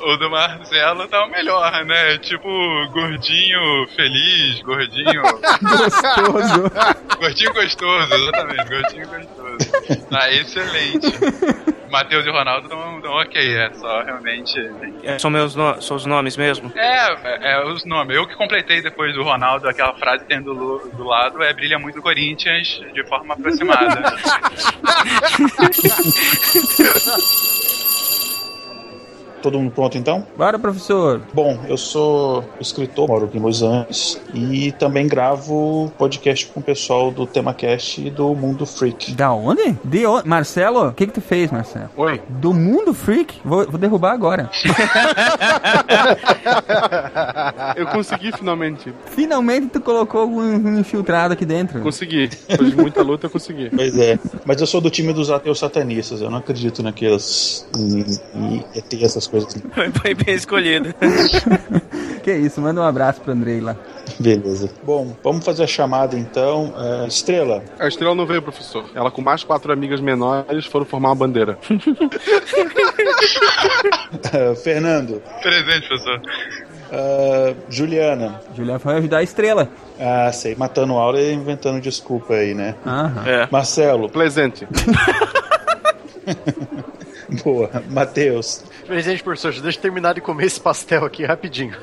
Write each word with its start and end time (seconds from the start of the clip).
o 0.00 0.16
do 0.16 0.30
Marcelo 0.30 1.06
tá 1.08 1.24
o 1.24 1.30
melhor, 1.30 1.84
né? 1.84 2.18
Tipo, 2.18 2.48
gordinho 2.92 3.86
feliz, 3.96 4.60
gordinho. 4.62 5.22
Gostoso. 5.62 6.70
gordinho 7.18 7.54
gostoso, 7.54 8.14
exatamente, 8.14 8.68
gordinho 8.68 9.08
gostoso. 9.08 10.08
Tá 10.10 10.30
excelente. 10.30 11.06
Matheus 11.90 12.26
e 12.26 12.30
Ronaldo 12.30 12.66
estão 12.66 13.12
ok, 13.12 13.56
é 13.56 13.72
só 13.74 14.02
realmente. 14.02 14.54
É, 15.02 15.18
são 15.18 15.30
meus 15.30 15.54
no... 15.54 15.80
são 15.80 15.96
os 15.96 16.04
nomes 16.04 16.36
mesmo? 16.36 16.70
É, 16.74 17.12
é, 17.12 17.52
é, 17.52 17.64
os 17.64 17.84
nomes. 17.84 18.16
Eu 18.16 18.26
que 18.26 18.34
completei 18.34 18.82
depois 18.82 19.14
do 19.14 19.22
Ronaldo 19.22 19.68
aquela 19.68 19.94
frase 19.94 20.24
que 20.24 20.28
tem 20.28 20.42
do, 20.42 20.54
do 20.92 21.04
lado 21.04 21.42
é 21.42 21.52
brilha 21.52 21.78
muito 21.78 22.02
Corinthians 22.02 22.80
de 22.92 23.04
forma 23.04 23.34
aproximada. 23.34 24.02
Todo 29.42 29.58
mundo 29.58 29.70
pronto 29.70 29.96
então? 29.96 30.26
Bora, 30.36 30.58
professor. 30.58 31.20
Bom, 31.32 31.58
eu 31.68 31.76
sou 31.76 32.44
escritor, 32.60 33.08
moro 33.08 33.26
aqui 33.26 33.38
em 33.38 33.40
Los 33.40 33.62
Angeles 33.62 34.20
e 34.34 34.72
também 34.72 35.06
gravo 35.06 35.92
podcast 35.96 36.46
com 36.46 36.60
o 36.60 36.62
pessoal 36.62 37.10
do 37.10 37.26
TemaCast 37.26 38.06
e 38.06 38.10
do 38.10 38.34
Mundo 38.34 38.66
Freak. 38.66 39.12
Da 39.12 39.32
onde? 39.32 39.76
De 39.84 40.06
onde? 40.06 40.28
Marcelo, 40.28 40.88
o 40.88 40.92
que 40.92 41.06
que 41.06 41.12
tu 41.12 41.20
fez, 41.20 41.50
Marcelo? 41.50 41.88
Oi. 41.96 42.20
Do 42.28 42.52
Mundo 42.52 42.92
Freak? 42.92 43.40
Vou, 43.44 43.64
vou 43.66 43.78
derrubar 43.78 44.12
agora. 44.12 44.50
Eu 47.76 47.86
consegui 47.86 48.32
finalmente. 48.32 48.92
Finalmente 49.06 49.68
tu 49.68 49.80
colocou 49.80 50.26
um 50.26 50.78
infiltrado 50.78 51.34
aqui 51.34 51.44
dentro. 51.44 51.80
Consegui. 51.80 52.28
Depois 52.48 52.70
de 52.70 52.76
muita 52.76 53.02
luta, 53.02 53.26
eu 53.26 53.30
consegui. 53.30 53.70
Pois 53.70 53.96
é. 53.98 54.18
Mas 54.44 54.60
eu 54.60 54.66
sou 54.66 54.80
do 54.80 54.90
time 54.90 55.12
dos 55.12 55.30
ateus 55.30 55.58
satanistas. 55.58 56.20
Eu 56.20 56.30
não 56.30 56.38
acredito 56.38 56.82
naquelas. 56.82 57.66
em, 57.76 58.04
em 58.34 59.04
essas 59.04 59.26
coisas. 59.26 59.35
Foi 60.00 60.14
bem 60.14 60.34
escolhido. 60.34 60.94
que 62.22 62.32
isso, 62.32 62.60
manda 62.60 62.80
um 62.80 62.84
abraço 62.84 63.20
pro 63.20 63.32
Andrei 63.32 63.60
lá. 63.60 63.76
Beleza. 64.18 64.70
Bom, 64.82 65.14
vamos 65.22 65.44
fazer 65.44 65.64
a 65.64 65.66
chamada 65.66 66.18
então. 66.18 66.72
É, 66.76 67.06
Estrela. 67.06 67.62
A 67.78 67.86
estrela 67.86 68.14
não 68.14 68.26
veio, 68.26 68.40
professor. 68.42 68.84
Ela 68.94 69.10
com 69.10 69.20
mais 69.20 69.44
quatro 69.44 69.72
amigas 69.72 70.00
menores 70.00 70.66
foram 70.66 70.86
formar 70.86 71.10
uma 71.10 71.14
bandeira. 71.14 71.58
É, 74.32 74.54
Fernando. 74.54 75.22
Presente, 75.42 75.88
professor. 75.88 76.20
É, 76.90 77.54
Juliana. 77.68 78.40
Juliana 78.56 78.78
foi 78.78 78.94
ajudar 78.96 79.18
a 79.18 79.22
estrela. 79.22 79.68
Ah, 79.98 80.30
sei. 80.32 80.54
Matando 80.54 80.94
aula 80.94 81.20
e 81.20 81.32
inventando 81.32 81.80
desculpa 81.80 82.34
aí, 82.34 82.54
né? 82.54 82.74
Aham. 82.84 83.26
É. 83.26 83.48
Marcelo. 83.50 84.08
Presente. 84.08 84.66
Boa. 87.44 87.70
Matheus. 87.90 88.62
Presidente, 88.86 89.22
professor, 89.22 89.52
deixa 89.60 89.78
eu 89.78 89.82
terminar 89.82 90.14
de 90.14 90.20
comer 90.20 90.46
esse 90.46 90.60
pastel 90.60 91.04
aqui 91.04 91.24
rapidinho. 91.24 91.74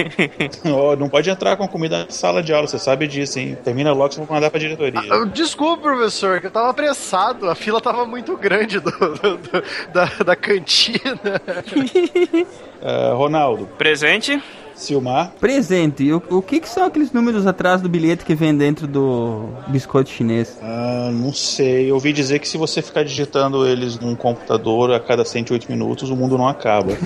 Ó, 0.72 0.96
não 0.96 1.08
pode 1.08 1.28
entrar 1.28 1.56
com 1.56 1.68
comida 1.68 2.04
na 2.04 2.10
sala 2.10 2.42
de 2.42 2.52
aula, 2.52 2.66
você 2.66 2.78
sabe 2.78 3.06
disso, 3.06 3.38
hein? 3.38 3.56
Termina 3.62 3.92
logo, 3.92 4.12
você 4.14 4.20
vai 4.20 4.36
mandar 4.36 4.50
pra 4.50 4.58
diretoria. 4.58 5.00
Ah, 5.10 5.24
Desculpa, 5.26 5.82
professor, 5.82 6.40
que 6.40 6.46
eu 6.46 6.50
tava 6.50 6.70
apressado. 6.70 7.48
A 7.50 7.54
fila 7.54 7.80
tava 7.80 8.06
muito 8.06 8.36
grande 8.36 8.80
do, 8.80 8.90
do- 8.90 9.36
do- 9.36 9.64
da, 9.92 10.04
da 10.24 10.36
cantina. 10.36 11.18
É, 12.82 13.12
Ronaldo. 13.12 13.66
Presente? 13.76 14.42
Silmar. 14.82 15.32
Presente. 15.40 16.12
O, 16.12 16.22
o 16.30 16.42
que 16.42 16.60
que 16.60 16.68
são 16.68 16.84
aqueles 16.84 17.12
números 17.12 17.46
atrás 17.46 17.80
do 17.80 17.88
bilhete 17.88 18.24
que 18.24 18.34
vem 18.34 18.56
dentro 18.56 18.86
do 18.86 19.48
biscoito 19.68 20.10
chinês? 20.10 20.58
Ah, 20.62 21.10
não 21.12 21.32
sei. 21.32 21.90
Eu 21.90 21.94
ouvi 21.94 22.12
dizer 22.12 22.38
que 22.38 22.48
se 22.48 22.56
você 22.56 22.82
ficar 22.82 23.04
digitando 23.04 23.66
eles 23.66 23.98
num 23.98 24.14
computador 24.14 24.92
a 24.92 25.00
cada 25.00 25.24
108 25.24 25.70
minutos, 25.70 26.10
o 26.10 26.16
mundo 26.16 26.36
não 26.36 26.48
acaba. 26.48 26.96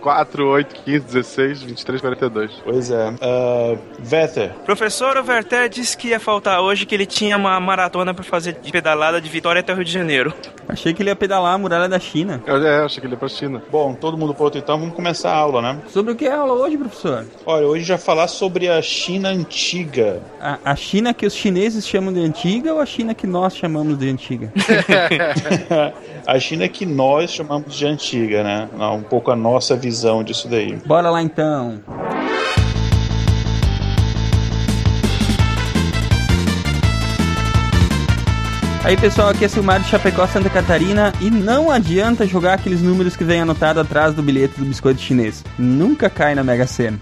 4, 0.00 0.46
8, 0.48 0.74
15, 0.84 1.00
16, 1.06 1.62
23, 1.62 2.00
42. 2.00 2.50
Pois 2.64 2.90
é. 2.90 3.14
Ah, 3.20 3.76
Vether. 3.98 4.52
Professor 4.64 5.16
o 5.16 5.22
Verter 5.22 5.68
disse 5.68 5.96
que 5.96 6.08
ia 6.08 6.18
faltar 6.20 6.60
hoje 6.60 6.86
que 6.86 6.94
ele 6.94 7.06
tinha 7.06 7.36
uma 7.36 7.58
maratona 7.60 8.14
pra 8.14 8.24
fazer 8.24 8.56
de 8.62 8.72
pedalada 8.72 9.20
de 9.20 9.28
Vitória 9.28 9.60
até 9.60 9.72
o 9.72 9.76
Rio 9.76 9.84
de 9.84 9.92
Janeiro. 9.92 10.32
Achei 10.68 10.94
que 10.94 11.02
ele 11.02 11.10
ia 11.10 11.16
pedalar 11.16 11.54
a 11.54 11.58
muralha 11.58 11.88
da 11.88 11.98
China. 11.98 12.42
Eu, 12.46 12.56
é, 12.66 12.84
achei 12.84 13.00
que 13.00 13.06
ele 13.06 13.14
ia 13.14 13.18
pra 13.18 13.28
China. 13.28 13.41
Bom, 13.70 13.94
todo 13.94 14.16
mundo 14.16 14.34
pronto 14.34 14.58
então, 14.58 14.78
vamos 14.78 14.94
começar 14.94 15.32
a 15.32 15.36
aula, 15.36 15.62
né? 15.62 15.78
Sobre 15.88 16.12
o 16.12 16.16
que 16.16 16.26
é 16.26 16.32
a 16.32 16.38
aula 16.38 16.54
hoje, 16.54 16.76
professor? 16.76 17.26
Olha, 17.46 17.66
hoje 17.66 17.84
já 17.84 17.98
falar 17.98 18.28
sobre 18.28 18.68
a 18.68 18.80
China 18.82 19.30
antiga. 19.30 20.20
A, 20.40 20.58
a 20.64 20.76
China 20.76 21.12
que 21.12 21.26
os 21.26 21.34
chineses 21.34 21.86
chamam 21.86 22.12
de 22.12 22.20
antiga 22.20 22.72
ou 22.74 22.80
a 22.80 22.86
China 22.86 23.14
que 23.14 23.26
nós 23.26 23.56
chamamos 23.56 23.98
de 23.98 24.08
antiga? 24.08 24.52
a 26.26 26.38
China 26.38 26.68
que 26.68 26.86
nós 26.86 27.30
chamamos 27.30 27.74
de 27.74 27.86
antiga, 27.86 28.42
né? 28.42 28.68
Um 28.94 29.02
pouco 29.02 29.30
a 29.30 29.36
nossa 29.36 29.76
visão 29.76 30.22
disso 30.22 30.48
daí. 30.48 30.76
Bora 30.86 31.10
lá 31.10 31.22
então. 31.22 31.80
Aí 38.84 38.96
pessoal, 38.96 39.28
aqui 39.28 39.44
é 39.44 39.48
Silmar 39.48 39.80
de 39.80 39.88
Chapecó, 39.88 40.26
Santa 40.26 40.50
Catarina 40.50 41.12
e 41.20 41.30
não 41.30 41.70
adianta 41.70 42.26
jogar 42.26 42.54
aqueles 42.54 42.82
números 42.82 43.14
que 43.14 43.22
vem 43.22 43.40
anotado 43.40 43.78
atrás 43.78 44.12
do 44.12 44.24
bilhete 44.24 44.58
do 44.58 44.64
biscoito 44.64 45.00
chinês. 45.00 45.44
Nunca 45.56 46.10
cai 46.10 46.34
na 46.34 46.42
Mega 46.42 46.66
Sena. 46.66 46.98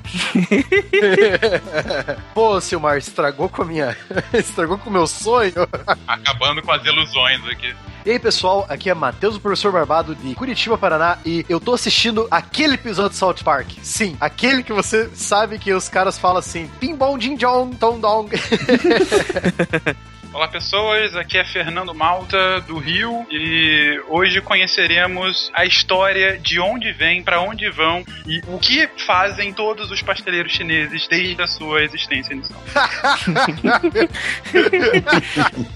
Pô, 2.34 2.60
Silmar, 2.60 2.98
estragou 2.98 3.48
com 3.48 3.62
a 3.62 3.64
minha. 3.64 3.96
estragou 4.34 4.76
com 4.76 4.90
o 4.90 4.92
meu 4.92 5.06
sonho. 5.06 5.54
Acabando 6.06 6.60
com 6.60 6.70
as 6.70 6.84
ilusões 6.84 7.40
aqui. 7.48 7.74
E 8.04 8.10
aí, 8.10 8.18
pessoal, 8.18 8.66
aqui 8.68 8.90
é 8.90 8.94
Matheus, 8.94 9.36
o 9.36 9.40
professor 9.40 9.72
Barbado 9.72 10.14
de 10.14 10.34
Curitiba, 10.34 10.76
Paraná, 10.76 11.16
e 11.24 11.46
eu 11.48 11.58
tô 11.58 11.72
assistindo 11.72 12.28
aquele 12.30 12.74
episódio 12.74 13.12
de 13.12 13.16
South 13.16 13.42
Park. 13.42 13.68
Sim, 13.82 14.18
aquele 14.20 14.62
que 14.62 14.72
você 14.72 15.08
sabe 15.14 15.58
que 15.58 15.72
os 15.72 15.88
caras 15.88 16.18
falam 16.18 16.38
assim: 16.38 16.70
Pim 16.78 16.94
bom, 16.94 17.16
din 17.16 17.36
jong, 17.36 17.74
tom 17.76 17.98
dong. 17.98 18.30
Olá 20.32 20.46
pessoas, 20.46 21.16
aqui 21.16 21.36
é 21.36 21.44
Fernando 21.44 21.92
Malta 21.92 22.60
do 22.60 22.78
Rio 22.78 23.26
e 23.28 24.00
hoje 24.08 24.40
conheceremos 24.40 25.50
a 25.52 25.64
história 25.64 26.38
de 26.38 26.60
onde 26.60 26.92
vem, 26.92 27.20
para 27.20 27.40
onde 27.40 27.68
vão 27.68 28.04
e 28.24 28.40
o 28.46 28.56
que 28.56 28.88
fazem 29.04 29.52
todos 29.52 29.90
os 29.90 30.00
pasteleiros 30.02 30.52
chineses 30.52 31.08
desde 31.08 31.42
a 31.42 31.48
sua 31.48 31.82
existência 31.82 32.32
inicial. 32.32 32.62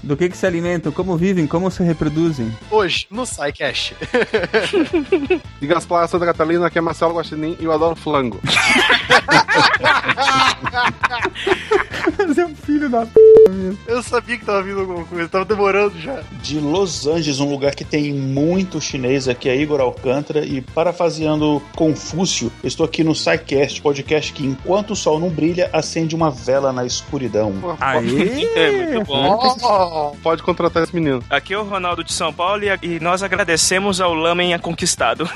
Do 0.01 0.15
que 0.15 0.29
que 0.29 0.37
se 0.37 0.45
alimentam, 0.45 0.89
como 0.89 1.17
vivem, 1.17 1.45
como 1.45 1.69
se 1.69 1.83
reproduzem. 1.83 2.57
Hoje, 2.71 3.07
no 3.11 3.25
SciCast. 3.25 3.93
De 5.59 5.67
Gaspar, 5.67 6.07
Santa 6.07 6.27
Catarina, 6.27 6.67
aqui 6.67 6.77
é 6.77 6.81
Marcelo 6.81 7.15
Guaxinim 7.15 7.57
e 7.59 7.65
eu 7.65 7.73
adoro 7.73 7.97
flango. 7.97 8.39
Você 12.27 12.41
é 12.41 12.45
um 12.45 12.55
filho 12.55 12.89
da 12.89 13.07
Eu 13.87 14.01
sabia 14.01 14.37
que 14.37 14.45
tava 14.45 14.61
vindo 14.63 14.79
alguma 14.79 15.05
coisa, 15.05 15.27
tava 15.29 15.45
demorando 15.45 15.99
já. 15.99 16.21
De 16.41 16.59
Los 16.59 17.07
Angeles, 17.07 17.39
um 17.39 17.49
lugar 17.49 17.75
que 17.75 17.83
tem 17.83 18.13
muito 18.13 18.79
chinês, 18.79 19.27
aqui 19.27 19.49
é 19.49 19.55
Igor 19.55 19.79
Alcântara 19.79 20.45
e 20.45 20.61
parafraseando 20.61 21.61
Confúcio, 21.75 22.51
estou 22.63 22.85
aqui 22.85 23.03
no 23.03 23.15
SciCast, 23.15 23.81
podcast 23.81 24.33
que 24.33 24.45
enquanto 24.45 24.91
o 24.91 24.95
sol 24.95 25.19
não 25.19 25.29
brilha, 25.29 25.69
acende 25.73 26.15
uma 26.15 26.29
vela 26.31 26.71
na 26.71 26.85
escuridão. 26.85 27.53
Aê! 27.79 28.45
É 28.55 28.71
muito 28.71 29.05
bom. 29.05 29.55
Oh, 29.61 30.15
Pode 30.21 30.41
contratar 30.41 30.83
esse 30.83 30.95
menino. 30.95 31.21
Aqui 31.29 31.53
é 31.53 31.57
o 31.57 31.63
Ronaldo 31.63 32.03
de 32.03 32.13
São 32.13 32.31
Paulo 32.31 32.63
e, 32.63 32.67
e 32.81 32.99
nós 32.99 33.21
agradecemos 33.21 33.99
ao 33.99 34.13
Lamen 34.13 34.57
Conquistado. 34.59 35.29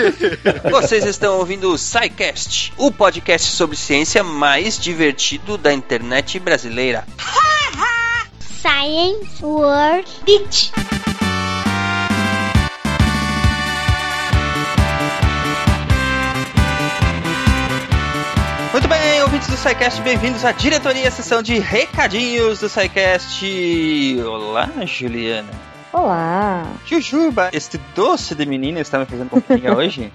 Vocês 0.70 1.04
estão 1.04 1.38
ouvindo 1.38 1.72
o 1.72 1.78
SciCast, 1.78 2.72
o 2.76 2.90
podcast 2.92 3.50
sobre 3.50 3.76
ciência 3.76 4.22
mais 4.22 4.78
divertido 4.78 5.58
da 5.62 5.72
internet 5.72 6.38
brasileira. 6.40 7.06
Science 8.40 9.42
World 9.42 10.10
Beach. 10.24 10.72
Muito 18.72 18.88
bem, 18.88 19.22
ouvintes 19.22 19.48
do 19.48 19.56
SciCast, 19.56 20.00
bem-vindos 20.02 20.44
à 20.44 20.50
diretoria, 20.50 21.10
sessão 21.10 21.42
de 21.42 21.58
recadinhos 21.58 22.58
do 22.58 22.68
SciCast. 22.68 23.46
Olá, 24.26 24.68
Juliana. 24.84 25.71
Olá! 25.92 26.64
Jujuba, 26.86 27.50
este 27.52 27.78
doce 27.94 28.34
de 28.34 28.46
menina 28.46 28.80
está 28.80 28.98
me 28.98 29.04
fazendo 29.04 29.28
companhia 29.28 29.76
hoje? 29.76 30.10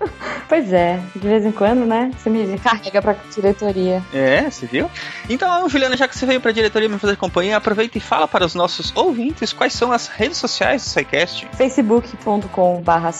Pois 0.49 0.73
é, 0.73 0.99
de 1.15 1.27
vez 1.27 1.45
em 1.45 1.51
quando, 1.51 1.85
né? 1.85 2.09
Você 2.17 2.31
me 2.31 2.57
carrega 2.57 2.99
pra 2.99 3.15
diretoria. 3.35 4.03
É, 4.11 4.49
você 4.49 4.65
viu? 4.65 4.89
Então, 5.29 5.69
Juliana, 5.69 5.95
já 5.95 6.07
que 6.07 6.17
você 6.17 6.25
veio 6.25 6.41
pra 6.41 6.51
diretoria 6.51 6.89
me 6.89 6.97
fazer 6.97 7.15
companhia, 7.15 7.57
aproveita 7.57 7.95
e 7.95 8.01
fala 8.01 8.27
para 8.27 8.43
os 8.43 8.55
nossos 8.55 8.91
ouvintes 8.95 9.53
quais 9.53 9.73
são 9.73 9.91
as 9.91 10.07
redes 10.07 10.37
sociais 10.37 10.81
do 10.81 10.87
SciCast. 10.87 11.47
facebook.com 11.55 12.81
barra 12.81 13.11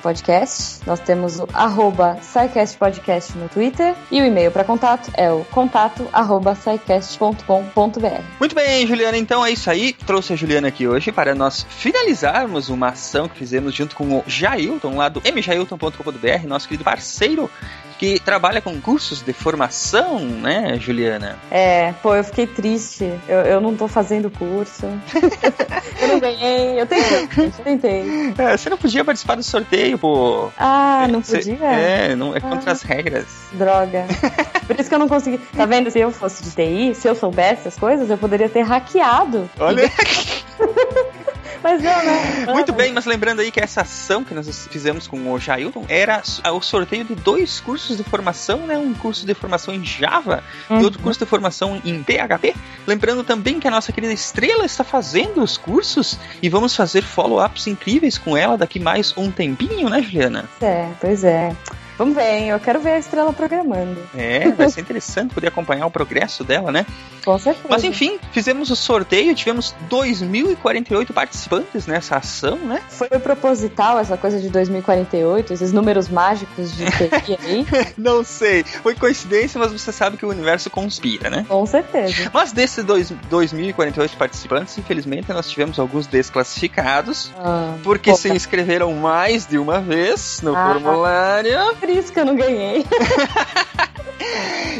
Podcast. 0.00 0.80
Nós 0.86 1.00
temos 1.00 1.38
o 1.38 1.46
arroba 1.52 2.16
SciCast 2.22 2.78
Podcast 2.78 3.36
no 3.36 3.46
Twitter 3.50 3.94
e 4.10 4.22
o 4.22 4.24
e-mail 4.24 4.50
para 4.50 4.64
contato 4.64 5.10
é 5.14 5.30
o 5.30 5.44
contato 5.50 6.08
arroba. 6.14 6.56
Muito 8.40 8.54
bem, 8.54 8.86
Juliana, 8.86 9.18
então 9.18 9.44
é 9.44 9.50
isso 9.50 9.70
aí. 9.70 9.92
Trouxe 9.92 10.32
a 10.32 10.36
Juliana 10.36 10.68
aqui 10.68 10.88
hoje 10.88 11.12
para 11.12 11.34
nós 11.34 11.66
finalizarmos 11.68 12.05
finalizarmos 12.06 12.68
uma 12.68 12.88
ação 12.90 13.28
que 13.28 13.36
fizemos 13.38 13.74
junto 13.74 13.96
com 13.96 14.04
o 14.18 14.24
Jailton, 14.26 14.96
lá 14.96 15.08
do 15.08 15.20
mjailton.com.br, 15.20 16.46
nosso 16.46 16.68
querido 16.68 16.84
parceiro, 16.84 17.50
que 17.98 18.20
trabalha 18.20 18.60
com 18.60 18.78
cursos 18.80 19.22
de 19.22 19.32
formação, 19.32 20.20
né, 20.20 20.78
Juliana? 20.78 21.36
É, 21.50 21.92
pô, 22.02 22.14
eu 22.14 22.22
fiquei 22.22 22.46
triste. 22.46 23.10
Eu, 23.26 23.38
eu 23.40 23.60
não 23.60 23.74
tô 23.74 23.88
fazendo 23.88 24.30
curso. 24.30 24.86
eu 26.00 26.08
não 26.08 26.20
ganhei. 26.20 26.80
Eu 26.80 26.86
tentei, 26.86 27.28
eu 27.38 27.64
tentei. 27.64 28.34
É, 28.38 28.56
você 28.56 28.70
não 28.70 28.76
podia 28.78 29.04
participar 29.04 29.34
do 29.34 29.42
sorteio, 29.42 29.98
pô. 29.98 30.50
Ah, 30.58 31.06
não 31.10 31.22
Você- 31.22 31.38
podia? 31.38 31.58
É, 31.66 32.14
não, 32.14 32.36
é 32.36 32.40
contra 32.40 32.70
Ah. 32.70 32.72
as 32.72 32.82
regras. 32.82 33.26
Droga. 33.52 34.04
Por 34.66 34.78
isso 34.78 34.88
que 34.88 34.94
eu 34.94 34.98
não 34.98 35.08
consegui. 35.08 35.38
Tá 35.38 35.64
vendo? 35.64 35.90
Se 35.90 35.98
eu 35.98 36.10
fosse 36.12 36.42
de 36.44 36.50
TI, 36.50 36.94
se 36.94 37.08
eu 37.08 37.14
soubesse 37.14 37.66
as 37.66 37.76
coisas, 37.76 38.10
eu 38.10 38.18
poderia 38.18 38.48
ter 38.48 38.62
hackeado. 38.62 39.48
Olha. 39.58 39.90
Mas 41.62 41.82
não, 41.82 42.04
né? 42.04 42.46
Muito 42.52 42.72
bem, 42.72 42.92
mas 42.92 43.04
lembrando 43.06 43.40
aí 43.40 43.50
que 43.50 43.60
essa 43.60 43.82
ação 43.82 44.22
que 44.24 44.34
nós 44.34 44.66
fizemos 44.70 45.06
com 45.06 45.32
o 45.32 45.38
Jailton 45.38 45.84
era 45.88 46.22
o 46.52 46.60
sorteio 46.60 47.04
de 47.04 47.14
dois 47.14 47.60
cursos 47.60 47.96
de 47.96 48.04
formação, 48.04 48.66
né? 48.66 48.76
Um 48.78 48.94
curso 48.94 49.26
de 49.26 49.34
formação 49.34 49.74
em 49.74 49.84
Java 49.84 50.42
Uhum. 50.68 50.80
e 50.80 50.84
outro 50.84 51.00
curso 51.00 51.18
de 51.20 51.26
formação 51.26 51.80
em 51.84 52.02
PHP. 52.02 52.54
Lembrando 52.86 53.22
também 53.24 53.58
que 53.60 53.68
a 53.68 53.70
nossa 53.70 53.92
querida 53.92 54.12
Estrela 54.12 54.64
está 54.64 54.82
fazendo 54.84 55.42
os 55.42 55.56
cursos 55.56 56.18
e 56.42 56.48
vamos 56.48 56.74
fazer 56.74 57.02
follow-ups 57.02 57.66
incríveis 57.66 58.18
com 58.18 58.36
ela 58.36 58.56
daqui 58.56 58.78
mais 58.80 59.12
um 59.16 59.30
tempinho, 59.30 59.88
né, 59.88 60.02
Juliana? 60.02 60.44
É, 60.60 60.88
pois 61.00 61.24
é. 61.24 61.54
Vamos 61.98 62.14
ver, 62.14 62.30
hein? 62.30 62.48
Eu 62.50 62.60
quero 62.60 62.78
ver 62.80 62.90
a 62.92 62.98
estrela 62.98 63.32
programando. 63.32 63.96
É, 64.14 64.50
vai 64.50 64.68
ser 64.68 64.80
interessante 64.82 65.32
poder 65.34 65.48
acompanhar 65.48 65.86
o 65.86 65.90
progresso 65.90 66.44
dela, 66.44 66.70
né? 66.70 66.84
Com 67.24 67.38
certeza. 67.38 67.66
Mas 67.68 67.82
enfim, 67.84 68.18
fizemos 68.32 68.70
o 68.70 68.76
sorteio, 68.76 69.34
tivemos 69.34 69.74
2.048 69.90 71.12
participantes 71.12 71.86
nessa 71.86 72.16
ação, 72.16 72.56
né? 72.56 72.80
Foi 72.88 73.08
proposital 73.08 73.98
essa 73.98 74.16
coisa 74.16 74.38
de 74.40 74.48
2048, 74.48 75.52
esses 75.52 75.72
números 75.72 76.08
mágicos 76.08 76.76
de 76.76 76.84
TI 76.86 77.38
aí? 77.44 77.66
Não 77.96 78.22
sei, 78.22 78.62
foi 78.62 78.94
coincidência, 78.94 79.58
mas 79.58 79.72
você 79.72 79.90
sabe 79.90 80.16
que 80.16 80.24
o 80.24 80.28
universo 80.28 80.70
conspira, 80.70 81.28
né? 81.30 81.44
Com 81.48 81.64
certeza. 81.66 82.30
Mas 82.32 82.52
desses 82.52 82.84
dois- 82.84 83.10
2.048 83.30 84.16
participantes, 84.16 84.76
infelizmente 84.78 85.32
nós 85.32 85.48
tivemos 85.50 85.78
alguns 85.78 86.06
desclassificados, 86.06 87.32
Ah, 87.38 87.74
porque 87.82 88.14
se 88.14 88.28
inscreveram 88.28 88.92
mais 88.94 89.46
de 89.46 89.58
uma 89.58 89.80
vez 89.80 90.40
no 90.42 90.54
Ah. 90.54 90.72
formulário, 90.72 91.58
Por 91.86 91.94
isso 91.94 92.12
que 92.12 92.18
eu 92.18 92.24
não 92.24 92.34
ganhei. 92.34 92.84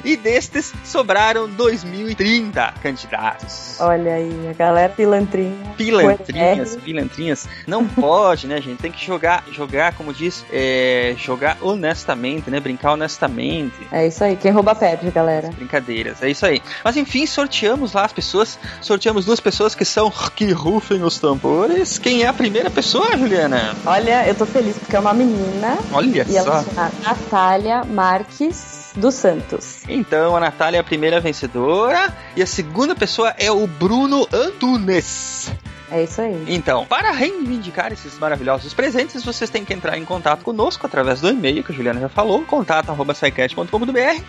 e 0.05 0.17
destes 0.17 0.73
sobraram 0.85 1.49
2.030 1.49 2.75
candidatos. 2.83 3.77
Olha 3.81 4.15
aí, 4.15 4.49
a 4.49 4.53
galera 4.53 4.93
pilantrinha. 4.93 5.75
Pilantrinhas, 5.77 6.75
Ué, 6.75 6.81
pilantrinhas. 6.81 7.49
Não 7.67 7.87
pode, 7.87 8.47
né, 8.47 8.61
gente? 8.61 8.79
Tem 8.79 8.93
que 8.93 9.05
jogar, 9.05 9.45
jogar, 9.53 9.95
como 9.95 10.13
diz, 10.13 10.45
é, 10.53 11.15
jogar 11.19 11.59
honestamente, 11.61 12.51
né? 12.51 12.61
Brincar 12.61 12.93
honestamente. 12.93 13.75
É 13.93 14.07
isso 14.07 14.23
aí, 14.25 14.37
quem 14.37 14.51
rouba 14.51 14.75
perde, 14.75 15.11
galera. 15.11 15.51
Brincadeiras, 15.51 16.23
é 16.23 16.31
isso 16.31 16.47
aí. 16.47 16.63
Mas 16.85 16.97
enfim, 16.97 17.27
sorteamos 17.27 17.93
lá 17.93 18.05
as 18.05 18.13
pessoas. 18.13 18.59
Sorteamos 18.81 19.25
duas 19.25 19.41
pessoas 19.41 19.75
que 19.75 19.85
são 19.85 20.11
que 20.35 20.51
rufem 20.53 21.03
os 21.03 21.19
tambores. 21.19 21.99
Quem 21.99 22.23
é 22.23 22.27
a 22.27 22.33
primeira 22.33 22.71
pessoa, 22.71 23.17
Juliana? 23.17 23.75
Olha, 23.85 24.27
eu 24.27 24.35
tô 24.35 24.47
feliz 24.47 24.77
porque 24.79 24.97
é 24.97 25.01
uma 25.01 25.15
menina 25.15 25.79
Olha 25.93 26.25
e 26.29 26.37
ela 26.37 26.63
só. 26.63 26.63
se 26.63 26.75
chama 26.75 26.91
Natália 27.03 27.85
Marques 27.85 28.93
dos 28.97 29.15
Santos. 29.15 29.83
Então 29.89 30.37
a 30.37 30.41
Natália 30.41 30.79
é 30.79 30.81
a 30.81 30.85
primeira 30.85 31.21
vencedora 31.21 32.13
e 32.35 32.43
a 32.43 32.47
segunda 32.47 32.95
pessoa 32.95 33.35
é 33.39 33.51
o 33.51 33.67
Bruno 33.67 34.27
Antunes. 34.33 35.51
É 35.91 36.03
isso 36.03 36.21
aí. 36.21 36.45
Então, 36.49 36.85
para 36.85 37.13
reivindicar 37.13 37.93
esses 37.93 38.19
maravilhosos 38.19 38.75
presentes, 38.75 39.25
vocês 39.25 39.49
têm 39.49 39.65
que 39.65 39.73
entrar 39.73 39.97
em 39.97 40.05
contato 40.05 40.43
conosco 40.43 40.85
através 40.85 41.21
do 41.21 41.31
e-mail 41.31 41.63
que 41.63 41.71
a 41.71 41.75
Juliana 41.75 42.01
já 42.01 42.09
falou, 42.09 42.43
contato@sicast.com.br 42.43 44.23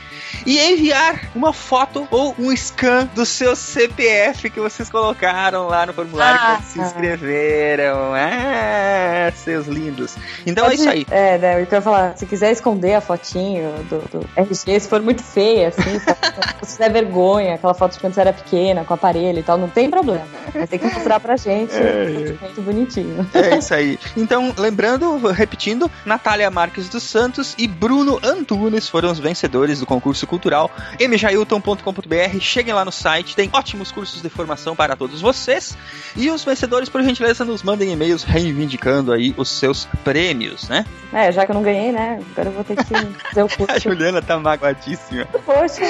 e 0.46 0.60
enviar 0.60 1.30
uma 1.36 1.52
foto 1.54 2.08
ou 2.12 2.36
um 2.38 2.56
scan 2.56 3.10
do 3.16 3.26
seu 3.26 3.56
CPF 3.56 4.50
que 4.52 4.60
vocês 4.60 4.88
colocaram 4.90 5.68
lá 5.68 5.86
no 5.86 5.94
formulário 5.94 6.40
Ah, 6.40 6.56
quando 6.58 6.64
se 6.66 6.80
inscreveram. 6.80 8.14
Ah, 8.14 9.32
seus 9.36 9.66
lindos. 9.68 10.16
Então 10.46 10.66
é 10.66 10.70
Pode- 10.70 10.80
isso 10.82 10.90
aí. 10.90 11.06
É, 11.10 11.38
né, 11.38 11.62
eu 11.62 11.66
quero 11.66 11.82
falar, 11.82 12.16
se 12.18 12.26
quiser 12.28 12.52
esconder 12.52 12.94
a 12.94 13.02
fotinho 13.02 13.72
do, 13.90 14.00
do 14.20 14.30
RG, 14.36 14.80
se 14.80 14.88
for 14.88 15.02
muito 15.02 15.24
feia, 15.24 15.70
assim, 15.70 16.00
se 16.64 16.78
der 16.78 16.92
vergonha, 16.92 17.56
aquela 17.56 17.74
foto 17.74 17.94
de 17.94 18.00
quando 18.00 18.14
você 18.14 18.22
era 18.22 18.34
pequena, 18.34 18.84
com 18.86 18.94
aparelho 18.94 19.40
e 19.40 19.44
tal, 19.44 19.58
não 19.58 19.70
tem 19.70 19.90
problema. 19.90 20.26
Mas 20.54 20.70
tem 20.70 20.78
que 20.80 20.86
mostrar 20.86 21.20
pra 21.20 21.36
gente 21.36 21.47
um 21.52 22.32
documento 22.32 22.62
bonitinho. 22.62 23.30
É 23.34 23.58
isso 23.58 23.74
aí. 23.74 24.00
Então, 24.16 24.54
lembrando, 24.58 25.18
repetindo, 25.28 25.90
Natália 26.06 26.50
Marques 26.50 26.90
dos 26.90 27.04
Santos 27.04 27.56
e 27.58 27.68
Bruno 27.68 28.20
Antunes 28.24 28.88
foram 28.90 29.12
os 29.12 29.20
vencedores 29.20 29.80
do 29.80 29.86
concurso 29.86 30.26
cultural 30.28 30.72
mjailton.com.br. 31.00 32.40
Cheguem 32.40 32.74
lá 32.74 32.84
no 32.86 32.92
site, 32.92 33.36
tem 33.36 33.50
ótimos 33.54 33.92
cursos 33.92 34.22
de 34.22 34.30
formação 34.30 34.76
para 34.76 34.96
todos 34.96 35.22
vocês. 35.22 35.78
E 36.16 36.30
os 36.30 36.44
vencedores, 36.44 36.90
por 36.90 37.02
gentileza, 37.04 37.46
nos 37.46 37.64
mandem 37.64 37.92
e-mails 37.92 38.24
reivindicando 38.24 39.12
aí 39.12 39.34
os 39.38 39.50
seus 39.50 39.88
prêmios, 40.04 40.68
né? 40.70 40.86
É, 41.14 41.32
já 41.32 41.46
que 41.46 41.52
eu 41.52 41.56
não 41.56 41.64
ganhei, 41.64 41.92
né? 41.92 42.20
Agora 42.32 42.50
eu 42.50 42.54
vou 42.54 42.64
ter 42.64 42.76
que 42.76 42.84
fazer 42.84 43.44
o 43.44 43.46
A 43.48 43.50
curso. 43.50 43.80
Juliana 43.80 44.22
tá 44.22 44.38
magoadíssima. 44.38 45.26
Poxa, 45.46 45.82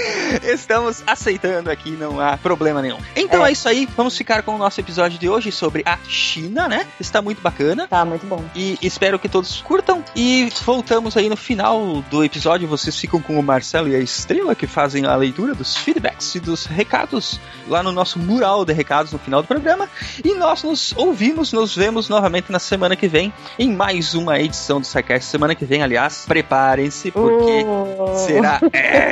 estamos 0.42 1.02
aceitando 1.06 1.70
aqui, 1.70 1.90
não 1.90 2.20
há 2.20 2.36
problema 2.36 2.82
nenhum. 2.82 2.98
Então 3.16 3.44
é. 3.44 3.50
É. 3.50 3.52
isso 3.52 3.68
aí, 3.68 3.88
vamos 3.96 4.16
ficar 4.16 4.42
com 4.42 4.57
o 4.58 4.64
nosso 4.64 4.80
episódio 4.80 5.18
de 5.18 5.28
hoje 5.28 5.52
sobre 5.52 5.82
a 5.86 5.96
China, 6.08 6.68
né? 6.68 6.86
Está 6.98 7.22
muito 7.22 7.40
bacana. 7.40 7.86
Tá, 7.86 8.04
muito 8.04 8.26
bom. 8.26 8.44
E 8.54 8.76
espero 8.82 9.18
que 9.18 9.28
todos 9.28 9.62
curtam. 9.62 10.04
E 10.16 10.50
voltamos 10.64 11.16
aí 11.16 11.28
no 11.28 11.36
final 11.36 12.02
do 12.10 12.24
episódio. 12.24 12.66
Vocês 12.66 12.98
ficam 12.98 13.20
com 13.22 13.38
o 13.38 13.42
Marcelo 13.42 13.88
e 13.88 13.94
a 13.94 13.98
Estrela, 14.00 14.54
que 14.54 14.66
fazem 14.66 15.06
a 15.06 15.14
leitura 15.14 15.54
dos 15.54 15.76
feedbacks 15.76 16.34
e 16.34 16.40
dos 16.40 16.66
recados 16.66 17.40
lá 17.68 17.82
no 17.82 17.92
nosso 17.92 18.18
mural 18.18 18.64
de 18.64 18.72
recados 18.72 19.12
no 19.12 19.18
final 19.18 19.42
do 19.42 19.48
programa. 19.48 19.88
E 20.24 20.34
nós 20.34 20.62
nos 20.64 20.92
ouvimos, 20.96 21.52
nos 21.52 21.76
vemos 21.76 22.08
novamente 22.08 22.50
na 22.50 22.58
semana 22.58 22.96
que 22.96 23.06
vem 23.06 23.32
em 23.58 23.70
mais 23.72 24.14
uma 24.14 24.40
edição 24.40 24.80
do 24.80 24.86
SciCast. 24.86 25.30
Semana 25.30 25.54
que 25.54 25.64
vem, 25.64 25.82
aliás, 25.82 26.24
preparem-se, 26.26 27.10
porque 27.12 27.64
Oh. 27.68 28.14
será 28.16 28.60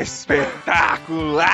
espetacular! 0.03 1.47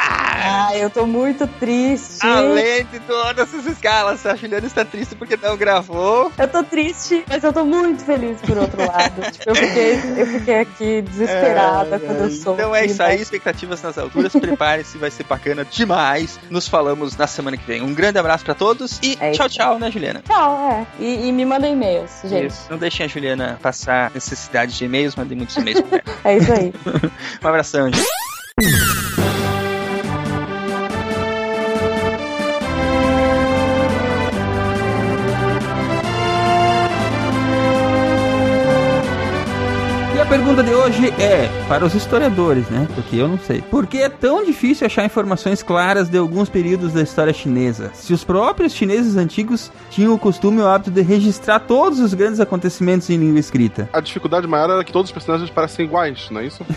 Ah, 0.44 0.76
eu 0.76 0.88
tô 0.90 1.06
muito 1.06 1.46
triste. 1.46 2.24
Além 2.24 2.84
de 2.86 3.00
todas 3.00 3.52
as 3.82 4.20
escalas, 4.20 4.26
a 4.26 4.34
Juliana 4.36 4.66
está 4.66 4.84
triste 4.84 5.14
porque 5.14 5.36
não 5.36 5.56
gravou. 5.56 6.30
Eu 6.38 6.48
tô 6.48 6.62
triste, 6.62 7.24
mas 7.28 7.42
eu 7.42 7.52
tô 7.52 7.64
muito 7.64 8.04
feliz 8.04 8.40
por 8.40 8.56
outro 8.56 8.86
lado. 8.86 9.22
tipo, 9.32 9.50
eu 9.50 9.54
fiquei, 9.54 9.92
eu 10.16 10.26
fiquei 10.26 10.58
aqui 10.60 11.02
desesperada 11.02 11.98
quando 11.98 12.18
eu 12.18 12.30
soube. 12.30 12.60
Então 12.60 12.74
é 12.74 12.86
isso 12.86 13.02
aí, 13.02 13.20
expectativas 13.20 13.82
nas 13.82 13.98
alturas. 13.98 14.32
Prepare-se, 14.32 14.98
vai 14.98 15.10
ser 15.10 15.24
bacana 15.24 15.64
demais. 15.64 16.38
Nos 16.48 16.68
falamos 16.68 17.16
na 17.16 17.26
semana 17.26 17.56
que 17.56 17.66
vem. 17.66 17.82
Um 17.82 17.94
grande 17.94 18.18
abraço 18.18 18.44
pra 18.44 18.54
todos 18.54 19.00
e 19.02 19.16
É 19.20 19.32
tchau, 19.32 19.48
tchau, 19.48 19.78
né, 19.78 19.90
Juliana? 19.90 20.22
Tchau, 20.26 20.70
é. 20.70 20.86
E, 21.02 21.28
e 21.28 21.32
me 21.32 21.44
mandem 21.44 21.72
e-mails, 21.72 22.10
gente. 22.24 22.46
Isso. 22.52 22.66
Não 22.70 22.78
deixem 22.78 23.04
a 23.06 23.08
Juliana 23.08 23.58
passar 23.60 24.10
necessidade 24.12 24.76
de 24.76 24.84
e-mails, 24.84 25.16
mandem 25.16 25.36
muitos 25.36 25.56
e-mails 25.56 25.80
pra 25.80 25.98
ela. 26.04 26.18
É 26.24 26.36
isso 26.36 26.52
aí. 26.52 26.72
Um 27.42 27.48
abração, 27.48 27.90
gente. 27.92 29.11
Pergunta 40.42 40.64
de 40.64 40.74
hoje 40.74 41.08
é 41.22 41.48
para 41.68 41.84
os 41.84 41.94
historiadores, 41.94 42.68
né? 42.68 42.88
Porque 42.96 43.14
eu 43.14 43.28
não 43.28 43.38
sei. 43.38 43.62
Por 43.62 43.86
que 43.86 43.98
é 43.98 44.08
tão 44.08 44.44
difícil 44.44 44.84
achar 44.84 45.04
informações 45.04 45.62
claras 45.62 46.08
de 46.08 46.18
alguns 46.18 46.48
períodos 46.48 46.92
da 46.92 47.00
história 47.00 47.32
chinesa? 47.32 47.92
Se 47.94 48.12
os 48.12 48.24
próprios 48.24 48.74
chineses 48.74 49.16
antigos 49.16 49.70
tinham 49.88 50.12
o 50.12 50.18
costume 50.18 50.58
e 50.58 50.62
o 50.62 50.66
hábito 50.66 50.90
de 50.90 51.00
registrar 51.00 51.60
todos 51.60 52.00
os 52.00 52.12
grandes 52.12 52.40
acontecimentos 52.40 53.08
em 53.08 53.18
língua 53.18 53.38
escrita. 53.38 53.88
A 53.92 54.00
dificuldade 54.00 54.48
maior 54.48 54.68
era 54.68 54.82
que 54.82 54.90
todos 54.90 55.10
os 55.10 55.14
personagens 55.14 55.48
parecem 55.48 55.86
iguais, 55.86 56.28
não 56.28 56.40
é 56.40 56.46
isso? 56.46 56.66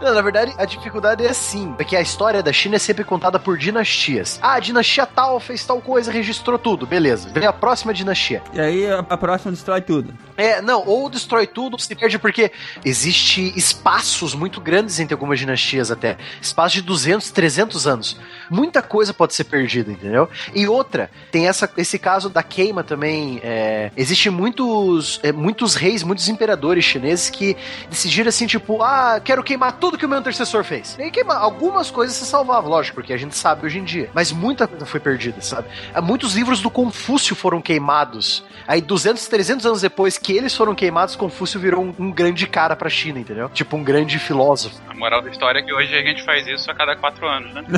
Não, 0.00 0.14
na 0.14 0.22
verdade, 0.22 0.54
a 0.56 0.64
dificuldade 0.64 1.22
é 1.22 1.28
assim, 1.28 1.74
porque 1.76 1.94
a 1.94 2.00
história 2.00 2.42
da 2.42 2.50
China 2.50 2.76
é 2.76 2.78
sempre 2.78 3.04
contada 3.04 3.38
por 3.38 3.58
dinastias. 3.58 4.38
Ah, 4.40 4.54
a 4.54 4.60
dinastia 4.60 5.04
tal 5.04 5.38
fez 5.38 5.62
tal 5.66 5.82
coisa, 5.82 6.10
registrou 6.10 6.58
tudo, 6.58 6.86
beleza. 6.86 7.28
Vem 7.30 7.46
a 7.46 7.52
próxima 7.52 7.92
dinastia. 7.92 8.42
E 8.54 8.60
aí 8.60 8.90
a, 8.90 9.00
a 9.00 9.16
próxima 9.18 9.33
destrói 9.36 9.80
tudo. 9.80 10.14
É, 10.36 10.60
não, 10.60 10.84
ou 10.86 11.08
destrói 11.08 11.46
tudo, 11.46 11.78
se 11.78 11.94
perde 11.94 12.18
porque 12.18 12.50
existe 12.84 13.52
espaços 13.56 14.34
muito 14.34 14.60
grandes 14.60 14.98
entre 14.98 15.14
algumas 15.14 15.38
dinastias 15.38 15.90
até. 15.90 16.16
Espaços 16.40 16.74
de 16.74 16.82
200, 16.82 17.30
300 17.30 17.86
anos. 17.86 18.18
Muita 18.50 18.82
coisa 18.82 19.14
pode 19.14 19.34
ser 19.34 19.44
perdida, 19.44 19.92
entendeu? 19.92 20.28
E 20.54 20.66
outra, 20.66 21.10
tem 21.30 21.46
essa, 21.46 21.70
esse 21.76 21.98
caso 21.98 22.28
da 22.28 22.42
queima 22.42 22.82
também. 22.82 23.40
É, 23.42 23.90
existe 23.96 24.28
muitos, 24.30 25.20
é, 25.22 25.32
muitos 25.32 25.74
reis, 25.74 26.02
muitos 26.02 26.28
imperadores 26.28 26.84
chineses 26.84 27.30
que 27.30 27.56
decidiram 27.88 28.28
assim, 28.28 28.46
tipo, 28.46 28.82
ah, 28.82 29.20
quero 29.22 29.42
queimar 29.42 29.72
tudo 29.72 29.98
que 29.98 30.06
o 30.06 30.08
meu 30.08 30.18
antecessor 30.18 30.64
fez. 30.64 30.96
E 30.98 31.02
aí 31.02 31.10
queimar. 31.10 31.36
Algumas 31.36 31.90
coisas 31.90 32.16
se 32.16 32.26
salvavam, 32.26 32.70
lógico, 32.70 32.96
porque 32.96 33.12
a 33.12 33.16
gente 33.16 33.36
sabe 33.36 33.66
hoje 33.66 33.78
em 33.78 33.84
dia. 33.84 34.10
Mas 34.12 34.32
muita 34.32 34.66
coisa 34.66 34.86
foi 34.86 35.00
perdida, 35.00 35.40
sabe? 35.40 35.68
Muitos 36.02 36.34
livros 36.34 36.60
do 36.60 36.70
Confúcio 36.70 37.36
foram 37.36 37.60
queimados. 37.60 38.44
Aí 38.66 38.80
200, 38.80 39.23
300 39.26 39.66
anos 39.66 39.80
depois 39.80 40.18
que 40.18 40.36
eles 40.36 40.54
foram 40.54 40.74
queimados, 40.74 41.16
Confúcio 41.16 41.58
virou 41.60 41.82
um, 41.84 41.94
um 41.98 42.10
grande 42.10 42.46
cara 42.46 42.74
pra 42.76 42.88
China, 42.88 43.18
entendeu? 43.18 43.48
Tipo, 43.50 43.76
um 43.76 43.84
grande 43.84 44.18
filósofo. 44.18 44.76
A 44.88 44.94
moral 44.94 45.22
da 45.22 45.30
história 45.30 45.60
é 45.60 45.62
que 45.62 45.72
hoje 45.72 45.94
a 45.94 46.02
gente 46.02 46.24
faz 46.24 46.46
isso 46.46 46.70
a 46.70 46.74
cada 46.74 46.96
quatro 46.96 47.26
anos, 47.26 47.52
né? 47.54 47.62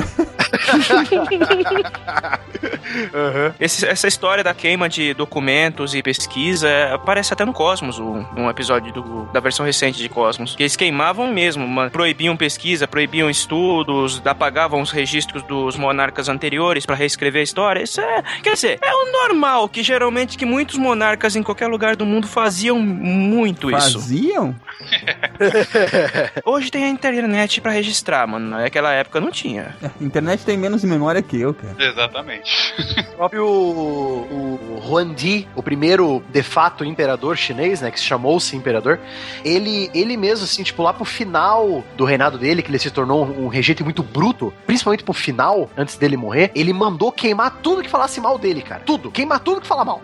Esse- 3.59 3.85
essa 3.85 4.07
história 4.07 4.43
da 4.43 4.53
queima 4.53 4.87
de 4.89 5.13
documentos 5.13 5.93
e 5.93 6.01
pesquisa 6.01 6.67
é, 6.67 6.93
aparece 6.93 7.33
até 7.33 7.45
no 7.45 7.53
Cosmos, 7.53 7.99
um, 7.99 8.25
um 8.35 8.49
episódio 8.49 8.91
do- 8.93 9.25
da 9.31 9.39
versão 9.39 9.65
recente 9.65 9.99
de 9.99 10.09
Cosmos. 10.09 10.55
Que 10.55 10.63
eles 10.63 10.75
queimavam 10.75 11.31
mesmo, 11.31 11.67
ma- 11.67 11.89
proibiam 11.89 12.35
pesquisa, 12.37 12.87
proibiam 12.87 13.29
estudos, 13.29 14.21
apagavam 14.25 14.81
os 14.81 14.91
registros 14.91 15.43
dos 15.43 15.75
monarcas 15.75 16.29
anteriores 16.29 16.85
pra 16.85 16.95
reescrever 16.95 17.41
a 17.41 17.43
história. 17.43 17.83
Isso 17.83 17.99
é, 18.01 18.23
quer 18.41 18.53
dizer, 18.53 18.79
é 18.81 18.93
o 18.93 19.11
normal 19.11 19.67
que 19.69 19.83
geralmente 19.83 20.37
que 20.37 20.45
muitos 20.45 20.77
monarcas 20.77 21.35
em 21.37 21.43
qualquer 21.43 21.67
lugar 21.67 21.95
do 21.95 22.05
mundo 22.05 22.27
faziam 22.27 22.79
muito 22.79 23.69
isso. 23.71 23.99
Faziam? 23.99 24.55
Hoje 26.45 26.71
tem 26.71 26.85
a 26.85 26.89
internet 26.89 27.61
pra 27.61 27.71
registrar, 27.71 28.27
mano. 28.27 28.49
Naquela 28.49 28.91
época 28.93 29.19
não 29.19 29.31
tinha. 29.31 29.75
A 29.81 29.91
internet 30.03 30.45
tem 30.45 30.57
menos 30.57 30.83
memória 30.83 31.21
que 31.21 31.39
eu, 31.39 31.53
cara. 31.53 31.75
Exatamente. 31.79 32.51
O 33.07 33.17
próprio 33.17 33.47
o 33.47 34.79
Huangdi, 34.87 35.47
o 35.55 35.63
primeiro 35.63 36.23
de 36.29 36.43
fato 36.43 36.85
imperador 36.85 37.35
chinês, 37.35 37.81
né, 37.81 37.89
que 37.89 37.99
se 37.99 38.05
chamou-se 38.05 38.55
imperador, 38.55 38.99
ele, 39.43 39.89
ele 39.93 40.15
mesmo, 40.15 40.45
assim, 40.45 40.61
tipo, 40.61 40.83
lá 40.83 40.93
pro 40.93 41.03
final 41.03 41.83
do 41.95 42.05
reinado 42.05 42.37
dele, 42.37 42.61
que 42.61 42.69
ele 42.69 42.77
se 42.77 42.91
tornou 42.91 43.25
um, 43.25 43.47
regente 43.47 43.83
muito 43.83 44.03
bruto, 44.03 44.53
principalmente 44.65 45.03
pro 45.03 45.13
final, 45.13 45.69
antes 45.75 45.97
dele 45.97 46.15
morrer, 46.15 46.51
ele 46.53 46.71
mandou 46.73 47.11
queimar 47.11 47.57
tudo 47.61 47.81
que 47.81 47.89
falasse 47.89 48.21
mal 48.21 48.37
dele, 48.37 48.61
cara. 48.61 48.83
Tudo. 48.85 49.09
Queimar 49.09 49.39
tudo 49.39 49.61
que 49.61 49.67
fala 49.67 49.83
mal. 49.83 50.01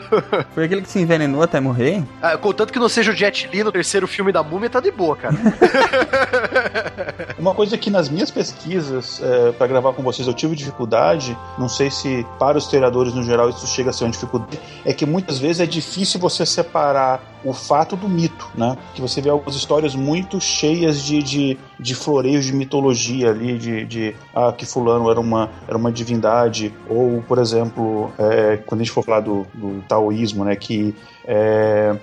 Foi 0.53 0.65
aquele 0.65 0.81
que 0.81 0.89
se 0.89 0.99
envenenou 0.99 1.22
até 1.41 1.59
morrer? 1.59 2.03
Ah, 2.21 2.37
contanto 2.37 2.71
que 2.71 2.79
não 2.79 2.89
seja 2.89 3.11
o 3.11 3.15
Jet 3.15 3.49
Li 3.51 3.63
no 3.63 3.71
terceiro 3.71 4.07
filme 4.07 4.31
da 4.31 4.43
Múmia, 4.43 4.69
tá 4.69 4.79
de 4.79 4.91
boa, 4.91 5.15
cara. 5.15 5.35
Uma 7.37 7.53
coisa 7.53 7.77
que 7.77 7.89
nas 7.89 8.09
minhas 8.09 8.31
pesquisas 8.31 9.21
é, 9.21 9.51
para 9.51 9.67
gravar 9.67 9.93
com 9.93 10.01
vocês 10.01 10.27
eu 10.27 10.33
tive 10.33 10.55
dificuldade, 10.55 11.37
não 11.57 11.67
sei 11.67 11.91
se 11.91 12.25
para 12.39 12.57
os 12.57 12.65
historiadores 12.65 13.13
no 13.13 13.23
geral 13.23 13.49
isso 13.49 13.67
chega 13.67 13.89
a 13.89 13.93
ser 13.93 14.05
uma 14.05 14.11
dificuldade, 14.11 14.59
é 14.85 14.93
que 14.93 15.05
muitas 15.05 15.39
vezes 15.39 15.59
é 15.59 15.65
difícil 15.65 16.19
você 16.19 16.45
separar 16.45 17.21
o 17.43 17.53
fato 17.53 17.95
do 17.95 18.07
mito, 18.07 18.49
né? 18.55 18.77
Que 18.93 19.01
você 19.01 19.21
vê 19.21 19.29
algumas 19.29 19.55
histórias 19.55 19.95
muito 19.95 20.39
cheias 20.39 21.03
de, 21.03 21.21
de, 21.21 21.57
de 21.79 21.95
floreios 21.95 22.45
de 22.45 22.53
mitologia 22.53 23.29
ali, 23.29 23.57
de, 23.57 23.85
de 23.85 24.15
ah, 24.33 24.53
que 24.53 24.65
fulano 24.65 25.09
era 25.09 25.19
uma, 25.19 25.49
era 25.67 25.77
uma 25.77 25.91
divindade, 25.91 26.73
ou, 26.89 27.21
por 27.27 27.37
exemplo, 27.37 28.11
é, 28.17 28.57
quando 28.57 28.81
a 28.81 28.83
gente 28.83 28.93
for 28.93 29.03
falar 29.03 29.19
do, 29.19 29.45
do 29.53 29.83
taoísmo, 29.87 30.45
né? 30.45 30.55
Que 30.55 30.95
é, 31.25 31.95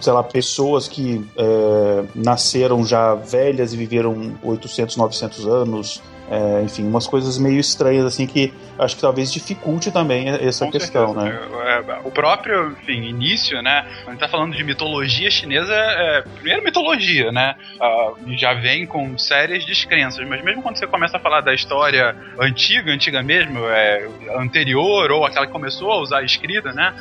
sei 0.00 0.12
lá, 0.12 0.22
pessoas 0.22 0.88
que 0.88 1.24
é, 1.36 2.04
nasceram 2.14 2.84
já 2.84 3.14
velhas 3.14 3.72
e 3.72 3.76
viveram 3.76 4.34
800, 4.42 4.96
900 4.96 5.46
anos, 5.46 6.02
é, 6.30 6.62
enfim, 6.62 6.86
umas 6.86 7.06
coisas 7.06 7.38
meio 7.38 7.58
estranhas 7.58 8.04
assim 8.04 8.26
que 8.26 8.52
acho 8.78 8.94
que 8.94 9.02
talvez 9.02 9.32
dificulte 9.32 9.90
também 9.90 10.28
essa 10.28 10.64
Com 10.64 10.70
questão, 10.70 11.14
certeza. 11.14 11.48
né? 11.48 11.84
É, 11.88 12.06
O 12.06 12.10
próprio, 12.10 12.70
enfim, 12.80 13.02
início, 13.02 13.60
né? 13.62 13.84
Quando 14.04 14.08
a 14.08 14.10
gente 14.12 14.20
tá 14.20 14.28
falando 14.28 14.56
de 14.56 14.64
mitologia 14.64 15.30
chinesa, 15.30 15.74
é, 15.74 16.22
primeiro 16.36 16.62
mitologia, 16.62 17.30
né? 17.32 17.54
ah, 17.80 18.12
já 18.36 18.54
vem 18.54 18.86
com 18.86 19.18
sérias 19.18 19.64
descrenças, 19.64 20.26
mas 20.28 20.42
mesmo 20.42 20.62
quando 20.62 20.76
você 20.78 20.86
começa 20.86 21.16
a 21.16 21.20
falar 21.20 21.40
da 21.40 21.52
história 21.54 22.14
antiga, 22.38 22.92
antiga 22.92 23.22
mesmo, 23.22 23.66
é, 23.66 24.06
anterior, 24.36 25.10
ou 25.10 25.24
aquela 25.24 25.46
que 25.46 25.52
começou 25.52 25.90
a 25.90 26.00
usar 26.00 26.18
a 26.18 26.22
escrita, 26.22 26.72
né? 26.72 26.94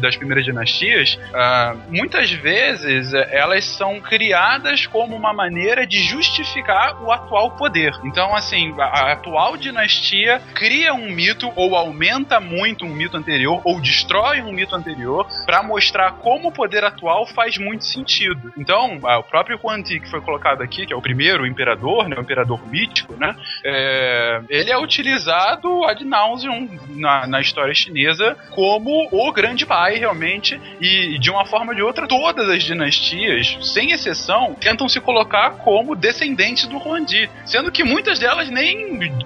Das 0.00 0.16
primeiras 0.16 0.44
dinastias, 0.44 1.18
ah, 1.32 1.74
muitas 1.88 2.30
vezes 2.30 3.12
é, 3.14 3.28
elas 3.36 3.64
são 3.64 4.00
criadas 4.00 4.86
como 4.86 5.16
uma 5.16 5.32
maneira 5.32 5.86
de 5.86 6.02
justificar 6.02 7.02
o 7.02 7.10
atual 7.10 7.52
poder. 7.52 7.92
Então, 8.04 8.34
assim, 8.34 8.73
a, 8.78 9.12
atual 9.12 9.56
dinastia 9.56 10.40
cria 10.54 10.94
um 10.94 11.10
mito 11.10 11.52
ou 11.56 11.76
aumenta 11.76 12.40
muito 12.40 12.84
um 12.84 12.94
mito 12.94 13.16
anterior 13.16 13.60
ou 13.64 13.80
destrói 13.80 14.40
um 14.40 14.52
mito 14.52 14.74
anterior 14.74 15.26
para 15.44 15.62
mostrar 15.62 16.12
como 16.12 16.48
o 16.48 16.52
poder 16.52 16.84
atual 16.84 17.26
faz 17.26 17.58
muito 17.58 17.84
sentido. 17.84 18.52
Então, 18.56 18.98
o 19.02 19.22
próprio 19.22 19.58
Quan 19.58 19.82
Ti 19.82 20.00
que 20.00 20.10
foi 20.10 20.20
colocado 20.20 20.62
aqui, 20.62 20.86
que 20.86 20.92
é 20.92 20.96
o 20.96 21.02
primeiro 21.02 21.46
imperador, 21.46 22.08
né, 22.08 22.16
o 22.16 22.22
imperador 22.22 22.66
mítico, 22.66 23.14
né, 23.14 23.34
é, 23.64 24.40
ele 24.48 24.70
é 24.70 24.78
utilizado 24.78 25.84
ad 25.84 26.04
nauseum 26.04 26.68
na, 26.90 27.26
na 27.26 27.40
história 27.40 27.74
chinesa 27.74 28.36
como 28.50 29.08
o 29.10 29.32
grande 29.32 29.66
pai, 29.66 29.96
realmente, 29.96 30.60
e 30.80 31.18
de 31.18 31.30
uma 31.30 31.44
forma 31.46 31.72
ou 31.72 31.76
de 31.76 31.82
outra, 31.82 32.06
todas 32.06 32.48
as 32.48 32.62
dinastias, 32.62 33.56
sem 33.72 33.92
exceção, 33.92 34.54
tentam 34.54 34.88
se 34.88 35.00
colocar 35.00 35.58
como 35.58 35.94
descendentes 35.94 36.66
do 36.66 36.78
Huangdi, 36.78 37.30
sendo 37.44 37.70
que 37.70 37.84
muitas 37.84 38.18
delas 38.18 38.50
nem 38.50 38.63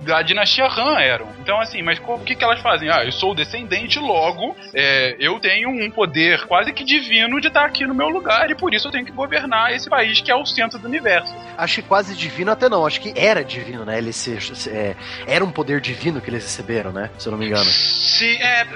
da 0.02 0.22
dinastia 0.22 0.66
Han 0.66 0.98
eram. 1.00 1.28
Então, 1.40 1.60
assim, 1.60 1.82
mas 1.82 1.98
o 2.06 2.18
que, 2.18 2.34
que 2.34 2.44
elas 2.44 2.60
fazem? 2.60 2.88
Ah, 2.90 3.04
eu 3.04 3.12
sou 3.12 3.34
descendente, 3.34 3.98
logo 3.98 4.56
é, 4.74 5.16
eu 5.18 5.38
tenho 5.40 5.68
um 5.70 5.90
poder 5.90 6.46
quase 6.46 6.72
que 6.72 6.84
divino 6.84 7.40
de 7.40 7.48
estar 7.48 7.64
aqui 7.64 7.86
no 7.86 7.94
meu 7.94 8.08
lugar 8.08 8.50
e 8.50 8.54
por 8.54 8.72
isso 8.74 8.88
eu 8.88 8.92
tenho 8.92 9.04
que 9.04 9.12
governar 9.12 9.72
esse 9.74 9.88
país 9.88 10.20
que 10.20 10.30
é 10.30 10.34
o 10.34 10.44
centro 10.46 10.78
do 10.78 10.86
universo. 10.88 11.34
Acho 11.56 11.76
que 11.76 11.88
quase 11.88 12.14
divino 12.14 12.50
até 12.52 12.68
não, 12.68 12.86
acho 12.86 13.00
que 13.00 13.12
era 13.16 13.44
divino, 13.44 13.84
né? 13.84 13.98
Ele 13.98 14.12
se, 14.12 14.40
se- 14.40 14.70
é, 14.70 14.94
era 15.26 15.44
um 15.44 15.50
poder 15.50 15.80
divino 15.80 16.20
que 16.20 16.30
eles 16.30 16.42
receberam, 16.44 16.92
né? 16.92 17.10
Se 17.18 17.28
eu 17.28 17.32
não 17.32 17.38
me 17.38 17.46
engano. 17.46 17.64
Se, 17.64 18.36
é, 18.42 18.66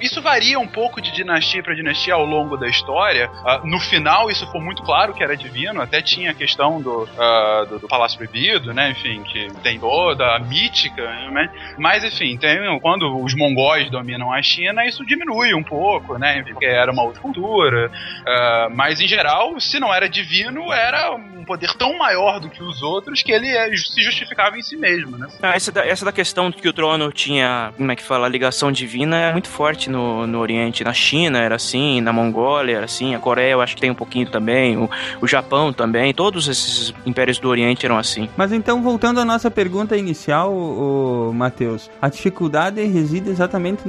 isso 0.00 0.20
varia 0.22 0.58
um 0.58 0.66
pouco 0.66 1.00
de 1.00 1.12
dinastia 1.12 1.62
para 1.62 1.74
dinastia 1.74 2.14
ao 2.14 2.24
longo 2.24 2.56
da 2.56 2.68
história. 2.68 3.30
Ah, 3.44 3.60
no 3.64 3.78
final, 3.80 4.30
isso 4.30 4.50
foi 4.50 4.60
muito 4.60 4.82
claro 4.82 5.12
que 5.12 5.22
era 5.22 5.36
divino. 5.36 5.80
Até 5.80 6.02
tinha 6.02 6.30
a 6.30 6.34
questão 6.34 6.80
do, 6.80 7.08
ah, 7.18 7.66
do, 7.68 7.78
do 7.80 7.88
Palácio 7.88 8.18
Proibido, 8.18 8.72
né? 8.72 8.90
Enfim, 8.90 9.22
que 9.24 9.48
tem 9.62 9.78
toda 9.78 10.36
a 10.36 10.38
mítica. 10.38 11.02
Né? 11.30 11.50
Mas, 11.78 12.04
enfim, 12.04 12.36
tem, 12.36 12.58
quando 12.80 13.22
os 13.22 13.34
mongóis 13.34 13.90
dominam 13.90 14.32
a 14.32 14.42
China, 14.42 14.84
isso 14.84 15.04
diminui 15.04 15.54
um 15.54 15.62
pouco, 15.62 16.18
né? 16.18 16.42
Porque 16.42 16.66
era 16.66 16.90
uma 16.90 17.02
outra 17.02 17.20
cultura. 17.20 17.90
Ah, 18.26 18.68
mas, 18.72 19.00
em 19.00 19.08
geral, 19.08 19.58
se 19.60 19.78
não 19.78 19.92
era 19.92 20.08
divino, 20.08 20.72
era 20.72 21.14
um 21.14 21.44
poder 21.44 21.74
tão 21.74 21.98
maior 21.98 22.38
do 22.38 22.48
que 22.48 22.62
os 22.62 22.82
outros 22.82 23.22
que 23.22 23.32
ele 23.32 23.48
eh, 23.48 23.76
se 23.76 24.00
justificava 24.02 24.56
em 24.56 24.62
si 24.62 24.76
mesmo, 24.76 25.18
né? 25.18 25.26
Essa, 25.42 25.72
da, 25.72 25.84
essa 25.84 26.04
da 26.04 26.12
questão 26.12 26.52
que 26.52 26.68
o 26.68 26.72
trono 26.72 27.10
tinha, 27.12 27.72
como 27.76 27.90
é 27.90 27.96
que 27.96 28.02
fala, 28.02 28.28
ligação 28.28 28.70
divina 28.70 29.16
é 29.16 29.32
muito 29.32 29.48
forte 29.48 29.89
no, 29.90 30.26
no 30.26 30.38
Oriente. 30.38 30.82
Na 30.84 30.92
China 30.92 31.38
era 31.38 31.56
assim, 31.56 32.00
na 32.00 32.12
Mongólia 32.12 32.76
era 32.76 32.84
assim, 32.84 33.14
a 33.14 33.18
Coreia 33.18 33.52
eu 33.52 33.60
acho 33.60 33.74
que 33.74 33.80
tem 33.80 33.90
um 33.90 33.94
pouquinho 33.94 34.30
também, 34.30 34.76
o, 34.76 34.88
o 35.20 35.26
Japão 35.26 35.72
também, 35.72 36.14
todos 36.14 36.48
esses 36.48 36.94
impérios 37.04 37.38
do 37.38 37.48
Oriente 37.48 37.84
eram 37.84 37.98
assim. 37.98 38.28
Mas 38.36 38.52
então, 38.52 38.82
voltando 38.82 39.20
à 39.20 39.24
nossa 39.24 39.50
pergunta 39.50 39.96
inicial, 39.96 40.52
o 40.54 41.32
Matheus, 41.34 41.90
a 42.00 42.08
dificuldade 42.08 42.82
reside 42.84 43.28
exatamente 43.30 43.82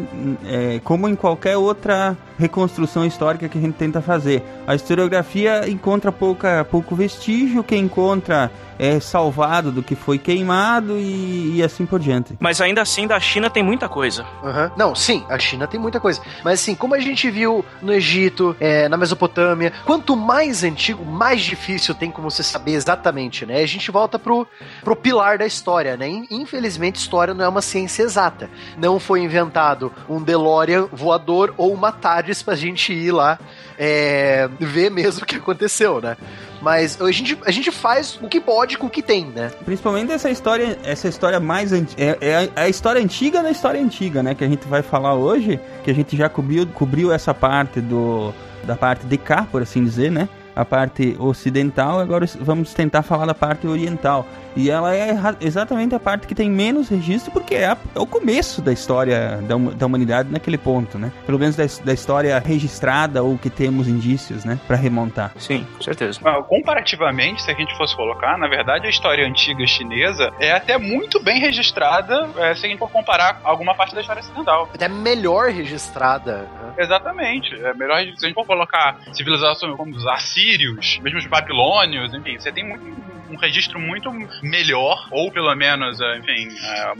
é, 0.46 0.80
como 0.84 1.08
em 1.08 1.16
qualquer 1.16 1.58
outra 1.58 2.18
reconstrução 2.38 3.06
histórica 3.06 3.48
que 3.48 3.58
a 3.58 3.62
gente 3.62 3.76
tenta 3.76 4.02
fazer. 4.02 4.44
A 4.66 4.76
historiografia 4.76 5.70
encontra 5.70 6.12
pouca, 6.12 6.66
pouco 6.70 6.96
vestígio, 6.96 7.64
quem 7.64 7.84
encontra 7.84 8.52
é 8.84 9.00
salvado 9.00 9.72
do 9.72 9.84
que 9.84 9.94
foi 9.94 10.18
queimado 10.18 10.98
e, 10.98 11.58
e 11.58 11.64
assim 11.64 11.86
por 11.86 12.00
diante. 12.00 12.36
Mas 12.40 12.60
ainda 12.60 12.82
assim, 12.82 13.06
da 13.06 13.20
China 13.20 13.48
tem 13.48 13.62
muita 13.62 13.88
coisa. 13.88 14.26
Aham. 14.44 14.72
Não, 14.76 14.96
sim, 14.96 15.24
a 15.30 15.38
China 15.38 15.68
tem 15.68 15.80
muita 15.80 16.00
coisa. 16.00 16.20
Mas 16.44 16.60
assim, 16.60 16.74
como 16.74 16.96
a 16.96 17.00
gente 17.00 17.30
viu 17.30 17.64
no 17.80 17.94
Egito, 17.94 18.56
é, 18.60 18.90
na 18.90 18.98
Mesopotâmia, 18.98 19.72
quanto 19.86 20.16
mais 20.18 20.64
antigo, 20.64 21.06
mais 21.06 21.42
difícil 21.42 21.94
tem 21.94 22.10
como 22.10 22.32
você 22.32 22.42
saber 22.42 22.72
exatamente, 22.72 23.46
né? 23.46 23.62
A 23.62 23.68
gente 23.68 23.92
volta 23.92 24.18
pro, 24.18 24.48
pro 24.84 24.96
pilar 24.96 25.38
da 25.38 25.46
história, 25.46 25.96
né? 25.96 26.08
In- 26.10 26.26
Infelizmente, 26.32 26.96
história 26.96 27.36
não 27.36 27.46
é 27.46 27.48
uma 27.48 27.62
ciência 27.62 28.02
exata. 28.02 28.50
Não 28.80 29.00
foi 29.00 29.22
inventado 29.22 29.94
um 30.10 30.20
DeLorean 30.24 30.88
voador 30.92 31.54
ou 31.56 31.72
uma 31.72 31.92
TARDIS 31.92 32.42
pra 32.42 32.56
gente 32.56 32.92
ir 32.92 33.12
lá 33.12 33.38
é, 33.78 34.50
ver 34.60 34.90
mesmo 34.90 35.22
o 35.22 35.26
que 35.28 35.36
aconteceu, 35.36 36.02
né? 36.02 36.18
Mas 36.62 37.02
a 37.02 37.12
gente, 37.12 37.38
a 37.46 37.52
gente 37.52 37.72
faz 37.72 38.20
o 38.22 38.28
que 38.28 38.40
pode 38.40 38.78
com 38.78 38.88
o 38.88 38.90
que 38.90 39.02
tem, 39.02 39.26
né? 39.26 39.52
Principalmente 39.66 40.12
essa 40.12 40.30
história, 40.30 40.78
essa 40.84 41.08
história 41.08 41.40
mais. 41.40 41.72
É, 41.74 41.82
é 42.22 42.36
a- 42.36 42.44
é 42.44 42.62
a 42.64 42.70
história 42.70 43.02
antiga 43.02 43.42
da 43.42 43.50
história 43.50 43.82
antiga, 43.82 44.22
né? 44.22 44.36
Que 44.36 44.44
a 44.44 44.48
gente 44.48 44.68
vai 44.68 44.82
falar 44.82 45.16
hoje, 45.16 45.60
que 45.84 45.90
a 45.90 45.94
gente 45.96 46.16
já 46.16 46.30
cobriu, 46.30 46.68
cobriu 46.68 47.12
essa 47.12 47.34
parte 47.34 47.82
do. 47.82 48.34
da 48.64 48.76
parte 48.76 49.08
de 49.08 49.18
cá, 49.18 49.48
por 49.52 49.64
assim 49.64 49.84
dizer, 49.84 50.12
né? 50.12 50.30
A 50.62 50.66
parte 50.66 51.16
ocidental, 51.20 52.00
agora 52.00 52.24
vamos 52.40 52.72
tentar 52.72 53.02
falar 53.02 53.26
da 53.26 53.34
parte 53.34 53.66
oriental. 53.66 54.28
E 54.56 54.70
ela 54.70 54.94
é 54.94 55.18
exatamente 55.40 55.96
a 55.96 56.00
parte 56.00 56.28
que 56.28 56.36
tem 56.36 56.52
menos 56.52 56.88
registro, 56.90 57.32
porque 57.32 57.56
é, 57.56 57.66
a- 57.68 57.78
é 57.96 58.00
o 58.00 58.06
começo 58.06 58.62
da 58.62 58.72
história 58.72 59.40
da, 59.44 59.56
da 59.58 59.86
humanidade 59.86 60.30
naquele 60.30 60.58
ponto, 60.58 61.00
né? 61.00 61.10
Pelo 61.26 61.40
menos 61.40 61.56
da, 61.56 61.64
da 61.86 61.94
história 61.94 62.38
registrada 62.38 63.24
ou 63.24 63.38
que 63.38 63.50
temos 63.50 63.88
indícios, 63.88 64.44
né? 64.46 64.60
Pra 64.68 64.76
remontar. 64.76 65.32
Sim, 65.38 65.66
com 65.78 65.82
certeza. 65.82 66.20
Ah, 66.26 66.44
Comparativamente, 66.44 67.42
se 67.42 67.50
a 67.50 67.54
gente 67.56 67.76
fosse 67.78 67.96
colocar, 67.96 68.38
na 68.38 68.48
verdade 68.48 68.86
a 68.86 68.90
história 68.90 69.26
antiga 69.26 69.66
chinesa 69.66 70.32
é 70.40 70.52
até 70.52 70.78
muito 70.78 71.24
bem 71.24 71.40
registrada 71.40 72.30
é, 72.38 72.54
se 72.54 72.66
a 72.66 72.70
gente 72.70 72.78
for 72.78 72.90
comparar 72.92 73.40
alguma 73.44 73.74
parte 73.74 73.96
da 73.96 74.02
história 74.02 74.22
ocidental. 74.22 74.70
Até 74.76 74.88
melhor 74.88 75.50
registrada. 75.50 76.46
Né? 76.78 76.84
Exatamente. 76.84 77.56
É 77.56 77.74
melhor 77.74 78.00
se 78.16 78.26
a 78.26 78.28
gente 78.28 78.34
for 78.34 78.46
colocar 78.46 78.98
civilizações 79.14 79.76
como 79.76 79.96
os 79.96 80.06
assírios, 80.08 81.00
mesmo 81.02 81.20
os 81.20 81.26
babilônios, 81.26 82.14
enfim, 82.14 82.38
você 82.40 82.52
tem 82.52 82.68
muito, 82.68 82.84
um 83.30 83.38
registro 83.38 83.80
muito 83.80 84.12
melhor, 84.44 85.08
ou 85.12 85.32
pelo 85.32 85.54
menos, 85.56 86.00
é, 86.02 86.18
enfim, 86.18 86.48
é, 86.64 86.94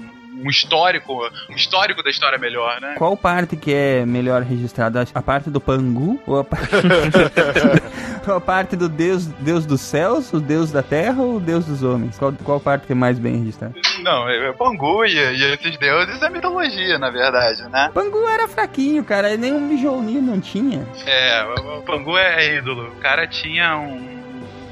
um 0.44 0.50
histórico, 0.50 1.14
um 1.50 1.56
histórico 1.56 2.02
da 2.02 2.10
história 2.10 2.38
melhor, 2.38 2.80
né? 2.82 2.96
Qual 2.98 3.16
parte 3.18 3.56
que 3.56 3.74
é 3.74 4.06
melhor 4.06 4.42
registrada? 4.42 5.06
A 5.14 5.22
parte 5.22 5.50
do 5.50 5.60
Pangu? 5.60 6.22
Ou 6.26 6.40
a, 6.40 6.44
par- 6.44 6.60
ou 8.28 8.36
a 8.36 8.42
parte 8.42 8.76
do 8.76 8.88
Deus, 8.88 9.26
Deus 9.26 9.66
dos 9.66 9.82
céus, 9.82 10.32
o 10.34 10.40
Deus 10.40 10.72
da 10.72 10.82
terra 10.82 11.22
ou 11.22 11.36
o 11.36 11.40
Deus 11.40 11.66
dos 11.66 11.84
homens? 11.84 12.18
Qual, 12.18 12.34
qual 12.44 12.60
parte 12.60 12.88
que 12.88 12.94
é 12.94 12.96
mais 12.96 13.20
bem 13.20 13.38
registrada? 13.40 13.74
Não, 14.02 14.28
é, 14.30 14.50
é 14.50 14.54
Pangu 14.54 15.06
e, 15.06 15.14
e 15.16 15.44
esses 15.54 15.78
deuses 15.78 16.22
é 16.22 16.30
mitologia, 16.30 16.98
na 16.98 17.10
verdade, 17.10 17.64
né? 17.70 17.90
Pangu 17.94 18.28
era 18.28 18.48
fraquinho, 18.48 19.04
cara. 19.04 19.36
Nem 19.38 19.54
um 19.54 19.60
Mijolinho 19.62 20.22
não 20.22 20.40
tinha. 20.40 20.88
É, 21.06 21.44
o 21.78 21.82
Pangu 21.82 22.18
é 22.18 22.58
ídolo. 22.58 22.90
O 22.90 22.96
cara 22.96 23.28
tinha 23.28 23.78
um, 23.78 24.22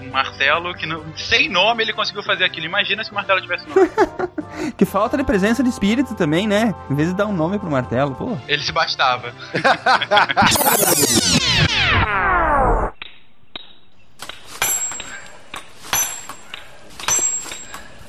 um 0.01 0.09
martelo 0.11 0.73
que, 0.73 0.85
não- 0.85 1.03
sem 1.15 1.49
nome, 1.49 1.83
ele 1.83 1.93
conseguiu 1.93 2.23
fazer 2.23 2.43
aquilo. 2.43 2.65
Imagina 2.65 3.03
se 3.03 3.11
o 3.11 3.15
martelo 3.15 3.41
tivesse 3.41 3.67
nome. 3.69 3.89
Que 4.75 4.83
falta 4.83 5.15
de 5.15 5.23
presença 5.23 5.63
de 5.63 5.69
espírito 5.69 6.15
também, 6.15 6.45
né? 6.47 6.73
Em 6.89 6.95
vez 6.95 7.09
de 7.09 7.15
dar 7.15 7.27
um 7.27 7.31
nome 7.33 7.57
pro 7.59 7.69
martelo, 7.71 8.13
pô. 8.15 8.35
ele 8.47 8.61
se 8.61 8.71
bastava. 8.73 9.31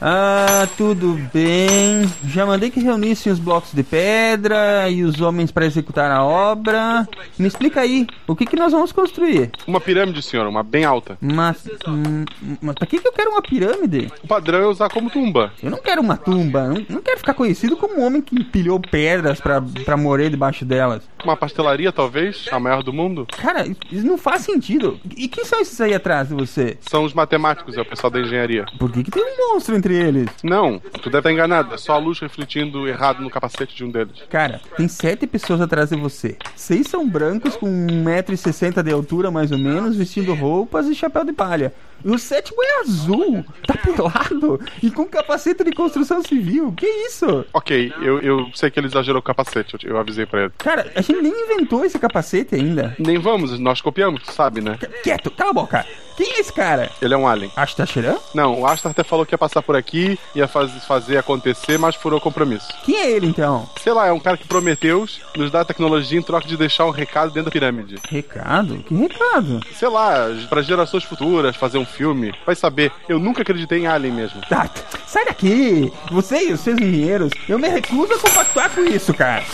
Ah, 0.00 0.66
tudo 0.78 1.18
bem. 1.32 2.10
Já 2.24 2.46
mandei 2.46 2.70
que 2.70 2.80
reunissem 2.80 3.30
os 3.30 3.38
blocos 3.38 3.72
de 3.72 3.82
pedra 3.82 4.88
e 4.88 5.02
os 5.04 5.20
homens 5.20 5.50
para 5.50 5.66
executar 5.66 6.10
a 6.10 6.24
obra. 6.24 7.06
Me 7.38 7.46
explica 7.46 7.80
aí, 7.82 8.06
o 8.26 8.34
que, 8.34 8.46
que 8.46 8.56
nós 8.56 8.72
vamos 8.72 8.92
construir? 8.92 9.50
Uma 9.66 9.80
pirâmide, 9.80 10.22
senhor, 10.22 10.46
uma 10.46 10.62
bem 10.62 10.84
alta. 10.84 11.18
Mas, 11.20 11.68
hum, 11.86 12.24
mas 12.62 12.74
pra 12.76 12.86
que, 12.86 12.98
que 12.98 13.06
eu 13.06 13.12
quero 13.12 13.30
uma 13.30 13.42
pirâmide? 13.42 14.10
O 14.24 14.26
padrão 14.28 14.60
é 14.60 14.66
usar 14.66 14.88
como 14.88 15.10
tumba. 15.10 15.52
Eu 15.62 15.70
não 15.70 15.82
quero 15.82 16.00
uma 16.00 16.16
tumba, 16.16 16.66
não, 16.68 16.86
não 16.88 17.02
quero 17.02 17.18
ficar 17.18 17.34
conhecido 17.34 17.76
como 17.76 18.00
um 18.00 18.06
homem 18.06 18.22
que 18.22 18.34
empilhou 18.34 18.80
pedras 18.80 19.38
pra, 19.40 19.60
pra 19.84 19.96
morrer 19.98 20.30
debaixo 20.30 20.64
delas. 20.64 21.02
Uma 21.22 21.36
pastelaria, 21.36 21.92
talvez, 21.92 22.46
a 22.50 22.58
maior 22.58 22.82
do 22.82 22.92
mundo. 22.92 23.26
Cara, 23.36 23.66
isso- 23.66 23.80
isso 23.92 24.06
não 24.06 24.16
faz 24.16 24.42
sentido. 24.42 24.98
E 25.14 25.28
quem 25.28 25.44
são 25.44 25.60
esses 25.60 25.78
aí 25.80 25.92
atrás 25.92 26.28
de 26.28 26.34
você? 26.34 26.78
São 26.80 27.04
os 27.04 27.12
matemáticos, 27.12 27.76
é 27.76 27.82
o 27.82 27.84
pessoal 27.84 28.10
da 28.10 28.20
engenharia. 28.20 28.64
Por 28.78 28.90
que, 28.90 29.04
que 29.04 29.10
tem 29.10 29.22
um 29.22 29.52
monstro 29.52 29.76
entre 29.76 29.89
eles? 29.94 30.28
Não, 30.42 30.78
tu 30.78 31.10
deve 31.10 31.18
estar 31.18 31.32
enganado. 31.32 31.74
É 31.74 31.78
só 31.78 31.94
a 31.94 31.98
luz 31.98 32.18
refletindo 32.18 32.86
errado 32.88 33.22
no 33.22 33.30
capacete 33.30 33.74
de 33.74 33.84
um 33.84 33.90
deles. 33.90 34.22
Cara, 34.28 34.60
tem 34.76 34.88
sete 34.88 35.26
pessoas 35.26 35.60
atrás 35.60 35.90
de 35.90 35.96
você. 35.96 36.36
Seis 36.54 36.86
são 36.86 37.08
brancos 37.08 37.56
com 37.56 37.66
1,60m 37.66 38.82
de 38.82 38.92
altura, 38.92 39.30
mais 39.30 39.52
ou 39.52 39.58
menos, 39.58 39.96
vestindo 39.96 40.34
roupas 40.34 40.86
e 40.86 40.94
chapéu 40.94 41.24
de 41.24 41.32
palha. 41.32 41.72
E 42.04 42.10
o 42.10 42.18
sétimo 42.18 42.62
é 42.62 42.80
azul, 42.80 43.44
tá 43.66 43.74
pelado 43.74 44.60
e 44.82 44.90
com 44.90 45.06
capacete 45.06 45.64
de 45.64 45.72
construção 45.72 46.22
civil. 46.22 46.72
Que 46.72 46.86
isso? 46.86 47.44
Ok, 47.52 47.92
eu, 48.00 48.20
eu 48.20 48.50
sei 48.54 48.70
que 48.70 48.80
ele 48.80 48.86
exagerou 48.86 49.20
o 49.20 49.22
capacete, 49.22 49.76
eu, 49.84 49.90
eu 49.90 49.98
avisei 49.98 50.26
pra 50.26 50.44
ele. 50.44 50.52
Cara, 50.58 50.90
a 50.94 51.00
gente 51.00 51.20
nem 51.20 51.32
inventou 51.32 51.84
esse 51.84 51.98
capacete 51.98 52.54
ainda. 52.54 52.94
Nem 52.98 53.18
vamos, 53.18 53.58
nós 53.58 53.80
copiamos, 53.80 54.22
tu 54.22 54.32
sabe, 54.32 54.60
né? 54.60 54.78
Quieto, 55.02 55.30
cala 55.30 55.50
a 55.50 55.54
boca. 55.54 55.86
Quem 56.20 56.34
é 56.34 56.40
esse 56.40 56.52
cara? 56.52 56.90
Ele 57.00 57.14
é 57.14 57.16
um 57.16 57.26
alien. 57.26 57.50
Ashtashiran? 57.56 58.16
Não, 58.34 58.60
o 58.60 58.66
Astar 58.66 58.92
até 58.92 59.02
falou 59.02 59.24
que 59.24 59.32
ia 59.32 59.38
passar 59.38 59.62
por 59.62 59.74
aqui, 59.74 60.18
ia 60.34 60.46
faz, 60.46 60.70
fazer 60.84 61.16
acontecer, 61.16 61.78
mas 61.78 61.94
furou 61.94 62.18
o 62.18 62.22
compromisso. 62.22 62.68
Quem 62.84 62.94
é 62.96 63.10
ele 63.10 63.26
então? 63.26 63.66
Sei 63.82 63.90
lá, 63.90 64.06
é 64.06 64.12
um 64.12 64.20
cara 64.20 64.36
que 64.36 64.46
prometeu 64.46 65.06
nos 65.34 65.50
dar 65.50 65.64
tecnologia 65.64 66.18
em 66.18 66.22
troca 66.22 66.46
de 66.46 66.58
deixar 66.58 66.84
um 66.84 66.90
recado 66.90 67.30
dentro 67.30 67.46
da 67.46 67.50
pirâmide. 67.50 67.96
Recado? 68.06 68.76
Que 68.86 68.94
recado? 68.94 69.60
Sei 69.72 69.88
lá, 69.88 70.26
para 70.50 70.60
gerações 70.60 71.04
futuras, 71.04 71.56
fazer 71.56 71.78
um 71.78 71.86
filme. 71.90 72.32
Vai 72.46 72.54
saber, 72.54 72.92
eu 73.08 73.18
nunca 73.18 73.42
acreditei 73.42 73.80
em 73.80 73.86
Alien 73.86 74.14
mesmo. 74.14 74.40
Ah, 74.50 74.68
sai 75.06 75.24
daqui! 75.24 75.92
Você 76.10 76.48
e 76.48 76.52
os 76.52 76.60
seus 76.60 76.80
engenheiros, 76.80 77.32
eu 77.48 77.58
me 77.58 77.68
recuso 77.68 78.14
a 78.14 78.18
compactuar 78.18 78.70
com 78.70 78.80
isso, 78.82 79.12
cara. 79.14 79.44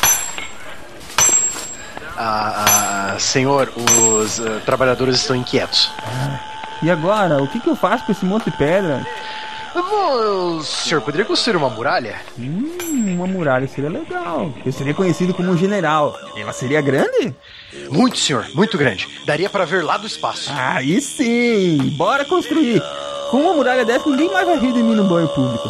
Ah, 2.16 3.12
ah, 3.14 3.18
senhor, 3.18 3.70
os 3.76 4.40
ah, 4.40 4.60
trabalhadores 4.64 5.16
estão 5.16 5.36
inquietos. 5.36 5.90
E 6.82 6.90
agora, 6.90 7.42
o 7.42 7.48
que, 7.48 7.60
que 7.60 7.68
eu 7.68 7.76
faço 7.76 8.04
com 8.06 8.12
esse 8.12 8.24
monte 8.24 8.50
de 8.50 8.56
pedra? 8.56 9.06
Bom, 9.76 10.56
o 10.56 10.62
senhor 10.62 11.02
poderia 11.02 11.26
construir 11.26 11.56
uma 11.56 11.68
muralha? 11.68 12.16
Hum, 12.38 13.14
uma 13.14 13.26
muralha 13.26 13.68
seria 13.68 13.90
legal. 13.90 14.50
Eu 14.64 14.72
seria 14.72 14.94
conhecido 14.94 15.34
como 15.34 15.50
um 15.50 15.56
general. 15.56 16.18
Ela 16.34 16.52
seria 16.54 16.80
grande? 16.80 17.34
Muito, 17.90 18.16
senhor, 18.16 18.46
muito 18.54 18.78
grande. 18.78 19.06
Daria 19.26 19.50
para 19.50 19.66
ver 19.66 19.84
lá 19.84 19.98
do 19.98 20.06
espaço. 20.06 20.50
Aí 20.54 20.98
sim! 21.02 21.94
Bora 21.96 22.24
construir! 22.24 22.82
Com 23.30 23.42
uma 23.42 23.52
muralha 23.52 23.84
dessa, 23.84 24.08
ninguém 24.08 24.32
mais 24.32 24.46
vai 24.46 24.58
rir 24.58 24.72
de 24.72 24.82
mim 24.82 24.94
no 24.94 25.04
banho 25.04 25.28
público. 25.28 25.68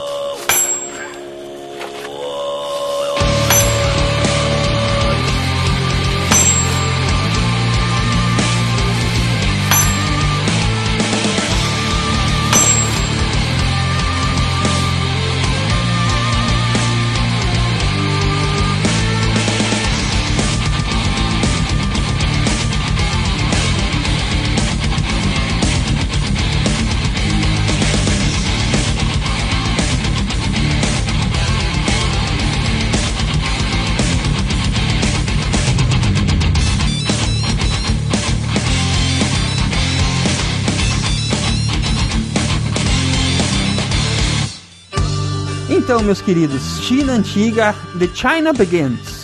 Então, 45.96 46.04
meus 46.04 46.20
queridos, 46.20 46.78
China 46.82 47.14
antiga, 47.14 47.74
The 47.98 48.10
China 48.12 48.52
Begins. 48.52 49.15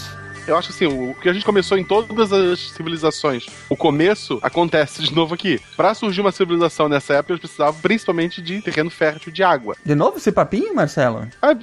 Eu 0.46 0.56
acho 0.56 0.70
assim, 0.70 0.86
o 0.86 1.14
que 1.14 1.28
a 1.28 1.32
gente 1.32 1.44
começou 1.44 1.78
em 1.78 1.84
todas 1.84 2.32
as 2.32 2.72
civilizações, 2.72 3.46
o 3.68 3.76
começo 3.76 4.38
acontece 4.42 5.02
de 5.02 5.14
novo 5.14 5.34
aqui. 5.34 5.60
Pra 5.76 5.94
surgir 5.94 6.20
uma 6.20 6.32
civilização 6.32 6.88
nessa 6.88 7.14
época, 7.14 7.32
eles 7.32 7.40
precisavam 7.40 7.80
principalmente 7.80 8.42
de 8.42 8.60
terreno 8.60 8.90
fértil 8.90 9.32
de 9.32 9.42
água. 9.42 9.76
De 9.84 9.94
novo 9.94 10.18
esse 10.18 10.32
papinho, 10.32 10.74
Marcelo? 10.74 11.28
Ah, 11.40 11.54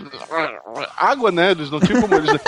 Água, 0.97 1.31
né? 1.31 1.51
Eles 1.51 1.69
não 1.69 1.79
tinham 1.79 2.01
como 2.01 2.15
eles. 2.15 2.29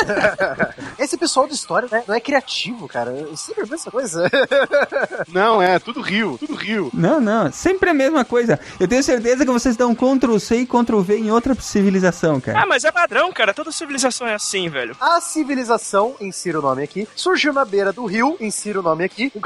Esse 0.98 1.18
pessoal 1.18 1.48
de 1.48 1.54
história 1.54 1.88
né, 1.92 2.04
não 2.08 2.14
é 2.14 2.20
criativo, 2.20 2.88
cara. 2.88 3.12
Eu 3.12 3.36
sempre 3.36 3.66
vi 3.66 3.74
essa 3.74 3.90
coisa. 3.90 4.30
Não, 5.28 5.62
é, 5.62 5.80
tudo 5.80 6.02
rio, 6.02 6.38
tudo 6.38 6.54
rio. 6.56 6.90
Não, 6.94 7.20
não, 7.20 7.52
sempre 7.52 7.90
a 7.90 7.94
mesma 7.94 8.26
coisa. 8.26 8.60
Eu 8.80 8.88
tenho 8.88 9.02
certeza 9.04 9.46
que 9.46 9.52
vocês 9.52 9.78
dão 9.78 9.96
Ctrl 9.96 10.38
C 10.38 10.58
e 10.58 10.66
Ctrl 10.66 11.00
V 11.00 11.18
em 11.18 11.32
outra 11.32 11.56
civilização, 11.56 12.40
cara. 12.40 12.62
Ah, 12.62 12.66
mas 12.66 12.84
é 12.84 12.92
padrão, 12.92 13.32
cara. 13.32 13.54
Toda 13.54 13.72
civilização 13.72 14.28
é 14.28 14.34
assim, 14.34 14.70
velho. 14.70 14.96
A 15.00 15.22
civilização, 15.22 16.16
insira 16.22 16.60
o 16.60 16.62
nome 16.62 16.84
aqui, 16.84 17.08
surgiu 17.16 17.54
na 17.54 17.66
beira 17.66 17.92
do 17.92 18.06
rio, 18.06 18.38
insira 18.40 18.80
o 18.80 18.84
nome 18.84 19.04
aqui. 19.04 19.32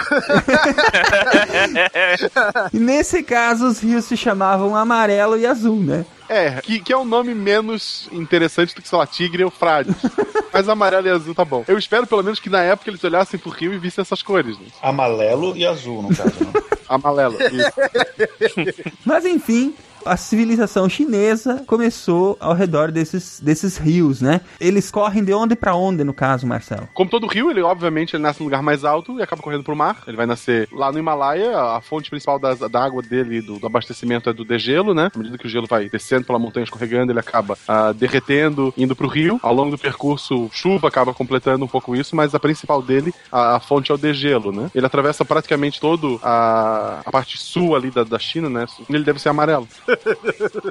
E 2.73 2.79
nesse 2.79 3.23
caso, 3.23 3.67
os 3.67 3.79
rios 3.79 4.05
se 4.05 4.17
chamavam 4.17 4.75
amarelo 4.75 5.37
e 5.37 5.45
azul, 5.45 5.77
né? 5.77 6.05
É, 6.27 6.59
que, 6.61 6.79
que 6.79 6.91
é 6.91 6.97
um 6.97 7.05
nome 7.05 7.33
menos 7.35 8.09
interessante 8.11 8.73
do 8.73 8.81
que, 8.81 8.87
sei 8.87 8.97
lá, 8.97 9.05
Tigre 9.05 9.43
e 9.43 9.45
Eufrates. 9.45 9.95
Mas 10.51 10.67
amarelo 10.67 11.07
e 11.07 11.09
azul 11.11 11.35
tá 11.35 11.45
bom. 11.45 11.63
Eu 11.67 11.77
espero 11.77 12.07
pelo 12.07 12.23
menos 12.23 12.39
que 12.39 12.49
na 12.49 12.61
época 12.61 12.89
eles 12.89 13.03
olhassem 13.03 13.39
pro 13.39 13.51
rio 13.51 13.73
e 13.73 13.77
vissem 13.77 14.01
essas 14.01 14.23
cores. 14.23 14.57
Né? 14.57 14.65
Amarelo 14.81 15.55
e 15.55 15.65
azul, 15.65 16.01
no 16.01 16.15
caso. 16.15 16.33
Né? 16.43 16.53
Amarelo. 16.87 17.35
Isso. 17.41 18.89
Mas 19.05 19.25
enfim, 19.25 19.75
a 20.05 20.15
civilização 20.17 20.87
chinesa 20.87 21.63
começou 21.67 22.37
ao 22.39 22.53
redor 22.53 22.91
desses, 22.91 23.39
desses 23.41 23.77
rios, 23.77 24.21
né? 24.21 24.41
Eles 24.59 24.91
correm 24.91 25.23
de 25.23 25.33
onde 25.33 25.55
pra 25.55 25.75
onde, 25.75 26.03
no 26.03 26.13
caso, 26.13 26.45
Marcelo? 26.47 26.87
Como 26.93 27.09
todo 27.09 27.27
rio, 27.27 27.49
ele 27.49 27.61
obviamente 27.61 28.15
ele 28.15 28.23
nasce 28.23 28.39
no 28.39 28.45
lugar 28.45 28.61
mais 28.61 28.83
alto 28.85 29.17
e 29.19 29.21
acaba 29.23 29.41
correndo 29.41 29.63
pro 29.63 29.75
mar. 29.75 30.03
Ele 30.07 30.17
vai 30.17 30.25
nascer 30.25 30.67
lá 30.71 30.91
no 30.91 30.99
Himalaia, 30.99 31.57
a 31.57 31.81
fonte 31.81 32.09
principal 32.09 32.39
das- 32.39 32.59
da 32.59 32.83
água 32.83 33.01
dele, 33.01 33.41
do, 33.41 33.59
do 33.59 33.65
abastecimento 33.67 34.29
é 34.29 34.33
do 34.33 34.45
degelo, 34.45 34.93
né? 34.93 35.11
À 35.13 35.17
medida 35.17 35.37
que 35.37 35.45
o 35.47 35.49
gelo 35.49 35.67
vai 35.67 35.89
descendo 35.89 36.25
pela 36.25 36.39
montanha, 36.39 36.63
escorregando, 36.63 37.11
ele 37.11 37.19
acaba 37.19 37.57
ah, 37.67 37.91
derretendo, 37.91 38.73
indo 38.77 38.95
pro 38.95 39.07
rio. 39.07 39.39
Ao 39.41 39.53
longo 39.53 39.71
do 39.71 39.77
percurso, 39.77 40.49
chuva 40.51 40.87
acaba 40.87 41.13
completando 41.13 41.65
um 41.65 41.67
pouco 41.67 41.95
isso, 41.95 42.15
mas 42.15 42.33
a 42.35 42.39
principal 42.39 42.81
dele, 42.81 43.13
a, 43.31 43.55
a 43.55 43.59
fonte 43.59 43.91
é 43.91 43.95
o 43.95 43.97
degelo, 43.97 44.51
né? 44.51 44.69
Ele 44.75 44.85
atravessa 44.85 45.25
praticamente 45.25 45.79
todo 45.79 46.19
a, 46.23 47.01
a 47.05 47.11
parte 47.11 47.37
sul 47.37 47.75
ali 47.75 47.89
da, 47.91 48.03
da 48.03 48.19
China, 48.19 48.49
né? 48.49 48.65
Ele 48.89 49.03
deve 49.03 49.19
ser 49.19 49.29
amarelo. 49.29 49.67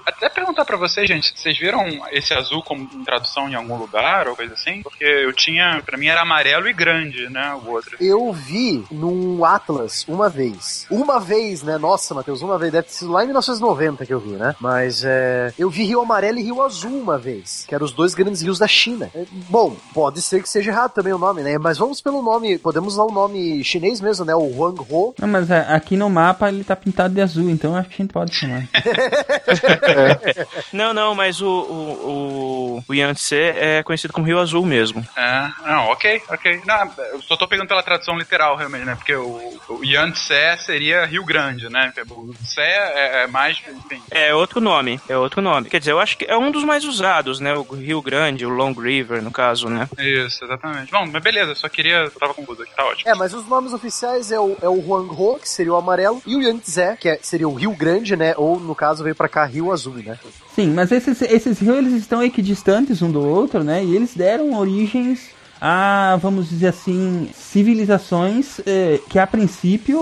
Até 0.07 0.29
perguntar 0.29 0.65
pra 0.65 0.77
vocês, 0.77 1.07
gente, 1.07 1.33
vocês 1.37 1.59
viram 1.59 1.85
esse 2.11 2.33
azul 2.35 2.63
como 2.63 2.87
tradução 3.05 3.49
em 3.49 3.55
algum 3.55 3.77
lugar 3.77 4.29
ou 4.29 4.37
coisa 4.37 4.55
assim? 4.55 4.83
Porque 4.83 5.05
eu 5.05 5.33
tinha, 5.33 5.83
pra 5.85 5.97
mim 5.97 6.07
era 6.07 6.23
amarelo 6.23 6.69
e 6.69 6.73
grande, 6.73 7.29
né, 7.29 7.59
o 7.65 7.71
outro. 7.71 7.97
Eu 8.01 8.33
vi 8.33 8.85
num 8.91 9.45
Atlas 9.45 10.05
uma 10.09 10.29
vez. 10.29 10.87
Uma 10.91 11.21
vez, 11.21 11.63
né? 11.63 11.79
Nossa, 11.79 12.15
Matheus, 12.15 12.43
uma 12.43 12.59
vez. 12.59 12.73
Deve 12.73 12.87
ter 12.89 12.95
sido 12.95 13.13
lá 13.13 13.23
em 13.23 13.27
1990 13.27 14.07
que 14.07 14.13
eu 14.13 14.21
vi, 14.21 14.31
né? 14.31 14.55
Mas 14.61 15.05
é. 15.05 15.53
Eu 15.59 15.71
vi 15.71 15.85
Rio 15.85 16.01
Amarelo 16.01 16.39
e 16.39 16.43
Rio 16.43 16.63
Azul 16.63 17.01
uma 17.01 17.19
vez. 17.19 17.65
Que 17.69 17.75
eram 17.75 17.85
os 17.85 17.93
dois 17.93 18.15
grandes 18.15 18.43
rios 18.43 18.59
da 18.59 18.67
China. 18.67 19.11
É, 19.15 19.25
Bom, 19.49 19.77
pode 19.93 20.21
ser 20.23 20.43
que 20.43 20.49
seja 20.49 20.71
errado 20.71 20.93
também 20.93 21.13
o 21.13 21.19
nome, 21.19 21.43
né? 21.43 21.59
Mas 21.59 21.79
vamos 21.79 22.01
pelo 22.01 22.23
nome. 22.23 22.59
Podemos 22.59 22.95
usar 22.95 23.05
o 23.05 23.13
nome 23.13 23.63
chinês 23.65 24.01
mesmo, 24.01 24.25
né? 24.25 24.35
O 24.35 24.57
Huang 24.57 24.81
Ho. 24.91 25.15
Não, 25.19 25.29
mas 25.29 25.51
é, 25.51 25.61
aqui 25.69 25.97
no 25.97 26.09
mapa 26.11 26.49
ele 26.49 26.65
tá 26.65 26.77
pintado 26.77 27.15
de 27.15 27.21
azul, 27.21 27.49
então 27.51 27.77
acho 27.77 27.89
que 27.89 27.95
a 27.95 28.05
gente 28.05 28.13
pode 28.13 28.35
chamar. 28.35 28.69
Não, 30.73 30.93
não, 30.93 31.15
mas 31.15 31.41
o, 31.41 31.47
o, 31.49 32.79
o, 32.79 32.85
o 32.89 32.95
Yangtze 32.95 33.37
é 33.37 33.83
conhecido 33.83 34.13
como 34.13 34.27
Rio 34.27 34.39
Azul 34.41 34.65
mesmo. 34.65 35.05
É, 35.17 35.51
não, 35.67 35.87
ok, 35.89 36.23
ok. 36.29 36.63
Não, 36.67 36.91
eu 37.13 37.23
só 37.23 37.37
tô 37.37 37.47
pegando 37.47 37.69
pela 37.69 37.83
tradução 37.83 38.17
literal, 38.19 38.57
realmente, 38.57 38.85
né? 38.85 38.95
Porque 38.97 39.15
o, 39.15 39.59
o 39.69 39.85
Yangtze 39.85 40.35
seria 40.65 41.05
Rio 41.05 41.25
Grande, 41.25 41.69
né? 41.69 41.93
O 42.11 42.33
Tse 42.35 42.61
é, 42.61 43.23
é 43.23 43.27
mais, 43.27 43.61
enfim. 43.69 44.03
É 44.11 44.35
outro 44.35 44.61
nome, 44.61 45.01
é 45.09 45.17
outro 45.17 45.41
nome. 45.41 45.69
Quer 45.69 45.79
dizer, 45.79 45.93
eu 45.93 46.01
acho 46.01 46.17
que 46.19 46.25
é 46.25 46.37
um 46.37 46.51
dos 46.51 46.65
mais 46.65 46.85
usados, 46.85 47.41
né? 47.41 47.55
O 47.55 47.63
Rio 47.75 48.03
Grande, 48.03 48.45
o 48.47 48.51
Long 48.51 48.73
River, 48.73 49.23
no 49.23 49.31
caso, 49.31 49.69
né? 49.69 49.89
Isso, 49.99 50.45
exatamente. 50.45 50.91
Bom, 50.91 51.07
mas 51.07 51.23
beleza, 51.23 51.55
só 51.55 51.69
queria. 51.69 51.97
Eu 52.05 52.11
tava 52.11 52.35
confuso 52.35 52.63
aqui, 52.63 52.75
tá 52.75 52.85
ótimo. 52.85 53.11
É, 53.11 53.15
mas 53.15 53.33
os 53.35 53.47
nomes 53.47 53.73
oficiais 53.73 54.33
é 54.33 54.41
o, 54.41 54.57
é 54.61 54.69
o 54.69 54.79
Huang 54.81 55.09
Ho, 55.11 55.39
que 55.39 55.49
seria 55.49 55.73
o 55.73 55.77
amarelo, 55.77 56.23
e 56.27 56.35
o 56.37 56.43
Yangtze, 56.43 56.97
que 56.99 57.09
é- 57.09 57.19
seria 57.23 57.49
o 57.49 57.55
Rio 57.55 57.73
Grande, 57.73 58.17
né? 58.17 58.35
Ou, 58.37 58.59
no 58.59 58.75
caso, 58.75 59.04
veio 59.05 59.15
pra 59.15 59.29
cá 59.29 59.45
Rio 59.45 59.71
Azul, 59.71 59.95
né? 59.95 60.19
Sim, 60.55 60.73
mas 60.73 60.91
esses, 60.91 61.23
esses 61.23 61.59
rios 61.59 61.79
eles 61.79 61.93
estão 61.95 62.23
equidistantes 62.23 63.01
um 63.03 63.11
do 63.11 63.21
outro, 63.21 63.63
né? 63.63 63.85
E 63.85 63.95
eles 63.95 64.15
deram 64.15 64.55
origens 64.55 65.31
a, 65.61 66.19
vamos 66.21 66.49
dizer 66.49 66.69
assim, 66.69 67.29
civilizações 67.33 68.61
eh, 68.67 69.01
que 69.09 69.19
a 69.19 69.27
princípio, 69.27 69.99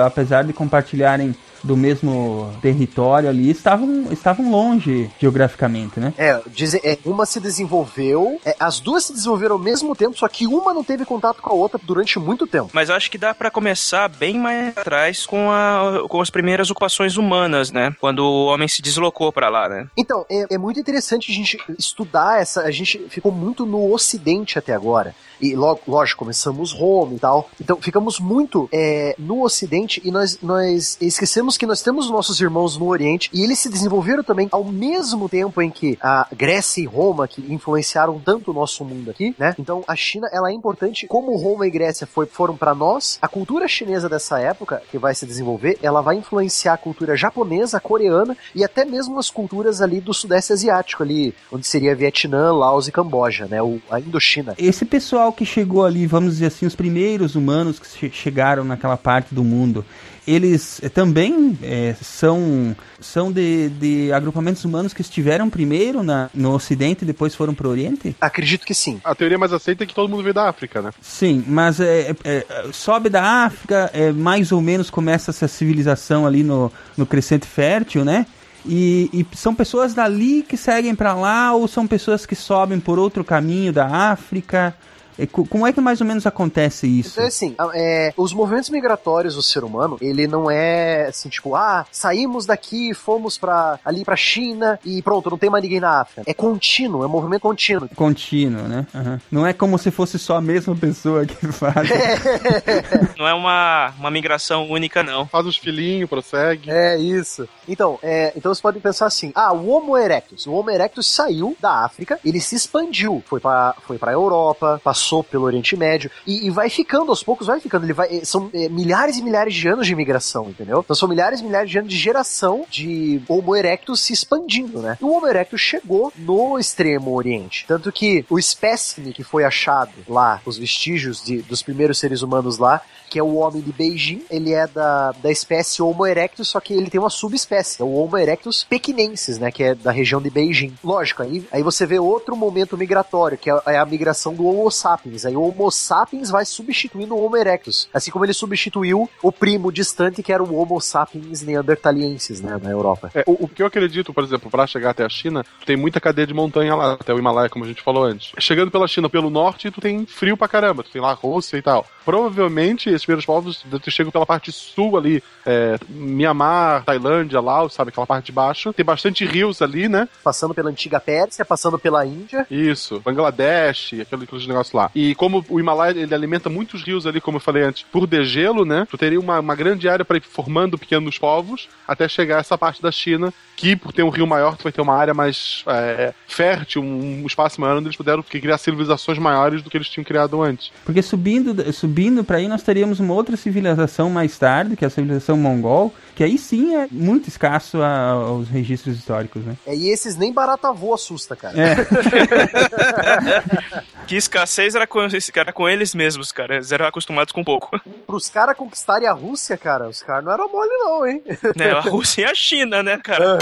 apesar 0.00 0.44
de 0.44 0.52
compartilharem 0.52 1.34
do 1.64 1.76
mesmo 1.76 2.52
território 2.62 3.28
ali, 3.28 3.50
estavam, 3.50 4.12
estavam 4.12 4.50
longe 4.50 5.10
geograficamente, 5.18 5.98
né? 5.98 6.12
É, 6.16 6.40
dizem, 6.48 6.80
é, 6.84 6.98
uma 7.04 7.26
se 7.26 7.40
desenvolveu, 7.40 8.38
é, 8.44 8.54
as 8.60 8.78
duas 8.80 9.04
se 9.06 9.12
desenvolveram 9.12 9.54
ao 9.56 9.58
mesmo 9.60 9.96
tempo, 9.96 10.16
só 10.16 10.28
que 10.28 10.46
uma 10.46 10.72
não 10.72 10.84
teve 10.84 11.04
contato 11.04 11.40
com 11.42 11.50
a 11.50 11.54
outra 11.54 11.80
durante 11.82 12.18
muito 12.18 12.46
tempo. 12.46 12.70
Mas 12.72 12.88
eu 12.88 12.94
acho 12.94 13.10
que 13.10 13.18
dá 13.18 13.34
pra 13.34 13.50
começar 13.50 14.08
bem 14.08 14.38
mais 14.38 14.76
atrás 14.76 15.26
com, 15.26 15.50
a, 15.50 16.06
com 16.08 16.20
as 16.20 16.30
primeiras 16.30 16.70
ocupações 16.70 17.16
humanas, 17.16 17.72
né? 17.72 17.94
Quando 18.00 18.20
o 18.20 18.46
homem 18.46 18.68
se 18.68 18.82
deslocou 18.82 19.32
pra 19.32 19.48
lá, 19.48 19.68
né? 19.68 19.86
Então, 19.96 20.24
é, 20.30 20.54
é 20.54 20.58
muito 20.58 20.78
interessante 20.78 21.30
a 21.32 21.34
gente 21.34 21.58
estudar 21.78 22.40
essa. 22.40 22.62
A 22.62 22.70
gente 22.70 22.98
ficou 23.08 23.32
muito 23.32 23.64
no 23.66 23.92
Ocidente 23.92 24.58
até 24.58 24.72
agora. 24.74 25.14
E 25.40 25.54
lo- 25.56 25.78
lógico, 25.86 26.20
começamos 26.20 26.72
Roma 26.72 27.14
e 27.14 27.18
tal. 27.18 27.50
Então 27.60 27.76
ficamos 27.80 28.20
muito 28.20 28.68
é, 28.72 29.14
no 29.18 29.42
Ocidente 29.42 30.00
e 30.04 30.10
nós, 30.10 30.38
nós 30.42 30.96
esquecemos 31.00 31.53
que 31.56 31.66
nós 31.66 31.82
temos 31.82 32.10
nossos 32.10 32.40
irmãos 32.40 32.76
no 32.76 32.86
Oriente 32.86 33.30
e 33.32 33.42
eles 33.42 33.58
se 33.58 33.68
desenvolveram 33.68 34.22
também 34.22 34.48
ao 34.50 34.64
mesmo 34.64 35.28
tempo 35.28 35.60
em 35.62 35.70
que 35.70 35.98
a 36.00 36.26
Grécia 36.34 36.82
e 36.82 36.86
Roma, 36.86 37.26
que 37.28 37.40
influenciaram 37.52 38.18
tanto 38.18 38.50
o 38.50 38.54
nosso 38.54 38.84
mundo 38.84 39.10
aqui, 39.10 39.34
né? 39.38 39.54
Então 39.58 39.82
a 39.86 39.96
China 39.96 40.28
ela 40.32 40.50
é 40.50 40.52
importante. 40.52 41.06
Como 41.06 41.36
Roma 41.36 41.66
e 41.66 41.70
Grécia 41.70 42.06
foi, 42.06 42.26
foram 42.26 42.56
para 42.56 42.74
nós, 42.74 43.18
a 43.20 43.28
cultura 43.28 43.66
chinesa 43.68 44.08
dessa 44.08 44.38
época, 44.38 44.82
que 44.90 44.98
vai 44.98 45.14
se 45.14 45.26
desenvolver, 45.26 45.78
ela 45.82 46.00
vai 46.00 46.16
influenciar 46.16 46.74
a 46.74 46.78
cultura 46.78 47.16
japonesa, 47.16 47.80
coreana 47.80 48.36
e 48.54 48.64
até 48.64 48.84
mesmo 48.84 49.18
as 49.18 49.30
culturas 49.30 49.80
ali 49.80 50.00
do 50.00 50.14
Sudeste 50.14 50.52
Asiático, 50.52 51.02
ali, 51.02 51.34
onde 51.52 51.66
seria 51.66 51.94
Vietnã, 51.94 52.52
Laos 52.52 52.88
e 52.88 52.92
Camboja, 52.92 53.46
né? 53.46 53.62
O, 53.62 53.80
a 53.90 54.00
Indochina. 54.00 54.54
Esse 54.58 54.84
pessoal 54.84 55.32
que 55.32 55.44
chegou 55.44 55.84
ali, 55.84 56.06
vamos 56.06 56.32
dizer 56.34 56.46
assim, 56.46 56.66
os 56.66 56.74
primeiros 56.74 57.34
humanos 57.34 57.78
que 57.78 57.86
che- 57.86 58.10
chegaram 58.10 58.64
naquela 58.64 58.96
parte 58.96 59.34
do 59.34 59.42
mundo, 59.44 59.84
eles 60.26 60.80
eh, 60.82 60.88
também 60.88 61.58
eh, 61.62 61.94
são, 62.00 62.74
são 63.00 63.30
de, 63.30 63.68
de 63.68 64.12
agrupamentos 64.12 64.64
humanos 64.64 64.92
que 64.92 65.00
estiveram 65.00 65.50
primeiro 65.50 66.02
na, 66.02 66.30
no 66.34 66.52
Ocidente 66.52 67.02
e 67.02 67.06
depois 67.06 67.34
foram 67.34 67.54
para 67.54 67.66
o 67.66 67.70
Oriente? 67.70 68.16
Acredito 68.20 68.64
que 68.64 68.74
sim. 68.74 69.00
A 69.04 69.14
teoria 69.14 69.38
mais 69.38 69.52
aceita 69.52 69.84
é 69.84 69.86
que 69.86 69.94
todo 69.94 70.08
mundo 70.08 70.22
veio 70.22 70.34
da 70.34 70.48
África, 70.48 70.80
né? 70.80 70.90
Sim, 71.00 71.44
mas 71.46 71.80
é, 71.80 72.10
é, 72.10 72.16
é, 72.24 72.46
sobe 72.72 73.08
da 73.08 73.22
África, 73.44 73.90
é, 73.92 74.12
mais 74.12 74.52
ou 74.52 74.60
menos 74.60 74.90
começa 74.90 75.30
essa 75.30 75.48
civilização 75.48 76.26
ali 76.26 76.42
no, 76.42 76.72
no 76.96 77.06
Crescente 77.06 77.46
Fértil, 77.46 78.04
né? 78.04 78.26
E, 78.66 79.10
e 79.12 79.36
são 79.36 79.54
pessoas 79.54 79.92
dali 79.92 80.42
que 80.42 80.56
seguem 80.56 80.94
para 80.94 81.12
lá 81.12 81.52
ou 81.54 81.68
são 81.68 81.86
pessoas 81.86 82.24
que 82.24 82.34
sobem 82.34 82.80
por 82.80 82.98
outro 82.98 83.22
caminho 83.22 83.72
da 83.72 83.86
África? 83.86 84.74
É, 85.18 85.26
co- 85.26 85.44
como 85.46 85.66
é 85.66 85.72
que 85.72 85.80
mais 85.80 86.00
ou 86.00 86.06
menos 86.06 86.26
acontece 86.26 86.86
isso? 86.86 87.12
Então, 87.14 87.26
assim, 87.26 87.54
a- 87.58 87.70
é, 87.74 88.12
os 88.16 88.32
movimentos 88.32 88.70
migratórios 88.70 89.34
do 89.34 89.42
ser 89.42 89.64
humano, 89.64 89.96
ele 90.00 90.26
não 90.26 90.50
é 90.50 91.06
assim, 91.08 91.28
tipo, 91.28 91.54
ah, 91.54 91.86
saímos 91.90 92.46
daqui, 92.46 92.92
fomos 92.94 93.38
para 93.38 93.78
ali 93.84 94.04
pra 94.04 94.16
China 94.16 94.78
e 94.84 95.02
pronto, 95.02 95.30
não 95.30 95.38
tem 95.38 95.50
mais 95.50 95.62
ninguém 95.62 95.80
na 95.80 96.00
África. 96.00 96.22
É 96.26 96.34
contínuo, 96.34 97.02
é 97.02 97.06
um 97.06 97.10
movimento 97.10 97.42
contínuo. 97.42 97.88
Contínuo, 97.94 98.62
né? 98.68 98.86
Aham. 98.94 99.20
Não 99.30 99.46
é 99.46 99.52
como 99.52 99.78
se 99.78 99.90
fosse 99.90 100.18
só 100.18 100.36
a 100.36 100.40
mesma 100.40 100.74
pessoa 100.74 101.24
que 101.26 101.34
faz. 101.52 101.88
Não 103.18 103.26
é 103.26 103.34
uma, 103.34 103.92
uma 103.98 104.10
migração 104.10 104.68
única, 104.68 105.02
não. 105.02 105.26
Faz 105.26 105.46
os 105.46 105.56
filhinhos, 105.56 106.08
prossegue. 106.08 106.70
É 106.70 106.96
isso. 106.98 107.48
Então, 107.68 107.98
é, 108.02 108.32
então 108.36 108.52
vocês 108.52 108.60
podem 108.60 108.80
pensar 108.80 109.06
assim: 109.06 109.32
ah, 109.34 109.52
o 109.52 109.68
Homo 109.68 109.96
erectus. 109.96 110.46
O 110.46 110.52
Homo 110.52 110.70
erectus 110.70 111.06
saiu 111.06 111.56
da 111.60 111.84
África, 111.84 112.18
ele 112.24 112.40
se 112.40 112.54
expandiu, 112.56 113.22
foi 113.26 113.40
para 113.40 113.74
foi 113.86 113.98
para 113.98 114.12
Europa, 114.12 114.80
passou 114.82 115.03
pelo 115.24 115.44
Oriente 115.44 115.76
Médio 115.76 116.10
e, 116.26 116.46
e 116.46 116.50
vai 116.50 116.70
ficando 116.70 117.10
aos 117.10 117.22
poucos, 117.22 117.46
vai 117.46 117.60
ficando. 117.60 117.84
Ele 117.84 117.92
vai, 117.92 118.08
eh, 118.18 118.24
são 118.24 118.50
eh, 118.52 118.68
milhares 118.68 119.18
e 119.18 119.22
milhares 119.22 119.54
de 119.54 119.68
anos 119.68 119.86
de 119.86 119.92
imigração, 119.92 120.48
entendeu? 120.48 120.80
Então 120.80 120.94
são 120.94 121.08
milhares 121.08 121.40
e 121.40 121.44
milhares 121.44 121.70
de 121.70 121.78
anos 121.78 121.90
de 121.90 121.98
geração 121.98 122.64
de 122.70 123.20
Homo 123.28 123.54
erectus 123.54 124.00
se 124.00 124.12
expandindo, 124.12 124.80
né? 124.80 124.98
E 125.00 125.04
o 125.04 125.10
Homo 125.10 125.26
erectus 125.26 125.60
chegou 125.60 126.12
no 126.16 126.58
Extremo 126.58 127.14
Oriente, 127.14 127.64
tanto 127.66 127.90
que 127.92 128.24
o 128.28 128.38
espécime 128.38 129.12
que 129.12 129.24
foi 129.24 129.44
achado 129.44 129.92
lá, 130.08 130.40
os 130.44 130.58
vestígios 130.58 131.22
de, 131.22 131.42
dos 131.42 131.62
primeiros 131.62 131.98
seres 131.98 132.22
humanos 132.22 132.58
lá, 132.58 132.82
que 133.08 133.18
é 133.18 133.22
o 133.22 133.36
homem 133.36 133.62
de 133.62 133.72
Beijing, 133.72 134.24
ele 134.28 134.52
é 134.52 134.66
da, 134.66 135.12
da 135.12 135.30
espécie 135.30 135.80
Homo 135.80 136.06
erectus, 136.06 136.48
só 136.48 136.58
que 136.58 136.74
ele 136.74 136.90
tem 136.90 137.00
uma 137.00 137.10
subespécie, 137.10 137.80
é 137.80 137.84
o 137.84 137.94
Homo 137.94 138.18
erectus 138.18 138.64
pequinensis, 138.64 139.38
né, 139.38 139.52
que 139.52 139.62
é 139.62 139.74
da 139.74 139.92
região 139.92 140.20
de 140.20 140.30
Beijing. 140.30 140.74
Lógico, 140.82 141.22
aí, 141.22 141.46
aí 141.52 141.62
você 141.62 141.86
vê 141.86 141.98
outro 141.98 142.34
momento 142.36 142.76
migratório, 142.76 143.38
que 143.38 143.50
é, 143.50 143.60
é 143.66 143.78
a 143.78 143.86
migração 143.86 144.34
do 144.34 144.46
Homo 144.46 144.70
sapiens 144.70 144.93
sapiens. 144.94 145.26
Aí 145.26 145.36
o 145.36 145.42
Homo 145.42 145.70
sapiens 145.70 146.30
vai 146.30 146.44
substituindo 146.44 147.14
o 147.14 147.24
Homo 147.24 147.36
erectus. 147.36 147.88
Assim 147.92 148.10
como 148.10 148.24
ele 148.24 148.32
substituiu 148.32 149.08
o 149.22 149.32
primo 149.32 149.72
distante 149.72 150.22
que 150.22 150.32
era 150.32 150.42
o 150.42 150.54
Homo 150.54 150.80
sapiens 150.80 151.42
neandertaliensis, 151.42 152.40
né, 152.40 152.58
na 152.62 152.70
Europa. 152.70 153.10
É, 153.14 153.24
o, 153.26 153.44
o 153.44 153.48
que 153.48 153.62
eu 153.62 153.66
acredito, 153.66 154.12
por 154.12 154.24
exemplo, 154.24 154.50
para 154.50 154.66
chegar 154.66 154.90
até 154.90 155.04
a 155.04 155.08
China, 155.08 155.44
tem 155.66 155.76
muita 155.76 156.00
cadeia 156.00 156.26
de 156.26 156.34
montanha 156.34 156.74
lá, 156.74 156.92
até 156.94 157.12
o 157.12 157.18
Himalaia, 157.18 157.48
como 157.48 157.64
a 157.64 157.68
gente 157.68 157.82
falou 157.82 158.04
antes. 158.04 158.32
Chegando 158.38 158.70
pela 158.70 158.88
China 158.88 159.08
pelo 159.08 159.30
norte, 159.30 159.70
tu 159.70 159.80
tem 159.80 160.06
frio 160.06 160.36
pra 160.36 160.48
caramba, 160.48 160.82
tu 160.82 160.90
tem 160.90 161.02
lá 161.02 161.10
a 161.10 161.14
Rússia 161.14 161.56
e 161.56 161.62
tal. 161.62 161.86
Provavelmente 162.04 162.88
esses 162.88 163.04
primeiros 163.04 163.24
povos 163.24 163.64
chegam 163.88 164.12
pela 164.12 164.26
parte 164.26 164.52
sul 164.52 164.96
ali, 164.96 165.22
é, 165.46 165.78
Mianmar, 165.88 166.84
Tailândia, 166.84 167.40
Laos, 167.40 167.74
sabe, 167.74 167.90
aquela 167.90 168.06
parte 168.06 168.26
de 168.26 168.32
baixo. 168.32 168.72
Tem 168.72 168.84
bastante 168.84 169.24
rios 169.24 169.62
ali, 169.62 169.88
né? 169.88 170.08
Passando 170.22 170.54
pela 170.54 170.70
antiga 170.70 171.00
Pérsia, 171.00 171.44
passando 171.44 171.78
pela 171.78 172.04
Índia. 172.04 172.46
Isso, 172.50 173.00
Bangladesh, 173.00 173.94
aquele, 174.00 174.24
aqueles 174.24 174.46
negócios 174.46 174.74
lá. 174.74 174.83
E 174.94 175.14
como 175.14 175.44
o 175.48 175.60
Himalaia 175.60 175.98
ele 175.98 176.14
alimenta 176.14 176.48
muitos 176.48 176.82
rios 176.82 177.06
ali, 177.06 177.20
como 177.20 177.36
eu 177.36 177.40
falei 177.40 177.62
antes, 177.62 177.84
por 177.90 178.06
degelo, 178.06 178.64
né? 178.64 178.86
Tu 178.90 178.98
teria 178.98 179.20
uma, 179.20 179.40
uma 179.40 179.54
grande 179.54 179.88
área 179.88 180.04
para 180.04 180.16
ir 180.16 180.22
formando 180.22 180.78
pequenos 180.78 181.18
povos 181.18 181.68
até 181.86 182.08
chegar 182.08 182.36
a 182.36 182.40
essa 182.40 182.56
parte 182.56 182.82
da 182.82 182.90
China, 182.90 183.32
que 183.56 183.76
por 183.76 183.92
ter 183.92 184.02
um 184.02 184.08
rio 184.08 184.26
maior, 184.26 184.56
tu 184.56 184.64
vai 184.64 184.72
ter 184.72 184.80
uma 184.80 184.96
área 184.96 185.14
mais 185.14 185.64
é, 185.66 186.12
fértil, 186.26 186.82
um 186.82 187.24
espaço 187.26 187.60
maior 187.60 187.76
onde 187.76 187.86
eles 187.86 187.96
puderam 187.96 188.22
criar 188.22 188.58
civilizações 188.58 189.18
maiores 189.18 189.62
do 189.62 189.70
que 189.70 189.76
eles 189.76 189.88
tinham 189.88 190.04
criado 190.04 190.42
antes. 190.42 190.72
Porque 190.84 191.02
subindo, 191.02 191.72
subindo 191.72 192.24
para 192.24 192.38
aí 192.38 192.48
nós 192.48 192.62
teríamos 192.62 193.00
uma 193.00 193.14
outra 193.14 193.36
civilização 193.36 194.10
mais 194.10 194.38
tarde, 194.38 194.76
que 194.76 194.84
é 194.84 194.88
a 194.88 194.90
civilização 194.90 195.36
mongol, 195.36 195.94
que 196.14 196.22
aí 196.22 196.38
sim 196.38 196.76
é 196.76 196.86
muito 196.90 197.28
escasso 197.28 197.82
a- 197.82 198.10
aos 198.10 198.48
registros 198.48 198.96
históricos, 198.96 199.44
né? 199.44 199.56
É, 199.66 199.74
e 199.74 199.88
esses 199.88 200.16
nem 200.16 200.32
barata 200.32 200.72
voa 200.72 200.94
assusta, 200.94 201.34
cara. 201.36 201.54
É. 201.58 201.74
Que 204.06 204.16
escassez 204.16 204.74
era 204.74 204.86
com, 204.86 204.98
era 205.34 205.50
com 205.50 205.66
eles 205.66 205.94
mesmos, 205.94 206.30
cara. 206.30 206.56
Eles 206.56 206.70
eram 206.70 206.84
acostumados 206.86 207.32
com 207.32 207.42
pouco. 207.42 207.80
Pros 208.06 208.28
caras 208.28 208.54
conquistarem 208.54 209.08
a 209.08 209.12
Rússia, 209.12 209.56
cara, 209.56 209.88
os 209.88 210.02
caras 210.02 210.22
não 210.22 210.30
eram 210.30 210.46
mole 210.52 210.68
não, 210.78 211.06
hein? 211.06 211.22
Né? 211.56 211.70
A 211.70 211.80
Rússia 211.80 212.22
e 212.22 212.24
a 212.26 212.34
China, 212.34 212.82
né, 212.82 212.98
cara? 213.02 213.38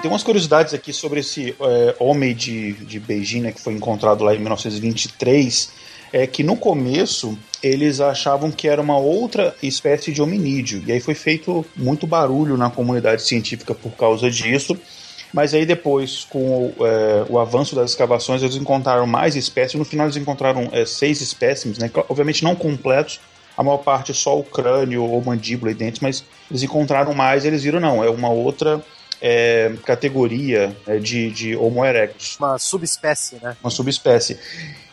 Tem 0.00 0.10
umas 0.10 0.22
curiosidades 0.22 0.72
aqui 0.72 0.92
sobre 0.92 1.20
esse 1.20 1.54
é, 1.60 1.96
homem 1.98 2.34
de, 2.34 2.72
de 2.72 2.98
Beijing, 2.98 3.42
né, 3.42 3.52
que 3.52 3.60
foi 3.60 3.74
encontrado 3.74 4.24
lá 4.24 4.34
em 4.34 4.38
1923, 4.38 5.70
é 6.12 6.26
que 6.26 6.42
no 6.42 6.56
começo 6.56 7.38
eles 7.62 8.00
achavam 8.00 8.50
que 8.50 8.66
era 8.66 8.80
uma 8.80 8.96
outra 8.96 9.54
espécie 9.62 10.12
de 10.12 10.22
hominídeo, 10.22 10.82
e 10.86 10.92
aí 10.92 11.00
foi 11.00 11.14
feito 11.14 11.64
muito 11.76 12.06
barulho 12.06 12.56
na 12.56 12.70
comunidade 12.70 13.22
científica 13.22 13.74
por 13.74 13.92
causa 13.92 14.30
disso. 14.30 14.76
Mas 15.32 15.54
aí 15.54 15.64
depois, 15.64 16.24
com 16.24 16.72
o, 16.76 16.86
é, 16.86 17.24
o 17.28 17.38
avanço 17.38 17.76
das 17.76 17.90
escavações, 17.90 18.42
eles 18.42 18.56
encontraram 18.56 19.06
mais 19.06 19.36
espécies. 19.36 19.78
No 19.78 19.84
final 19.84 20.06
eles 20.06 20.16
encontraram 20.16 20.68
é, 20.72 20.84
seis 20.84 21.20
espécimes, 21.20 21.78
né? 21.78 21.88
obviamente 22.08 22.42
não 22.42 22.56
completos, 22.56 23.20
a 23.56 23.62
maior 23.62 23.78
parte 23.78 24.12
só 24.12 24.36
o 24.38 24.42
crânio 24.42 25.04
ou 25.04 25.22
mandíbula 25.22 25.70
e 25.70 25.74
dentes, 25.74 26.00
mas 26.00 26.24
eles 26.50 26.62
encontraram 26.62 27.14
mais 27.14 27.44
eles 27.44 27.62
viram, 27.62 27.78
não, 27.78 28.02
é 28.02 28.10
uma 28.10 28.28
outra 28.28 28.82
é, 29.20 29.72
categoria 29.84 30.74
é, 30.86 30.98
de, 30.98 31.30
de 31.30 31.56
Homo 31.56 31.84
erectus, 31.84 32.36
Uma 32.38 32.58
subespécie, 32.58 33.36
né? 33.42 33.56
uma 33.62 33.70
subespécie. 33.70 34.38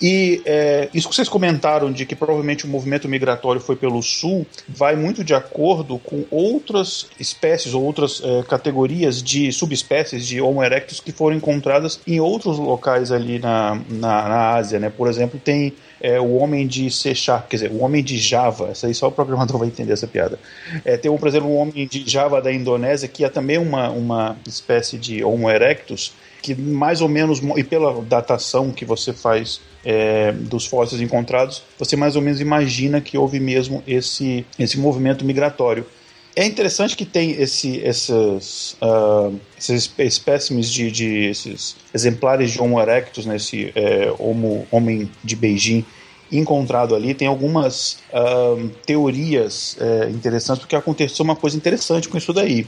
E 0.02 0.42
é, 0.46 0.90
isso 0.94 1.10
que 1.10 1.16
vocês 1.16 1.30
comentaram 1.30 1.92
de 1.92 2.06
que 2.06 2.16
provavelmente 2.16 2.66
o 2.66 2.68
movimento 2.68 3.08
migratório 3.08 3.60
foi 3.60 3.76
pelo 3.76 4.02
sul, 4.04 4.46
vai 4.68 4.96
muito 4.96 5.24
de 5.24 5.34
acordo 5.34 5.98
com 5.98 6.24
outras 6.30 7.08
espécies 7.20 7.74
ou 7.74 7.84
outras 7.84 8.22
é, 8.24 8.44
categorias 8.44 9.24
de 9.24 9.52
subespécies 9.52 10.28
de 10.28 10.40
Homo 10.40 10.64
erectus 10.64 11.00
que 11.00 11.12
foram 11.12 11.36
encontradas 11.36 12.00
em 12.06 12.20
outros 12.20 12.60
locais 12.60 13.12
ali 13.12 13.40
na, 13.40 13.82
na, 13.90 14.30
na 14.30 14.50
Ásia, 14.54 14.80
né? 14.80 14.90
Por 14.90 15.08
exemplo, 15.08 15.40
tem 15.44 15.74
é, 16.02 16.20
o 16.20 16.36
homem 16.36 16.68
de 16.68 16.90
C 16.92 17.14
Sharp, 17.16 17.50
quer 17.50 17.58
dizer, 17.58 17.72
o 17.72 17.80
homem 17.80 18.04
de 18.04 18.18
Java, 18.18 18.70
essa 18.70 18.88
aí 18.88 18.94
só 18.94 19.08
o 19.08 19.12
programador 19.12 19.58
vai 19.60 19.68
entender 19.68 19.94
essa 19.94 20.08
piada. 20.08 20.40
É, 20.86 20.98
tem, 20.98 21.16
por 21.16 21.28
exemplo, 21.28 21.50
o 21.50 21.56
homem 21.56 21.88
de 21.88 22.04
Java 22.10 22.42
da 22.42 22.52
Indonésia, 22.52 23.08
que 23.08 23.24
é 23.24 23.30
também 23.30 23.58
uma, 23.58 23.90
uma 23.90 24.38
espécie 24.46 24.98
de 24.98 25.24
Homo 25.24 25.50
erectus, 25.50 26.14
que 26.42 26.56
mais 26.56 27.02
ou 27.02 27.10
menos, 27.10 27.42
e 27.56 27.64
pela 27.64 28.02
datação 28.02 28.72
que 28.72 28.86
você 28.86 29.12
faz 29.12 29.60
é, 29.84 30.32
dos 30.32 30.66
fósseis 30.66 31.02
encontrados, 31.02 31.64
você 31.78 31.96
mais 31.96 32.16
ou 32.16 32.22
menos 32.22 32.40
imagina 32.40 33.02
que 33.02 33.18
houve 33.18 33.40
mesmo 33.40 33.84
esse, 33.88 34.46
esse 34.58 34.78
movimento 34.80 35.26
migratório. 35.26 35.86
É 36.38 36.46
interessante 36.46 36.96
que 36.96 37.04
tem 37.04 37.32
esse, 37.32 37.78
esses, 37.78 38.78
ah, 38.80 39.32
esses 39.58 39.92
espécimes 39.98 40.72
de, 40.72 40.92
de 40.92 41.26
esses 41.26 41.76
exemplares 41.92 42.52
de 42.52 42.62
Homo 42.62 42.80
erectus, 42.80 43.26
né, 43.26 43.38
esse 43.38 43.72
é, 43.74 44.14
homo, 44.20 44.68
homem 44.70 45.10
de 45.24 45.36
Beijing 45.36 45.84
encontrado 46.32 46.94
ali. 46.94 47.16
Tem 47.16 47.28
algumas 47.28 47.98
ah, 48.14 48.56
teorias 48.86 49.78
é, 49.82 50.12
interessantes, 50.12 50.60
porque 50.60 50.76
aconteceu 50.76 51.26
uma 51.26 51.36
coisa 51.36 51.58
interessante 51.58 52.08
com 52.08 52.20
isso 52.20 52.32
daí. 52.32 52.68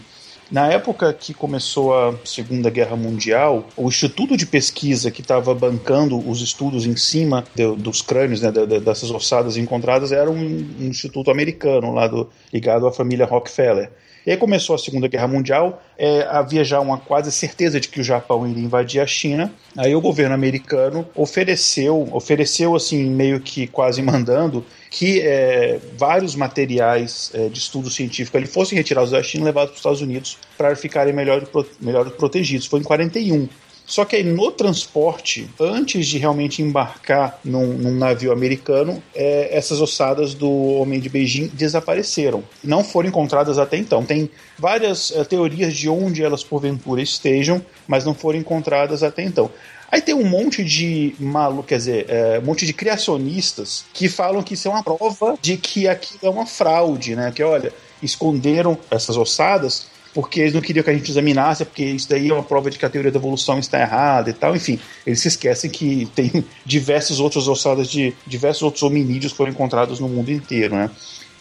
Na 0.52 0.68
época 0.68 1.14
que 1.14 1.32
começou 1.32 1.94
a 1.94 2.16
Segunda 2.26 2.72
Guerra 2.72 2.96
Mundial, 2.96 3.68
o 3.78 3.88
instituto 3.88 4.36
de 4.36 4.48
pesquisa 4.48 5.12
que 5.12 5.22
estava 5.22 5.54
bancando 5.54 6.18
os 6.28 6.42
estudos 6.42 6.88
em 6.88 6.96
cima 6.96 7.44
de- 7.54 7.76
dos 7.76 8.02
crânios, 8.02 8.42
né, 8.42 8.52
da- 8.52 8.66
da- 8.66 8.80
dessas 8.80 9.12
ossadas 9.12 9.58
encontradas, 9.58 10.12
era 10.12 10.30
um, 10.30 10.36
um 10.80 10.88
instituto 10.88 11.30
americano 11.30 11.94
lá 11.94 12.08
do, 12.08 12.28
ligado 12.52 12.88
à 12.88 12.92
família 12.92 13.26
Rockefeller. 13.28 13.92
E 14.26 14.32
aí 14.32 14.38
começou 14.38 14.76
a 14.76 14.80
Segunda 14.80 15.08
Guerra 15.08 15.28
Mundial, 15.28 15.82
é, 15.98 16.22
havia 16.30 16.64
já 16.64 16.80
uma 16.80 16.98
quase 16.98 17.32
certeza 17.32 17.80
de 17.80 17.88
que 17.88 18.00
o 18.00 18.04
Japão 18.04 18.48
iria 18.48 18.64
invadir 18.64 19.02
a 19.02 19.08
China. 19.08 19.52
Aí 19.78 19.96
o 19.96 20.02
governo 20.02 20.36
americano 20.36 21.08
ofereceu, 21.16 22.08
ofereceu 22.12 22.76
assim 22.76 23.06
meio 23.10 23.40
que 23.40 23.68
quase 23.68 24.02
mandando 24.02 24.66
que 24.90 25.22
é, 25.22 25.80
vários 25.98 26.36
materiais 26.36 27.32
é, 27.34 27.48
de 27.48 27.60
estudo 27.60 27.90
científico 27.90 28.36
ali 28.38 28.48
fossem 28.48 28.78
retirados 28.78 29.12
da 29.12 29.22
China 29.22 29.44
e 29.44 29.46
levados 29.46 29.70
para 29.70 29.76
os 29.76 29.80
Estados 29.80 30.02
Unidos 30.02 30.38
para 30.58 30.76
ficarem 30.76 31.14
melhor, 31.14 31.48
melhor 31.80 32.10
protegidos. 32.12 32.66
Foi 32.66 32.80
em 32.80 32.84
41. 32.84 33.48
Só 33.90 34.06
que 34.06 34.16
aí 34.16 34.24
no 34.24 34.52
transporte, 34.52 35.50
antes 35.60 36.06
de 36.06 36.20
realmente 36.20 36.62
embarcar 36.62 37.40
num, 37.44 37.74
num 37.74 37.96
navio 37.96 38.32
americano, 38.32 39.02
é, 39.16 39.50
essas 39.52 39.82
ossadas 39.82 40.36
do 40.36 40.48
homem 40.48 41.00
de 41.00 41.10
Beijing 41.10 41.48
desapareceram. 41.48 42.44
Não 42.64 42.84
foram 42.84 43.10
encontradas 43.10 43.58
até 43.58 43.78
então. 43.78 44.06
Tem 44.06 44.30
várias 44.60 45.12
é, 45.12 45.24
teorias 45.24 45.74
de 45.76 45.90
onde 45.90 46.24
elas 46.24 46.44
porventura 46.44 47.02
estejam, 47.02 47.66
mas 47.88 48.06
não 48.06 48.14
foram 48.14 48.38
encontradas 48.38 49.02
até 49.02 49.24
então. 49.24 49.50
Aí 49.92 50.04
tem 50.04 50.14
um 50.14 50.24
monte 50.24 50.64
de 50.64 51.16
maluco, 51.20 51.70
quer 51.70 51.78
dizer, 51.78 52.06
é, 52.10 52.38
um 52.38 52.46
monte 52.46 52.68
de 52.68 52.74
criacionistas 52.74 53.86
que 53.92 54.08
falam 54.08 54.44
que 54.44 54.54
isso 54.54 54.68
é 54.68 54.72
uma 54.72 54.84
prova 54.84 55.36
de 55.42 55.58
que 55.58 55.88
aquilo 55.88 56.20
é 56.22 56.30
uma 56.30 56.46
fraude, 56.46 57.16
né? 57.16 57.32
Que 57.34 57.42
olha, 57.42 57.74
esconderam 58.04 58.78
essas 58.92 59.18
ossadas 59.18 59.88
porque 60.14 60.42
eles 60.42 60.54
não 60.54 60.62
queriam 60.62 60.84
que 60.84 60.90
a 60.90 60.94
gente 60.94 61.10
examinasse, 61.10 61.66
porque 61.66 61.84
isso 61.84 62.10
daí 62.10 62.30
é 62.30 62.34
uma 62.34 62.44
prova 62.44 62.70
de 62.70 62.78
que 62.78 62.86
a 62.86 62.90
teoria 62.90 63.12
da 63.12 63.20
evolução 63.20 63.60
está 63.60 63.80
errada 63.80 64.30
e 64.30 64.34
tal. 64.34 64.56
Enfim, 64.56 64.80
eles 65.06 65.20
se 65.20 65.28
esquecem 65.28 65.70
que 65.70 66.08
tem 66.16 66.44
diversas 66.66 67.20
outras 67.20 67.48
ossadas 67.48 67.90
de 67.90 68.14
diversos 68.26 68.64
outros 68.64 68.84
hominídeos 68.84 69.32
que 69.32 69.38
foram 69.38 69.52
encontrados 69.52 70.00
no 70.00 70.08
mundo 70.10 70.32
inteiro, 70.32 70.76
né? 70.76 70.90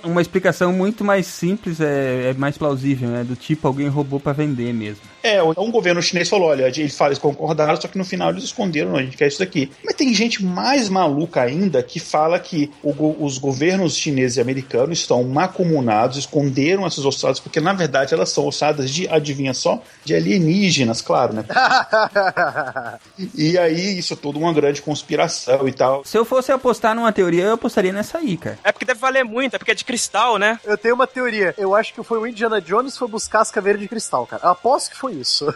Uma 0.02 0.22
explicação 0.22 0.72
muito 0.72 1.04
mais 1.04 1.26
simples 1.26 1.80
é, 1.80 2.30
é 2.30 2.34
mais 2.34 2.56
plausível, 2.56 3.08
né? 3.08 3.24
Do 3.24 3.34
tipo, 3.34 3.66
alguém 3.66 3.88
roubou 3.88 4.20
pra 4.20 4.32
vender 4.32 4.72
mesmo. 4.72 5.02
É, 5.22 5.42
um 5.42 5.70
governo 5.70 6.00
chinês 6.00 6.28
falou: 6.28 6.48
olha, 6.48 6.66
ele 6.66 6.88
fala, 6.88 7.10
eles 7.10 7.18
concordaram, 7.18 7.80
só 7.80 7.88
que 7.88 7.98
no 7.98 8.04
final 8.04 8.30
eles 8.30 8.44
esconderam, 8.44 8.90
não, 8.90 8.98
a 8.98 9.02
gente 9.02 9.16
quer 9.16 9.28
isso 9.28 9.40
daqui. 9.40 9.70
Mas 9.84 9.94
tem 9.94 10.14
gente 10.14 10.44
mais 10.44 10.88
maluca 10.88 11.42
ainda 11.42 11.82
que 11.82 11.98
fala 11.98 12.38
que 12.38 12.70
o 12.82 12.92
os 13.18 13.38
governos 13.38 13.96
chineses 13.96 14.36
e 14.36 14.40
americanos 14.40 14.98
estão 14.98 15.22
macomunados, 15.24 16.16
esconderam 16.18 16.86
essas 16.86 17.04
ossadas, 17.04 17.40
porque 17.40 17.60
na 17.60 17.72
verdade 17.72 18.14
elas 18.14 18.30
são 18.30 18.46
ossadas 18.46 18.90
de, 18.90 19.08
adivinha 19.08 19.54
só, 19.54 19.82
de 20.04 20.14
alienígenas, 20.14 21.00
claro, 21.00 21.32
né? 21.32 21.44
E 23.34 23.58
aí 23.58 23.98
isso 23.98 24.14
é 24.14 24.16
tudo 24.16 24.38
uma 24.38 24.52
grande 24.52 24.80
conspiração 24.80 25.66
e 25.66 25.72
tal. 25.72 26.04
Se 26.04 26.16
eu 26.16 26.24
fosse 26.24 26.52
apostar 26.52 26.94
numa 26.94 27.12
teoria, 27.12 27.44
eu 27.44 27.52
apostaria 27.54 27.92
nessa 27.92 28.18
aí, 28.18 28.36
cara. 28.36 28.58
É 28.62 28.72
porque 28.72 28.84
deve 28.84 29.00
valer 29.00 29.24
muito, 29.24 29.54
é 29.54 29.58
porque 29.58 29.72
é 29.72 29.74
de 29.74 29.84
cristal, 29.88 30.36
né? 30.36 30.60
Eu 30.66 30.76
tenho 30.76 30.94
uma 30.94 31.06
teoria. 31.06 31.54
Eu 31.56 31.74
acho 31.74 31.94
que 31.94 32.02
foi 32.02 32.18
o 32.18 32.26
Indiana 32.26 32.60
Jones 32.60 32.92
que 32.92 32.98
foi 32.98 33.08
buscar 33.08 33.40
as 33.40 33.50
caveiras 33.50 33.80
de 33.80 33.88
cristal, 33.88 34.26
cara. 34.26 34.42
Eu 34.44 34.50
aposto 34.50 34.90
que 34.90 34.96
foi 34.98 35.14
isso. 35.14 35.46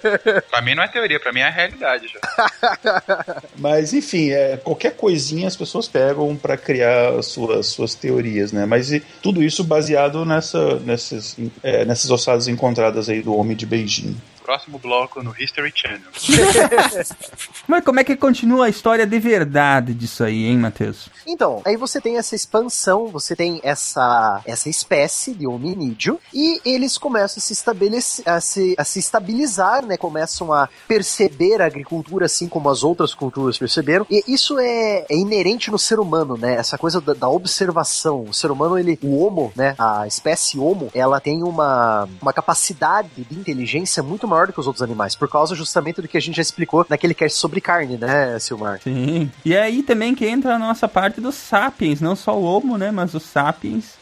Pra 0.48 0.62
mim 0.62 0.74
não 0.74 0.82
é 0.82 0.88
teoria, 0.88 1.20
pra 1.20 1.30
mim 1.30 1.40
é 1.40 1.50
realidade 1.50 2.08
já. 2.08 3.42
Mas 3.58 3.92
enfim, 3.92 4.30
é, 4.30 4.56
qualquer 4.56 4.96
coisinha 4.96 5.46
as 5.46 5.56
pessoas 5.56 5.86
pegam 5.86 6.34
para 6.34 6.56
criar 6.56 7.18
as 7.18 7.26
suas, 7.26 7.66
suas 7.66 7.94
teorias, 7.94 8.50
né? 8.50 8.64
Mas 8.64 8.90
e, 8.90 9.00
tudo 9.20 9.42
isso 9.42 9.62
baseado 9.62 10.24
nessa, 10.24 10.76
nessas, 10.80 11.36
é, 11.62 11.84
nessas 11.84 12.10
ossadas 12.10 12.48
encontradas 12.48 13.10
aí 13.10 13.20
do 13.20 13.36
homem 13.36 13.54
de 13.54 13.66
Beijing. 13.66 14.16
Próximo 14.42 14.78
bloco 14.78 15.22
no 15.22 15.34
History 15.38 15.72
Channel. 15.74 16.00
Mas 17.66 17.84
como 17.84 18.00
é 18.00 18.04
que 18.04 18.16
continua 18.16 18.66
a 18.66 18.68
história 18.68 19.06
de 19.06 19.18
verdade 19.18 19.94
disso 19.94 20.24
aí, 20.24 20.44
hein, 20.46 20.58
Matheus? 20.58 21.08
Então, 21.26 21.62
aí 21.64 21.76
você 21.76 22.00
tem 22.00 22.18
essa 22.18 22.34
expansão, 22.34 23.06
você 23.06 23.36
tem 23.36 23.60
essa, 23.62 24.40
essa 24.44 24.68
espécie 24.68 25.32
de 25.34 25.46
hominídeo, 25.46 26.18
e 26.34 26.60
eles 26.64 26.98
começam 26.98 27.38
a 27.38 27.40
se, 27.40 27.52
estabelecer, 27.52 28.28
a 28.28 28.40
se, 28.40 28.74
a 28.76 28.84
se 28.84 28.98
estabilizar, 28.98 29.84
né? 29.86 29.96
Começam 29.96 30.52
a 30.52 30.68
perceber 30.88 31.62
a 31.62 31.66
agricultura 31.66 32.26
assim 32.26 32.48
como 32.48 32.68
as 32.68 32.82
outras 32.82 33.14
culturas 33.14 33.58
perceberam. 33.58 34.06
E 34.10 34.22
isso 34.26 34.58
é, 34.58 35.06
é 35.08 35.16
inerente 35.16 35.70
no 35.70 35.78
ser 35.78 36.00
humano, 36.00 36.36
né? 36.36 36.54
Essa 36.54 36.76
coisa 36.76 37.00
da, 37.00 37.14
da 37.14 37.28
observação. 37.28 38.24
O 38.24 38.34
ser 38.34 38.50
humano, 38.50 38.78
ele, 38.78 38.98
o 39.02 39.24
homo, 39.24 39.52
né? 39.54 39.74
A 39.78 40.06
espécie 40.06 40.58
homo, 40.58 40.90
ela 40.94 41.20
tem 41.20 41.42
uma, 41.42 42.08
uma 42.20 42.32
capacidade 42.32 43.08
de 43.16 43.38
inteligência 43.38 44.02
muito 44.02 44.26
maior 44.32 44.46
do 44.46 44.52
que 44.52 44.60
os 44.60 44.66
outros 44.66 44.82
animais, 44.82 45.14
por 45.14 45.28
causa 45.28 45.54
justamente 45.54 46.00
do 46.02 46.08
que 46.08 46.16
a 46.16 46.20
gente 46.20 46.36
já 46.36 46.42
explicou 46.42 46.84
naquele 46.88 47.14
cast 47.14 47.38
sobre 47.38 47.60
carne, 47.60 47.96
né, 47.96 48.38
Silmar? 48.38 48.80
Sim. 48.82 49.30
E 49.44 49.54
é 49.54 49.62
aí 49.62 49.82
também 49.82 50.14
que 50.14 50.26
entra 50.26 50.54
a 50.54 50.58
nossa 50.58 50.88
parte 50.88 51.20
dos 51.20 51.34
sapiens, 51.34 52.00
não 52.00 52.16
só 52.16 52.36
o 52.36 52.42
homo, 52.42 52.76
né, 52.76 52.90
mas 52.90 53.14
os 53.14 53.22
sapiens 53.22 54.01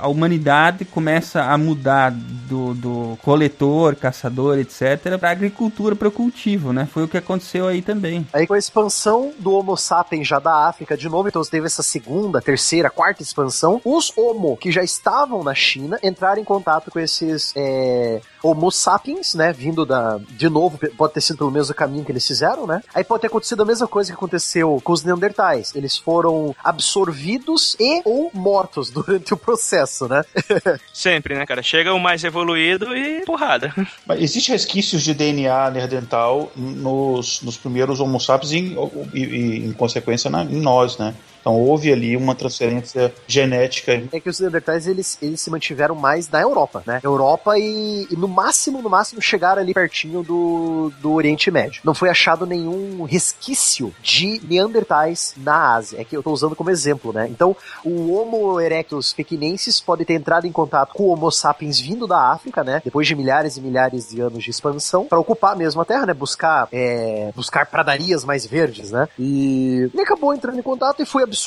a 0.00 0.08
humanidade 0.08 0.84
começa 0.84 1.42
a 1.42 1.58
mudar 1.58 2.12
do, 2.12 2.74
do 2.74 3.18
coletor, 3.22 3.96
caçador, 3.96 4.58
etc, 4.58 5.18
para 5.18 5.30
agricultura, 5.30 5.94
para 5.94 6.08
o 6.08 6.12
cultivo, 6.12 6.72
né? 6.72 6.88
Foi 6.90 7.04
o 7.04 7.08
que 7.08 7.16
aconteceu 7.16 7.66
aí 7.66 7.82
também. 7.82 8.26
Aí 8.32 8.46
com 8.46 8.54
a 8.54 8.58
expansão 8.58 9.32
do 9.38 9.52
Homo 9.52 9.76
sapiens 9.76 10.26
já 10.26 10.38
da 10.38 10.68
África 10.68 10.96
de 10.96 11.08
novo, 11.08 11.28
então 11.28 11.42
teve 11.42 11.66
essa 11.66 11.82
segunda, 11.82 12.40
terceira, 12.40 12.90
quarta 12.90 13.22
expansão. 13.22 13.80
Os 13.84 14.12
Homo 14.16 14.56
que 14.56 14.70
já 14.72 14.82
estavam 14.82 15.42
na 15.42 15.54
China 15.54 15.98
entraram 16.02 16.40
em 16.40 16.44
contato 16.44 16.90
com 16.90 16.98
esses 16.98 17.52
é, 17.56 18.20
Homo 18.42 18.70
sapiens, 18.70 19.34
né? 19.34 19.52
Vindo 19.52 19.84
da. 19.84 20.18
De 20.30 20.48
novo, 20.48 20.78
pode 20.96 21.14
ter 21.14 21.20
sido 21.20 21.38
pelo 21.38 21.50
mesmo 21.50 21.74
caminho 21.74 22.04
que 22.04 22.12
eles 22.12 22.26
fizeram, 22.26 22.66
né? 22.66 22.82
Aí 22.94 23.04
pode 23.04 23.22
ter 23.22 23.26
acontecido 23.26 23.62
a 23.62 23.66
mesma 23.66 23.86
coisa 23.86 24.10
que 24.10 24.16
aconteceu 24.16 24.80
com 24.82 24.92
os 24.92 25.02
Neandertais. 25.02 25.74
Eles 25.74 25.96
foram 25.96 26.54
absorvidos 26.62 27.76
e 27.78 28.02
ou 28.04 28.30
mortos 28.32 28.90
durante 28.90 29.34
o 29.34 29.36
processo, 29.48 30.06
né? 30.06 30.22
Sempre, 30.92 31.34
né, 31.34 31.46
cara? 31.46 31.62
Chega 31.62 31.94
o 31.94 31.98
mais 31.98 32.22
evoluído 32.22 32.94
e 32.94 33.24
porrada. 33.24 33.72
Mas 34.06 34.20
existe 34.20 34.50
resquícios 34.50 35.02
de 35.02 35.14
DNA 35.14 35.70
neandertal 35.70 36.52
nos, 36.54 37.40
nos 37.40 37.56
primeiros 37.56 37.98
Homo 37.98 38.20
sapiens 38.20 38.52
e, 38.52 38.76
e- 39.14 39.24
e, 39.24 39.66
em 39.66 39.72
consequência, 39.72 40.28
na- 40.28 40.44
em 40.44 40.60
nós, 40.60 40.98
né? 40.98 41.14
Então 41.48 41.58
houve 41.58 41.90
ali 41.90 42.14
uma 42.14 42.34
transferência 42.34 43.10
genética. 43.26 44.02
É 44.12 44.20
que 44.20 44.28
os 44.28 44.38
Neandertais, 44.38 44.86
eles, 44.86 45.16
eles 45.22 45.40
se 45.40 45.50
mantiveram 45.50 45.94
mais 45.94 46.28
na 46.28 46.42
Europa, 46.42 46.82
né? 46.86 47.00
Europa 47.02 47.58
e, 47.58 48.06
e 48.10 48.16
no 48.16 48.28
máximo, 48.28 48.82
no 48.82 48.90
máximo, 48.90 49.22
chegaram 49.22 49.62
ali 49.62 49.72
pertinho 49.72 50.22
do, 50.22 50.92
do 51.00 51.10
Oriente 51.12 51.50
Médio. 51.50 51.80
Não 51.82 51.94
foi 51.94 52.10
achado 52.10 52.44
nenhum 52.44 53.02
resquício 53.04 53.94
de 54.02 54.42
Neandertais 54.44 55.32
na 55.38 55.74
Ásia. 55.74 56.02
É 56.02 56.04
que 56.04 56.14
eu 56.14 56.22
tô 56.22 56.32
usando 56.32 56.54
como 56.54 56.68
exemplo, 56.68 57.14
né? 57.14 57.26
Então, 57.30 57.56
o 57.82 58.12
Homo 58.12 58.60
erectus 58.60 59.14
pequinensis 59.14 59.80
pode 59.80 60.04
ter 60.04 60.12
entrado 60.12 60.46
em 60.46 60.52
contato 60.52 60.92
com 60.92 61.04
o 61.04 61.08
Homo 61.08 61.30
sapiens 61.30 61.80
vindo 61.80 62.06
da 62.06 62.30
África, 62.30 62.62
né? 62.62 62.82
Depois 62.84 63.06
de 63.06 63.14
milhares 63.14 63.56
e 63.56 63.62
milhares 63.62 64.10
de 64.10 64.20
anos 64.20 64.44
de 64.44 64.50
expansão, 64.50 65.06
para 65.06 65.18
ocupar 65.18 65.56
mesmo 65.56 65.80
a 65.80 65.84
Terra, 65.86 66.04
né? 66.04 66.12
Buscar, 66.12 66.68
é, 66.70 67.32
buscar 67.34 67.64
pradarias 67.64 68.22
mais 68.22 68.44
verdes, 68.44 68.90
né? 68.90 69.08
E 69.18 69.90
acabou 69.98 70.34
entrando 70.34 70.58
em 70.58 70.62
contato 70.62 71.02
e 71.02 71.06
foi 71.06 71.22
absorvido, 71.22 71.37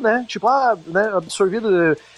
né? 0.00 0.24
Tipo, 0.28 0.48
ah, 0.48 0.76
né? 0.86 1.12
Absorvido, 1.14 1.68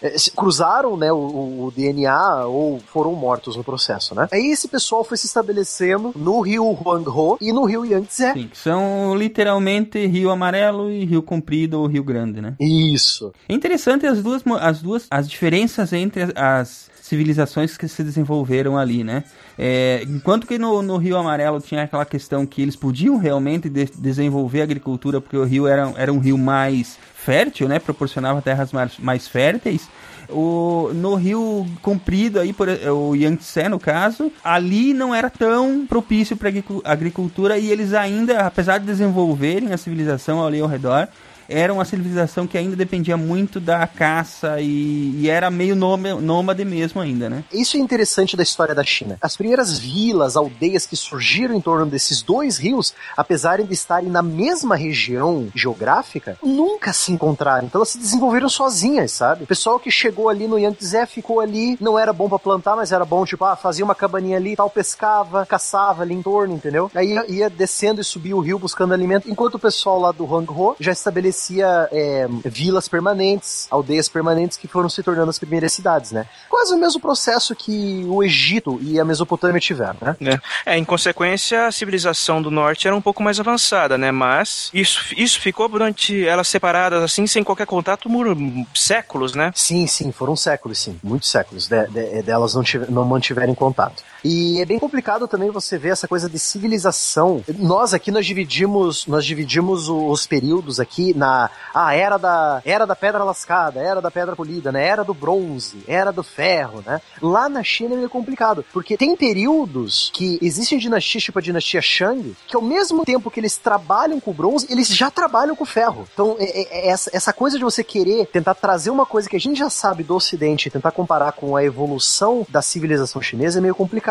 é, 0.02 0.16
cruzaram, 0.36 0.96
né? 0.96 1.12
O, 1.12 1.66
o 1.66 1.72
DNA 1.74 2.44
ou 2.46 2.80
foram 2.80 3.12
mortos 3.14 3.56
no 3.56 3.64
processo, 3.64 4.14
né? 4.14 4.28
Aí 4.32 4.50
esse 4.50 4.68
pessoal 4.68 5.04
foi 5.04 5.16
se 5.16 5.26
estabelecendo 5.26 6.12
no 6.16 6.40
rio 6.40 6.64
Huanghe 6.72 7.38
e 7.40 7.52
no 7.52 7.64
rio 7.64 7.84
Yangtze. 7.84 8.32
Sim, 8.32 8.50
são 8.52 9.14
literalmente 9.16 10.06
Rio 10.06 10.30
Amarelo 10.30 10.90
e 10.90 11.04
Rio 11.04 11.22
Comprido 11.22 11.80
ou 11.80 11.86
Rio 11.86 12.04
Grande, 12.04 12.40
né? 12.40 12.54
Isso. 12.60 13.32
É 13.48 13.54
interessante 13.54 14.06
as 14.06 14.22
duas, 14.22 14.42
as 14.60 14.82
duas, 14.82 15.06
as 15.10 15.28
diferenças 15.28 15.92
entre 15.92 16.22
as, 16.22 16.32
as 16.36 16.90
civilizações 17.02 17.76
que 17.76 17.86
se 17.86 18.02
desenvolveram 18.02 18.76
ali, 18.76 19.04
né? 19.04 19.22
É, 19.58 20.02
enquanto 20.08 20.46
que 20.46 20.58
no, 20.58 20.82
no 20.82 20.96
Rio 20.96 21.16
Amarelo 21.16 21.60
tinha 21.60 21.84
aquela 21.84 22.04
questão 22.04 22.44
que 22.44 22.60
eles 22.60 22.76
podiam 22.76 23.16
realmente 23.16 23.68
de- 23.68 23.90
desenvolver 23.96 24.60
a 24.60 24.64
agricultura 24.64 25.20
porque 25.20 25.36
o 25.36 25.44
rio 25.44 25.66
era, 25.66 25.92
era 25.96 26.12
um 26.12 26.18
rio 26.18 26.36
mais 26.36 26.98
fértil, 27.26 27.68
né? 27.68 27.80
Proporcionava 27.80 28.40
terras 28.40 28.72
mais, 28.72 28.96
mais 28.98 29.26
férteis. 29.26 29.88
O, 30.28 30.90
no 30.94 31.14
rio 31.14 31.66
comprido 31.82 32.38
aí, 32.40 32.52
por, 32.52 32.68
o 32.68 33.14
Yangtze 33.14 33.68
no 33.68 33.78
caso, 33.78 34.32
ali 34.42 34.92
não 34.94 35.14
era 35.14 35.28
tão 35.28 35.86
propício 35.86 36.36
para 36.36 36.50
agricultura 36.84 37.58
e 37.58 37.70
eles 37.70 37.92
ainda, 37.92 38.40
apesar 38.40 38.78
de 38.78 38.86
desenvolverem 38.86 39.72
a 39.72 39.76
civilização 39.76 40.44
ali 40.44 40.60
ao 40.60 40.68
redor, 40.68 41.08
era 41.48 41.72
uma 41.72 41.84
civilização 41.84 42.46
que 42.46 42.56
ainda 42.58 42.76
dependia 42.76 43.16
muito 43.16 43.60
da 43.60 43.86
caça 43.86 44.60
e, 44.60 45.12
e 45.16 45.28
era 45.28 45.50
meio 45.50 45.74
nôma- 45.76 46.14
nômade 46.14 46.64
mesmo 46.64 47.00
ainda, 47.00 47.28
né? 47.28 47.44
Isso 47.52 47.76
é 47.76 47.80
interessante 47.80 48.36
da 48.36 48.42
história 48.42 48.74
da 48.74 48.84
China. 48.84 49.16
As 49.20 49.36
primeiras 49.36 49.78
vilas, 49.78 50.36
aldeias 50.36 50.86
que 50.86 50.96
surgiram 50.96 51.54
em 51.54 51.60
torno 51.60 51.86
desses 51.86 52.22
dois 52.22 52.58
rios, 52.58 52.94
apesar 53.16 53.62
de 53.62 53.72
estarem 53.72 54.08
na 54.08 54.22
mesma 54.22 54.76
região 54.76 55.48
geográfica, 55.54 56.38
nunca 56.42 56.92
se 56.92 57.12
encontraram. 57.12 57.66
Então 57.66 57.78
elas 57.80 57.90
se 57.90 57.98
desenvolveram 57.98 58.48
sozinhas, 58.48 59.12
sabe? 59.12 59.44
O 59.44 59.46
pessoal 59.46 59.78
que 59.78 59.90
chegou 59.90 60.28
ali 60.28 60.46
no 60.46 60.58
Yangtze 60.58 61.06
ficou 61.06 61.40
ali, 61.40 61.76
não 61.80 61.98
era 61.98 62.12
bom 62.12 62.28
pra 62.28 62.38
plantar, 62.38 62.76
mas 62.76 62.92
era 62.92 63.04
bom, 63.04 63.24
tipo, 63.24 63.44
ah, 63.44 63.56
fazia 63.56 63.84
uma 63.84 63.94
cabaninha 63.94 64.36
ali 64.36 64.56
tal, 64.56 64.70
pescava, 64.70 65.44
caçava 65.46 66.02
ali 66.02 66.14
em 66.14 66.22
torno, 66.22 66.54
entendeu? 66.54 66.90
Aí 66.94 67.16
ia, 67.28 67.50
descendo 67.50 68.00
e 68.00 68.04
subia 68.04 68.36
o 68.36 68.40
rio 68.40 68.58
buscando 68.58 68.94
alimento, 68.94 69.30
enquanto 69.30 69.54
o 69.56 69.58
pessoal 69.58 70.00
lá 70.00 70.12
do 70.12 70.24
Hangzhou 70.34 70.76
já 70.80 70.92
estabelecia 71.36 71.88
é, 71.92 72.26
vilas 72.44 72.88
permanentes, 72.88 73.66
aldeias 73.70 74.08
permanentes 74.08 74.56
que 74.56 74.66
foram 74.66 74.88
se 74.88 75.02
tornando 75.02 75.30
as 75.30 75.38
primeiras 75.38 75.72
cidades, 75.72 76.12
né? 76.12 76.26
Quase 76.48 76.74
o 76.74 76.78
mesmo 76.78 77.00
processo 77.00 77.54
que 77.54 78.04
o 78.08 78.22
Egito 78.24 78.78
e 78.82 78.98
a 78.98 79.04
Mesopotâmia 79.04 79.60
tiveram, 79.60 79.96
né? 80.00 80.16
né? 80.18 80.40
É, 80.64 80.76
em 80.76 80.84
consequência, 80.84 81.66
a 81.66 81.72
civilização 81.72 82.40
do 82.40 82.50
norte 82.50 82.86
era 82.86 82.96
um 82.96 83.00
pouco 83.00 83.22
mais 83.22 83.38
avançada, 83.38 83.98
né? 83.98 84.10
Mas 84.10 84.70
isso, 84.72 85.00
isso 85.16 85.40
ficou 85.40 85.68
durante 85.68 86.26
elas 86.26 86.48
separadas, 86.48 87.02
assim, 87.02 87.26
sem 87.26 87.44
qualquer 87.44 87.66
contato 87.66 88.08
por 88.08 88.26
séculos, 88.74 89.34
né? 89.34 89.52
Sim, 89.54 89.86
sim, 89.86 90.10
foram 90.12 90.34
séculos, 90.34 90.78
sim, 90.78 90.98
muitos 91.02 91.30
séculos 91.30 91.68
de, 91.68 91.86
de- 91.88 92.22
delas 92.22 92.54
não, 92.54 92.62
tive- 92.62 92.86
não 92.90 93.04
mantiverem 93.04 93.54
contato. 93.54 94.02
E 94.24 94.60
é 94.60 94.64
bem 94.64 94.78
complicado 94.78 95.26
também 95.28 95.50
você 95.50 95.78
ver 95.78 95.90
essa 95.90 96.08
coisa 96.08 96.28
de 96.28 96.38
civilização. 96.38 97.44
Nós 97.58 97.94
aqui 97.94 98.10
nós 98.10 98.26
dividimos, 98.26 99.06
nós 99.06 99.24
dividimos 99.24 99.88
os 99.88 100.26
períodos 100.26 100.80
aqui 100.80 101.14
na 101.16 101.50
a 101.74 101.94
era 101.94 102.16
da 102.16 102.60
era 102.64 102.86
da 102.86 102.96
pedra 102.96 103.22
lascada, 103.24 103.80
era 103.80 104.00
da 104.00 104.10
pedra 104.10 104.34
polida, 104.36 104.72
né? 104.72 104.86
Era 104.86 105.04
do 105.04 105.14
bronze, 105.14 105.78
era 105.86 106.12
do 106.12 106.22
ferro, 106.22 106.82
né? 106.86 107.00
Lá 107.20 107.48
na 107.48 107.62
China 107.62 107.94
é 107.94 107.96
meio 107.96 108.10
complicado, 108.10 108.64
porque 108.72 108.96
tem 108.96 109.16
períodos 109.16 110.10
que 110.12 110.38
existem 110.42 110.78
dinastias 110.78 111.24
tipo 111.24 111.38
a 111.38 111.42
dinastia 111.42 111.80
Shang, 111.82 112.34
que 112.46 112.56
ao 112.56 112.62
mesmo 112.62 113.04
tempo 113.04 113.30
que 113.30 113.40
eles 113.40 113.56
trabalham 113.56 114.18
com 114.20 114.30
o 114.30 114.34
bronze, 114.34 114.66
eles 114.70 114.88
já 114.88 115.10
trabalham 115.10 115.54
com 115.54 115.64
o 115.64 115.66
ferro. 115.66 116.06
Então, 116.12 116.36
é- 116.38 116.62
é- 116.62 116.86
é 116.86 116.88
essa, 116.88 117.10
essa 117.12 117.32
coisa 117.32 117.58
de 117.58 117.64
você 117.64 117.82
querer 117.84 118.26
tentar 118.26 118.54
trazer 118.54 118.90
uma 118.90 119.06
coisa 119.06 119.28
que 119.28 119.36
a 119.36 119.40
gente 119.40 119.58
já 119.58 119.70
sabe 119.70 120.02
do 120.02 120.14
Ocidente 120.14 120.68
e 120.68 120.70
tentar 120.70 120.90
comparar 120.90 121.32
com 121.32 121.56
a 121.56 121.62
evolução 121.64 122.46
da 122.48 122.62
civilização 122.62 123.20
chinesa 123.20 123.58
é 123.58 123.62
meio 123.62 123.74
complicado. 123.74 124.05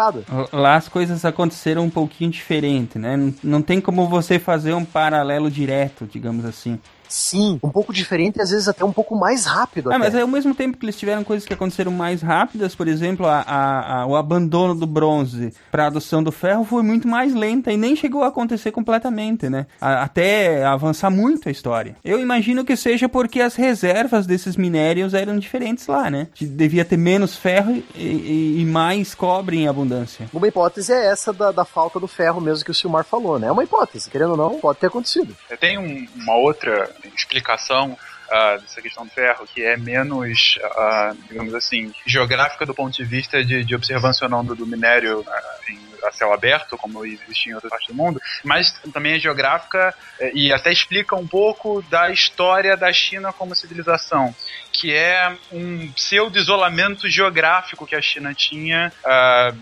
Lá 0.51 0.75
as 0.75 0.87
coisas 0.87 1.23
aconteceram 1.25 1.83
um 1.83 1.89
pouquinho 1.89 2.29
diferente, 2.29 2.99
né? 2.99 3.15
Não, 3.15 3.33
não 3.43 3.61
tem 3.61 3.79
como 3.79 4.07
você 4.07 4.37
fazer 4.37 4.73
um 4.73 4.85
paralelo 4.85 5.49
direto, 5.49 6.05
digamos 6.05 6.45
assim. 6.45 6.79
Sim, 7.07 7.59
um 7.63 7.69
pouco 7.69 7.93
diferente 7.93 8.37
e 8.37 8.41
às 8.41 8.49
vezes 8.49 8.67
até 8.67 8.83
um 8.83 8.91
pouco 8.91 9.15
mais 9.15 9.45
rápido. 9.45 9.89
Até. 9.89 9.97
mas 9.99 10.15
ao 10.15 10.27
mesmo 10.27 10.53
tempo 10.55 10.77
que 10.77 10.85
eles 10.85 10.97
tiveram 10.97 11.23
coisas 11.23 11.45
que 11.47 11.53
aconteceram 11.53 11.91
mais 11.91 12.21
rápidas, 12.21 12.75
por 12.75 12.87
exemplo, 12.87 13.25
a, 13.25 13.41
a- 13.41 14.01
a- 14.01 14.05
o 14.05 14.15
abandono 14.15 14.73
do 14.75 14.85
bronze 14.87 15.53
para 15.71 15.83
a 15.83 15.87
adoção 15.87 16.23
do 16.23 16.31
ferro 16.31 16.63
foi 16.65 16.83
muito 16.83 17.07
mais 17.07 17.33
lenta 17.33 17.71
e 17.71 17.77
nem 17.77 17.95
chegou 17.95 18.23
a 18.23 18.27
acontecer 18.27 18.71
completamente, 18.71 19.49
né? 19.49 19.65
A- 19.79 20.03
até 20.03 20.63
avançar 20.65 21.09
muito 21.09 21.47
a 21.47 21.51
história. 21.51 21.95
Eu 22.03 22.19
imagino 22.19 22.63
que 22.65 22.75
seja 22.75 23.07
porque 23.09 23.41
as 23.41 23.55
reservas 23.55 24.25
desses 24.25 24.55
minérios 24.55 25.13
eram 25.13 25.37
diferentes 25.37 25.87
lá, 25.87 26.09
né? 26.09 26.27
Devia 26.39 26.85
ter 26.85 26.97
menos 26.97 27.35
ferro 27.35 27.71
e, 27.95 27.99
e- 28.03 28.61
e 28.61 28.65
mais 28.65 29.13
cobre 29.15 29.57
em 29.57 29.67
abundância. 29.67 30.27
Uma 30.33 30.47
hipótese 30.47 30.91
é 30.93 31.07
essa 31.07 31.31
da, 31.33 31.51
da 31.51 31.65
falta 31.65 31.99
do 31.99 32.07
ferro 32.07 32.39
mesmo 32.41 32.63
que 32.65 32.71
o 32.71 32.73
Silmar 32.73 33.05
falou, 33.05 33.37
né? 33.39 33.47
É 33.47 33.51
uma 33.51 33.63
hipótese, 33.63 34.09
querendo 34.09 34.31
ou 34.31 34.37
não, 34.37 34.59
pode 34.59 34.79
ter 34.79 34.87
acontecido. 34.87 35.35
Tem 35.59 35.77
um- 35.77 36.07
uma 36.15 36.35
outra 36.37 36.89
explicação 37.15 37.97
ah, 38.29 38.57
dessa 38.57 38.81
questão 38.81 39.05
do 39.05 39.11
ferro 39.11 39.45
que 39.45 39.63
é 39.63 39.77
menos, 39.77 40.57
ah, 40.63 41.13
digamos 41.27 41.53
assim, 41.53 41.93
geográfica 42.05 42.65
do 42.65 42.73
ponto 42.73 42.95
de 42.95 43.03
vista 43.03 43.43
de, 43.43 43.63
de 43.63 43.75
observância 43.75 44.25
ou 44.25 44.29
não 44.29 44.43
do, 44.43 44.55
do 44.55 44.65
minério 44.65 45.23
ah, 45.27 45.57
em 45.69 45.95
a 46.07 46.11
céu 46.11 46.33
aberto, 46.33 46.77
como 46.77 47.05
existe 47.05 47.49
em 47.49 47.53
outras 47.53 47.69
partes 47.69 47.87
do 47.87 47.95
mundo, 47.95 48.21
mas 48.43 48.71
também 48.93 49.13
é 49.13 49.19
geográfica 49.19 49.93
eh, 50.19 50.31
e 50.33 50.53
até 50.53 50.71
explica 50.71 51.15
um 51.15 51.27
pouco 51.27 51.81
da 51.83 52.11
história 52.11 52.77
da 52.77 52.91
China 52.93 53.33
como 53.33 53.55
civilização, 53.55 54.33
que 54.71 54.93
é 54.93 55.35
um 55.51 55.91
pseudo-isolamento 55.91 57.09
geográfico 57.09 57.85
que 57.85 57.95
a 57.95 58.01
China 58.01 58.33
tinha 58.33 58.91
ah, 59.03 59.53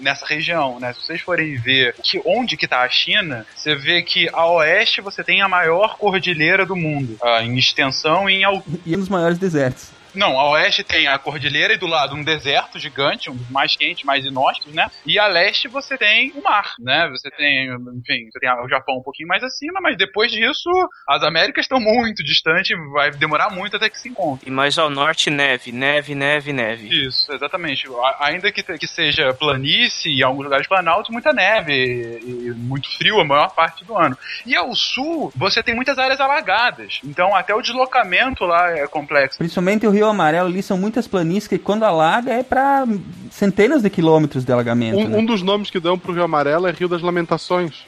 nessa 0.00 0.26
região, 0.26 0.78
né? 0.78 0.92
Se 0.92 1.06
vocês 1.06 1.20
forem 1.20 1.56
ver 1.56 1.94
que, 2.02 2.20
onde 2.24 2.56
que 2.56 2.68
tá 2.68 2.82
a 2.82 2.88
China, 2.88 3.46
você 3.54 3.74
vê 3.74 4.02
que 4.02 4.28
a 4.32 4.46
oeste 4.46 5.00
você 5.00 5.24
tem 5.24 5.42
a 5.42 5.48
maior 5.48 5.96
cordilheira 5.96 6.64
do 6.64 6.76
mundo, 6.76 7.16
ah, 7.22 7.42
em 7.42 7.58
extensão 7.58 8.28
e 8.28 8.42
em. 8.44 8.62
E 8.86 8.96
dos 8.96 9.08
maiores 9.08 9.38
desertos. 9.38 9.99
Não, 10.14 10.38
a 10.38 10.50
oeste 10.50 10.82
tem 10.82 11.06
a 11.06 11.18
cordilheira 11.18 11.74
e 11.74 11.78
do 11.78 11.86
lado 11.86 12.14
um 12.14 12.22
deserto 12.22 12.78
gigante, 12.78 13.30
um 13.30 13.36
dos 13.36 13.50
mais 13.50 13.76
quentes, 13.76 14.04
mais 14.04 14.24
inóspitos, 14.24 14.74
né? 14.74 14.90
E 15.06 15.18
a 15.18 15.26
leste 15.26 15.68
você 15.68 15.96
tem 15.96 16.32
o 16.34 16.42
mar, 16.42 16.74
né? 16.78 17.08
Você 17.10 17.30
tem, 17.30 17.68
enfim, 17.68 18.28
você 18.30 18.38
tem 18.40 18.50
o 18.50 18.68
Japão 18.68 18.98
um 18.98 19.02
pouquinho 19.02 19.28
mais 19.28 19.42
acima, 19.42 19.80
mas 19.80 19.96
depois 19.96 20.30
disso 20.30 20.70
as 21.08 21.22
Américas 21.22 21.64
estão 21.64 21.80
muito 21.80 22.22
distantes, 22.24 22.76
vai 22.92 23.10
demorar 23.10 23.50
muito 23.50 23.76
até 23.76 23.88
que 23.88 23.98
se 23.98 24.08
encontrem. 24.08 24.48
E 24.48 24.54
mais 24.54 24.78
ao 24.78 24.90
norte, 24.90 25.30
neve, 25.30 25.72
neve, 25.72 26.14
neve, 26.14 26.52
neve. 26.52 27.06
Isso, 27.06 27.32
exatamente. 27.32 27.86
Ainda 28.20 28.50
que, 28.50 28.62
que 28.62 28.86
seja 28.86 29.32
planície 29.34 30.12
e 30.12 30.22
alguns 30.22 30.44
lugares 30.44 30.66
planaltos, 30.66 31.10
muita 31.10 31.32
neve 31.32 31.72
e, 31.72 32.48
e 32.48 32.50
muito 32.52 32.88
frio 32.96 33.20
a 33.20 33.24
maior 33.24 33.50
parte 33.54 33.84
do 33.84 33.96
ano. 33.96 34.16
E 34.44 34.56
ao 34.56 34.74
sul, 34.74 35.32
você 35.34 35.62
tem 35.62 35.74
muitas 35.74 35.98
áreas 35.98 36.20
alagadas. 36.20 37.00
Então 37.04 37.34
até 37.34 37.54
o 37.54 37.62
deslocamento 37.62 38.44
lá 38.44 38.70
é 38.70 38.86
complexo. 38.86 39.38
Principalmente 39.38 39.86
o 39.86 39.90
Rio 39.90 39.99
Amarelo 40.08 40.48
ali 40.48 40.62
são 40.62 40.78
muitas 40.78 41.06
planícies 41.06 41.48
que 41.48 41.58
quando 41.58 41.84
alaga 41.84 42.32
é 42.32 42.42
pra 42.42 42.86
centenas 43.30 43.82
de 43.82 43.90
quilômetros 43.90 44.44
de 44.44 44.52
alagamento. 44.52 44.98
Um, 44.98 45.08
né? 45.08 45.18
um 45.18 45.24
dos 45.24 45.42
nomes 45.42 45.70
que 45.70 45.80
dão 45.80 45.98
pro 45.98 46.12
Rio 46.12 46.24
Amarelo 46.24 46.66
é 46.66 46.72
Rio 46.72 46.88
das 46.88 47.02
Lamentações. 47.02 47.84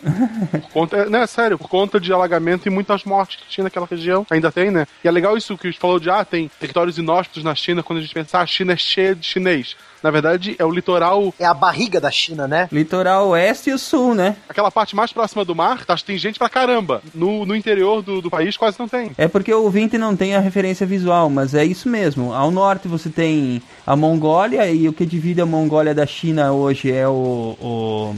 Por 0.51 0.71
conta, 0.73 0.97
é, 0.97 1.09
não, 1.09 1.21
é 1.21 1.27
sério, 1.27 1.59
por 1.59 1.69
conta 1.69 2.01
de 2.01 2.13
alagamento 2.13 2.67
e 2.67 2.71
muitas 2.71 3.05
mortes 3.05 3.37
que 3.37 3.49
tinha 3.49 3.65
naquela 3.65 3.87
região. 3.87 4.27
Ainda 4.31 4.51
tem, 4.51 4.71
né? 4.71 4.87
E 5.05 5.09
é 5.09 5.11
legal 5.11 5.37
isso 5.37 5.57
que 5.57 5.67
a 5.67 5.71
gente 5.71 5.81
falou 5.81 5.99
de, 5.99 6.11
ah, 6.11 6.25
tem 6.25 6.51
territórios 6.61 6.99
inóspitos 6.99 7.45
na 7.45 7.55
China, 7.55 7.83
quando 7.83 7.99
a 7.99 8.03
gente 8.03 8.15
pensa, 8.15 8.39
ah, 8.39 8.43
a 8.43 8.47
China 8.47 8.73
é 8.73 8.77
cheia 8.77 9.15
de 9.15 9.27
chinês. 9.27 9.77
Na 10.03 10.11
verdade, 10.11 10.57
é 10.59 10.65
o 10.65 10.71
litoral, 10.71 11.33
É 11.39 11.45
a 11.45 11.55
barriga 11.55 12.01
da 12.01 12.11
China, 12.11 12.49
né? 12.49 12.69
Litoral 12.73 13.29
oeste 13.29 13.71
e 13.71 13.73
o 13.73 13.79
sul, 13.79 14.15
né? 14.15 14.37
aquela 14.49 14.71
parte 14.71 14.95
mais 14.95 15.13
próxima 15.13 15.45
do 15.45 15.55
mar, 15.55 15.85
tá, 15.85 15.97
tem 15.97 16.19
gente 16.19 16.39
pra 16.39 16.49
caramba. 16.49 17.03
No, 17.15 17.47
no 17.47 17.55
interior 17.55 18.03
do, 18.03 18.21
do 18.21 18.31
país 18.31 18.57
quase 18.57 18.79
não 18.79 18.89
tem. 18.89 19.13
É 19.17 19.29
porque 19.29 19.53
o 19.53 19.63
ouvinte 19.63 19.97
não 19.97 20.17
tem 20.17 20.35
a 20.35 20.41
referência 20.41 20.87
visual, 20.87 21.31
mas 21.31 21.55
é 21.55 21.65
isso 21.65 21.89
mesmo. 21.89 22.33
Ao 22.33 22.51
norte 22.51 22.89
você 22.89 23.09
tem 23.09 23.63
a 23.87 23.97
Mongólia, 23.97 24.71
e 24.71 24.89
o 24.89 24.93
que 24.93 25.07
divide 25.07 25.41
a 25.41 25.47
Mongólia 25.47 25.95
da 25.95 26.07
China 26.07 26.53
hoje 26.53 26.91
é 26.91 27.07
o, 27.09 27.57
o, 27.61 28.17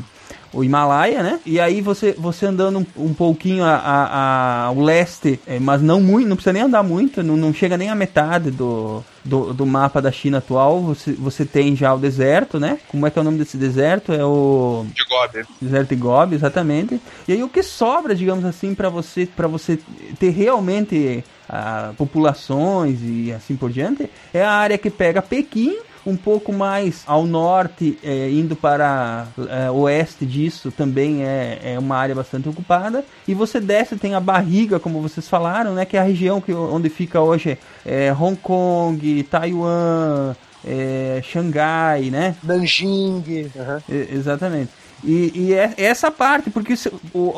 o 0.55 0.62
Himalaia, 0.64 1.22
né? 1.22 1.40
E 1.44 1.59
aí 1.61 1.80
você, 1.80 2.12
você 2.16 2.46
andando 2.46 2.78
um, 2.78 2.86
um 3.09 3.12
pouquinho 3.14 3.64
a, 3.64 3.74
a- 3.74 4.07
a- 4.07 4.64
ao 4.66 4.80
leste, 4.80 5.40
é, 5.46 5.59
mas 5.59 5.82
não 5.82 6.00
muito, 6.00 6.28
não 6.28 6.36
precisa 6.36 6.52
nem 6.52 6.62
andar 6.62 6.82
muito, 6.82 7.22
não, 7.22 7.36
não 7.36 7.52
chega 7.52 7.76
nem 7.76 7.90
a 7.90 7.94
metade 7.94 8.50
do, 8.50 9.02
do, 9.24 9.52
do 9.52 9.66
mapa 9.66 10.00
da 10.00 10.12
China 10.12 10.38
atual. 10.38 10.80
Você, 10.82 11.12
você 11.12 11.44
tem 11.44 11.74
já 11.74 11.92
o 11.92 11.98
deserto, 11.98 12.59
né? 12.61 12.78
Como 12.88 13.07
é 13.07 13.11
que 13.11 13.18
é 13.18 13.22
o 13.22 13.24
nome 13.24 13.38
desse 13.38 13.57
deserto? 13.57 14.12
É 14.12 14.24
o 14.24 14.86
De 14.94 15.05
Gobi. 15.05 15.46
deserto 15.61 15.88
de 15.88 15.96
Gobi, 15.96 16.34
exatamente. 16.36 17.00
E 17.26 17.32
aí 17.32 17.42
o 17.42 17.48
que 17.48 17.62
sobra, 17.62 18.14
digamos 18.14 18.44
assim, 18.44 18.74
para 18.74 18.88
você 18.88 19.26
para 19.26 19.48
você 19.48 19.78
ter 20.18 20.30
realmente 20.30 21.24
ah, 21.48 21.92
populações 21.96 22.98
e 23.02 23.32
assim 23.32 23.57
por 23.57 23.70
diante, 23.70 24.09
é 24.32 24.42
a 24.44 24.50
área 24.52 24.78
que 24.78 24.90
pega 24.90 25.20
Pequim, 25.20 25.76
um 26.07 26.16
pouco 26.16 26.52
mais 26.52 27.02
ao 27.07 27.24
norte, 27.24 27.98
eh, 28.02 28.30
indo 28.30 28.55
para 28.55 29.26
eh, 29.48 29.70
oeste 29.70 30.26
disso, 30.26 30.70
também 30.70 31.24
é, 31.24 31.74
é 31.74 31.78
uma 31.78 31.96
área 31.96 32.14
bastante 32.14 32.48
ocupada. 32.48 33.05
E 33.26 33.34
você 33.34 33.61
desce, 33.61 33.96
tem 33.96 34.14
a 34.14 34.20
barriga, 34.20 34.78
como 34.78 35.00
vocês 35.00 35.28
falaram, 35.28 35.74
né, 35.74 35.84
que 35.84 35.96
é 35.96 36.00
a 36.00 36.05
região 36.05 36.40
que, 36.40 36.52
onde 36.52 36.88
fica 36.88 37.20
hoje 37.20 37.59
eh, 37.86 38.12
Hong 38.12 38.36
Kong, 38.36 39.22
Taiwan, 39.24 40.34
eh, 40.66 41.20
Xangai, 41.22 42.11
né? 42.11 42.34
Nanjing. 42.42 43.50
aham. 43.59 43.82
E- 43.88 44.09
Exatamente. 44.14 44.70
E, 45.05 45.32
e 45.34 45.52
é 45.52 45.74
é 45.76 45.84
essa 45.84 46.11
parte, 46.11 46.50
porque 46.50 46.74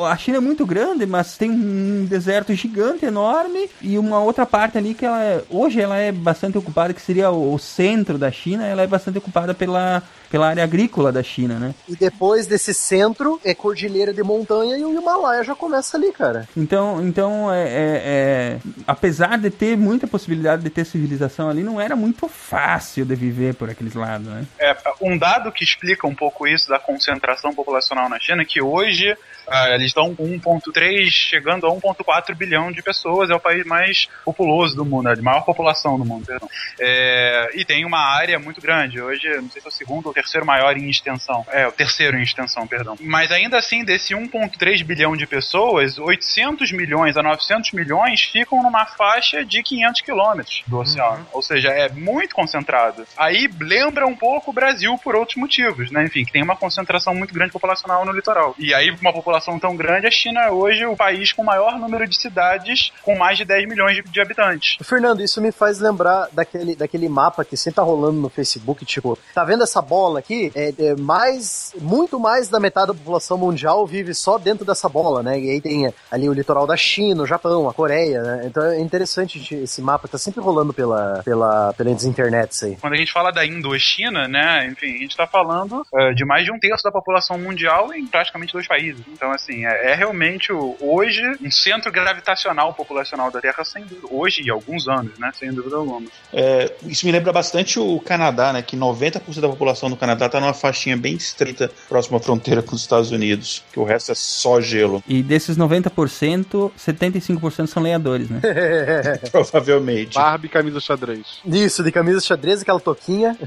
a 0.05 0.17
China 0.17 0.37
é 0.37 0.41
muito 0.41 0.65
grande, 0.65 1.05
mas 1.05 1.37
tem 1.37 1.51
um 1.51 2.05
deserto 2.05 2.53
gigante, 2.53 3.05
enorme, 3.05 3.69
e 3.81 3.97
uma 3.97 4.19
outra 4.19 4.45
parte 4.45 4.77
ali 4.77 4.93
que 4.93 5.05
ela 5.05 5.23
é, 5.23 5.43
hoje 5.49 5.79
ela 5.79 5.97
é 5.97 6.11
bastante 6.11 6.57
ocupada, 6.57 6.93
que 6.93 7.01
seria 7.01 7.29
o, 7.31 7.53
o 7.53 7.59
centro 7.59 8.17
da 8.17 8.31
China, 8.31 8.65
ela 8.65 8.81
é 8.81 8.87
bastante 8.87 9.17
ocupada 9.17 9.53
pela, 9.53 10.03
pela 10.29 10.47
área 10.47 10.63
agrícola 10.63 11.11
da 11.11 11.23
China, 11.23 11.55
né? 11.55 11.75
E 11.87 11.95
depois 11.95 12.47
desse 12.47 12.73
centro 12.73 13.39
é 13.43 13.53
cordilheira 13.53 14.13
de 14.13 14.23
montanha 14.23 14.77
e 14.77 14.83
o 14.83 14.93
Himalaia 14.93 15.43
já 15.43 15.55
começa 15.55 15.97
ali, 15.97 16.11
cara. 16.11 16.47
Então, 16.55 17.05
então 17.05 17.51
é, 17.51 17.63
é- 17.63 18.01
é- 18.05 18.59
apesar 18.85 19.37
de 19.37 19.49
ter 19.49 19.77
muita 19.77 20.07
possibilidade 20.07 20.63
de 20.63 20.69
ter 20.69 20.85
civilização 20.85 21.49
ali, 21.49 21.63
não 21.63 21.79
era 21.79 21.95
muito 21.95 22.27
fácil 22.27 23.05
de 23.05 23.15
viver 23.15 23.55
por 23.55 23.69
aqueles 23.69 23.93
lados, 23.93 24.27
né? 24.27 24.45
É, 24.59 24.75
um 25.01 25.17
dado 25.17 25.51
que 25.51 25.63
explica 25.63 26.07
um 26.07 26.15
pouco 26.15 26.47
isso 26.47 26.69
da 26.69 26.79
concentração 26.79 27.53
populacional 27.53 28.09
na 28.09 28.19
China 28.19 28.41
é 28.41 28.45
que 28.45 28.61
hoje 28.61 29.15
ah, 29.47 29.69
eles 29.69 29.87
estão 29.87 30.15
com 30.15 30.23
1,3 30.23 31.09
chegando 31.09 31.65
a 31.65 31.71
1,4 31.71 32.35
bilhão 32.35 32.71
de 32.71 32.81
pessoas, 32.81 33.29
é 33.29 33.35
o 33.35 33.39
país 33.39 33.65
mais 33.65 34.07
populoso 34.23 34.75
do 34.75 34.85
mundo, 34.85 35.09
é 35.09 35.13
a 35.13 35.21
maior 35.21 35.41
população 35.41 35.97
do 35.97 36.05
mundo, 36.05 36.25
perdão. 36.25 36.49
É, 36.79 37.51
e 37.53 37.65
tem 37.65 37.85
uma 37.85 37.99
área 37.99 38.37
muito 38.39 38.61
grande, 38.61 39.01
hoje 39.01 39.27
não 39.41 39.49
sei 39.49 39.61
se 39.61 39.67
é 39.67 39.69
o 39.69 39.71
segundo 39.71 40.07
ou 40.07 40.13
terceiro 40.13 40.45
maior 40.45 40.77
em 40.77 40.89
extensão, 40.89 41.45
é, 41.51 41.67
o 41.67 41.71
terceiro 41.71 42.17
em 42.17 42.23
extensão, 42.23 42.67
perdão. 42.67 42.95
Mas 42.99 43.31
ainda 43.31 43.57
assim, 43.57 43.83
desse 43.83 44.13
1,3 44.13 44.83
bilhão 44.83 45.15
de 45.15 45.25
pessoas, 45.25 45.97
800 45.97 46.71
milhões 46.71 47.17
a 47.17 47.23
900 47.23 47.71
milhões 47.71 48.21
ficam 48.21 48.61
numa 48.61 48.85
faixa 48.85 49.43
de 49.45 49.63
500 49.63 50.01
quilômetros 50.01 50.63
do 50.67 50.79
oceano, 50.79 51.25
ou 51.31 51.41
seja, 51.41 51.69
é 51.69 51.89
muito 51.89 52.35
concentrado. 52.35 53.05
Aí 53.17 53.49
lembra 53.59 54.05
um 54.05 54.15
pouco 54.15 54.51
o 54.51 54.53
Brasil 54.53 54.97
por 55.03 55.15
outros 55.15 55.37
motivos, 55.37 55.91
né? 55.91 56.05
Enfim, 56.05 56.25
que 56.25 56.31
tem 56.31 56.43
uma 56.43 56.55
concentração 56.55 57.13
muito 57.13 57.33
grande 57.33 57.51
populacional 57.51 58.05
no 58.05 58.11
litoral. 58.11 58.55
E 58.57 58.73
aí, 58.73 58.89
uma 58.89 59.13
população 59.13 59.36
tão 59.59 59.75
grande, 59.75 60.07
a 60.07 60.11
China 60.11 60.41
é 60.41 60.51
hoje 60.51 60.85
o 60.85 60.95
país 60.95 61.31
com 61.31 61.41
o 61.41 61.45
maior 61.45 61.77
número 61.79 62.07
de 62.07 62.17
cidades 62.17 62.91
com 63.01 63.15
mais 63.15 63.37
de 63.37 63.45
10 63.45 63.67
milhões 63.67 63.95
de, 63.95 64.03
de 64.03 64.21
habitantes. 64.21 64.77
Fernando, 64.83 65.21
isso 65.21 65.41
me 65.41 65.51
faz 65.51 65.79
lembrar 65.79 66.27
daquele, 66.31 66.75
daquele 66.75 67.09
mapa 67.09 67.43
que 67.43 67.55
sempre 67.55 67.75
tá 67.75 67.81
rolando 67.81 68.19
no 68.19 68.29
Facebook, 68.29 68.85
tipo, 68.85 69.17
tá 69.33 69.43
vendo 69.43 69.63
essa 69.63 69.81
bola 69.81 70.19
aqui? 70.19 70.51
É, 70.55 70.73
é 70.77 70.95
mais, 70.95 71.73
muito 71.79 72.19
mais 72.19 72.49
da 72.49 72.59
metade 72.59 72.87
da 72.87 72.93
população 72.93 73.37
mundial 73.37 73.85
vive 73.85 74.13
só 74.13 74.37
dentro 74.37 74.65
dessa 74.65 74.89
bola, 74.89 75.23
né? 75.23 75.39
E 75.39 75.49
aí 75.49 75.61
tem 75.61 75.91
ali 76.11 76.29
o 76.29 76.33
litoral 76.33 76.65
da 76.65 76.77
China, 76.77 77.23
o 77.23 77.27
Japão, 77.27 77.69
a 77.69 77.73
Coreia, 77.73 78.21
né? 78.21 78.43
Então 78.45 78.63
é 78.63 78.79
interessante 78.79 79.55
esse 79.55 79.81
mapa, 79.81 80.07
tá 80.07 80.17
sempre 80.17 80.41
rolando 80.41 80.73
pela, 80.73 81.21
pela, 81.23 81.73
pelas 81.73 82.03
internets 82.05 82.63
aí. 82.63 82.77
Quando 82.77 82.93
a 82.93 82.97
gente 82.97 83.11
fala 83.11 83.31
da 83.31 83.45
Indochina, 83.45 84.27
né, 84.27 84.67
enfim, 84.67 84.95
a 84.95 84.99
gente 84.99 85.11
está 85.11 85.27
falando 85.27 85.85
eh, 85.93 86.13
de 86.13 86.25
mais 86.25 86.45
de 86.45 86.51
um 86.51 86.59
terço 86.59 86.83
da 86.83 86.91
população 86.91 87.37
mundial 87.37 87.93
em 87.93 88.05
praticamente 88.05 88.53
dois 88.53 88.67
países. 88.67 89.03
Então, 89.07 89.26
assim, 89.31 89.65
é, 89.65 89.91
é 89.91 89.95
realmente 89.95 90.51
o- 90.51 90.75
hoje 90.79 91.21
um 91.41 91.51
centro 91.51 91.91
gravitacional 91.91 92.73
populacional 92.73 93.29
da 93.31 93.39
Terra, 93.41 93.63
sem 93.63 93.83
dúvida. 93.83 94.07
Hoje 94.11 94.41
e 94.43 94.49
alguns 94.49 94.87
anos, 94.87 95.17
né, 95.19 95.31
sem 95.37 95.51
dúvida 95.51 95.75
alguma. 95.75 96.07
É, 96.33 96.71
isso 96.85 97.05
me 97.05 97.11
lembra 97.11 97.31
bastante 97.33 97.79
o 97.79 97.99
Canadá, 97.99 98.51
né? 98.53 98.61
Que 98.61 98.75
90% 98.77 99.39
da 99.41 99.47
população 99.49 99.89
do 99.89 99.95
Canadá 99.97 100.27
tá 100.29 100.39
numa 100.39 100.53
faixinha 100.53 100.95
bem 100.97 101.15
estreita 101.15 101.71
próxima 101.89 102.17
à 102.17 102.21
fronteira 102.21 102.61
com 102.61 102.75
os 102.75 102.81
Estados 102.81 103.11
Unidos, 103.11 103.63
que 103.71 103.79
o 103.79 103.83
resto 103.83 104.11
é 104.11 104.15
só 104.15 104.59
gelo, 104.61 105.03
E 105.07 105.21
desses 105.23 105.57
90%, 105.57 106.71
75% 106.77 107.67
são 107.67 107.81
lenhadores, 107.83 108.29
né? 108.29 108.39
provavelmente. 109.31 110.15
Barbie 110.15 110.47
e 110.47 110.49
camisa 110.49 110.79
xadrez. 110.79 111.41
Isso, 111.45 111.83
de 111.83 111.91
camisa 111.91 112.19
xadrez, 112.21 112.61
aquela 112.61 112.79
toquinha. 112.79 113.37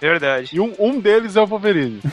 Verdade. 0.00 0.50
E 0.52 0.60
um, 0.60 0.74
um 0.78 1.00
deles 1.00 1.36
é 1.36 1.40
o 1.40 1.46
Wolverine. 1.46 2.00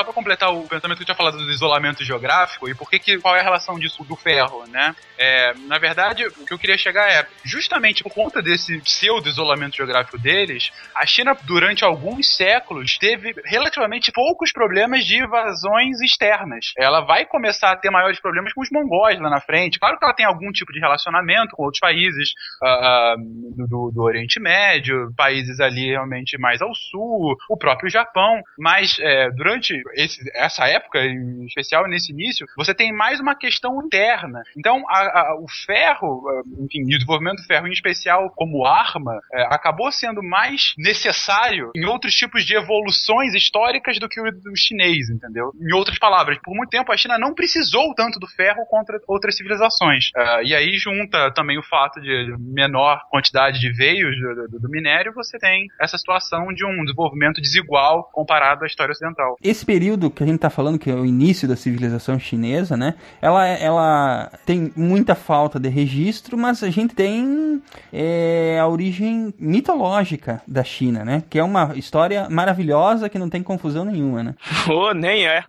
Só 0.00 0.04
para 0.04 0.14
completar 0.14 0.50
o 0.50 0.66
pensamento 0.66 0.96
que 0.96 1.02
eu 1.02 1.06
tinha 1.06 1.14
falado 1.14 1.36
do 1.36 1.52
isolamento 1.52 2.02
geográfico 2.02 2.66
e 2.66 2.74
por 2.74 2.88
que, 2.88 2.98
que 2.98 3.18
qual 3.18 3.36
é 3.36 3.40
a 3.40 3.42
relação 3.42 3.78
disso 3.78 4.02
do 4.04 4.16
ferro, 4.16 4.66
né? 4.68 4.96
É, 5.18 5.52
na 5.66 5.76
verdade, 5.76 6.26
o 6.26 6.46
que 6.46 6.54
eu 6.54 6.58
queria 6.58 6.78
chegar 6.78 7.06
é 7.10 7.26
justamente 7.44 8.02
por 8.02 8.10
conta 8.14 8.40
desse 8.40 8.80
pseudo 8.80 9.28
isolamento 9.28 9.76
geográfico 9.76 10.16
deles, 10.18 10.72
a 10.94 11.04
China 11.04 11.36
durante 11.42 11.84
alguns 11.84 12.34
séculos 12.34 12.96
teve 12.96 13.34
relativamente 13.44 14.10
poucos 14.10 14.50
problemas 14.52 15.04
de 15.04 15.18
invasões 15.18 16.00
externas. 16.00 16.72
Ela 16.78 17.02
vai 17.02 17.26
começar 17.26 17.70
a 17.72 17.76
ter 17.76 17.90
maiores 17.90 18.18
problemas 18.18 18.54
com 18.54 18.62
os 18.62 18.70
mongóis 18.70 19.20
lá 19.20 19.28
na 19.28 19.40
frente. 19.42 19.78
Claro 19.78 19.98
que 19.98 20.04
ela 20.06 20.14
tem 20.14 20.24
algum 20.24 20.50
tipo 20.50 20.72
de 20.72 20.80
relacionamento 20.80 21.54
com 21.54 21.64
outros 21.64 21.80
países 21.80 22.30
ah, 22.62 23.16
do, 23.18 23.66
do- 23.66 23.90
do 23.92 24.02
Oriente 24.02 24.40
Médio, 24.40 25.12
países 25.14 25.60
ali 25.60 25.88
realmente 25.90 26.38
mais 26.38 26.62
ao 26.62 26.74
sul, 26.74 27.36
o 27.50 27.56
próprio 27.58 27.90
Japão, 27.90 28.40
mas 28.58 28.96
é, 28.98 29.28
durante 29.32 29.74
esse, 29.94 30.20
essa 30.34 30.66
época, 30.66 31.00
em 31.04 31.46
especial 31.46 31.86
nesse 31.88 32.12
início, 32.12 32.46
você 32.56 32.74
tem 32.74 32.92
mais 32.92 33.20
uma 33.20 33.34
questão 33.34 33.82
interna. 33.84 34.42
Então, 34.56 34.84
a, 34.88 34.98
a, 34.98 35.36
o 35.40 35.46
ferro, 35.66 36.22
enfim, 36.58 36.80
e 36.80 36.94
o 36.94 36.98
desenvolvimento 36.98 37.38
do 37.38 37.46
ferro 37.46 37.66
em 37.66 37.72
especial 37.72 38.30
como 38.36 38.64
arma, 38.66 39.20
é, 39.32 39.42
acabou 39.54 39.90
sendo 39.92 40.22
mais 40.22 40.74
necessário 40.78 41.70
em 41.74 41.84
outros 41.84 42.14
tipos 42.14 42.44
de 42.44 42.54
evoluções 42.54 43.34
históricas 43.34 43.98
do 43.98 44.08
que 44.08 44.20
o 44.20 44.30
do 44.30 44.56
chinês, 44.56 45.10
entendeu? 45.10 45.52
Em 45.60 45.72
outras 45.72 45.98
palavras, 45.98 46.38
por 46.42 46.54
muito 46.54 46.70
tempo 46.70 46.92
a 46.92 46.96
China 46.96 47.18
não 47.18 47.34
precisou 47.34 47.94
tanto 47.94 48.18
do 48.18 48.26
ferro 48.26 48.64
contra 48.66 49.00
outras 49.06 49.36
civilizações. 49.36 50.10
Uh, 50.16 50.42
e 50.44 50.54
aí 50.54 50.76
junta 50.78 51.30
também 51.32 51.58
o 51.58 51.62
fato 51.62 52.00
de 52.00 52.34
menor 52.38 53.00
quantidade 53.10 53.58
de 53.58 53.72
veios 53.72 54.16
do, 54.18 54.48
do, 54.48 54.60
do, 54.60 54.68
minério, 54.68 55.12
você 55.14 55.38
tem 55.38 55.68
essa 55.80 55.98
situação 55.98 56.52
de 56.52 56.64
um 56.64 56.84
desenvolvimento 56.84 57.40
desigual 57.40 58.04
comparado 58.12 58.64
à 58.64 58.66
história 58.66 58.92
ocidental. 58.92 59.36
Esse 59.42 59.64
período 59.80 60.10
que 60.10 60.22
a 60.22 60.26
gente 60.26 60.36
está 60.36 60.50
falando, 60.50 60.78
que 60.78 60.90
é 60.90 60.94
o 60.94 61.06
início 61.06 61.48
da 61.48 61.56
civilização 61.56 62.18
chinesa, 62.18 62.76
né? 62.76 62.96
Ela, 63.22 63.46
ela 63.46 64.30
tem 64.44 64.70
muita 64.76 65.14
falta 65.14 65.58
de 65.58 65.70
registro, 65.70 66.36
mas 66.36 66.62
a 66.62 66.68
gente 66.68 66.94
tem 66.94 67.62
é, 67.90 68.58
a 68.60 68.68
origem 68.68 69.32
mitológica 69.38 70.42
da 70.46 70.62
China, 70.62 71.02
né? 71.02 71.22
Que 71.30 71.38
é 71.38 71.42
uma 71.42 71.72
história 71.76 72.28
maravilhosa 72.28 73.08
que 73.08 73.18
não 73.18 73.30
tem 73.30 73.42
confusão 73.42 73.86
nenhuma, 73.86 74.22
né? 74.22 74.34
Oh, 74.70 74.92
nem 74.92 75.26
é. 75.26 75.42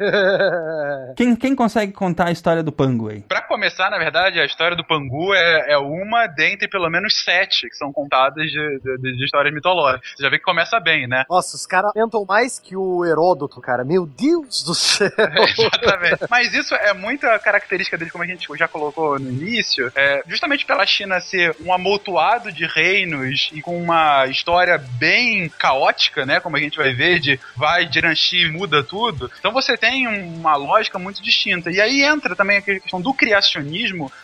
quem, 1.16 1.36
quem 1.36 1.54
consegue 1.54 1.92
contar 1.92 2.28
a 2.28 2.32
história 2.32 2.64
do 2.64 2.72
Pangu 2.72 3.10
aí? 3.10 3.22
Pra 3.28 3.41
começar, 3.52 3.90
na 3.90 3.98
verdade, 3.98 4.40
a 4.40 4.46
história 4.46 4.78
do 4.78 4.84
Pangu 4.84 5.34
é, 5.34 5.74
é 5.74 5.78
uma 5.78 6.26
dentre 6.26 6.70
pelo 6.70 6.90
menos 6.90 7.22
sete 7.22 7.68
que 7.68 7.76
são 7.76 7.92
contadas 7.92 8.50
de, 8.50 8.80
de, 8.80 9.18
de 9.18 9.26
histórias 9.26 9.54
mitológicas. 9.54 10.10
Você 10.16 10.24
já 10.24 10.30
vê 10.30 10.38
que 10.38 10.46
começa 10.46 10.80
bem, 10.80 11.06
né? 11.06 11.26
Nossa, 11.30 11.58
os 11.58 11.66
caras 11.66 11.92
tentam 11.92 12.24
mais 12.24 12.58
que 12.58 12.78
o 12.78 13.04
Heródoto, 13.04 13.60
cara. 13.60 13.84
Meu 13.84 14.06
Deus 14.06 14.64
do 14.64 14.74
céu! 14.74 15.12
É, 15.32 15.44
exatamente. 15.44 16.26
Mas 16.30 16.54
isso 16.54 16.76
é 16.76 16.94
muita 16.94 17.38
característica 17.40 17.98
dele, 17.98 18.12
como 18.12 18.24
a 18.24 18.28
gente 18.28 18.48
já 18.58 18.68
colocou 18.68 19.20
no 19.20 19.30
início, 19.30 19.92
é, 19.96 20.24
justamente 20.28 20.66
pela 20.66 20.86
China 20.86 21.20
ser 21.20 21.56
um 21.60 21.74
amontoado 21.74 22.52
de 22.52 22.66
reinos 22.66 23.50
e 23.54 23.62
com 23.62 23.82
uma 23.82 24.28
história 24.28 24.78
bem 24.78 25.50
caótica, 25.50 26.26
né? 26.26 26.40
Como 26.40 26.56
a 26.56 26.60
gente 26.60 26.78
vai 26.78 26.94
ver, 26.94 27.20
de 27.20 27.40
vai, 27.56 27.90
Jiranxi 27.92 28.50
muda 28.50 28.84
tudo. 28.84 29.32
Então 29.40 29.52
você 29.52 29.78
tem 29.78 30.08
uma 30.08 30.56
lógica 30.56 31.00
muito 31.00 31.22
distinta. 31.22 31.72
E 31.72 31.80
aí 31.82 32.04
entra 32.04 32.36
também 32.36 32.58
a 32.58 32.62
questão 32.62 33.02
do 33.02 33.14
criacionismo, 33.14 33.41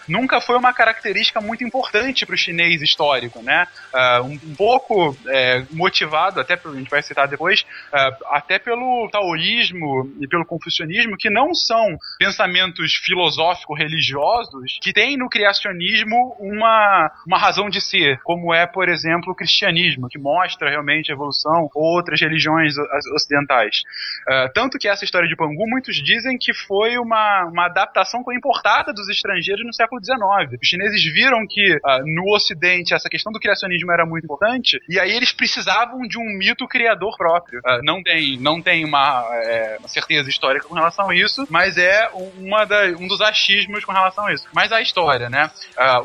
nunca 0.07 0.41
foi 0.41 0.57
uma 0.57 0.73
característica 0.73 1.41
muito 1.41 1.63
importante 1.63 2.25
para 2.25 2.35
o 2.35 2.37
chinês 2.37 2.81
histórico, 2.81 3.41
né? 3.41 3.67
Uh, 3.93 4.23
um, 4.23 4.55
pouco 4.55 5.17
é, 5.27 5.63
motivado, 5.71 6.39
até 6.39 6.53
a 6.53 6.73
gente 6.73 6.89
vai 6.89 7.01
citar 7.01 7.27
depois, 7.27 7.61
uh, 7.61 8.25
até 8.31 8.59
pelo 8.59 9.09
taoísmo 9.11 10.11
e 10.19 10.27
pelo 10.27 10.45
confucionismo, 10.45 11.17
que 11.17 11.29
não 11.29 11.53
são 11.53 11.97
pensamentos 12.17 12.93
filosóficos 12.95 13.77
religiosos 13.77 14.77
que 14.81 14.93
têm 14.93 15.17
no 15.17 15.29
criacionismo 15.29 16.35
uma, 16.39 17.11
uma 17.25 17.37
razão 17.37 17.69
de 17.69 17.81
ser, 17.81 18.19
como 18.23 18.53
é, 18.53 18.65
por 18.65 18.89
exemplo, 18.89 19.31
o 19.31 19.35
cristianismo, 19.35 20.09
que 20.09 20.19
mostra 20.19 20.69
realmente 20.69 21.11
a 21.11 21.15
evolução, 21.15 21.69
ou 21.73 21.95
outras 21.95 22.19
religiões 22.19 22.73
ocidentais. 23.13 23.81
Uh, 24.27 24.51
tanto 24.53 24.77
que 24.77 24.87
essa 24.87 25.03
história 25.03 25.27
de 25.27 25.35
Pangu, 25.35 25.67
muitos 25.67 25.95
dizem 26.03 26.37
que 26.37 26.53
foi 26.53 26.97
uma, 26.97 27.45
uma 27.45 27.65
adaptação 27.65 28.23
importada 28.33 28.93
dos 28.93 29.06
estrangeiros 29.09 29.65
no 29.65 29.73
século 29.73 30.03
XIX. 30.03 30.59
Os 30.61 30.67
chineses 30.67 31.03
viram 31.11 31.45
que 31.47 31.75
uh, 31.75 31.79
no 32.05 32.33
Ocidente 32.33 32.93
essa 32.93 33.09
questão 33.09 33.31
do 33.31 33.39
criacionismo 33.39 33.91
era 33.91 34.05
muito 34.05 34.25
importante, 34.25 34.79
e 34.87 34.99
aí 34.99 35.11
eles 35.11 35.31
precisavam 35.31 36.01
de 36.07 36.17
um 36.17 36.37
mito 36.37 36.67
criador 36.67 37.15
próprio. 37.17 37.59
Uh, 37.59 37.83
não 37.83 38.01
tem, 38.03 38.37
não 38.37 38.61
tem 38.61 38.85
uma, 38.85 39.25
é, 39.43 39.77
uma, 39.79 39.87
certeza 39.87 40.29
histórica 40.29 40.67
com 40.67 40.75
relação 40.75 41.09
a 41.09 41.15
isso, 41.15 41.47
mas 41.49 41.77
é 41.77 42.09
uma 42.37 42.65
da, 42.65 42.87
um 42.99 43.07
dos 43.07 43.21
achismos 43.21 43.83
com 43.83 43.91
relação 43.91 44.25
a 44.25 44.33
isso. 44.33 44.47
Mas 44.53 44.71
a 44.71 44.81
história, 44.81 45.29
né? 45.29 45.49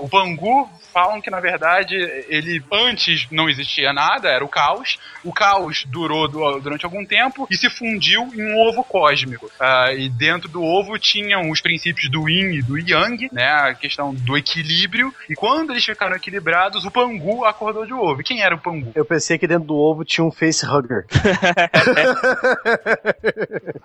o 0.01 0.09
Bangu 0.09 0.69
falam 0.93 1.21
que, 1.21 1.31
na 1.31 1.41
verdade, 1.41 1.97
ele 2.29 2.63
antes 2.71 3.27
não 3.31 3.49
existia 3.49 3.93
nada, 3.93 4.29
era 4.29 4.45
o 4.45 4.49
caos. 4.49 4.99
O 5.25 5.33
caos 5.33 5.85
durou 5.87 6.29
durante 6.29 6.85
algum 6.85 7.05
tempo 7.05 7.47
e 7.51 7.57
se 7.57 7.71
fundiu 7.71 8.31
em 8.35 8.53
um 8.53 8.59
ovo 8.59 8.85
cósmico. 8.85 9.47
Uh, 9.47 9.97
e 9.97 10.09
dentro 10.09 10.49
do 10.49 10.63
ovo 10.63 10.99
tinham 10.99 11.51
os 11.51 11.61
princípios 11.61 12.11
do 12.11 12.29
yin 12.29 12.59
e 12.59 12.63
do 12.63 12.79
yang, 12.79 12.92
né? 13.33 13.47
A 13.47 13.75
questão 13.75 14.15
do 14.15 14.37
equilíbrio. 14.37 15.13
E 15.29 15.35
quando 15.35 15.71
eles 15.71 15.85
ficaram 15.85 16.17
equilibrados, 16.17 16.85
o 16.85 16.91
Pangu 16.91 17.45
acordou 17.45 17.85
de 17.87 17.93
ovo. 17.93 18.21
E 18.21 18.25
quem 18.25 18.43
era 18.43 18.55
o 18.55 18.59
Pangu? 18.59 18.93
Eu 18.95 19.05
pensei 19.05 19.39
que 19.39 19.47
dentro 19.47 19.67
do 19.67 19.77
ovo 19.77 20.05
tinha 20.05 20.25
um 20.25 20.31
facehugger. 20.31 21.07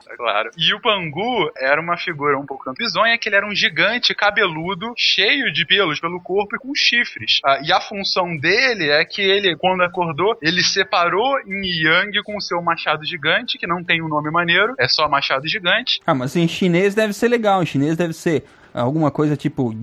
é 0.10 0.16
claro. 0.16 0.52
E 0.58 0.74
o 0.74 0.82
Pangu 0.82 1.52
era 1.58 1.82
uma 1.82 1.98
figura 1.98 2.38
um 2.38 2.46
pouco 2.46 2.72
bizonha, 2.74 3.18
que 3.18 3.30
ele 3.30 3.36
era 3.36 3.48
um 3.48 3.56
gigante 3.56 4.14
cabeludo, 4.14 4.94
cheio 4.96 5.52
de 5.52 5.66
pelos 5.66 6.00
pelo 6.00 6.22
corpo 6.22 6.56
e 6.56 6.60
com 6.60 6.76
chifre 6.76 6.98
chifres. 6.98 7.40
Ah, 7.44 7.60
e 7.64 7.72
a 7.72 7.80
função 7.80 8.36
dele 8.38 8.90
é 8.90 9.04
que 9.06 9.22
ele, 9.22 9.56
quando 9.56 9.84
acordou, 9.84 10.38
ele 10.42 10.62
separou 10.64 11.40
em 11.46 11.66
Yang 11.66 12.24
com 12.24 12.38
o 12.38 12.42
seu 12.42 12.62
machado 12.62 13.06
gigante, 13.06 13.58
que 13.58 13.68
não 13.68 13.84
tem 13.84 14.02
um 14.02 14.08
nome 14.08 14.30
maneiro, 14.32 14.76
é 14.80 14.88
só 14.88 15.08
machado 15.08 15.48
gigante. 15.48 16.00
Ah, 16.06 16.14
mas 16.14 16.36
em 16.36 16.48
chinês 16.48 16.94
deve 16.94 17.14
ser 17.14 17.28
legal, 17.28 17.62
em 17.62 17.66
chinês 17.66 17.98
deve 17.98 18.14
ser 18.14 18.44
alguma 18.82 19.12
coisa 19.12 19.36
tipo 19.36 19.74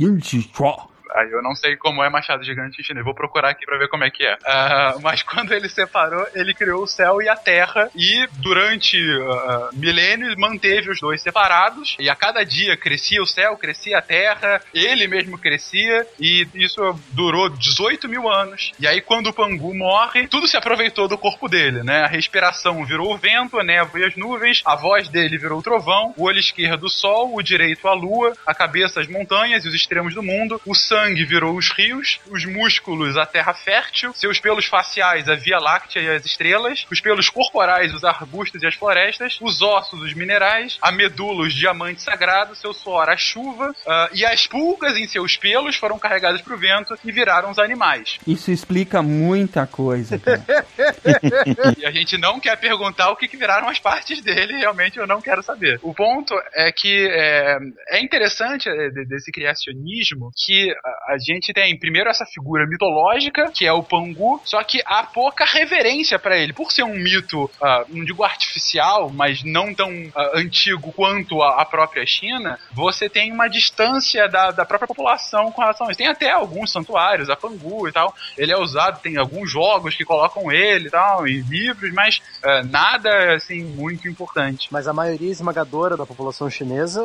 Aí 1.14 1.30
eu 1.30 1.40
não 1.40 1.54
sei 1.54 1.76
como 1.76 2.02
é 2.02 2.10
Machado 2.10 2.42
Gigante 2.42 2.80
em 2.80 2.84
chinês. 2.84 3.04
Vou 3.04 3.14
procurar 3.14 3.50
aqui 3.50 3.64
pra 3.64 3.78
ver 3.78 3.88
como 3.88 4.02
é 4.02 4.10
que 4.10 4.26
é. 4.26 4.34
Uh, 4.34 5.00
mas 5.00 5.22
quando 5.24 5.54
ele 5.54 5.68
separou, 5.68 6.26
ele 6.34 6.52
criou 6.52 6.82
o 6.82 6.88
céu 6.88 7.22
e 7.22 7.28
a 7.28 7.36
terra. 7.36 7.88
E 7.94 8.26
durante 8.38 8.98
uh, 8.98 9.68
milênios 9.72 10.34
manteve 10.36 10.90
os 10.90 10.98
dois 10.98 11.22
separados. 11.22 11.96
E 12.00 12.10
a 12.10 12.16
cada 12.16 12.42
dia 12.44 12.76
crescia 12.76 13.22
o 13.22 13.26
céu, 13.26 13.56
crescia 13.56 13.98
a 13.98 14.02
terra. 14.02 14.60
Ele 14.74 15.06
mesmo 15.06 15.38
crescia. 15.38 16.04
E 16.18 16.48
isso 16.54 16.80
durou 17.12 17.48
18 17.48 18.08
mil 18.08 18.28
anos. 18.28 18.72
E 18.80 18.86
aí 18.86 19.00
quando 19.00 19.28
o 19.28 19.32
Pangu 19.32 19.72
morre, 19.72 20.26
tudo 20.26 20.48
se 20.48 20.56
aproveitou 20.56 21.06
do 21.06 21.16
corpo 21.16 21.48
dele, 21.48 21.84
né? 21.84 22.02
A 22.02 22.08
respiração 22.08 22.84
virou 22.84 23.14
o 23.14 23.16
vento, 23.16 23.58
a 23.58 23.62
névoa 23.62 24.00
e 24.00 24.04
as 24.04 24.16
nuvens. 24.16 24.62
A 24.64 24.74
voz 24.74 25.08
dele 25.08 25.38
virou 25.38 25.60
o 25.60 25.62
trovão. 25.62 26.12
O 26.16 26.24
olho 26.24 26.40
esquerdo 26.40 26.84
o 26.84 26.90
sol, 26.90 27.36
o 27.36 27.42
direito 27.42 27.86
a 27.86 27.94
lua. 27.94 28.32
A 28.44 28.52
cabeça 28.52 29.00
as 29.00 29.06
montanhas 29.06 29.64
e 29.64 29.68
os 29.68 29.74
extremos 29.74 30.12
do 30.12 30.22
mundo. 30.22 30.60
O 30.66 30.74
sangue 30.74 31.03
sangue 31.04 31.24
virou 31.24 31.56
os 31.56 31.70
rios, 31.70 32.18
os 32.30 32.46
músculos 32.46 33.16
a 33.16 33.26
terra 33.26 33.52
fértil, 33.52 34.12
seus 34.14 34.40
pelos 34.40 34.64
faciais 34.64 35.28
a 35.28 35.34
Via 35.34 35.58
Láctea 35.58 36.00
e 36.00 36.08
as 36.08 36.24
estrelas, 36.24 36.86
os 36.90 37.00
pelos 37.00 37.28
corporais 37.28 37.92
os 37.92 38.04
arbustos 38.04 38.62
e 38.62 38.66
as 38.66 38.74
florestas, 38.74 39.38
os 39.40 39.60
ossos 39.60 40.00
os 40.00 40.14
minerais, 40.14 40.78
a 40.80 40.90
medula 40.90 41.42
os 41.42 41.52
diamantes 41.52 42.04
sagrados, 42.04 42.58
seu 42.58 42.72
suor 42.72 43.10
a 43.10 43.16
chuva, 43.16 43.70
uh, 43.70 44.14
e 44.14 44.24
as 44.24 44.46
pulgas 44.46 44.96
em 44.96 45.06
seus 45.06 45.36
pelos 45.36 45.76
foram 45.76 45.98
carregadas 45.98 46.40
para 46.40 46.54
o 46.54 46.58
vento 46.58 46.96
e 47.04 47.12
viraram 47.12 47.50
os 47.50 47.58
animais. 47.58 48.18
Isso 48.26 48.50
explica 48.50 49.02
muita 49.02 49.66
coisa, 49.66 50.18
cara. 50.18 50.44
e 51.76 51.84
a 51.84 51.90
gente 51.90 52.16
não 52.16 52.40
quer 52.40 52.56
perguntar 52.56 53.10
o 53.10 53.16
que, 53.16 53.28
que 53.28 53.36
viraram 53.36 53.68
as 53.68 53.78
partes 53.78 54.22
dele, 54.22 54.56
realmente 54.56 54.98
eu 54.98 55.06
não 55.06 55.20
quero 55.20 55.42
saber. 55.42 55.78
O 55.82 55.92
ponto 55.92 56.34
é 56.54 56.72
que 56.72 57.08
é, 57.10 57.58
é 57.90 58.02
interessante 58.02 58.68
é, 58.68 58.90
desse 59.06 59.30
criacionismo 59.30 60.30
que 60.34 60.72
a 61.08 61.16
gente 61.18 61.52
tem 61.52 61.78
primeiro 61.78 62.08
essa 62.08 62.24
figura 62.26 62.66
mitológica, 62.66 63.50
que 63.52 63.66
é 63.66 63.72
o 63.72 63.82
Pangu, 63.82 64.40
só 64.44 64.62
que 64.62 64.82
há 64.84 65.02
pouca 65.02 65.44
reverência 65.44 66.18
para 66.18 66.36
ele. 66.36 66.52
Por 66.52 66.72
ser 66.72 66.82
um 66.82 66.94
mito, 66.94 67.44
uh, 67.44 67.84
não 67.88 68.04
digo 68.04 68.24
artificial, 68.24 69.10
mas 69.10 69.42
não 69.42 69.74
tão 69.74 69.90
uh, 69.90 70.12
antigo 70.34 70.92
quanto 70.92 71.42
a, 71.42 71.62
a, 71.62 71.64
própria 71.64 72.06
China, 72.06 72.58
você 72.72 73.08
tem 73.08 73.32
uma 73.32 73.48
distância 73.48 74.28
da, 74.28 74.50
da 74.50 74.64
própria 74.64 74.88
população 74.88 75.50
com 75.50 75.60
relação 75.60 75.86
a 75.86 75.90
isso. 75.90 75.98
Tem 75.98 76.06
até 76.06 76.30
alguns 76.30 76.70
santuários, 76.72 77.30
a 77.30 77.36
Pangu 77.36 77.88
e 77.88 77.92
tal. 77.92 78.14
Ele 78.36 78.52
é 78.52 78.58
usado, 78.58 79.00
tem 79.00 79.16
alguns 79.16 79.50
jogos 79.50 79.94
que 79.94 80.04
colocam 80.04 80.50
ele 80.50 80.88
e 80.88 80.90
tal, 80.90 81.26
em 81.26 81.40
livros, 81.42 81.92
mas 81.92 82.20
uh, 82.42 82.66
nada 82.68 83.34
assim 83.34 83.62
muito 83.62 84.08
importante. 84.08 84.68
Mas 84.70 84.88
a 84.88 84.92
maioria 84.92 85.30
esmagadora 85.30 85.96
da 85.96 86.06
população 86.06 86.48
chinesa 86.50 87.02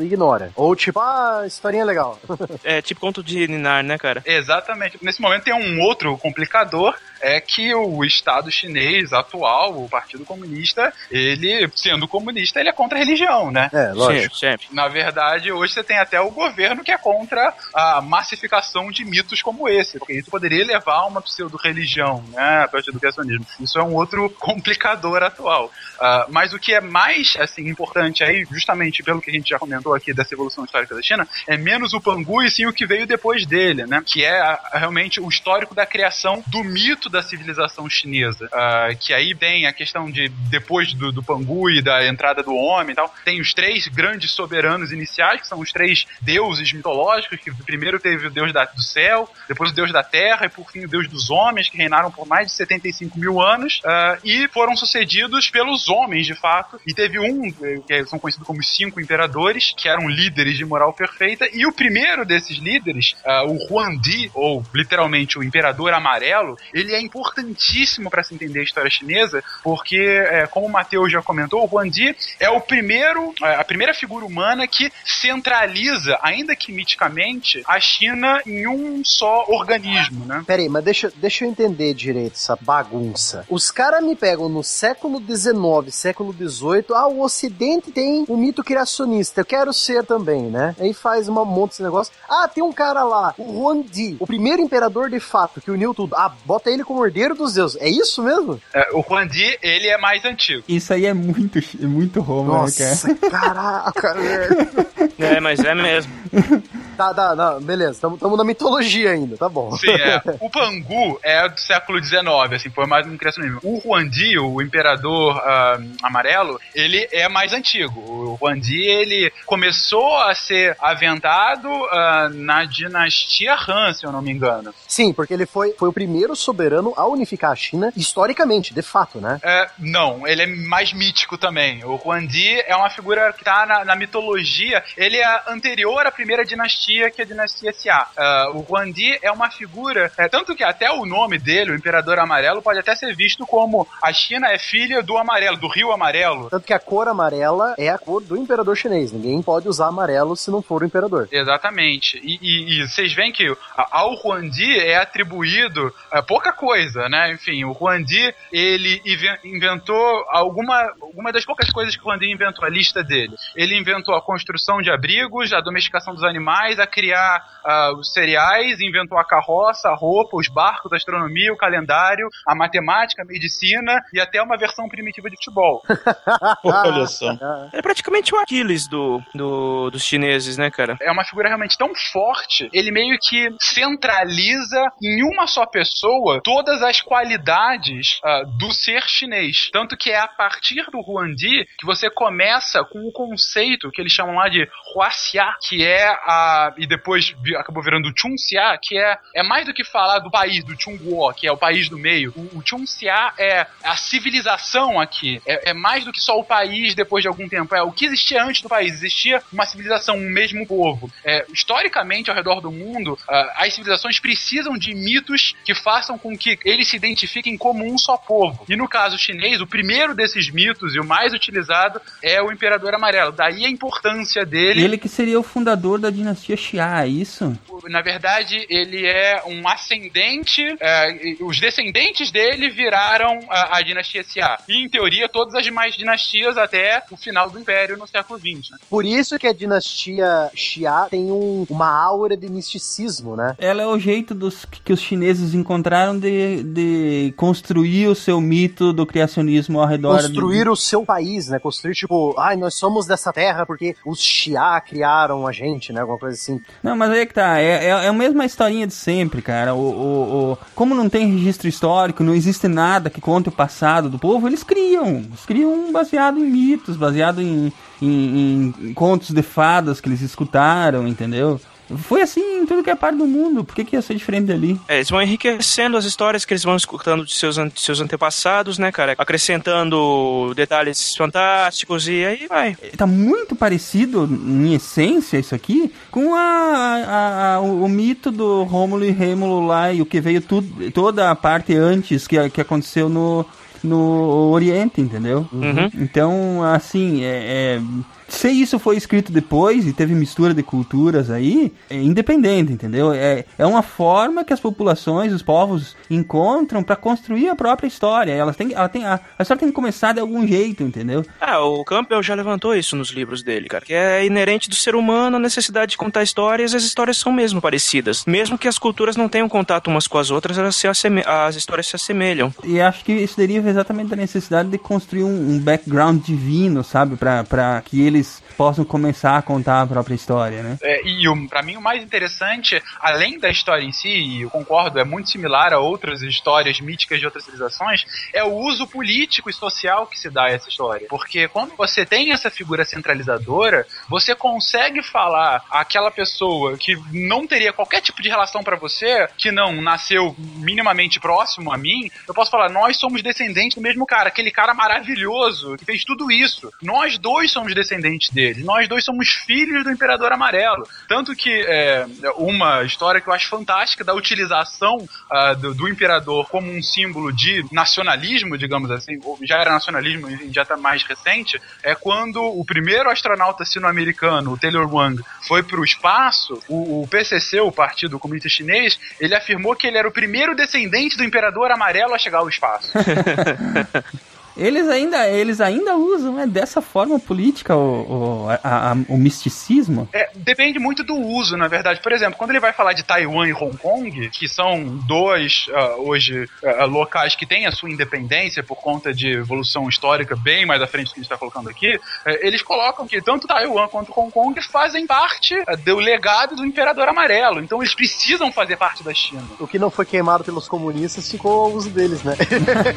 ignora. 0.00 0.52
Ou 0.56 0.74
tipo, 0.74 1.00
ah, 1.00 1.44
historinha 1.46 1.84
legal. 1.84 2.18
é, 2.64 2.80
tipo 2.82 3.00
conto 3.18 3.22
de 3.22 3.46
Ninar, 3.46 3.82
né, 3.82 3.98
cara? 3.98 4.22
Exatamente. 4.24 4.98
Nesse 5.02 5.20
momento 5.20 5.44
tem 5.44 5.54
um 5.54 5.80
outro 5.80 6.16
complicador, 6.18 6.94
é 7.20 7.40
que 7.40 7.74
o 7.74 8.04
Estado 8.04 8.50
chinês 8.50 9.12
atual, 9.12 9.82
o 9.82 9.88
Partido 9.88 10.24
Comunista, 10.24 10.92
ele, 11.10 11.70
sendo 11.74 12.08
comunista, 12.08 12.60
ele 12.60 12.68
é 12.68 12.72
contra 12.72 12.98
a 12.98 13.00
religião, 13.00 13.50
né? 13.50 13.70
É, 13.72 13.92
lógico. 13.92 14.36
Sempre, 14.36 14.66
sempre. 14.66 14.66
Na 14.72 14.88
verdade, 14.88 15.52
hoje 15.52 15.72
você 15.72 15.84
tem 15.84 15.98
até 15.98 16.20
o 16.20 16.30
governo 16.30 16.84
que 16.84 16.92
é 16.92 16.98
contra 16.98 17.54
a 17.74 18.00
massificação 18.00 18.90
de 18.90 19.04
mitos 19.04 19.42
como 19.42 19.68
esse, 19.68 19.98
porque 19.98 20.14
isso 20.14 20.30
poderia 20.30 20.64
levar 20.64 20.98
a 21.00 21.06
uma 21.06 21.22
pseudo-religião, 21.22 22.22
né, 22.32 22.62
a 22.64 22.68
partir 22.68 22.92
do 22.92 23.00
criacionismo. 23.00 23.46
Isso 23.60 23.78
é 23.78 23.82
um 23.82 23.94
outro 23.94 24.30
complicador 24.38 25.22
atual. 25.22 25.66
Uh, 25.66 26.30
mas 26.30 26.52
o 26.52 26.58
que 26.58 26.74
é 26.74 26.80
mais, 26.80 27.36
assim, 27.38 27.68
importante 27.68 28.22
aí, 28.22 28.46
justamente 28.50 29.02
pelo 29.02 29.20
que 29.20 29.30
a 29.30 29.32
gente 29.32 29.50
já 29.50 29.58
comentou 29.58 29.94
aqui 29.94 30.12
dessa 30.12 30.34
evolução 30.34 30.64
histórica 30.64 30.94
da 30.94 31.02
China, 31.02 31.26
é 31.46 31.56
menos 31.56 31.92
o 31.92 32.00
Pangu 32.00 32.42
e 32.42 32.50
sim 32.50 32.66
o 32.66 32.72
que 32.72 32.86
veio 32.86 33.06
depois 33.06 33.46
dele, 33.46 33.86
né? 33.86 34.02
Que 34.04 34.24
é 34.24 34.40
a, 34.40 34.70
realmente 34.74 35.20
o 35.20 35.28
histórico 35.28 35.74
da 35.74 35.86
criação 35.86 36.42
do 36.46 36.62
mito 36.62 37.07
da 37.08 37.22
civilização 37.22 37.88
chinesa, 37.88 38.48
ah, 38.52 38.88
que 38.98 39.12
aí 39.12 39.34
tem 39.34 39.66
a 39.66 39.72
questão 39.72 40.10
de 40.10 40.28
depois 40.28 40.92
do, 40.94 41.12
do 41.12 41.22
Pangu 41.22 41.70
e 41.70 41.82
da 41.82 42.06
entrada 42.06 42.42
do 42.42 42.54
homem 42.54 42.92
e 42.92 42.94
tal, 42.94 43.12
tem 43.24 43.40
os 43.40 43.52
três 43.54 43.86
grandes 43.88 44.30
soberanos 44.32 44.92
iniciais, 44.92 45.40
que 45.40 45.46
são 45.46 45.60
os 45.60 45.72
três 45.72 46.06
deuses 46.20 46.72
mitológicos, 46.72 47.38
que 47.38 47.50
primeiro 47.64 47.98
teve 47.98 48.26
o 48.26 48.30
deus 48.30 48.52
da- 48.52 48.64
do 48.64 48.82
céu, 48.82 49.28
depois 49.48 49.70
o 49.70 49.74
deus 49.74 49.92
da 49.92 50.02
terra 50.02 50.46
e 50.46 50.48
por 50.48 50.70
fim 50.70 50.84
o 50.84 50.88
deus 50.88 51.08
dos 51.08 51.30
homens, 51.30 51.68
que 51.68 51.76
reinaram 51.76 52.10
por 52.10 52.26
mais 52.26 52.48
de 52.48 52.52
75 52.54 53.18
mil 53.18 53.40
anos, 53.40 53.80
ah, 53.84 54.18
e 54.24 54.48
foram 54.48 54.76
sucedidos 54.76 55.50
pelos 55.50 55.88
homens, 55.88 56.26
de 56.26 56.34
fato, 56.34 56.80
e 56.86 56.92
teve 56.94 57.18
um, 57.18 57.50
que 57.86 58.04
são 58.06 58.18
conhecidos 58.18 58.46
como 58.46 58.60
os 58.60 58.68
cinco 58.76 59.00
imperadores, 59.00 59.74
que 59.76 59.88
eram 59.88 60.08
líderes 60.08 60.56
de 60.56 60.64
moral 60.64 60.92
perfeita, 60.92 61.48
e 61.52 61.66
o 61.66 61.72
primeiro 61.72 62.24
desses 62.24 62.58
líderes, 62.58 63.14
ah, 63.24 63.44
o 63.44 63.56
Huangdi, 63.68 64.30
ou 64.34 64.64
literalmente 64.74 65.38
o 65.38 65.42
Imperador 65.42 65.92
Amarelo, 65.92 66.56
ele 66.72 66.92
é 66.94 66.97
importantíssimo 67.00 68.10
para 68.10 68.22
se 68.22 68.34
entender 68.34 68.60
a 68.60 68.64
história 68.64 68.90
chinesa, 68.90 69.42
porque, 69.62 69.96
eh, 69.98 70.46
como 70.46 70.66
o 70.66 70.70
Matheus 70.70 71.10
já 71.12 71.22
comentou, 71.22 71.62
o 71.64 71.68
Huangdi 71.68 72.16
é 72.38 72.50
o 72.50 72.60
primeiro, 72.60 73.34
eh, 73.42 73.54
a 73.54 73.64
primeira 73.64 73.94
figura 73.94 74.24
humana 74.24 74.66
que 74.66 74.92
centraliza, 75.04 76.18
ainda 76.22 76.54
que 76.54 76.72
miticamente, 76.72 77.62
a 77.66 77.80
China 77.80 78.40
em 78.46 78.66
um 78.66 79.02
só 79.04 79.44
organismo, 79.48 80.24
né? 80.24 80.42
Peraí, 80.46 80.68
mas 80.68 80.84
deixa, 80.84 81.12
deixa 81.16 81.44
eu 81.44 81.50
entender 81.50 81.94
direito 81.94 82.34
essa 82.34 82.56
bagunça. 82.60 83.44
Os 83.48 83.70
caras 83.70 84.02
me 84.02 84.14
pegam 84.14 84.48
no 84.48 84.62
século 84.62 85.20
XIX, 85.20 85.94
século 85.94 86.32
XVIII, 86.32 86.84
ah, 86.94 87.06
o 87.08 87.22
Ocidente 87.22 87.90
tem 87.90 88.24
um 88.28 88.36
mito 88.36 88.62
criacionista, 88.62 89.40
eu 89.40 89.44
quero 89.44 89.72
ser 89.72 90.04
também, 90.04 90.42
né? 90.42 90.74
Aí 90.78 90.92
faz 90.92 91.28
uma 91.28 91.44
monte 91.44 91.70
desse 91.70 91.82
negócio. 91.82 92.12
Ah, 92.28 92.48
tem 92.48 92.62
um 92.62 92.72
cara 92.72 93.02
lá, 93.02 93.34
o 93.38 93.64
Huangdi, 93.64 94.16
o 94.20 94.26
primeiro 94.26 94.62
imperador 94.62 95.10
de 95.10 95.20
fato, 95.20 95.60
que 95.60 95.70
uniu 95.70 95.94
tudo. 95.94 96.14
Ah, 96.14 96.32
bota 96.44 96.70
ele 96.70 96.84
como 96.88 97.04
herdeiro 97.04 97.34
dos 97.34 97.52
deuses. 97.52 97.76
É 97.82 97.88
isso 97.88 98.22
mesmo? 98.22 98.58
Eh, 98.72 98.88
o 98.94 99.00
Huangdi, 99.00 99.58
ele 99.62 99.88
é 99.88 99.98
mais 99.98 100.24
antigo. 100.24 100.64
Isso 100.66 100.94
aí 100.94 101.04
é 101.04 101.12
muito, 101.12 101.58
é 101.58 101.86
muito 101.86 102.22
Roma, 102.22 102.64
né, 102.64 102.70
cara? 102.76 102.90
Nossa, 102.90 103.14
caraca, 103.14 104.14
velho. 104.16 104.86
É, 105.18 105.38
mas 105.38 105.60
é 105.60 105.74
mesmo. 105.74 106.10
Tá, 106.98 107.14
tá, 107.14 107.36
não, 107.36 107.60
beleza, 107.60 108.00
tamo, 108.00 108.18
tamo 108.18 108.36
na 108.36 108.42
mitologia 108.42 109.12
ainda, 109.12 109.36
tá 109.36 109.48
bom. 109.48 109.70
Sim, 109.76 109.92
é. 109.92 110.20
O 110.42 110.50
Pangu 110.50 111.20
é 111.22 111.48
do 111.48 111.60
século 111.60 112.02
XIX, 112.02 112.26
assim, 112.52 112.70
foi 112.70 112.86
mais 112.86 113.06
um 113.06 113.16
criacionismo. 113.16 113.60
O 113.62 113.80
Huangdi, 113.84 114.36
o 114.36 114.60
imperador 114.60 115.36
ah, 115.36 115.78
amarelo, 116.02 116.60
ele 116.74 117.08
é 117.12 117.28
mais 117.28 117.52
antigo. 117.52 118.00
O 118.00 118.38
Huangdi, 118.40 118.82
ele 118.82 119.32
começou 119.46 120.18
a 120.18 120.34
ser 120.34 120.76
aventado 120.80 121.68
ah, 121.68 122.28
na 122.32 122.64
dinastia 122.64 123.54
Han, 123.54 123.92
se 123.94 124.04
eu 124.04 124.10
não 124.10 124.20
me 124.20 124.32
engano. 124.32 124.74
Sim, 124.88 125.12
porque 125.12 125.32
ele 125.32 125.46
foi, 125.46 125.74
foi 125.78 125.90
o 125.90 125.92
primeiro 125.92 126.34
soberano 126.34 126.92
a 126.96 127.06
unificar 127.06 127.52
a 127.52 127.56
China, 127.56 127.92
historicamente, 127.94 128.74
de 128.74 128.82
fato, 128.82 129.20
né? 129.20 129.38
É, 129.44 129.68
não, 129.78 130.26
ele 130.26 130.42
é 130.42 130.46
mais 130.46 130.92
mítico 130.92 131.38
também. 131.38 131.84
O 131.84 131.94
Huangdi 131.94 132.60
é 132.66 132.74
uma 132.74 132.90
figura 132.90 133.32
que 133.32 133.44
tá 133.44 133.64
na, 133.64 133.84
na 133.84 133.94
mitologia. 133.94 134.82
Ele 134.96 135.16
é 135.16 135.42
anterior 135.46 136.04
à 136.04 136.10
primeira 136.10 136.44
dinastia, 136.44 136.87
que 136.88 137.20
é 137.20 137.24
a 137.24 137.26
dinastia 137.26 137.72
Xia. 137.72 138.06
Ah, 138.16 138.50
o 138.54 138.64
Huangdi 138.68 139.18
é 139.22 139.30
uma 139.30 139.50
figura, 139.50 140.10
é, 140.16 140.28
tanto 140.28 140.54
que 140.56 140.64
até 140.64 140.90
o 140.90 141.04
nome 141.04 141.38
dele, 141.38 141.72
o 141.72 141.74
Imperador 141.74 142.18
Amarelo, 142.18 142.62
pode 142.62 142.78
até 142.78 142.94
ser 142.94 143.14
visto 143.14 143.46
como 143.46 143.86
a 144.02 144.12
China 144.12 144.48
é 144.50 144.58
filha 144.58 145.02
do 145.02 145.16
amarelo, 145.18 145.56
do 145.56 145.68
Rio 145.68 145.92
Amarelo. 145.92 146.48
Tanto 146.50 146.66
que 146.66 146.72
a 146.72 146.78
cor 146.78 147.08
amarela 147.08 147.74
é 147.78 147.88
a 147.88 147.98
cor 147.98 148.22
do 148.22 148.36
imperador 148.36 148.76
chinês. 148.76 149.12
Ninguém 149.12 149.42
pode 149.42 149.68
usar 149.68 149.86
amarelo 149.88 150.36
se 150.36 150.50
não 150.50 150.62
for 150.62 150.82
o 150.82 150.86
imperador. 150.86 151.28
Exatamente. 151.30 152.18
E, 152.22 152.38
e- 152.40 152.82
e 152.82 152.88
vocês 152.88 153.12
veem 153.12 153.32
que 153.32 153.46
ao 153.90 154.14
Huangdi 154.14 154.78
é 154.78 154.96
atribuído 154.96 155.92
é, 156.12 156.22
pouca 156.22 156.52
coisa, 156.52 157.08
né? 157.08 157.32
Enfim, 157.32 157.64
o 157.64 157.72
Huangdi, 157.78 158.34
ele 158.52 159.00
inven- 159.04 159.38
inventou 159.44 160.24
alguma, 160.30 160.92
alguma 161.00 161.32
das 161.32 161.44
poucas 161.44 161.70
coisas 161.70 161.96
que 161.96 162.02
o 162.02 162.08
Huangdi 162.08 162.30
inventou, 162.30 162.64
a 162.64 162.68
lista 162.70 163.02
dele. 163.02 163.34
Ele 163.54 163.76
inventou 163.76 164.14
a 164.14 164.22
construção 164.22 164.80
de 164.80 164.90
abrigos, 164.90 165.52
a 165.52 165.60
domesticação 165.60 166.14
dos 166.14 166.24
animais, 166.24 166.77
a 166.78 166.86
criar 166.86 167.44
ah, 167.64 167.92
os 167.98 168.12
cereais, 168.12 168.80
inventou 168.80 169.18
a 169.18 169.24
carroça, 169.24 169.88
a 169.88 169.94
roupa, 169.94 170.36
os 170.36 170.48
barcos, 170.48 170.92
a 170.92 170.96
astronomia, 170.96 171.52
o 171.52 171.56
calendário, 171.56 172.28
a 172.46 172.54
matemática, 172.54 173.22
a 173.22 173.26
medicina 173.26 174.00
e 174.12 174.20
até 174.20 174.40
uma 174.42 174.56
versão 174.56 174.88
primitiva 174.88 175.28
de 175.30 175.36
futebol. 175.36 175.82
Olha 176.64 177.06
só. 177.06 177.28
É 177.72 177.82
praticamente 177.82 178.34
o 178.34 178.38
Aquiles 178.38 178.88
do, 178.88 179.20
do- 179.34 179.90
dos 179.90 180.02
chineses, 180.02 180.56
né, 180.56 180.70
cara? 180.70 180.96
é 181.00 181.10
uma 181.10 181.24
figura 181.24 181.48
realmente 181.48 181.76
tão 181.76 181.92
forte, 182.12 182.68
ele 182.72 182.90
meio 182.90 183.18
que 183.20 183.48
centraliza 183.60 184.82
em 185.02 185.22
uma 185.22 185.46
só 185.46 185.66
pessoa 185.66 186.40
todas 186.42 186.82
as 186.82 187.00
qualidades 187.00 188.18
ah, 188.24 188.42
do 188.58 188.72
ser 188.72 189.02
chinês. 189.06 189.70
Tanto 189.72 189.96
que 189.96 190.10
é 190.10 190.18
a 190.18 190.28
partir 190.28 190.84
do 190.90 191.00
Huangdi 191.00 191.66
que 191.78 191.86
você 191.86 192.10
começa 192.10 192.84
com 192.84 193.00
o 193.06 193.12
conceito 193.12 193.90
que 193.90 194.00
eles 194.00 194.12
chamam 194.12 194.36
lá 194.36 194.48
de 194.48 194.66
Huaxia, 194.94 195.46
que 195.68 195.84
é 195.84 196.06
a. 196.08 196.67
e 196.76 196.86
depois 196.86 197.34
acabou 197.56 197.82
virando 197.82 198.12
Chunxia, 198.14 198.78
que 198.80 198.98
é, 198.98 199.18
é 199.34 199.42
mais 199.42 199.66
do 199.66 199.74
que 199.74 199.84
falar 199.84 200.18
do 200.18 200.30
país, 200.30 200.64
do 200.64 200.80
Chunguo, 200.80 201.32
que 201.32 201.46
é 201.46 201.52
o 201.52 201.56
país 201.56 201.88
do 201.88 201.98
meio. 201.98 202.32
O, 202.36 202.58
o 202.58 202.62
Chunxia 202.64 203.32
é 203.38 203.66
a 203.82 203.96
civilização 203.96 205.00
aqui. 205.00 205.40
É, 205.46 205.70
é 205.70 205.74
mais 205.74 206.04
do 206.04 206.12
que 206.12 206.20
só 206.20 206.38
o 206.38 206.44
país 206.44 206.94
depois 206.94 207.22
de 207.22 207.28
algum 207.28 207.48
tempo. 207.48 207.74
É 207.74 207.82
o 207.82 207.92
que 207.92 208.06
existia 208.06 208.44
antes 208.44 208.62
do 208.62 208.68
país. 208.68 208.94
Existia 208.94 209.42
uma 209.52 209.66
civilização, 209.66 210.16
um 210.16 210.30
mesmo 210.30 210.66
povo. 210.66 211.10
É, 211.24 211.46
historicamente, 211.52 212.30
ao 212.30 212.36
redor 212.36 212.60
do 212.60 212.70
mundo, 212.70 213.18
ah, 213.28 213.54
as 213.56 213.74
civilizações 213.74 214.18
precisam 214.20 214.76
de 214.76 214.94
mitos 214.94 215.54
que 215.64 215.74
façam 215.74 216.18
com 216.18 216.36
que 216.36 216.58
eles 216.64 216.88
se 216.88 216.96
identifiquem 216.96 217.56
como 217.56 217.84
um 217.84 217.96
só 217.98 218.16
povo. 218.16 218.64
E 218.68 218.76
no 218.76 218.88
caso 218.88 219.18
chinês, 219.18 219.60
o 219.60 219.66
primeiro 219.66 220.14
desses 220.14 220.50
mitos 220.50 220.94
e 220.94 221.00
o 221.00 221.04
mais 221.04 221.32
utilizado 221.32 222.00
é 222.22 222.42
o 222.42 222.52
Imperador 222.52 222.94
Amarelo. 222.94 223.32
Daí 223.32 223.64
a 223.64 223.70
importância 223.70 224.44
dele. 224.44 224.82
Ele 224.82 224.98
que 224.98 225.08
seria 225.08 225.38
o 225.38 225.42
fundador 225.42 225.98
da 225.98 226.10
dinastia 226.10 226.56
Xia, 226.58 227.04
é 227.04 227.08
isso? 227.08 227.56
Na 227.88 228.02
verdade, 228.02 228.66
ele 228.68 229.06
é 229.06 229.42
um 229.46 229.66
ascendente. 229.68 230.62
é, 230.80 231.36
os 231.40 231.58
descendentes 231.60 232.30
dele 232.30 232.68
viraram 232.70 233.38
a, 233.48 233.78
a 233.78 233.82
dinastia 233.82 234.22
Xia. 234.24 234.58
E, 234.68 234.84
em 234.84 234.88
teoria, 234.88 235.28
todas 235.28 235.54
as 235.54 235.62
demais 235.64 235.94
dinastias 235.96 236.56
até 236.58 237.02
o 237.10 237.16
final 237.16 237.48
do 237.50 237.58
Império 237.58 237.96
no 237.96 238.06
século 238.06 238.38
XX. 238.38 238.70
Né? 238.72 238.78
Por 238.90 239.04
isso 239.04 239.38
que 239.38 239.46
a 239.46 239.52
dinastia 239.52 240.50
Xia 240.54 241.06
tem 241.10 241.30
um- 241.30 241.66
uma 241.70 241.88
aura 241.88 242.36
de 242.36 242.48
misticismo, 242.48 243.36
né? 243.36 243.54
Ela 243.58 243.82
é 243.82 243.86
o 243.86 243.98
jeito 243.98 244.34
dos, 244.34 244.64
que 244.64 244.92
os 244.92 245.00
chineses 245.00 245.54
encontraram 245.54 246.18
de, 246.18 246.62
de 246.62 247.34
construir 247.36 248.08
o 248.08 248.14
seu 248.14 248.40
mito 248.40 248.92
do 248.92 249.06
criacionismo 249.06 249.80
ao 249.80 249.86
redor. 249.86 250.16
Construir 250.20 250.68
o 250.68 250.76
seu 250.76 251.04
país, 251.04 251.48
né? 251.48 251.58
Construir, 251.58 251.94
tipo, 251.94 252.34
ai, 252.38 252.56
nós 252.56 252.74
somos 252.74 253.06
dessa 253.06 253.32
terra 253.32 253.64
porque 253.66 253.96
os 254.04 254.20
Xia 254.20 254.80
criaram 254.86 255.46
a 255.46 255.52
gente, 255.52 255.92
né? 255.92 256.00
Alguma 256.00 256.18
coisa 256.18 256.36
assim. 256.40 256.60
Não, 256.82 256.96
mas 256.96 257.10
aí 257.10 257.20
é 257.20 257.26
que 257.26 257.34
tá. 257.34 257.58
É, 257.60 257.84
é, 257.84 257.88
é 257.88 258.08
a 258.08 258.12
mesma 258.12 258.44
historinha 258.44 258.86
de 258.86 258.94
sempre, 258.94 259.42
cara. 259.42 259.74
O, 259.74 259.78
o, 259.78 260.52
o- 260.52 260.58
como 260.74 260.94
não 260.94 261.08
tem 261.08 261.26
registro 261.34 261.68
histórico, 261.68 262.22
não 262.24 262.34
existe 262.34 262.68
nada 262.68 263.10
que 263.10 263.20
conte 263.20 263.48
o 263.48 263.52
passado 263.52 264.08
do 264.08 264.18
povo, 264.18 264.46
eles 264.48 264.62
criam. 264.62 265.06
Eles 265.18 265.44
criam 265.46 265.92
baseado 265.92 266.38
em 266.38 266.44
mitos, 266.50 266.96
baseado 266.96 267.40
em, 267.42 267.72
em, 268.00 268.74
em 268.80 268.94
contos 268.94 269.30
de 269.30 269.42
fadas 269.42 270.00
que 270.00 270.08
eles 270.08 270.20
escutaram, 270.22 271.06
entendeu? 271.08 271.60
Foi 271.96 272.20
assim 272.22 272.40
em 272.60 272.66
tudo 272.66 272.82
que 272.82 272.90
é 272.90 272.94
parte 272.94 273.16
do 273.18 273.26
mundo. 273.26 273.64
Por 273.64 273.74
que, 273.74 273.84
que 273.84 273.96
ia 273.96 274.02
ser 274.02 274.14
diferente 274.14 274.46
dali? 274.46 274.78
É, 274.86 274.96
eles 274.96 275.08
vão 275.10 275.22
enriquecendo 275.22 275.96
as 275.96 276.04
histórias 276.04 276.44
que 276.44 276.52
eles 276.52 276.62
vão 276.64 276.76
escutando 276.76 277.24
de 277.24 277.32
seus, 277.34 277.56
de 277.56 277.80
seus 277.80 278.00
antepassados, 278.00 278.78
né, 278.78 278.92
cara? 278.92 279.14
Acrescentando 279.18 280.52
detalhes 280.54 281.14
fantásticos 281.16 282.08
e 282.08 282.24
aí 282.24 282.46
vai. 282.46 282.76
Tá 282.96 283.06
muito 283.06 283.54
parecido, 283.56 284.24
em 284.30 284.74
essência, 284.74 285.38
isso 285.38 285.54
aqui, 285.54 285.92
com 286.10 286.34
a, 286.34 286.40
a- 286.40 287.54
a- 287.56 287.60
o, 287.60 287.84
o 287.84 287.88
mito 287.88 288.30
do 288.30 288.62
Rômulo 288.64 289.04
e 289.04 289.10
Rêmulo 289.10 289.66
lá 289.66 289.92
e 289.92 290.00
o 290.02 290.06
que 290.06 290.20
veio 290.20 290.40
tudo, 290.40 290.90
toda 290.90 291.30
a 291.30 291.34
parte 291.36 291.74
antes 291.74 292.26
que, 292.26 292.48
que 292.50 292.60
aconteceu 292.60 293.08
no, 293.08 293.44
no 293.82 294.50
Oriente, 294.52 295.00
entendeu? 295.00 295.48
Uhum. 295.52 295.90
Então, 295.94 296.62
assim, 296.62 297.22
é, 297.24 297.78
é, 297.78 297.80
se 298.28 298.48
isso 298.50 298.78
foi 298.78 298.96
escrito 298.96 299.32
depois 299.32 299.86
e 299.86 299.92
teve 299.92 300.14
mistura 300.14 300.52
de 300.54 300.62
culturas 300.62 301.30
aí, 301.30 301.72
é 301.88 301.96
independente, 301.96 302.72
entendeu? 302.72 303.12
É, 303.12 303.44
é 303.58 303.66
uma 303.66 303.82
forma 303.82 304.44
que 304.44 304.52
as 304.52 304.60
populações, 304.60 305.32
os 305.32 305.42
povos 305.42 305.96
encontram 306.10 306.82
para 306.82 306.96
construir 306.96 307.48
a 307.48 307.56
própria 307.56 307.86
história. 307.88 308.32
Elas 308.32 308.56
têm, 308.56 308.72
ela 308.74 308.88
tem, 308.88 309.04
a, 309.04 309.18
a 309.38 309.42
história 309.42 309.60
tem 309.60 309.68
que 309.68 309.74
começar 309.74 310.12
de 310.12 310.20
algum 310.20 310.46
jeito, 310.46 310.82
entendeu? 310.82 311.24
Ah, 311.40 311.60
o 311.60 311.84
Campbell 311.84 312.22
já 312.22 312.34
levantou 312.34 312.74
isso 312.74 312.94
nos 312.96 313.08
livros 313.10 313.42
dele, 313.42 313.68
cara. 313.68 313.84
Que 313.84 313.94
é 313.94 314.24
inerente 314.24 314.68
do 314.68 314.74
ser 314.74 314.94
humano 314.94 315.36
a 315.36 315.40
necessidade 315.40 315.92
de 315.92 315.96
contar 315.96 316.22
histórias, 316.22 316.74
as 316.74 316.82
histórias 316.82 317.16
são 317.16 317.32
mesmo 317.32 317.60
parecidas. 317.60 318.24
Mesmo 318.26 318.58
que 318.58 318.68
as 318.68 318.78
culturas 318.78 319.16
não 319.16 319.28
tenham 319.28 319.48
contato 319.48 319.88
umas 319.88 320.06
com 320.06 320.18
as 320.18 320.30
outras, 320.30 320.58
elas 320.58 320.76
se 320.76 320.86
asseme- 320.86 321.24
as 321.26 321.56
histórias 321.56 321.86
se 321.86 321.96
assemelham. 321.96 322.52
E 322.64 322.80
acho 322.80 323.04
que 323.04 323.12
isso 323.12 323.36
deriva 323.36 323.68
exatamente 323.70 324.12
a 324.12 324.16
necessidade 324.16 324.68
de 324.68 324.78
construir 324.78 325.24
um, 325.24 325.52
um 325.52 325.58
background 325.58 326.22
divino, 326.22 326.84
sabe? 326.84 327.16
Pra 327.16 327.82
que 327.84 328.00
eles 328.18 328.42
possam 328.56 328.84
começar 328.84 329.38
a 329.38 329.42
contar 329.42 329.82
a 329.82 329.86
própria 329.86 330.14
história, 330.14 330.62
né? 330.62 330.78
É, 330.82 331.06
e 331.06 331.28
o, 331.28 331.48
pra 331.48 331.62
mim 331.62 331.76
o 331.76 331.80
mais 331.80 332.02
interessante, 332.02 332.82
além 333.00 333.38
da 333.38 333.48
história 333.48 333.84
em 333.84 333.92
si, 333.92 334.08
e 334.08 334.42
eu 334.42 334.50
concordo, 334.50 334.98
é 334.98 335.04
muito 335.04 335.30
similar 335.30 335.72
a 335.72 335.78
outras 335.78 336.22
histórias 336.22 336.80
míticas 336.80 337.20
de 337.20 337.24
outras 337.24 337.44
civilizações, 337.44 338.04
é 338.32 338.42
o 338.42 338.52
uso 338.52 338.86
político 338.86 339.48
e 339.48 339.52
social 339.52 340.06
que 340.06 340.18
se 340.18 340.28
dá 340.28 340.46
a 340.46 340.50
essa 340.50 340.68
história. 340.68 341.06
Porque 341.08 341.46
quando 341.48 341.76
você 341.76 342.04
tem 342.04 342.32
essa 342.32 342.50
figura 342.50 342.84
centralizadora, 342.84 343.86
você 344.08 344.34
consegue 344.34 345.02
falar 345.02 345.64
àquela 345.70 346.10
pessoa 346.10 346.76
que 346.76 346.96
não 347.12 347.46
teria 347.46 347.72
qualquer 347.72 348.00
tipo 348.00 348.20
de 348.20 348.28
relação 348.28 348.62
pra 348.62 348.76
você, 348.76 349.28
que 349.36 349.52
não 349.52 349.80
nasceu 349.80 350.34
minimamente 350.38 351.20
próximo 351.20 351.72
a 351.72 351.78
mim, 351.78 352.10
eu 352.26 352.34
posso 352.34 352.50
falar, 352.50 352.68
nós 352.68 352.98
somos 352.98 353.22
descendentes 353.22 353.76
do 353.76 353.80
mesmo 353.80 354.04
cara, 354.04 354.28
aquele 354.28 354.50
cara 354.50 354.74
maravilhoso 354.74 355.76
que 355.76 355.84
fez 355.84 356.04
tudo 356.04 356.30
isso. 356.30 356.72
Nós 356.82 357.18
dois 357.18 357.52
somos 357.52 357.74
descendentes 357.74 358.07
dele, 358.32 358.62
nós 358.64 358.88
dois 358.88 359.04
somos 359.04 359.28
filhos 359.28 359.84
do 359.84 359.90
Imperador 359.90 360.32
Amarelo. 360.32 360.86
Tanto 361.08 361.34
que 361.34 361.50
é, 361.50 362.06
uma 362.36 362.82
história 362.84 363.20
que 363.20 363.28
eu 363.28 363.32
acho 363.32 363.48
fantástica 363.48 364.04
da 364.04 364.14
utilização 364.14 365.06
ah, 365.30 365.54
do, 365.54 365.74
do 365.74 365.88
imperador 365.88 366.48
como 366.48 366.70
um 366.70 366.82
símbolo 366.82 367.32
de 367.32 367.64
nacionalismo, 367.70 368.56
digamos 368.56 368.90
assim, 368.90 369.18
já 369.42 369.58
era 369.58 369.70
nacionalismo 369.70 370.28
já 370.50 370.62
está 370.62 370.76
mais 370.76 371.02
recente, 371.02 371.60
é 371.82 371.94
quando 371.94 372.42
o 372.42 372.64
primeiro 372.64 373.10
astronauta 373.10 373.64
sino-americano, 373.64 374.52
o 374.52 374.58
Taylor 374.58 374.92
Wang, 374.92 375.22
foi 375.46 375.62
para 375.62 375.80
o 375.80 375.84
espaço, 375.84 376.62
o 376.68 377.06
PCC, 377.08 377.60
o 377.60 377.72
Partido 377.72 378.18
Comunista 378.18 378.48
Chinês, 378.48 378.98
ele 379.20 379.34
afirmou 379.34 379.74
que 379.74 379.86
ele 379.86 379.98
era 379.98 380.08
o 380.08 380.12
primeiro 380.12 380.54
descendente 380.54 381.16
do 381.16 381.24
Imperador 381.24 381.70
Amarelo 381.70 382.14
a 382.14 382.18
chegar 382.18 382.38
ao 382.38 382.48
espaço. 382.48 382.92
Eles 384.58 384.88
ainda, 384.88 385.28
eles 385.28 385.60
ainda 385.60 385.94
usam 385.96 386.34
né, 386.34 386.46
dessa 386.46 386.82
forma 386.82 387.18
política 387.20 387.76
o, 387.76 388.44
o, 388.44 388.50
a- 388.50 388.90
a- 388.92 388.96
o 389.08 389.16
misticismo. 389.16 390.08
É, 390.12 390.30
depende 390.34 390.78
muito 390.78 391.04
do 391.04 391.14
uso, 391.14 391.56
na 391.56 391.68
verdade. 391.68 392.00
Por 392.02 392.12
exemplo, 392.12 392.36
quando 392.36 392.50
ele 392.50 392.60
vai 392.60 392.72
falar 392.72 392.92
de 392.92 393.02
Taiwan 393.04 393.46
e 393.48 393.52
Hong 393.52 393.76
Kong, 393.76 394.28
que 394.30 394.48
são 394.48 394.84
dois, 395.06 395.66
ah, 395.72 395.96
hoje, 395.98 396.48
ah, 396.64 396.84
locais 396.84 397.34
que 397.36 397.46
têm 397.46 397.66
a 397.66 397.72
sua 397.72 397.88
independência 397.90 398.62
por 398.62 398.76
conta 398.76 399.14
de 399.14 399.28
evolução 399.32 399.88
histórica 399.88 400.34
bem 400.36 400.66
mais 400.66 400.82
à 400.82 400.86
frente 400.86 401.06
do 401.08 401.14
que 401.14 401.20
a 401.20 401.22
gente 401.22 401.26
está 401.32 401.38
colocando 401.38 401.68
aqui, 401.70 401.98
eh, 402.26 402.46
eles 402.46 402.60
colocam 402.62 403.06
que 403.06 403.22
tanto 403.22 403.46
Taiwan 403.46 403.86
quanto 403.88 404.12
Hong 404.18 404.30
Kong 404.32 404.60
fazem 404.62 405.06
parte 405.06 405.54
ah, 405.66 405.76
do 405.76 405.96
legado 405.96 406.56
do 406.56 406.66
Imperador 406.66 407.08
Amarelo. 407.08 407.60
Então 407.62 407.80
eles 407.80 407.94
precisam 407.94 408.50
fazer 408.52 408.76
parte 408.76 409.04
da 409.04 409.14
China. 409.14 409.42
O 409.60 409.66
que 409.68 409.78
não 409.78 409.90
foi 409.90 410.04
queimado 410.04 410.42
pelos 410.42 410.66
comunistas 410.66 411.30
ficou 411.30 411.60
ao 411.66 411.70
uso 411.72 411.90
deles, 411.90 412.22
né? 412.24 412.34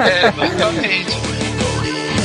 É, 0.01 0.27
exatamente. 0.27 1.50
Mas 1.81 2.20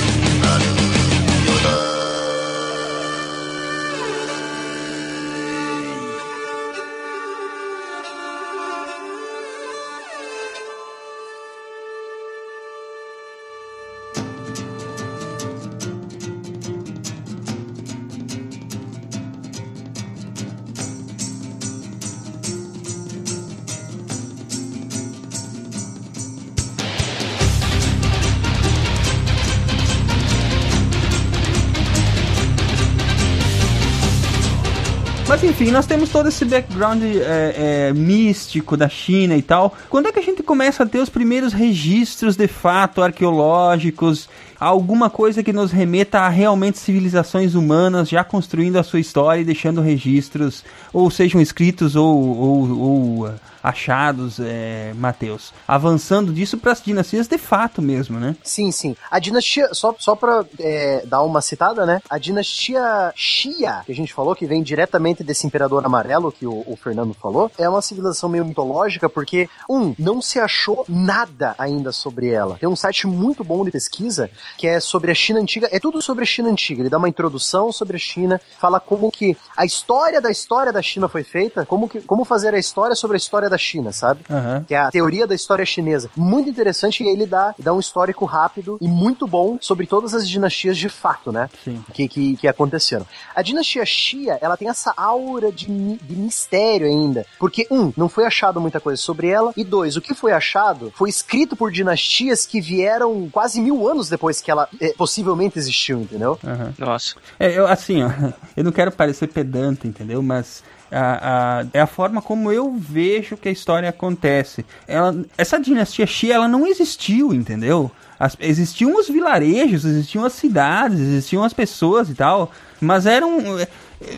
nós 35.76 35.84
temos 35.84 36.08
todo 36.08 36.30
esse 36.30 36.42
background 36.46 37.02
é, 37.02 37.88
é, 37.88 37.92
místico 37.92 38.78
da 38.78 38.88
China 38.88 39.36
e 39.36 39.42
tal. 39.42 39.76
Quando 39.90 40.06
é 40.06 40.12
que 40.12 40.18
a 40.18 40.22
gente 40.22 40.42
começa 40.42 40.84
a 40.84 40.86
ter 40.86 41.00
os 41.00 41.10
primeiros 41.10 41.52
registros 41.52 42.34
de 42.34 42.48
fato 42.48 43.02
arqueológicos? 43.02 44.26
Alguma 44.58 45.10
coisa 45.10 45.42
que 45.42 45.52
nos 45.52 45.70
remeta 45.70 46.20
a 46.20 46.30
realmente 46.30 46.78
civilizações 46.78 47.54
humanas 47.54 48.08
já 48.08 48.24
construindo 48.24 48.76
a 48.76 48.82
sua 48.82 49.00
história 49.00 49.42
e 49.42 49.44
deixando 49.44 49.82
registros, 49.82 50.64
ou 50.94 51.10
sejam 51.10 51.42
escritos 51.42 51.94
ou, 51.94 52.16
ou, 52.26 52.80
ou, 52.80 53.34
achados, 53.62 54.38
é, 54.40 54.92
Mateus. 54.96 55.52
Avançando 55.66 56.32
disso 56.32 56.58
para 56.58 56.72
as 56.72 56.82
dinastias 56.82 57.26
de 57.26 57.38
fato 57.38 57.82
mesmo, 57.82 58.18
né? 58.18 58.36
Sim, 58.42 58.70
sim. 58.70 58.96
A 59.10 59.18
dinastia, 59.18 59.72
só, 59.72 59.94
só 59.98 60.14
pra 60.14 60.44
é, 60.58 61.04
dar 61.06 61.22
uma 61.22 61.40
citada, 61.40 61.84
né? 61.86 62.00
A 62.08 62.18
dinastia 62.18 63.12
Xia, 63.14 63.82
que 63.84 63.92
a 63.92 63.94
gente 63.94 64.12
falou, 64.12 64.34
que 64.34 64.46
vem 64.46 64.62
diretamente 64.62 65.22
desse 65.22 65.46
imperador 65.46 65.84
amarelo 65.84 66.32
que 66.32 66.46
o, 66.46 66.64
o 66.66 66.76
Fernando 66.76 67.14
falou, 67.14 67.50
é 67.58 67.68
uma 67.68 67.82
civilização 67.82 68.28
meio 68.28 68.44
mitológica, 68.44 69.08
porque, 69.08 69.48
um, 69.68 69.94
não 69.98 70.20
se 70.20 70.38
achou 70.38 70.84
nada 70.88 71.54
ainda 71.58 71.92
sobre 71.92 72.30
ela. 72.30 72.56
Tem 72.58 72.68
um 72.68 72.76
site 72.76 73.06
muito 73.06 73.42
bom 73.44 73.64
de 73.64 73.70
pesquisa 73.70 74.30
que 74.56 74.66
é 74.66 74.80
sobre 74.80 75.10
a 75.10 75.14
China 75.14 75.40
antiga, 75.40 75.68
é 75.70 75.78
tudo 75.78 76.00
sobre 76.00 76.24
a 76.24 76.26
China 76.26 76.48
antiga. 76.48 76.82
Ele 76.82 76.90
dá 76.90 76.98
uma 76.98 77.08
introdução 77.08 77.72
sobre 77.72 77.96
a 77.96 78.00
China, 78.00 78.40
fala 78.58 78.80
como 78.80 79.10
que 79.10 79.36
a 79.56 79.64
história 79.64 80.20
da 80.20 80.30
história 80.30 80.72
da 80.72 80.82
China 80.82 81.08
foi 81.08 81.22
feita, 81.22 81.64
como, 81.66 81.88
que, 81.88 82.00
como 82.00 82.24
fazer 82.24 82.54
a 82.54 82.58
história 82.58 82.94
sobre 82.94 83.16
a 83.16 83.18
história 83.18 83.48
da 83.48 83.55
China, 83.58 83.92
sabe? 83.92 84.20
Aham. 84.30 84.64
que 84.66 84.74
é 84.74 84.78
a 84.78 84.90
teoria 84.90 85.26
da 85.26 85.34
história 85.34 85.64
chinesa. 85.64 86.10
Muito 86.16 86.48
interessante 86.48 87.02
e 87.02 87.08
ele 87.08 87.26
dá, 87.26 87.54
dá 87.58 87.72
um 87.72 87.80
histórico 87.80 88.24
rápido 88.24 88.78
e 88.80 88.88
muito 88.88 89.26
bom 89.26 89.58
sobre 89.60 89.86
todas 89.86 90.14
as 90.14 90.28
dinastias 90.28 90.76
de 90.76 90.88
fato, 90.88 91.32
né? 91.32 91.48
Sim. 91.64 91.84
Que, 91.92 92.08
que, 92.08 92.36
que 92.36 92.48
aconteceram. 92.48 93.06
A 93.34 93.42
dinastia 93.42 93.84
Xia, 93.84 94.38
ela 94.40 94.56
tem 94.56 94.68
essa 94.68 94.92
aura 94.96 95.50
de, 95.52 95.66
de 95.66 96.16
mistério 96.16 96.86
ainda. 96.86 97.24
Porque, 97.38 97.66
um, 97.70 97.92
não 97.96 98.08
foi 98.08 98.24
achado 98.24 98.60
muita 98.60 98.80
coisa 98.80 99.00
sobre 99.00 99.28
ela. 99.28 99.52
E 99.56 99.64
dois, 99.64 99.96
o 99.96 100.00
que 100.00 100.14
foi 100.14 100.32
achado 100.32 100.92
foi 100.94 101.08
escrito 101.08 101.56
por 101.56 101.70
dinastias 101.70 102.46
que 102.46 102.60
vieram 102.60 103.28
quase 103.30 103.60
mil 103.60 103.88
anos 103.88 104.08
depois 104.08 104.40
que 104.40 104.50
ela 104.50 104.68
eh, 104.80 104.94
possivelmente 104.96 105.58
existiu, 105.58 106.00
entendeu? 106.00 106.38
Aham. 106.44 106.74
Nossa. 106.78 107.14
É, 107.38 107.56
eu, 107.56 107.66
assim, 107.66 108.02
ó, 108.02 108.10
eu 108.56 108.64
não 108.64 108.72
quero 108.72 108.90
parecer 108.92 109.28
pedante, 109.28 109.86
entendeu? 109.86 110.22
Mas 110.22 110.62
a, 110.90 111.60
a- 111.60 111.66
é 111.72 111.80
a 111.80 111.86
forma 111.86 112.20
como 112.22 112.50
eu 112.52 112.74
vejo 112.78 113.36
que 113.36 113.48
a 113.48 113.52
história 113.52 113.88
acontece. 113.88 114.64
Ela, 114.86 115.14
essa 115.36 115.58
dinastia 115.58 116.06
Xia, 116.06 116.34
ela 116.34 116.48
não 116.48 116.66
existiu, 116.66 117.32
entendeu? 117.34 117.90
As- 118.18 118.36
existiam 118.40 118.94
os 118.98 119.08
vilarejos, 119.08 119.84
existiam 119.84 120.24
as 120.24 120.32
cidades, 120.32 120.98
existiam 121.00 121.44
as 121.44 121.52
pessoas 121.52 122.08
e 122.08 122.14
tal, 122.14 122.50
mas 122.80 123.04
eram 123.06 123.38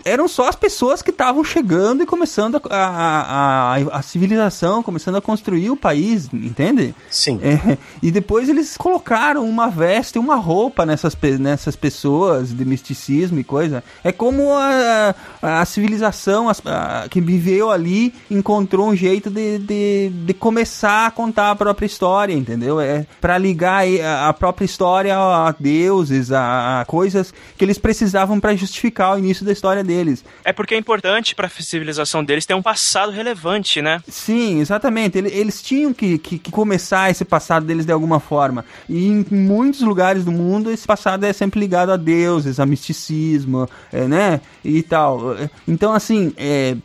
eram 0.04 0.26
só 0.26 0.48
as 0.48 0.56
pessoas 0.56 1.02
que 1.02 1.10
estavam 1.10 1.44
chegando 1.44 2.02
e 2.02 2.06
começando 2.06 2.60
a, 2.68 2.76
a, 2.76 3.76
a, 3.76 3.98
a 3.98 4.02
civilização, 4.02 4.82
começando 4.82 5.16
a 5.16 5.20
construir 5.20 5.70
o 5.70 5.76
país, 5.76 6.28
entende? 6.32 6.94
Sim. 7.10 7.38
É, 7.42 7.78
e 8.02 8.10
depois 8.10 8.48
eles 8.48 8.76
colocaram 8.76 9.44
uma 9.48 9.68
veste, 9.68 10.18
uma 10.18 10.36
roupa 10.36 10.84
nessas, 10.84 11.16
nessas 11.38 11.76
pessoas 11.76 12.50
de 12.56 12.64
misticismo 12.64 13.38
e 13.38 13.44
coisa. 13.44 13.82
É 14.02 14.10
como 14.10 14.52
a, 14.54 15.14
a 15.40 15.64
civilização 15.64 16.48
a- 16.48 17.06
que 17.10 17.20
viveu 17.20 17.70
ali 17.70 18.12
encontrou 18.30 18.88
um 18.88 18.96
jeito 18.96 19.30
de, 19.30 19.58
de, 19.58 20.10
de 20.10 20.34
começar 20.34 21.06
a 21.06 21.10
contar 21.10 21.50
a 21.50 21.56
própria 21.56 21.86
história, 21.86 22.32
entendeu? 22.34 22.80
É 22.80 23.06
para 23.20 23.38
ligar 23.38 23.84
a, 23.86 24.28
a 24.28 24.32
própria 24.32 24.64
história 24.64 25.16
a 25.16 25.54
deuses, 25.58 26.32
a, 26.32 26.80
a 26.80 26.84
coisas 26.84 27.32
que 27.56 27.64
eles 27.64 27.78
precisavam 27.78 28.40
para 28.40 28.54
justificar 28.56 29.14
o 29.14 29.18
início 29.18 29.44
da 29.44 29.52
história 29.52 29.67
deles. 29.84 30.24
É 30.44 30.52
porque 30.52 30.74
é 30.74 30.78
importante 30.78 31.34
pra 31.34 31.48
civilização 31.48 32.24
deles 32.24 32.46
ter 32.46 32.54
um 32.54 32.62
passado 32.62 33.12
relevante, 33.12 33.80
né? 33.82 34.00
Sim, 34.08 34.60
exatamente. 34.60 35.18
Ele- 35.18 35.28
Eles 35.30 35.62
tinham 35.62 35.92
que, 35.92 36.18
que- 36.18 36.38
que 36.38 36.50
começar 36.50 37.10
esse 37.10 37.24
passado 37.24 37.64
deles 37.66 37.84
de 37.86 37.92
alguma 37.92 38.18
forma. 38.20 38.64
E 38.88 39.06
em 39.06 39.26
muitos 39.30 39.80
lugares 39.80 40.24
do 40.24 40.32
mundo, 40.32 40.70
esse 40.70 40.86
passado 40.86 41.24
é 41.24 41.32
sempre 41.32 41.60
ligado 41.60 41.90
a 41.92 41.96
deuses, 41.96 42.58
a 42.60 42.66
misticismo, 42.66 43.68
é, 43.92 44.06
né? 44.06 44.40
E 44.64 44.82
tal. 44.82 45.36
Então, 45.66 45.92
assim, 45.92 46.32
é, 46.36 46.76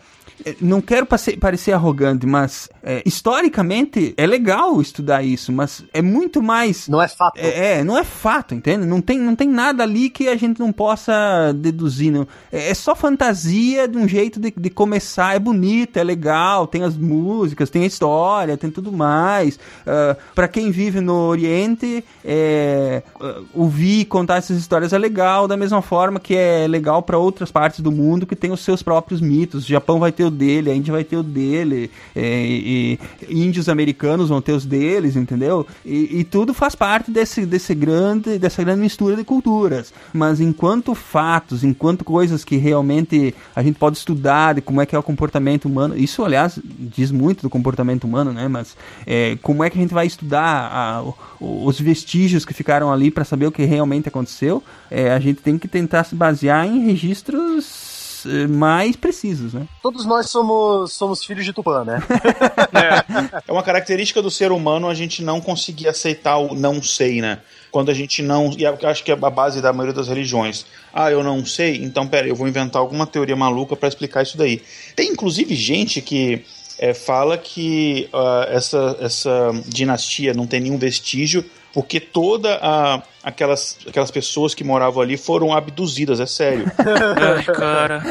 não 0.59 0.81
quero 0.81 1.07
parecer 1.39 1.71
arrogante, 1.73 2.25
mas 2.25 2.69
é, 2.81 3.01
historicamente 3.05 4.13
é 4.17 4.25
legal 4.25 4.81
estudar 4.81 5.23
isso, 5.23 5.51
mas 5.51 5.84
é 5.93 6.01
muito 6.01 6.41
mais. 6.41 6.88
Não 6.88 7.01
é 7.01 7.07
fato. 7.07 7.38
É, 7.38 7.79
é, 7.79 7.84
não 7.84 7.97
é 7.97 8.03
fato, 8.03 8.53
entende? 8.53 8.86
Não 8.86 9.01
tem, 9.01 9.19
não 9.19 9.36
tem 9.36 9.47
nada 9.47 9.84
ali 9.84 10.09
que 10.09 10.27
a 10.27 10.36
gente 10.36 10.59
não 10.59 10.71
possa 10.71 11.53
deduzir. 11.55 12.11
Não. 12.11 12.27
É, 12.51 12.69
é 12.69 12.73
só 12.73 12.95
fantasia 12.95 13.88
de 13.88 13.97
um 13.97 14.07
jeito 14.07 14.39
de, 14.39 14.53
de 14.55 14.69
começar. 14.69 15.36
É 15.36 15.39
bonito, 15.39 15.97
é 15.97 16.03
legal, 16.03 16.67
tem 16.67 16.84
as 16.84 16.97
músicas, 16.97 17.69
tem 17.69 17.84
a 17.84 17.88
história, 17.88 18.57
tem 18.57 18.69
tudo 18.69 18.91
mais. 18.91 19.59
Ah, 19.86 20.15
Pra 20.36 20.47
quem 20.47 20.71
vive 20.71 20.99
no 20.99 21.27
Oriente, 21.27 22.03
é, 22.25 23.03
ah, 23.21 23.41
ouvir 23.53 24.05
contar 24.05 24.38
essas 24.38 24.57
histórias 24.57 24.93
é 24.93 24.97
legal, 24.97 25.47
da 25.47 25.55
mesma 25.55 25.81
forma 25.81 26.19
que 26.19 26.36
é 26.36 26.67
legal 26.67 27.03
pra 27.03 27.17
outras 27.17 27.51
partes 27.51 27.81
do 27.81 27.91
mundo 27.91 28.25
que 28.25 28.36
tem 28.36 28.51
os 28.51 28.61
seus 28.61 28.81
próprios 28.81 29.21
mitos. 29.21 29.65
O 29.65 29.67
Japão 29.67 29.99
vai 29.99 30.11
ter 30.11 30.22
ter 30.24 30.26
o 30.26 30.32
dele, 30.32 30.71
a 30.71 30.76
Índia 30.76 30.91
vai 30.91 31.03
ter 31.03 31.17
o 31.17 31.24
dele, 31.24 31.91
é, 32.15 32.45
e, 32.45 32.99
e 33.28 33.43
índios 33.43 33.67
americanos 33.67 34.30
vão 34.30 34.41
ter 34.41 34.53
os 34.53 34.65
deles, 34.65 35.15
entendeu? 35.15 35.67
E, 35.86 36.19
e 36.19 36.24
tudo 36.24 36.53
faz 36.53 36.76
parte 36.76 37.11
desse, 37.11 37.45
desse 37.45 37.76
grande, 37.76 38.39
dessa 38.39 38.63
grande 38.63 38.82
mistura 38.82 39.15
de 39.15 39.24
culturas. 39.24 39.93
Mas 40.13 40.39
enquanto 40.39 40.95
fatos, 40.95 41.63
enquanto 41.63 42.05
coisas 42.05 42.43
que 42.43 42.55
realmente 42.55 43.36
a 43.55 43.61
gente 43.61 43.78
pode 43.78 43.97
estudar 43.97 44.55
de 44.55 44.61
como 44.61 44.82
é 44.82 44.86
que 44.86 44.95
é 44.95 44.99
o 44.99 45.03
comportamento 45.03 45.65
humano, 45.65 45.97
isso, 45.97 46.24
aliás, 46.24 46.59
diz 46.63 47.11
muito 47.11 47.41
do 47.41 47.49
comportamento 47.49 48.05
humano, 48.05 48.32
né? 48.32 48.47
Mas 48.47 48.76
é, 49.05 49.38
como 49.41 49.63
é 49.63 49.69
que 49.69 49.78
a 49.78 49.82
gente 49.82 49.93
vai 49.93 50.07
estudar 50.07 50.69
a, 50.71 51.03
os 51.39 51.80
vestígios 51.80 52.45
que 52.45 52.53
ficaram 52.53 52.91
ali 52.91 53.11
para 53.11 53.26
saber 53.26 53.47
o 53.47 53.51
que 53.51 53.63
realmente 53.63 54.07
aconteceu? 54.07 54.63
É, 54.89 55.11
a 55.11 55.19
gente 55.19 55.41
tem 55.41 55.57
que 55.57 55.67
tentar 55.67 56.03
se 56.03 56.15
basear 56.15 56.65
em 56.65 56.86
registros 56.86 57.92
eh, 58.26 58.47
mais 58.47 58.95
precisos, 58.95 59.53
né? 59.53 59.67
Todos 59.82 60.05
nós 60.05 60.30
somos, 60.30 60.93
somos 60.93 61.24
filhos 61.24 61.45
de 61.45 61.53
Tupã, 61.53 61.84
né? 61.84 62.01
É 63.47 63.51
uma 63.51 63.63
característica 63.63 64.21
do 64.21 64.32
ser 64.32 64.51
humano 64.51 64.88
a 64.88 64.93
gente 64.93 65.24
não 65.24 65.39
conseguir 65.41 65.88
aceitar 65.88 66.38
o 66.38 66.55
não 66.55 66.82
sei, 66.82 67.21
né? 67.21 67.39
Quando 67.71 67.89
a 67.89 67.93
gente 67.93 68.21
não. 68.21 68.51
E 68.57 68.63
eu 68.63 68.78
acho 68.84 69.03
que 69.03 69.11
é 69.11 69.13
a 69.13 69.30
base 69.30 69.61
da 69.61 69.74
maioria 69.74 69.93
das 69.93 70.07
religiões. 70.07 70.65
Ah, 70.93 71.11
eu 71.11 71.24
não 71.24 71.45
sei, 71.45 71.84
então 71.84 72.07
pera, 72.07 72.28
eu 72.28 72.36
vou 72.36 72.47
inventar 72.47 72.82
alguma 72.82 73.07
teoria 73.07 73.36
maluca 73.36 73.76
para 73.76 73.88
explicar 73.88 74.24
isso 74.24 74.38
daí. 74.38 74.61
Tem 74.95 75.09
inclusive 75.09 75.55
gente 75.55 76.01
que 76.01 76.45
é, 76.78 76.93
fala 76.93 77.38
que 77.38 78.09
uh, 78.13 78.49
essa, 78.49 78.97
essa 78.99 79.51
dinastia 79.67 80.34
não 80.34 80.45
tem 80.45 80.59
nenhum 80.59 80.78
vestígio 80.78 81.43
porque 81.74 81.99
toda 81.99 82.59
a 82.61 83.01
aquelas, 83.24 83.78
aquelas 83.88 84.11
pessoas 84.11 84.53
que 84.53 84.63
moravam 84.63 85.01
ali 85.01 85.15
foram 85.15 85.53
abduzidas, 85.53 86.19
é 86.19 86.26
sério. 86.26 86.65
Ai, 86.78 87.43
cara. 87.43 88.03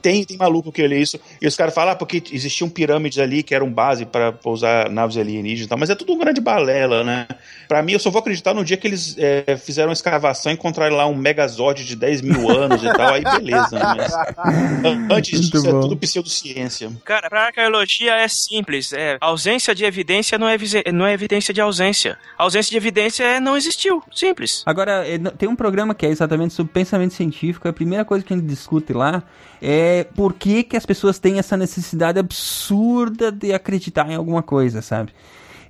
Tem, 0.00 0.24
tem 0.24 0.36
maluco 0.36 0.72
que 0.72 0.82
olha 0.82 0.94
isso. 0.94 1.20
E 1.40 1.46
os 1.46 1.56
caras 1.56 1.74
falam, 1.74 1.92
ah, 1.92 1.96
porque 1.96 2.22
existiam 2.32 2.68
pirâmides 2.68 3.18
ali 3.18 3.42
que 3.42 3.54
eram 3.54 3.70
base 3.70 4.06
para 4.06 4.32
pousar 4.32 4.88
naves 4.88 5.16
alienígenas 5.16 5.66
e 5.66 5.68
tal. 5.68 5.78
Mas 5.78 5.90
é 5.90 5.94
tudo 5.94 6.12
uma 6.12 6.24
grande 6.24 6.40
balela, 6.40 7.04
né? 7.04 7.26
Pra 7.68 7.82
mim, 7.82 7.92
eu 7.92 7.98
só 7.98 8.10
vou 8.10 8.20
acreditar 8.20 8.54
no 8.54 8.64
dia 8.64 8.76
que 8.76 8.86
eles 8.86 9.16
é, 9.18 9.56
fizeram 9.56 9.88
uma 9.88 9.94
escavação 9.94 10.50
e 10.50 10.54
encontraram 10.54 10.96
lá 10.96 11.06
um 11.06 11.14
megazord 11.14 11.84
de 11.84 11.96
10 11.96 12.22
mil 12.22 12.50
anos 12.50 12.82
e 12.82 12.92
tal. 12.92 13.14
Aí 13.14 13.22
beleza, 13.22 13.78
né? 13.78 13.94
Mas, 13.96 15.10
antes 15.10 15.40
disso, 15.40 15.56
Muito 15.56 15.68
é 15.68 15.72
bom. 15.72 15.80
tudo 15.80 15.96
pseudociência. 15.96 16.90
Cara, 17.04 17.28
pra 17.28 17.46
arqueologia 17.46 18.14
é 18.14 18.28
simples. 18.28 18.92
É, 18.92 19.18
ausência 19.20 19.74
de 19.74 19.84
evidência 19.84 20.38
não 20.38 20.48
é, 20.48 20.56
não 20.92 21.06
é 21.06 21.12
evidência 21.12 21.52
de 21.52 21.60
ausência. 21.60 22.16
ausência 22.38 22.70
de 22.70 22.76
evidência 22.76 23.24
é 23.24 23.40
não 23.40 23.56
existiu. 23.56 24.02
Simples. 24.14 24.45
Agora, 24.66 25.06
eh, 25.06 25.14
n- 25.18 25.30
tem 25.30 25.48
um 25.48 25.56
programa 25.56 25.94
que 25.94 26.06
é 26.06 26.10
exatamente 26.10 26.54
sobre 26.54 26.72
pensamento 26.72 27.14
científico. 27.14 27.68
A 27.68 27.72
primeira 27.72 28.04
coisa 28.04 28.24
que 28.24 28.32
a 28.32 28.36
gente 28.36 28.46
discute 28.46 28.92
lá 28.92 29.22
é 29.60 30.04
por 30.04 30.32
que, 30.34 30.62
que 30.62 30.76
as 30.76 30.84
pessoas 30.86 31.18
têm 31.18 31.38
essa 31.38 31.56
necessidade 31.56 32.18
absurda 32.18 33.30
de 33.32 33.52
acreditar 33.52 34.10
em 34.10 34.14
alguma 34.14 34.42
coisa, 34.42 34.80
sabe? 34.82 35.12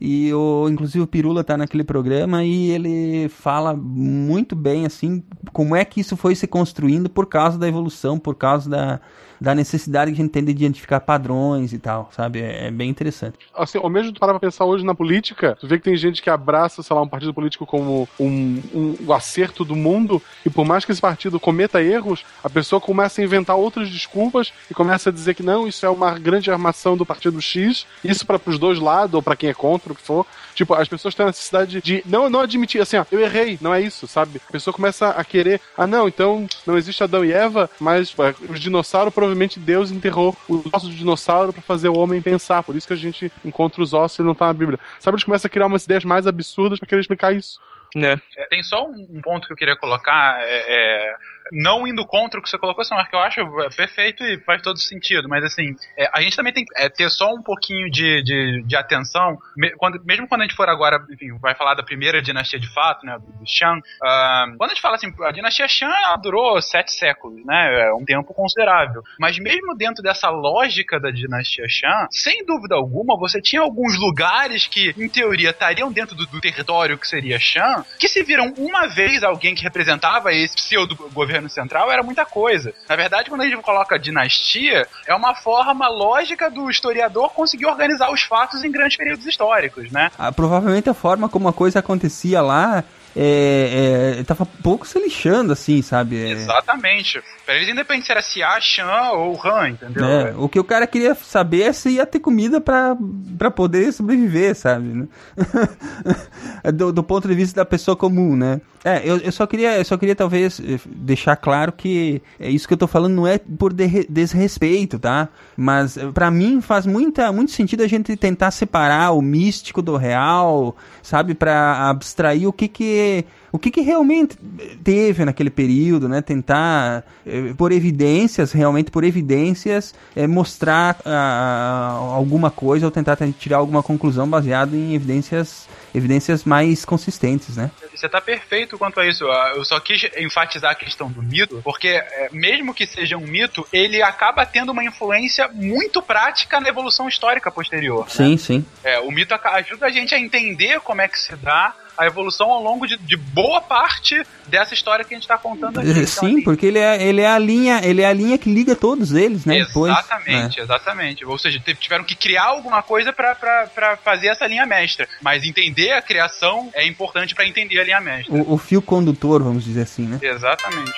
E 0.01 0.33
o, 0.35 0.69
inclusive 0.69 1.03
o 1.03 1.07
Pirula 1.07 1.43
tá 1.43 1.57
naquele 1.57 1.83
programa 1.83 2.45
e 2.45 2.71
ele 2.71 3.29
fala 3.31 3.75
muito 3.75 4.55
bem 4.55 4.85
assim 4.85 5.23
como 5.55 5.75
é 5.75 5.87
que 5.87 6.01
isso 6.01 6.17
foi 6.19 6.35
se 6.35 6.47
construindo 6.47 7.09
por 7.09 7.27
causa 7.27 7.57
da 7.59 7.67
evolução, 7.67 8.19
por 8.19 8.35
causa 8.35 8.69
da, 8.69 9.01
da 9.41 9.55
necessidade 9.55 10.13
que 10.13 10.21
a 10.21 10.25
gente 10.25 10.33
tem 10.33 10.45
de 10.45 10.51
identificar 10.51 11.01
padrões 11.01 11.73
e 11.73 11.79
tal, 11.79 12.11
sabe? 12.13 12.41
É, 12.41 12.67
é 12.67 12.71
bem 12.71 12.89
interessante. 12.89 13.37
assim, 13.55 13.79
ao 13.79 13.91
mesmo 13.91 14.13
parar 14.19 14.33
pra 14.33 14.41
pensar 14.41 14.65
hoje 14.65 14.85
na 14.85 14.95
política, 14.95 15.57
tu 15.61 15.67
vê 15.67 15.79
que 15.79 15.85
tem 15.85 15.97
gente 15.97 16.23
que 16.23 16.31
abraça, 16.31 16.83
sei 16.83 16.95
lá, 16.95 17.03
um 17.03 17.09
partido 17.09 17.35
político 17.35 17.67
como 17.67 18.09
um, 18.19 18.63
um, 18.75 18.97
o 19.07 19.13
acerto 19.13 19.65
do 19.65 19.77
mundo, 19.77 20.23
e 20.45 20.51
por 20.51 20.65
mais 20.65 20.85
que 20.85 20.93
esse 20.93 21.01
partido 21.01 21.39
cometa 21.39 21.83
erros, 21.83 22.25
a 22.43 22.51
pessoa 22.51 22.81
começa 22.81 23.21
a 23.21 23.25
inventar 23.25 23.57
outras 23.57 23.91
desculpas 23.91 24.53
e 24.71 24.75
começa 24.75 25.11
a 25.11 25.13
dizer 25.13 25.35
que 25.35 25.43
não, 25.43 25.67
isso 25.67 25.85
é 25.85 25.89
uma 25.89 26.19
grande 26.19 26.51
armação 26.51 26.97
do 26.97 27.07
partido 27.07 27.41
X, 27.41 27.87
isso 28.03 28.27
para 28.27 28.39
pros 28.39 28.59
dois 28.59 28.79
lados, 28.79 29.15
ou 29.15 29.23
pra 29.23 29.37
quem 29.37 29.51
é 29.51 29.55
contra, 29.55 29.93
o 29.93 29.97
que 29.97 30.03
for. 30.03 30.27
Tipo, 30.55 30.75
as 30.75 30.89
pessoas 30.89 31.15
têm 31.15 31.25
a 31.25 31.29
necessidade 31.29 31.83
de 31.83 32.03
não, 32.07 32.31
não 32.31 32.41
admitir, 32.41 32.81
assim, 32.81 32.97
ó, 32.97 33.05
eu 33.13 33.21
errei, 33.21 33.59
não 33.61 33.75
é 33.75 33.81
isso, 33.81 34.07
sabe? 34.07 34.41
A 34.49 34.53
pessoa 34.53 34.73
começa 34.73 35.11
a 35.11 35.25
querer, 35.25 35.61
ah, 35.77 35.87
não, 35.87 36.09
então 36.09 36.47
não 36.67 36.79
existe 36.79 37.03
Adão 37.03 37.25
e 37.25 37.33
Eva, 37.33 37.69
mas 37.79 38.15
os 38.49 38.59
dinossauros, 38.59 39.13
provavelmente 39.27 39.59
Deus 39.59 39.91
enterrou 39.91 40.37
os 40.49 40.63
ossos 40.73 40.91
do 40.91 40.95
dinossauro 40.95 41.53
pra 41.53 41.63
fazer 41.63 41.89
o 41.89 41.99
homem 41.99 42.23
pensar, 42.23 42.63
por 42.63 42.77
isso 42.77 42.87
que 42.87 42.93
a 42.93 42.97
gente 42.97 43.33
encontra 43.45 43.83
os 43.83 43.93
ossos 43.93 44.19
e 44.19 44.23
não 44.23 44.35
tá 44.35 44.47
na 44.47 44.53
Bíblia. 44.53 44.79
Sabe, 45.01 45.17
eles 45.17 45.25
começam 45.25 45.49
a 45.49 45.51
criar 45.51 45.67
umas 45.67 45.85
ideias 45.85 46.05
mais 46.05 46.27
absurdas 46.27 46.79
pra 46.79 46.89
querer 46.89 47.01
explicar 47.01 47.35
isso. 47.35 47.61
Né? 47.95 48.21
É, 48.37 48.47
Tem 48.47 48.63
só 48.63 48.87
um, 48.87 49.07
um 49.11 49.21
ponto 49.21 49.47
que 49.47 49.53
eu 49.53 49.57
queria 49.57 49.77
colocar, 49.77 50.39
é, 50.41 50.47
é, 50.69 51.17
não 51.53 51.87
indo 51.87 52.05
contra 52.07 52.39
o 52.39 52.43
que 52.43 52.49
você 52.51 52.59
colocou, 52.59 52.85
Samar, 52.85 53.09
que 53.09 53.17
eu 53.17 53.21
acho 53.21 53.41
é, 53.41 53.69
perfeito 53.71 54.23
e 54.25 54.39
faz 54.41 54.63
todo 54.63 54.79
sentido, 54.79 55.29
mas 55.29 55.45
assim, 55.45 55.75
é, 55.97 56.09
a 56.13 56.21
gente 56.21 56.37
também 56.37 56.53
tem 56.53 56.65
que 56.65 56.73
é, 56.77 56.89
ter 56.89 57.09
só 57.11 57.33
um 57.33 57.43
pouquinho 57.43 57.91
de, 57.91 58.23
de, 58.23 58.63
de 58.67 58.77
atenção, 58.77 59.39
me- 59.57 59.71
quando- 59.77 60.03
mesmo 60.05 60.27
quando 60.29 60.43
a 60.43 60.45
gente 60.45 60.57
for 60.57 60.69
agora, 60.69 60.99
enfim, 61.11 61.37
vai 61.39 61.55
falar 61.55 61.75
da 61.75 61.83
primeira 61.83 62.21
dinastia 62.23 62.59
de 62.59 62.73
fato, 62.73 63.05
né, 63.07 63.17
do, 63.19 63.27
do 63.39 63.47
Shang, 63.47 63.81
ah, 64.03 64.47
quando 64.57 64.71
a 64.71 64.75
gente 64.75 64.83
fala 64.83 64.97
assim, 64.97 65.13
a 65.23 65.31
dinastia 65.33 65.69
Shang 65.69 66.21
durou 66.23 66.61
sete 66.61 66.93
séculos, 66.93 67.45
né, 67.45 67.87
é 67.89 67.93
um 67.95 68.05
tempo 68.05 68.33
considerável, 68.35 69.03
mas 69.19 69.39
mesmo 69.39 69.75
dentro 69.77 70.03
dessa 70.03 70.29
lógica 70.31 70.99
da 71.01 71.11
dinastia 71.11 71.67
Shang, 71.69 72.07
sem 72.11 72.45
dúvida 72.45 72.75
alguma, 72.75 73.17
você 73.19 73.41
tinha 73.41 73.63
alguns 73.63 73.99
lugares 73.99 74.67
que, 74.67 74.95
em 74.99 75.09
teoria, 75.09 75.51
estariam 75.51 75.93
dentro 75.93 76.15
do, 76.17 76.27
do 76.27 76.41
território 76.41 76.99
que 76.99 77.07
seria 77.07 77.39
Shang, 77.39 77.85
que 77.99 78.09
se 78.09 78.23
viram 78.23 78.53
uma 78.57 78.87
vez 78.89 79.23
alguém 79.23 79.55
que 79.55 79.63
representava 79.63 80.33
esse 80.33 80.55
pseudo 80.57 80.97
governo 81.37 81.49
central, 81.49 81.91
era 81.91 82.03
muita 82.03 82.25
coisa. 82.25 82.73
Na 82.89 82.97
verdade, 82.97 83.29
quando 83.29 83.43
a 83.43 83.45
gente 83.45 83.61
coloca 83.63 83.99
dinastia, 83.99 84.87
é 85.07 85.15
uma 85.15 85.35
forma 85.35 85.89
lógica 85.89 86.51
do 86.51 86.71
historiador 86.71 87.33
conseguir 87.33 87.67
organizar 87.67 88.11
os 88.11 88.23
fatos 88.23 88.65
em 88.65 88.71
grandes 88.71 88.97
períodos 88.97 89.27
históricos, 89.27 89.91
né? 89.91 90.11
Ah, 90.19 90.33
provavelmente 90.33 90.89
a 90.89 90.95
forma 90.95 91.29
como 91.29 91.49
a 91.49 91.53
coisa 91.53 91.79
acontecia 91.79 92.41
lá 92.41 92.83
é, 93.15 94.17
é, 94.19 94.25
tava 94.25 94.47
pouco 94.63 94.87
se 94.87 94.99
lixando, 94.99 95.53
assim, 95.53 95.81
sabe? 95.83 96.23
É, 96.23 96.31
Exatamente. 96.33 97.23
Pra 97.47 97.55
eles, 97.55 97.69
independente 97.69 98.07
se 98.07 98.11
era 98.13 98.21
Xia, 98.21 98.61
Shan 98.61 99.11
ou 99.13 99.41
Han, 99.47 99.69
entendeu? 99.71 100.05
é, 100.05 100.35
o 100.37 100.49
que 100.49 100.59
o 100.59 100.65
cara 100.65 100.85
queria 100.87 101.15
saber 101.15 101.63
é 101.63 101.73
se 101.73 101.91
ia 101.91 102.05
ter 102.05 102.19
comida 102.19 102.61
pra, 102.61 102.97
pra 103.39 103.51
poder 103.53 103.93
sobreviver, 103.93 104.55
sabe? 104.57 104.85
né? 104.89 105.07
do, 106.75 106.93
do 106.93 107.03
ponto 107.03 107.29
de 107.29 107.35
vista 107.35 107.61
da 107.61 107.65
pessoa 107.65 107.97
comum, 107.97 108.35
né? 108.37 108.61
É, 108.85 109.01
eu, 109.05 109.19
eu 109.19 109.33
só 109.33 109.47
queria, 109.47 109.77
eu 109.79 109.85
só 109.85 109.97
queria 109.97 110.15
talvez 110.15 110.61
eh, 110.61 110.79
deixar 110.87 111.35
claro 111.37 111.73
que 111.73 112.23
é 112.39 112.49
isso 112.49 112.69
que 112.69 112.75
eu 112.75 112.79
tô 112.79 112.87
falando 112.87 113.15
não 113.15 113.27
é 113.27 113.37
por 113.39 113.73
de- 113.73 114.07
desrespeito, 114.09 114.97
tá? 114.99 115.29
Mas 115.57 115.97
eh, 115.97 116.07
pra 116.13 116.31
mim 116.31 116.61
faz 116.61 116.87
muita, 116.87 117.33
muito 117.33 117.51
sentido 117.51 117.83
a 117.83 117.89
gente 117.89 118.17
tentar 118.17 118.51
separar 118.53 119.11
o 119.13 119.21
místico 119.23 119.83
do 119.83 119.97
real, 119.97 120.77
sabe? 121.03 121.35
Pra 121.35 121.89
abstrair 121.91 122.47
o 122.49 122.53
que 122.53 122.69
que 122.69 123.25
o 123.57 123.59
que, 123.59 123.71
que 123.71 123.81
realmente 123.81 124.37
teve 124.85 125.25
naquele 125.25 125.51
período, 125.51 126.09
né? 126.09 126.21
Tentar, 126.21 127.05
eh, 127.27 127.55
por 127.57 127.73
evidências, 127.73 128.53
realmente 128.53 128.91
por 128.91 129.03
evidências, 129.03 129.95
eh, 130.15 130.27
mostrar 130.27 130.99
ah, 131.05 131.99
alguma 132.15 132.51
coisa 132.51 132.85
ou 132.85 132.93
tentar 132.93 133.17
tirar 133.39 133.57
alguma 133.57 133.83
conclusão 133.83 134.29
baseada 134.29 134.77
em 134.77 134.95
evidências, 134.95 135.67
evidências 135.95 136.45
mais 136.45 136.85
consistentes, 136.85 137.57
né? 137.57 137.71
Você 137.95 138.09
tá 138.09 138.21
perfeito 138.21 138.77
quanto 138.77 139.01
a 139.01 139.07
isso. 139.07 139.25
Ah, 139.27 139.55
Eu 139.57 139.65
só 139.65 139.81
quis 139.81 140.07
enfatizar 140.19 140.73
a 140.73 140.75
questão 140.75 141.11
do 141.11 141.23
mito, 141.23 141.61
porque 141.65 141.89
é, 141.89 142.29
mesmo 142.33 142.75
que 142.75 142.87
seja 142.87 143.17
um 143.17 143.27
mito, 143.27 143.67
ele 143.73 144.03
acaba 144.03 144.45
tendo 144.45 144.71
uma 144.73 144.85
influência 144.85 145.49
muito 145.49 146.03
prática 146.03 146.61
na 146.61 146.69
evolução 146.69 147.09
histórica 147.09 147.51
posterior. 147.51 148.05
né? 148.05 148.11
Sim, 148.11 148.37
sim. 148.37 148.65
É, 148.85 149.01
o 149.01 149.11
mito 149.11 149.35
ajuda 149.35 149.87
a 149.87 149.91
gente 149.91 150.15
a 150.15 150.19
entender 150.21 150.79
como 150.81 151.01
é 151.01 151.09
que 151.09 151.19
se 151.19 151.35
dá 151.37 151.75
a 151.97 152.07
evolução 152.07 152.51
ao 152.51 152.63
longo 152.63 152.87
de, 152.87 152.97
de 152.99 153.17
boa 153.17 153.61
parte 153.61 154.23
dessa 154.47 154.75
história 154.75 155.05
que 155.05 155.15
a 155.15 155.17
gente 155.17 155.27
tá 155.27 155.39
contando 155.39 155.81
aqui. 155.81 155.91
Então, 155.91 156.07
Sim, 156.07 156.43
porque 156.43 156.67
ele 156.67 156.79
é, 156.79 157.03
ele 157.03 157.21
é 157.21 157.29
a 157.29 157.39
linha, 157.39 157.81
ele 157.83 158.03
é 158.03 158.07
a 158.07 158.13
linha 158.13 158.39
que 158.39 158.53
liga 158.53 158.77
todos 158.77 159.13
eles, 159.13 159.45
né? 159.45 159.65
Depois, 159.65 159.93
Exatamente, 159.93 160.61
exatamente. 160.61 161.25
Ou 161.25 161.39
seja, 161.39 161.61
tiveram 161.79 162.05
que 162.05 162.15
criar 162.15 162.45
alguma 162.45 162.83
coisa 162.83 163.13
pra 163.13 163.97
fazer 164.03 164.29
essa 164.29 164.47
linha 164.47 164.67
mestra. 164.67 165.09
Mas 165.21 165.45
entender 165.45 165.93
a 165.93 166.03
criação 166.03 166.71
é 166.75 166.87
importante 166.87 167.35
pra 167.35 167.47
entender 167.47 167.81
a 167.81 167.85
linha 167.85 168.01
mestra. 168.01 168.35
O, 168.35 168.55
o 168.55 168.59
fio 168.59 168.83
condutor, 168.83 169.43
vamos 169.43 169.65
dizer 169.65 169.83
assim, 169.83 170.07
né? 170.07 170.19
Exatamente. 170.23 170.93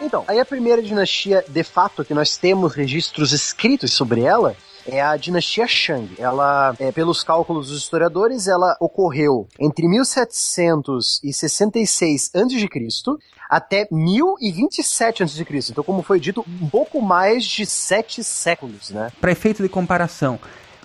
Então, 0.00 0.24
aí 0.26 0.40
a 0.40 0.44
primeira 0.46 0.82
dinastia, 0.82 1.44
de 1.46 1.62
fato, 1.62 2.04
que 2.04 2.14
nós 2.14 2.36
temos 2.36 2.74
registros 2.74 3.32
escritos 3.32 3.92
sobre 3.92 4.22
ela, 4.22 4.56
é 4.90 5.00
a 5.00 5.16
dinastia 5.16 5.66
Shang. 5.66 6.10
Ela, 6.18 6.74
é, 6.78 6.92
pelos 6.92 7.22
cálculos 7.22 7.68
dos 7.68 7.78
historiadores, 7.78 8.48
ela 8.48 8.76
ocorreu 8.80 9.46
entre 9.58 9.88
1766 9.88 12.30
a.C. 12.34 12.68
até 13.48 13.88
1027 13.90 15.22
a.C. 15.22 15.46
Então, 15.70 15.82
como 15.84 16.02
foi 16.02 16.20
dito, 16.20 16.44
um 16.60 16.68
pouco 16.68 17.00
mais 17.00 17.44
de 17.44 17.64
sete 17.66 18.24
séculos, 18.24 18.90
né? 18.90 19.12
Para 19.20 19.30
efeito 19.32 19.62
de 19.62 19.68
comparação, 19.68 20.40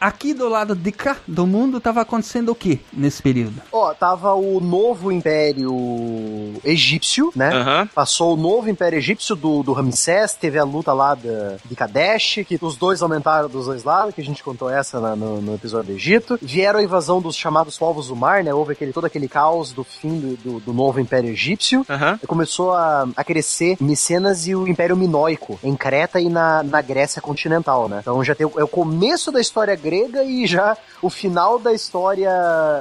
aqui 0.08 0.34
do 0.34 0.47
lado 0.49 0.76
de 0.76 0.91
cá 0.91 1.18
do 1.28 1.45
mundo 1.47 1.80
tava 1.80 2.01
acontecendo 2.01 2.49
o 2.49 2.56
que 2.56 2.80
nesse 2.93 3.22
período? 3.22 3.62
Ó, 3.72 3.93
tava 3.93 4.34
o 4.34 4.60
novo 4.60 5.12
Império 5.12 6.53
Egípcio, 6.64 7.32
né? 7.36 7.49
Aham. 7.49 7.89
Passou 7.93 8.34
o 8.34 8.38
novo 8.38 8.70
Império 8.70 8.97
Egípcio 8.97 9.36
do, 9.36 9.64
do 9.64 9.74
Ramsés, 9.74 10.34
teve 10.34 10.58
a 10.60 10.64
luta 10.64 10.93
lá 10.93 11.16
da, 11.16 11.56
de 11.66 11.76
Kadesh, 11.76 12.39
que 12.47 12.58
os 12.62 12.76
dois 12.78 13.01
aumentaram 13.01 13.49
dos 13.49 13.66
dois 13.66 13.84
lados, 13.84 14.14
que 14.14 14.22
a 14.22 14.24
gente 14.24 14.43
contou 14.43 14.70
essa 14.70 14.99
na- 14.99 15.16
no, 15.16 15.41
no 15.41 15.56
episódio 15.56 15.91
do 15.93 15.95
Egito. 15.97 16.38
Vieram 16.41 16.80
a 16.80 16.84
invasão 16.84 17.22
dos 17.22 17.36
chamados 17.36 17.78
povos 17.78 18.08
do 18.08 18.16
mar, 18.16 18.43
né? 18.43 18.53
Houve 18.53 18.74
aquele, 18.74 18.93
todo 18.93 19.06
aquele 19.06 19.28
caos 19.28 19.72
do 19.72 19.84
fim 19.84 20.20
do, 20.20 20.38
do, 20.38 20.60
do 20.60 20.74
novo 20.74 20.99
Império 20.99 21.30
Egípcio. 21.30 21.86
E 22.22 22.28
começou 22.28 22.74
a, 22.74 23.08
a 23.16 23.24
crescer 23.24 23.78
Micenas 23.80 24.47
e 24.47 24.56
o 24.56 24.68
Império 24.68 24.95
Minoico, 24.95 25.60
em 25.64 25.76
Creta 25.76 26.20
e 26.20 26.30
na, 26.30 26.64
na 26.64 26.82
Grécia 26.82 27.22
continental, 27.22 27.88
né? 27.89 27.99
Então 28.01 28.24
já 28.24 28.36
tem, 28.36 28.45
o- 28.45 28.60
é 28.60 28.64
o 28.64 28.68
começo 28.68 29.32
da 29.32 29.39
história 29.41 29.76
grega 29.76 29.95
e 30.24 30.46
já 30.46 30.78
o 31.02 31.10
final 31.10 31.60
da 31.60 31.74
história 31.74 32.32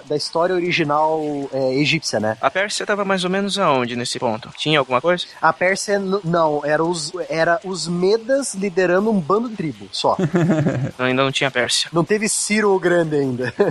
da 0.06 0.16
história 0.16 0.54
original 0.54 1.20
é, 1.52 1.74
egípcia, 1.74 2.18
né? 2.18 2.36
A 2.40 2.50
Pérsia 2.50 2.86
tava 2.86 3.04
mais 3.04 3.24
ou 3.24 3.30
menos 3.30 3.58
aonde 3.58 3.96
nesse 3.96 4.18
ponto? 4.18 4.50
Tinha 4.56 4.78
alguma 4.78 5.00
coisa? 5.00 5.26
A 5.40 5.52
Pérsia, 5.52 5.98
não, 5.98 6.62
era 6.64 6.82
os, 6.82 7.12
era 7.28 7.60
os 7.64 7.86
Medas 7.86 8.54
liderando 8.54 9.10
um 9.10 9.20
bando 9.20 9.48
de 9.48 9.56
tribo, 9.56 9.88
só. 9.92 10.16
Ainda 10.98 11.24
não 11.24 11.32
tinha 11.32 11.50
Pérsia. 11.50 11.88
Não 11.92 12.04
teve 12.04 12.28
Ciro 12.28 12.74
o 12.74 12.78
Grande 12.78 13.16
ainda. 13.16 13.52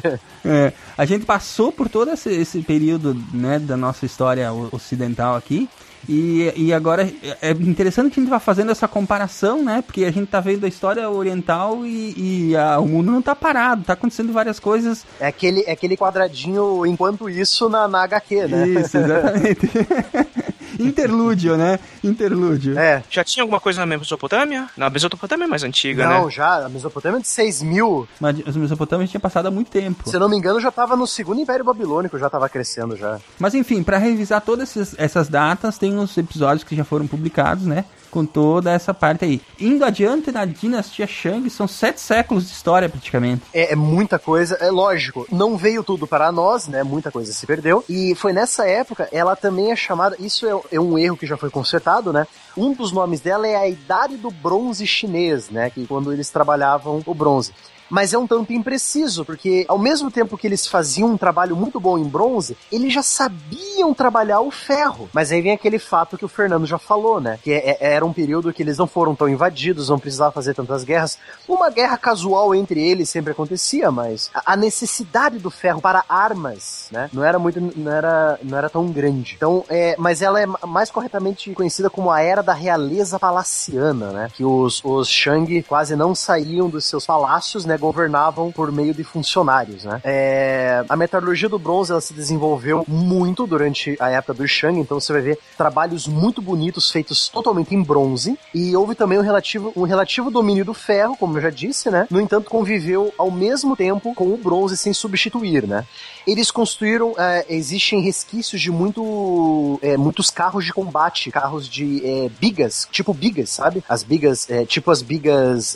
É, 0.45 0.73
a 0.97 1.05
gente 1.05 1.25
passou 1.25 1.71
por 1.71 1.87
todo 1.87 2.11
esse, 2.11 2.29
esse 2.29 2.61
período 2.61 3.15
né, 3.33 3.57
da 3.59 3.77
nossa 3.77 4.05
história 4.05 4.51
ocidental 4.51 5.35
aqui. 5.35 5.69
E, 6.07 6.51
e 6.55 6.73
agora 6.73 7.09
é 7.41 7.51
interessante 7.51 8.13
que 8.13 8.19
a 8.19 8.23
gente 8.23 8.29
vá 8.29 8.39
fazendo 8.39 8.71
essa 8.71 8.87
comparação, 8.87 9.63
né? 9.63 9.81
Porque 9.85 10.03
a 10.03 10.11
gente 10.11 10.27
tá 10.27 10.39
vendo 10.41 10.65
a 10.65 10.67
história 10.67 11.09
oriental 11.09 11.85
e, 11.85 12.49
e 12.49 12.57
a- 12.57 12.79
o 12.79 12.85
mundo 12.87 13.11
não 13.11 13.21
tá 13.21 13.33
parado, 13.35 13.83
tá 13.83 13.93
acontecendo 13.93 14.33
várias 14.33 14.59
coisas. 14.59 15.05
É 15.19 15.27
aquele, 15.27 15.61
é 15.65 15.71
aquele 15.71 15.95
quadradinho, 15.95 16.85
enquanto 16.85 17.29
isso, 17.29 17.69
na, 17.69 17.87
na 17.87 18.03
HQ, 18.03 18.47
né? 18.47 18.67
Isso, 18.67 18.97
exatamente. 18.97 19.69
Interlúdio, 20.79 21.57
né? 21.57 21.79
Interlúdio. 22.03 22.77
É. 22.77 23.03
Já 23.09 23.23
tinha 23.23 23.43
alguma 23.43 23.59
coisa 23.59 23.79
na 23.79 23.97
Mesopotâmia? 23.97 24.67
Na 24.77 24.89
Mesopotâmia 24.89 25.45
é 25.45 25.47
mais 25.47 25.63
antiga, 25.63 26.07
Não, 26.07 26.25
né? 26.25 26.31
já, 26.31 26.65
a 26.65 26.69
Mesopotâmia 26.69 27.17
é 27.17 27.21
de 27.21 27.27
6 27.27 27.61
mil. 27.63 28.07
Mas 28.19 28.37
os 28.45 28.55
Mesopotâmios 28.55 29.09
tinha 29.09 29.19
passado 29.19 29.47
há 29.47 29.51
muito 29.51 29.69
tempo. 29.71 30.09
Se 30.09 30.15
eu 30.15 30.19
não 30.19 30.29
me 30.29 30.37
engano, 30.37 30.59
já 30.59 30.71
tava 30.71 30.95
no 30.95 31.07
segundo 31.07 31.39
Império 31.41 31.65
Babilônico, 31.65 32.17
já 32.17 32.29
tava 32.29 32.47
crescendo 32.49 32.95
já. 32.95 33.19
Mas 33.39 33.53
enfim, 33.53 33.83
para 33.83 33.97
revisar 33.97 34.41
todas 34.41 34.69
essas, 34.75 34.95
essas 34.97 35.29
datas, 35.29 35.77
tem 35.77 35.97
uns 35.97 36.17
episódios 36.17 36.63
que 36.63 36.75
já 36.75 36.83
foram 36.83 37.07
publicados, 37.07 37.65
né? 37.65 37.85
Com 38.13 38.27
toda 38.27 38.71
essa 38.71 38.93
parte 38.93 39.25
aí. 39.25 39.41
Indo 39.59 39.83
adiante 39.83 40.31
na 40.31 40.45
dinastia 40.45 41.07
Shang, 41.07 41.49
são 41.49 41.67
sete 41.67 41.99
séculos 41.99 42.45
de 42.45 42.51
história 42.51 42.87
praticamente. 42.87 43.41
É, 43.51 43.73
é 43.73 43.75
muita 43.75 44.19
coisa, 44.19 44.53
é 44.61 44.69
lógico, 44.69 45.25
não 45.31 45.57
veio 45.57 45.83
tudo 45.83 46.05
para 46.05 46.31
nós, 46.31 46.67
né? 46.67 46.83
Muita 46.83 47.09
coisa 47.09 47.33
se 47.33 47.47
perdeu. 47.47 47.83
E 47.89 48.13
foi 48.13 48.31
nessa 48.31 48.67
época, 48.67 49.09
ela 49.11 49.35
também 49.35 49.71
é 49.71 49.75
chamada. 49.75 50.15
Isso 50.19 50.45
é, 50.45 50.75
é 50.75 50.79
um 50.79 50.95
erro 50.95 51.17
que 51.17 51.25
já 51.25 51.37
foi 51.37 51.49
consertado, 51.49 52.13
né? 52.13 52.27
Um 52.55 52.71
dos 52.75 52.91
nomes 52.91 53.19
dela 53.19 53.47
é 53.47 53.55
a 53.55 53.67
Idade 53.67 54.15
do 54.15 54.29
Bronze 54.29 54.85
Chinês, 54.85 55.49
né? 55.49 55.71
Que 55.71 55.87
quando 55.87 56.13
eles 56.13 56.29
trabalhavam 56.29 57.01
o 57.07 57.15
bronze. 57.15 57.51
Mas 57.93 58.11
é 58.11 58.17
um 58.17 58.25
tanto 58.25 58.51
impreciso, 58.51 59.23
porque 59.23 59.65
ao 59.67 59.77
mesmo 59.77 60.09
tempo 60.09 60.35
que 60.35 60.47
eles 60.47 60.65
faziam 60.65 61.09
um 61.11 61.17
trabalho 61.17 61.55
muito 61.55 61.79
bom 61.79 61.95
em 61.95 62.03
bronze, 62.03 62.57
eles 62.71 62.91
já 62.91 63.03
sabiam 63.03 63.93
trabalhar 63.93 64.41
o 64.41 64.49
ferro. 64.49 65.07
Mas 65.13 65.31
aí 65.31 65.43
vem 65.43 65.51
aquele 65.51 65.77
fato 65.77 66.17
que 66.17 66.25
o 66.25 66.27
Fernando 66.27 66.65
já 66.65 66.79
falou, 66.79 67.21
né? 67.21 67.37
Que 67.43 67.51
é- 67.53 67.77
é- 67.79 67.93
era 67.93 68.03
um 68.03 68.11
período 68.11 68.51
que 68.51 68.63
eles 68.63 68.79
não 68.79 68.87
foram 68.87 69.13
tão 69.13 69.29
invadidos, 69.29 69.89
não 69.89 69.99
precisavam 69.99 70.31
fazer 70.33 70.55
tantas 70.55 70.83
guerras. 70.83 71.19
Uma 71.47 71.69
guerra 71.69 71.95
casual 71.95 72.55
entre 72.55 72.81
eles 72.81 73.09
sempre 73.11 73.31
acontecia, 73.31 73.91
mas 73.91 74.31
a 74.43 74.55
necessidade 74.57 75.37
do 75.37 75.51
ferro 75.51 75.79
para 75.79 76.03
armas, 76.09 76.87
né? 76.91 77.11
Não 77.13 77.23
era 77.23 77.37
muito, 77.37 77.61
não 77.75 77.91
era, 77.91 78.39
não 78.41 78.57
era 78.57 78.69
tão 78.71 78.87
grande. 78.87 79.35
Então, 79.37 79.63
é, 79.69 79.95
mas 79.99 80.23
ela 80.23 80.41
é 80.41 80.47
ma- 80.47 80.57
mais 80.65 80.89
corretamente 80.89 81.53
conhecida 81.53 81.91
como 81.91 82.09
a 82.09 82.21
era 82.21 82.41
da 82.41 82.53
realeza 82.53 83.19
palaciana, 83.19 84.11
né? 84.11 84.31
Que 84.33 84.43
os, 84.43 84.83
os 84.83 85.07
Shang 85.07 85.61
quase 85.63 85.95
não 85.95 86.15
saíam 86.15 86.67
dos 86.67 86.85
seus 86.85 87.05
palácios, 87.05 87.65
né? 87.65 87.77
Governavam 87.83 88.49
por 88.49 88.71
meio 88.71 88.93
de 88.93 89.03
funcionários, 89.03 89.83
né? 89.83 89.99
É, 90.05 90.85
a 90.87 90.95
metalurgia 90.95 91.49
do 91.49 91.59
bronze 91.59 91.91
ela 91.91 91.99
se 91.99 92.13
desenvolveu 92.13 92.85
muito 92.87 93.45
durante 93.45 93.97
a 93.99 94.09
época 94.09 94.35
do 94.35 94.47
Shang, 94.47 94.79
então 94.79 94.97
você 94.97 95.11
vai 95.11 95.21
ver 95.21 95.37
trabalhos 95.57 96.07
muito 96.07 96.41
bonitos 96.41 96.89
feitos 96.89 97.27
totalmente 97.27 97.75
em 97.75 97.83
bronze 97.83 98.39
e 98.55 98.73
houve 98.73 98.95
também 98.95 99.19
um 99.19 99.21
relativo, 99.21 99.73
um 99.75 99.83
relativo 99.83 100.31
domínio 100.31 100.63
do 100.63 100.73
ferro, 100.73 101.17
como 101.17 101.37
eu 101.37 101.41
já 101.41 101.49
disse, 101.49 101.91
né? 101.91 102.07
No 102.09 102.21
entanto, 102.21 102.49
conviveu 102.49 103.13
ao 103.17 103.29
mesmo 103.29 103.75
tempo 103.75 104.15
com 104.15 104.33
o 104.33 104.37
bronze 104.37 104.77
sem 104.77 104.93
substituir, 104.93 105.67
né? 105.67 105.85
Eles 106.25 106.49
construíram, 106.51 107.13
é, 107.17 107.45
existem 107.49 107.99
resquícios 107.99 108.61
de 108.61 108.71
muito, 108.71 109.77
é, 109.81 109.97
muitos 109.97 110.29
carros 110.29 110.63
de 110.63 110.71
combate, 110.71 111.29
carros 111.31 111.67
de 111.67 112.01
é, 112.05 112.29
bigas, 112.39 112.87
tipo 112.89 113.13
bigas, 113.13 113.49
sabe? 113.49 113.83
As 113.89 114.03
bigas, 114.03 114.49
é, 114.49 114.63
tipo 114.63 114.89
as 114.89 115.01
bigas. 115.01 115.75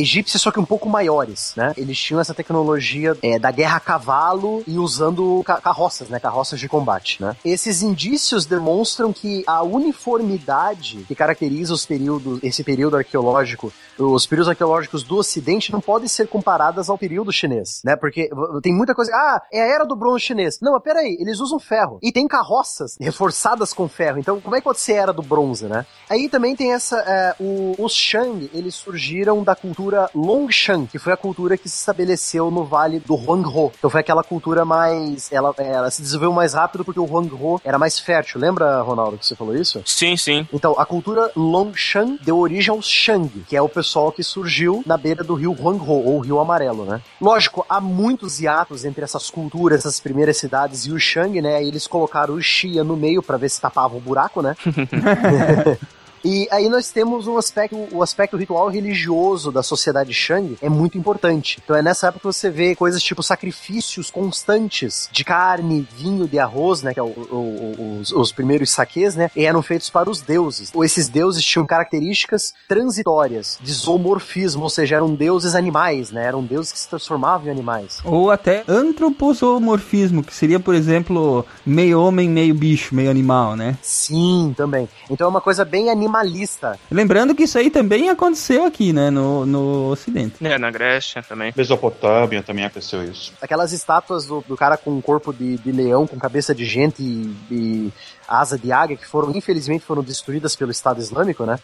Egípcias, 0.00 0.40
só 0.42 0.50
que 0.50 0.60
um 0.60 0.64
pouco 0.64 0.88
maiores, 0.88 1.52
né? 1.56 1.72
Eles 1.76 1.98
tinham 1.98 2.20
essa 2.20 2.34
tecnologia 2.34 3.16
é, 3.22 3.38
da 3.38 3.50
guerra 3.50 3.76
a 3.76 3.80
cavalo 3.80 4.62
e 4.66 4.78
usando 4.78 5.42
ca- 5.44 5.60
carroças, 5.60 6.08
né? 6.08 6.18
Carroças 6.20 6.58
de 6.60 6.68
combate, 6.68 7.20
né? 7.22 7.36
Esses 7.44 7.82
indícios 7.82 8.46
demonstram 8.46 9.12
que 9.12 9.42
a 9.46 9.62
uniformidade 9.62 11.04
que 11.06 11.14
caracteriza 11.14 11.72
os 11.72 11.86
períodos, 11.86 12.38
esse 12.42 12.64
período 12.64 12.96
arqueológico, 12.96 13.72
os 13.98 14.26
períodos 14.26 14.48
arqueológicos 14.50 15.02
do 15.02 15.16
Ocidente 15.16 15.72
não 15.72 15.80
podem 15.80 16.08
ser 16.08 16.28
comparadas 16.28 16.88
ao 16.88 16.98
período 16.98 17.32
chinês, 17.32 17.80
né? 17.84 17.96
Porque 17.96 18.30
tem 18.62 18.72
muita 18.72 18.94
coisa. 18.94 19.10
Ah, 19.14 19.42
é 19.52 19.62
a 19.62 19.66
era 19.66 19.84
do 19.84 19.96
bronze 19.96 20.24
chinês. 20.24 20.58
Não, 20.60 20.72
mas 20.72 20.82
peraí, 20.82 21.16
eles 21.20 21.40
usam 21.40 21.58
ferro 21.58 21.98
e 22.02 22.12
tem 22.12 22.26
carroças 22.28 22.96
reforçadas 23.00 23.72
com 23.72 23.88
ferro. 23.88 24.18
Então, 24.18 24.40
como 24.40 24.54
é 24.54 24.60
que 24.60 24.64
pode 24.64 24.80
ser 24.80 24.94
a 24.94 25.02
era 25.02 25.12
do 25.12 25.22
bronze, 25.22 25.66
né? 25.66 25.84
Aí 26.08 26.28
também 26.28 26.54
tem 26.56 26.72
essa. 26.72 26.96
é, 27.00 27.34
o- 27.40 27.74
os 27.78 27.92
Shang, 27.92 28.50
eles 28.52 28.74
surgiram 28.74 29.42
da 29.42 29.54
cultura 29.54 29.87
Longshan, 30.14 30.86
que 30.86 30.98
foi 30.98 31.12
a 31.12 31.16
cultura 31.16 31.56
que 31.56 31.68
se 31.68 31.76
estabeleceu 31.76 32.50
no 32.50 32.64
vale 32.64 33.00
do 33.00 33.14
Huanghe. 33.14 33.72
Então 33.78 33.90
foi 33.90 34.00
aquela 34.00 34.22
cultura 34.22 34.64
mais. 34.64 35.30
Ela, 35.32 35.54
ela 35.58 35.90
se 35.90 36.02
desenvolveu 36.02 36.32
mais 36.32 36.54
rápido 36.54 36.84
porque 36.84 37.00
o 37.00 37.04
Huanghe 37.04 37.60
era 37.64 37.78
mais 37.78 37.98
fértil. 37.98 38.40
Lembra, 38.40 38.80
Ronaldo, 38.82 39.18
que 39.18 39.26
você 39.26 39.34
falou 39.34 39.54
isso? 39.54 39.82
Sim, 39.84 40.16
sim. 40.16 40.46
Então, 40.52 40.74
a 40.78 40.84
cultura 40.84 41.30
Longshan 41.36 42.18
deu 42.22 42.38
origem 42.38 42.70
aos 42.70 42.86
Shang, 42.86 43.28
que 43.48 43.56
é 43.56 43.62
o 43.62 43.68
pessoal 43.68 44.12
que 44.12 44.22
surgiu 44.22 44.82
na 44.86 44.96
beira 44.96 45.24
do 45.24 45.34
rio 45.34 45.52
Huanghe, 45.58 45.88
ou 45.88 46.18
Rio 46.20 46.40
Amarelo, 46.40 46.84
né? 46.84 47.00
Lógico, 47.20 47.64
há 47.68 47.80
muitos 47.80 48.40
hiatos 48.40 48.84
entre 48.84 49.04
essas 49.04 49.30
culturas, 49.30 49.80
essas 49.80 50.00
primeiras 50.00 50.36
cidades 50.36 50.86
e 50.86 50.92
o 50.92 50.98
Shang, 50.98 51.40
né? 51.40 51.62
E 51.62 51.68
eles 51.68 51.86
colocaram 51.86 52.34
o 52.34 52.42
Xia 52.42 52.84
no 52.84 52.96
meio 52.96 53.22
pra 53.22 53.36
ver 53.36 53.48
se 53.48 53.60
tapava 53.60 53.96
o 53.96 54.00
buraco, 54.00 54.42
né? 54.42 54.54
E 56.24 56.48
aí 56.50 56.68
nós 56.68 56.90
temos 56.90 57.26
um 57.26 57.36
aspecto, 57.36 57.76
o 57.92 58.02
aspecto 58.02 58.36
ritual 58.36 58.68
religioso 58.68 59.50
da 59.52 59.62
sociedade 59.62 60.12
Shang 60.12 60.56
é 60.60 60.68
muito 60.68 60.96
importante. 60.98 61.58
Então 61.64 61.76
é 61.76 61.82
nessa 61.82 62.08
época 62.08 62.20
que 62.28 62.34
você 62.34 62.50
vê 62.50 62.74
coisas 62.74 63.02
tipo 63.02 63.22
sacrifícios 63.22 64.10
constantes 64.10 65.08
de 65.12 65.24
carne, 65.24 65.86
vinho, 65.96 66.26
de 66.28 66.38
arroz, 66.38 66.82
né, 66.82 66.92
que 66.94 67.00
é 67.00 67.02
o, 67.02 67.06
o- 67.06 67.98
os, 68.00 68.12
os 68.12 68.32
primeiros 68.32 68.70
saques, 68.70 69.14
né, 69.14 69.30
e 69.36 69.44
eram 69.44 69.62
feitos 69.62 69.90
para 69.90 70.10
os 70.10 70.20
deuses. 70.20 70.70
Ou 70.74 70.84
esses 70.84 71.08
deuses 71.08 71.44
tinham 71.44 71.66
características 71.66 72.52
transitórias 72.68 73.58
de 73.60 73.72
zoomorfismo, 73.72 74.62
ou 74.62 74.70
seja, 74.70 74.96
eram 74.96 75.14
deuses 75.14 75.54
animais, 75.54 76.10
né, 76.10 76.24
eram 76.24 76.42
deuses 76.42 76.72
que 76.72 76.78
se 76.78 76.88
transformavam 76.88 77.48
em 77.48 77.50
animais. 77.50 77.98
Ou 78.04 78.30
até 78.30 78.64
antroposomorfismo, 78.68 80.22
que 80.22 80.34
seria, 80.34 80.58
por 80.60 80.74
exemplo, 80.74 81.44
meio 81.64 82.00
homem, 82.00 82.28
meio 82.28 82.54
bicho, 82.54 82.94
meio 82.94 83.10
animal, 83.10 83.56
né? 83.56 83.76
Sim, 83.82 84.54
também. 84.56 84.88
Então 85.10 85.26
é 85.26 85.30
uma 85.30 85.40
coisa 85.40 85.64
bem 85.64 85.90
animalista. 86.08 86.78
Lembrando 86.90 87.34
que 87.34 87.44
isso 87.44 87.58
aí 87.58 87.70
também 87.70 88.08
aconteceu 88.08 88.64
aqui, 88.64 88.92
né, 88.92 89.10
no, 89.10 89.44
no 89.44 89.90
Ocidente. 89.90 90.44
É, 90.44 90.58
na 90.58 90.70
Grécia 90.70 91.22
também. 91.22 91.52
Mesopotâmia 91.54 92.42
também 92.42 92.64
aconteceu 92.64 93.04
isso. 93.04 93.32
Aquelas 93.40 93.72
estátuas 93.72 94.26
do, 94.26 94.42
do 94.46 94.56
cara 94.56 94.76
com 94.76 94.90
um 94.90 95.00
corpo 95.00 95.32
de, 95.32 95.58
de 95.58 95.70
leão, 95.70 96.06
com 96.06 96.18
cabeça 96.18 96.54
de 96.54 96.64
gente 96.64 97.02
e, 97.02 97.36
e 97.50 97.92
asa 98.26 98.58
de 98.58 98.72
águia, 98.72 98.96
que 98.96 99.06
foram, 99.06 99.30
infelizmente, 99.36 99.84
foram 99.84 100.02
destruídas 100.02 100.56
pelo 100.56 100.70
Estado 100.70 101.00
Islâmico, 101.00 101.44
né? 101.44 101.58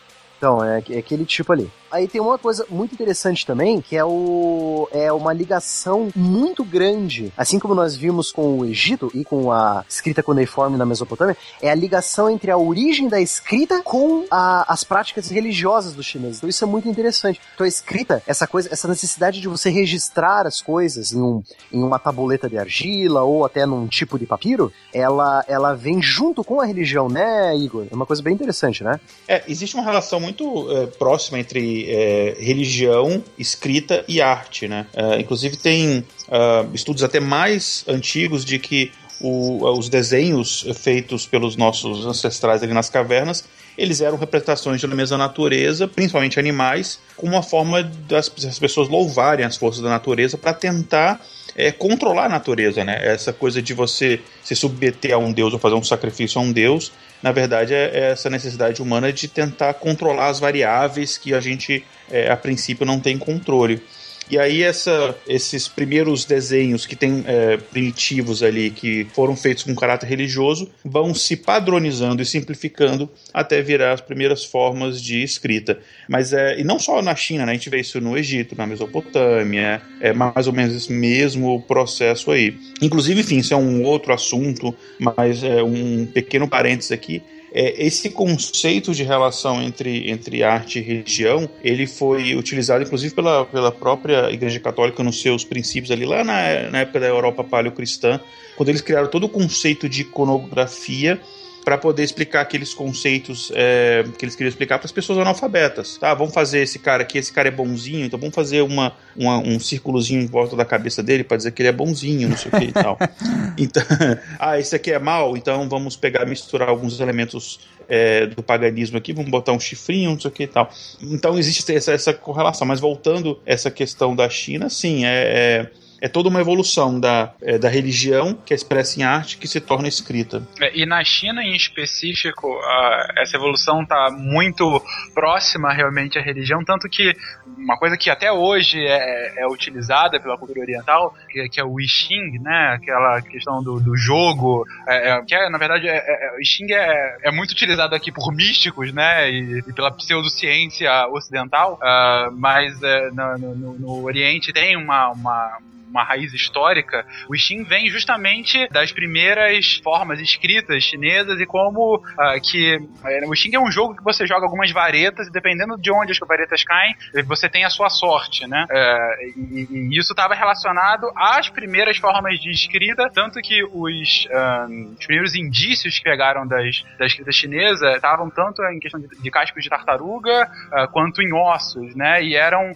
Então, 0.45 0.63
é, 0.63 0.83
é 0.91 0.99
aquele 0.99 1.25
tipo 1.25 1.51
ali. 1.55 1.71
Aí 1.91 2.07
tem 2.09 2.21
uma 2.21 2.37
coisa 2.37 2.67
muito 2.69 2.93
interessante 2.93 3.47
também, 3.47 3.81
que 3.81 3.97
é, 3.97 4.05
o, 4.05 4.89
é 4.93 5.13
uma 5.13 5.33
ligação 5.33 6.09
muito 6.15 6.65
grande, 6.65 7.33
assim 7.37 7.57
como 7.61 7.73
nós 7.73 7.95
vimos 7.97 8.33
com 8.33 8.59
o 8.59 8.65
Egito 8.65 9.13
e 9.15 9.25
com 9.25 9.53
a 9.53 9.85
escrita 9.89 10.21
cuneiforme 10.21 10.77
na 10.77 10.85
Mesopotâmia, 10.85 11.37
é 11.63 11.71
a 11.71 11.75
ligação 11.75 12.29
entre 12.29 12.51
a 12.51 12.59
origem 12.59 13.09
da 13.09 13.21
escrita 13.21 13.81
com 13.85 14.25
a- 14.29 14.65
as 14.67 14.83
práticas 14.83 15.31
religiosas 15.31 15.95
dos 15.95 16.05
chineses. 16.05 16.39
Então 16.39 16.49
isso 16.51 16.65
é 16.65 16.67
muito 16.67 16.89
interessante. 16.89 17.41
Então 17.55 17.65
a 17.65 17.69
escrita, 17.69 18.21
essa 18.27 18.45
coisa, 18.49 18.69
essa 18.73 18.89
necessidade 18.89 19.41
de 19.41 19.47
você 19.47 19.71
registrar 19.71 20.49
as 20.49 20.61
coisas 20.61 21.13
em, 21.13 21.23
um, 21.23 21.45
em 21.73 21.81
uma 21.81 22.01
tabuleta 22.01 22.49
de 22.51 22.59
argila 22.59 23.23
ou 23.23 23.45
até 23.47 23.65
num 23.65 23.87
tipo 23.87 24.19
de 24.19 24.27
papiro, 24.27 24.73
ela, 24.93 25.45
ela 25.47 25.75
vem 25.75 26.03
junto 26.03 26.43
com 26.43 26.61
a 26.61 26.67
religião, 26.67 27.09
né, 27.09 27.57
Igor? 27.57 27.87
É 27.89 27.95
uma 27.95 28.05
coisa 28.05 28.21
bem 28.21 28.35
interessante, 28.35 28.83
né? 28.83 28.99
É, 29.29 29.45
existe 29.47 29.77
uma 29.77 29.85
relação 29.85 30.19
muito 30.19 30.34
muito 30.39 30.73
é, 30.73 30.87
próxima 30.87 31.39
entre 31.39 31.87
é, 31.91 32.37
religião, 32.39 33.23
escrita 33.39 34.05
e 34.09 34.21
arte, 34.21 34.67
né? 34.67 34.87
É, 34.95 35.21
inclusive 35.21 35.57
tem 35.57 36.05
ah, 36.31 36.67
estudos 36.75 37.03
até 37.03 37.21
mais 37.21 37.85
antigos 37.87 38.45
de 38.45 38.59
que 38.59 38.91
o- 39.21 39.65
os 39.79 39.89
desenhos 39.89 40.67
feitos 40.75 41.27
pelos 41.27 41.57
nossos 41.57 42.05
ancestrais 42.07 42.63
ali 42.63 42.73
nas 42.73 42.91
cavernas 42.91 43.45
eles 43.77 44.01
eram 44.01 44.17
representações 44.17 44.81
de 44.81 44.87
elementos 44.87 45.11
da 45.11 45.19
natureza, 45.19 45.89
principalmente 45.89 46.39
animais, 46.39 47.01
como 47.17 47.33
uma 47.33 47.43
forma 47.43 47.83
das, 47.83 48.29
das 48.29 48.59
pessoas 48.59 48.89
louvarem 48.89 49.45
as 49.45 49.57
forças 49.57 49.83
da 49.83 49.89
natureza 49.89 50.39
para 50.39 50.55
tentar 50.55 51.21
é, 51.57 51.71
controlar 51.71 52.27
a 52.27 52.29
natureza, 52.29 52.85
né? 52.85 52.99
Essa 53.03 53.33
coisa 53.33 53.63
de 53.63 53.75
você 53.75 54.21
se 54.43 54.55
submeter 54.55 55.15
a 55.15 55.19
um 55.19 55.33
deus 55.33 55.53
ou 55.53 55.59
fazer 55.59 55.75
um 55.75 55.83
sacrifício 55.83 56.41
a 56.41 56.45
um 56.45 56.53
deus, 56.53 56.93
na 57.23 57.33
verdade 57.33 57.75
é, 57.75 57.91
é 57.93 58.11
essa 58.11 58.29
necessidade 58.29 58.83
humana 58.83 59.13
de 59.13 59.29
tentar 59.29 59.75
controlar 59.75 60.29
as 60.29 60.41
variáveis 60.41 61.17
que 61.17 61.33
a 61.35 61.41
gente, 61.41 61.85
é, 62.11 62.31
a 62.31 62.37
princípio, 62.37 62.85
não 62.85 63.01
tem 63.01 63.19
controle. 63.19 63.83
E 64.31 64.39
aí 64.39 64.63
essa, 64.63 65.17
esses 65.29 65.69
primeiros 65.69 66.25
desenhos 66.25 66.87
que 66.87 66.97
tem 66.97 67.23
é, 67.27 67.57
primitivos 67.57 68.43
ali, 68.43 68.71
que 68.71 69.07
foram 69.15 69.37
feitos 69.37 69.65
com 69.65 69.75
caráter 69.75 70.07
religioso, 70.07 70.71
vão 70.85 71.15
se 71.15 71.37
padronizando 71.37 72.23
e 72.23 72.27
simplificando 72.27 73.09
até 73.33 73.61
virar 73.61 73.93
as 73.93 74.01
primeiras 74.01 74.45
formas 74.45 75.01
de 75.01 75.23
escrita. 75.23 75.79
Mas 76.09 76.33
é, 76.33 76.59
e 76.59 76.65
não 76.65 76.79
só 76.79 77.03
na 77.03 77.15
China, 77.15 77.45
né? 77.45 77.53
A 77.53 77.55
gente 77.55 77.71
vê 77.71 77.81
isso 77.81 78.01
no 78.01 78.17
Egito, 78.17 78.57
na 78.57 78.67
Mesopotâmia, 78.67 79.83
é 80.01 80.13
mais 80.13 80.47
ou 80.47 80.53
menos 80.53 80.75
esse 80.75 80.93
mesmo 80.93 81.61
processo 81.63 82.31
aí. 82.31 82.57
Inclusive, 82.81 83.21
enfim, 83.21 83.39
isso 83.39 83.53
é 83.53 83.57
um 83.57 83.83
outro 83.83 84.13
assunto, 84.13 84.75
mas 84.99 85.43
é 85.43 85.63
um 85.63 86.07
pequeno 86.07 86.49
parênteses 86.49 86.93
aqui 86.93 87.23
é, 87.55 87.87
esse 87.87 88.11
conceito 88.11 88.93
de 88.93 89.05
relação 89.05 89.63
entre, 89.63 90.11
entre 90.11 90.43
arte 90.43 90.81
e 90.81 90.83
religião, 90.83 91.49
ele 91.63 91.87
foi 91.87 92.35
utilizado 92.35 92.83
inclusive 92.83 93.15
pela, 93.15 93.47
pela 93.47 93.71
própria 93.71 94.29
Igreja 94.33 94.59
Católica 94.59 95.05
nos 95.05 95.23
seus 95.23 95.45
princípios 95.45 95.93
ali 95.93 96.05
lá 96.05 96.25
na, 96.25 96.71
na 96.71 96.79
época 96.81 96.99
da 96.99 97.07
Europa 97.07 97.45
paleocristã, 97.45 98.21
quando 98.57 98.71
eles 98.71 98.81
criaram 98.81 99.09
todo 99.09 99.25
o 99.25 99.29
conceito 99.29 99.89
de 99.89 100.03
iconografia 100.03 101.21
para 101.65 101.79
poder 101.79 102.03
explicar 102.03 102.43
aqueles 102.43 102.75
conceitos 102.75 103.51
é, 103.55 104.05
que 104.19 104.25
eles 104.25 104.35
queriam 104.35 104.51
explicar 104.51 104.79
para 104.79 104.87
as 104.87 104.93
pessoas 104.93 105.19
analfabetas. 105.19 105.97
Tá, 105.97 106.13
vamos 106.13 106.35
fazer 106.35 106.61
esse 106.61 106.79
cara 106.79 107.03
aqui, 107.03 107.17
esse 107.17 107.33
cara 107.33 107.49
é 107.49 107.51
bonzinho, 107.51 108.05
então 108.05 108.19
vamos 108.19 108.35
fazer 108.35 108.61
uma, 108.61 108.93
uma 109.17 109.39
um 109.39 109.59
círculozinho 109.59 110.21
em 110.21 110.27
volta 110.27 110.55
da 110.55 110.65
cabeça 110.65 111.03
dele 111.03 111.25
para 111.25 111.39
dizer 111.39 111.53
que 111.53 111.63
ele 111.63 111.71
é 111.71 111.73
bonzinho, 111.73 112.29
não 112.29 112.37
sei 112.37 112.51
o 112.53 112.59
que 112.59 112.65
e 112.67 112.73
tal. 112.73 112.99
Então, 113.57 113.85
ah, 114.41 114.59
esse 114.59 114.75
aqui 114.75 114.91
é 114.91 114.99
mal, 114.99 115.37
então 115.37 115.69
vamos 115.69 115.97
pegar 115.97 116.27
misturar 116.27 116.69
alguns 116.69 116.99
elementos 116.99 117.61
é, 117.89 118.27
do 118.27 118.43
paganismo 118.43 118.99
aqui, 118.99 119.13
vamos 119.13 119.31
botar 119.31 119.53
um 119.53 119.61
chifrinho, 119.61 120.11
não 120.11 120.21
sei 120.21 120.29
o 120.29 120.33
que 120.33 120.43
e 120.43 120.49
tal. 120.49 120.69
Então 121.01 121.39
existe 121.39 121.73
essa, 121.73 121.93
essa 121.93 122.13
correlação, 122.13 122.67
mas 122.67 122.81
voltando 122.81 123.41
essa 123.47 123.71
questão 123.71 124.15
da 124.15 124.29
China, 124.29 124.69
sim, 124.69 125.05
é, 125.05 125.69
é 125.71 125.84
é 126.01 126.09
toda 126.09 126.29
uma 126.29 126.41
evolução 126.41 126.99
da, 127.01 127.33
é, 127.43 127.59
da 127.59 127.69
religião 127.69 128.35
que 128.45 128.53
é 128.53 128.57
expressa 128.57 129.01
em 129.01 129.03
arte 129.03 129.39
que 129.39 129.47
se 129.49 129.61
torna 129.61 129.89
escrita. 129.89 130.43
É, 130.61 130.77
E 130.77 130.85
na 130.87 131.03
China, 131.05 131.43
em 131.43 131.55
específico, 131.55 132.47
a- 132.65 133.09
essa 133.19 133.37
evolução 133.37 133.83
está 133.83 134.11
muito 134.11 134.83
próxima 135.15 135.73
realmente 135.73 136.19
à 136.19 136.23
religião, 136.23 136.65
tanto 136.65 136.89
que 136.89 137.15
uma 137.57 137.77
coisa 137.79 137.97
que 137.97 138.11
até 138.11 138.31
hoje 138.33 138.79
é, 138.85 139.43
é 139.43 139.47
utilizada 139.47 140.19
pela 140.21 140.37
cultura 140.37 140.61
oriental, 140.61 141.15
que, 141.31 141.49
que 141.49 141.61
é 141.61 141.65
o 141.65 141.81
I 141.81 141.87
Ching, 141.89 142.39
né? 142.41 142.75
Aquela 142.75 143.23
questão 143.23 143.63
do, 143.63 143.81
do 143.81 143.97
jogo, 143.97 144.65
é, 144.87 145.11
é, 145.13 145.23
que 145.23 145.35
é, 145.35 145.49
na 145.49 145.59
verdade, 145.59 145.89
é, 145.89 145.97
é, 145.97 146.37
o 146.37 146.41
I 146.41 146.45
Ching 146.45 146.73
é, 146.73 147.17
é 147.23 147.31
muito 147.31 147.53
utilizado 147.53 147.95
aqui 147.95 148.11
por 148.13 148.33
místicos, 148.35 148.93
né? 148.93 149.31
E, 149.31 149.59
e 149.67 149.73
pela 149.73 149.91
pseudociência 149.91 150.91
ocidental, 151.09 151.79
ah, 151.83 152.29
mas 152.33 152.83
é, 152.83 153.11
no- 153.11 153.39
no- 153.39 153.79
no 153.79 154.05
Oriente 154.05 154.53
tem 154.53 154.77
uma- 154.77 155.11
uma 155.11 155.59
uma 155.95 156.03
raiz 156.03 156.35
histórica, 156.35 157.07
o 157.29 157.37
Xing 157.37 157.63
vem 157.63 157.89
justamente 157.89 158.69
das 158.71 158.91
primeiras 158.91 159.77
formas 159.77 160.19
escritas 160.19 160.83
chinesas 160.83 161.41
e 161.41 161.47
como 161.47 162.03
ah, 162.19 162.35
que 162.41 162.81
eh, 163.05 163.27
o 163.27 163.35
Xing 163.35 163.55
é 163.55 163.61
um 163.61 163.71
jogo 163.71 163.95
que 163.97 164.03
você 164.03 164.27
joga 164.27 164.45
algumas 164.45 164.73
varetas 164.73 165.29
e 165.29 165.31
dependendo 165.31 165.79
de 165.79 165.93
onde 165.93 166.11
as 166.11 166.19
varetas 166.19 166.65
caem, 166.65 166.97
você 167.27 167.49
tem 167.49 167.65
a 167.65 167.71
sua 167.71 167.89
sorte, 167.89 168.45
né? 168.49 168.67
Eh, 168.69 169.33
e, 169.37 169.69
e 169.71 169.99
isso 169.99 170.13
estava 170.13 170.35
relacionado 170.35 171.11
às 171.17 171.49
primeiras 171.49 171.97
formas 171.99 172.41
de 172.41 172.51
escrita, 172.51 173.09
tanto 173.15 173.41
que 173.41 173.63
os, 173.63 174.27
ah, 174.33 174.67
os 174.99 175.07
primeiros 175.07 175.37
indícios 175.37 175.99
que 175.99 176.03
pegaram 176.03 176.45
das, 176.45 176.83
da 176.99 177.07
escrita 177.07 177.31
chinesa 177.31 177.93
estavam 177.93 178.29
tanto 178.31 178.63
em 178.65 178.81
questão 178.81 179.01
de, 179.01 179.07
de 179.09 179.31
cascos 179.31 179.63
de 179.63 179.71
tartaruga 179.71 180.51
ah, 180.73 180.89
quanto 180.89 181.23
em 181.23 181.33
ossos, 181.33 181.95
né? 181.95 182.21
E 182.21 182.35
eram 182.35 182.73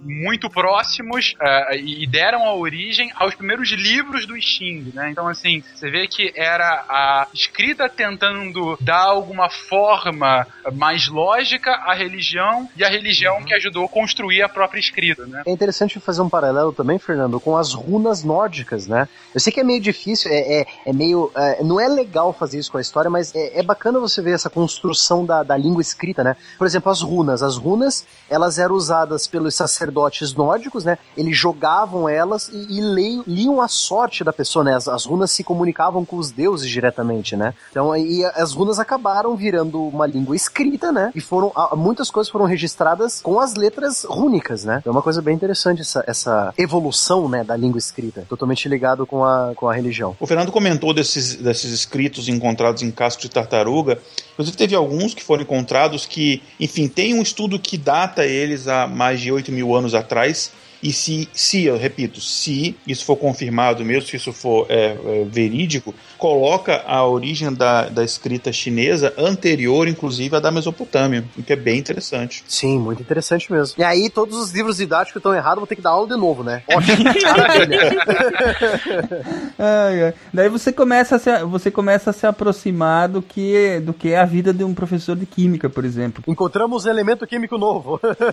muito 0.00 0.50
próximos 0.50 1.34
e 1.72 2.06
deram 2.06 2.39
a 2.44 2.54
origem 2.54 3.10
aos 3.16 3.34
primeiros 3.34 3.70
livros 3.70 4.26
do 4.26 4.36
I 4.36 4.42
Ching, 4.42 4.92
né? 4.94 5.10
Então, 5.10 5.28
assim, 5.28 5.62
você 5.74 5.90
vê 5.90 6.06
que 6.06 6.32
era 6.34 6.84
a 6.88 7.28
escrita 7.32 7.88
tentando 7.88 8.76
dar 8.80 9.04
alguma 9.04 9.48
forma 9.50 10.46
mais 10.72 11.08
lógica 11.08 11.70
à 11.70 11.94
religião 11.94 12.68
e 12.76 12.84
a 12.84 12.88
religião 12.88 13.42
que 13.44 13.54
ajudou 13.54 13.84
a 13.84 13.88
construir 13.88 14.42
a 14.42 14.48
própria 14.48 14.80
escrita, 14.80 15.26
né? 15.26 15.42
É 15.46 15.50
interessante 15.50 15.98
fazer 16.00 16.22
um 16.22 16.28
paralelo 16.28 16.72
também, 16.72 16.98
Fernando, 16.98 17.40
com 17.40 17.56
as 17.56 17.72
runas 17.72 18.24
nórdicas, 18.24 18.86
né? 18.86 19.08
Eu 19.34 19.40
sei 19.40 19.52
que 19.52 19.60
é 19.60 19.64
meio 19.64 19.80
difícil, 19.80 20.30
é, 20.30 20.60
é, 20.60 20.66
é 20.86 20.92
meio. 20.92 21.30
é, 21.34 21.62
não 21.62 21.80
é 21.80 21.88
legal 21.88 22.32
fazer 22.32 22.58
isso 22.58 22.70
com 22.70 22.78
a 22.78 22.80
história, 22.80 23.10
mas 23.10 23.34
é, 23.34 23.60
é 23.60 23.62
bacana 23.62 24.00
você 24.00 24.20
ver 24.22 24.32
essa 24.32 24.50
construção 24.50 25.24
da, 25.24 25.42
da 25.42 25.56
língua 25.56 25.82
escrita, 25.82 26.24
né? 26.24 26.36
Por 26.58 26.66
exemplo, 26.66 26.90
as 26.90 27.02
runas. 27.02 27.42
As 27.42 27.56
runas, 27.56 28.06
elas 28.28 28.58
eram 28.58 28.74
usadas 28.74 29.26
pelos 29.26 29.54
sacerdotes 29.54 30.34
nórdicos, 30.34 30.84
né? 30.84 30.98
Eles 31.16 31.36
jogavam 31.36 32.08
elas 32.08 32.29
e, 32.52 32.78
e 32.78 32.80
leiam- 32.80 33.24
liam 33.26 33.60
a 33.60 33.68
sorte 33.68 34.22
da 34.24 34.32
pessoa, 34.32 34.64
né? 34.64 34.74
As, 34.76 34.88
as 34.88 35.04
runas 35.04 35.30
se 35.30 35.42
comunicavam 35.42 36.04
com 36.04 36.16
os 36.16 36.30
deuses 36.30 36.68
diretamente, 36.70 37.36
né? 37.36 37.54
Então, 37.70 37.96
e 37.96 38.24
as 38.24 38.52
runas 38.52 38.78
acabaram 38.78 39.34
virando 39.36 39.82
uma 39.82 40.06
língua 40.06 40.36
escrita, 40.36 40.92
né? 40.92 41.10
E 41.14 41.20
foram. 41.20 41.52
Muitas 41.76 42.10
coisas 42.10 42.30
foram 42.30 42.44
registradas 42.44 43.20
com 43.20 43.38
as 43.40 43.54
letras 43.54 44.04
rúnicas, 44.04 44.64
né? 44.64 44.82
É 44.84 44.90
uma 44.90 45.02
coisa 45.02 45.20
bem 45.22 45.34
interessante 45.34 45.80
essa, 45.80 46.04
essa 46.06 46.54
evolução, 46.56 47.28
né, 47.28 47.42
da 47.44 47.56
língua 47.56 47.78
escrita, 47.78 48.24
totalmente 48.28 48.68
ligado 48.68 49.06
com 49.06 49.24
a, 49.24 49.52
com 49.54 49.68
a 49.68 49.74
religião. 49.74 50.16
O 50.20 50.26
Fernando 50.26 50.52
comentou 50.52 50.92
desses, 50.94 51.36
desses 51.36 51.72
escritos 51.72 52.28
encontrados 52.28 52.82
em 52.82 52.90
casco 52.90 53.22
de 53.22 53.28
tartaruga. 53.30 53.98
Inclusive, 54.32 54.56
teve 54.56 54.74
alguns 54.74 55.12
que 55.14 55.22
foram 55.22 55.42
encontrados 55.42 56.06
que, 56.06 56.42
enfim, 56.58 56.88
tem 56.88 57.14
um 57.14 57.22
estudo 57.22 57.58
que 57.58 57.76
data 57.76 58.24
eles 58.24 58.68
há 58.68 58.86
mais 58.86 59.20
de 59.20 59.30
8 59.30 59.52
mil 59.52 59.74
anos 59.74 59.94
atrás. 59.94 60.50
E 60.82 60.92
se, 60.92 61.28
se, 61.32 61.64
eu 61.64 61.76
repito, 61.76 62.20
se 62.20 62.76
isso 62.86 63.04
for 63.04 63.16
confirmado 63.16 63.84
mesmo, 63.84 64.08
se 64.08 64.16
isso 64.16 64.32
for 64.32 64.66
é, 64.68 64.96
é, 65.04 65.24
verídico, 65.24 65.94
coloca 66.16 66.82
a 66.86 67.06
origem 67.06 67.52
da, 67.52 67.88
da 67.88 68.02
escrita 68.02 68.52
chinesa 68.52 69.12
anterior, 69.18 69.88
inclusive, 69.88 70.36
à 70.36 70.40
da 70.40 70.50
Mesopotâmia, 70.50 71.24
o 71.36 71.42
que 71.42 71.52
é 71.52 71.56
bem 71.56 71.78
interessante. 71.78 72.42
Sim, 72.48 72.78
muito 72.78 73.02
interessante 73.02 73.52
mesmo. 73.52 73.74
E 73.78 73.84
aí, 73.84 74.08
todos 74.08 74.38
os 74.38 74.50
livros 74.50 74.78
didáticos 74.78 75.20
estão 75.20 75.34
errados, 75.34 75.58
vou 75.58 75.66
ter 75.66 75.76
que 75.76 75.82
dar 75.82 75.90
aula 75.90 76.08
de 76.08 76.16
novo, 76.16 76.42
né? 76.42 76.62
Ótimo. 76.68 77.04
Ai, 79.58 80.04
ai. 80.04 80.14
Daí 80.32 80.48
você 80.48 80.72
começa, 80.72 81.16
a 81.16 81.18
se, 81.18 81.44
você 81.44 81.70
começa 81.70 82.10
a 82.10 82.12
se 82.12 82.26
aproximar 82.26 83.08
do 83.08 83.20
que, 83.20 83.80
do 83.80 83.92
que 83.92 84.10
é 84.10 84.18
a 84.18 84.24
vida 84.24 84.52
de 84.52 84.64
um 84.64 84.74
professor 84.74 85.16
de 85.16 85.26
química, 85.26 85.68
por 85.68 85.84
exemplo. 85.84 86.22
Encontramos 86.26 86.86
elemento 86.86 87.26
químico 87.26 87.58
novo. 87.58 88.00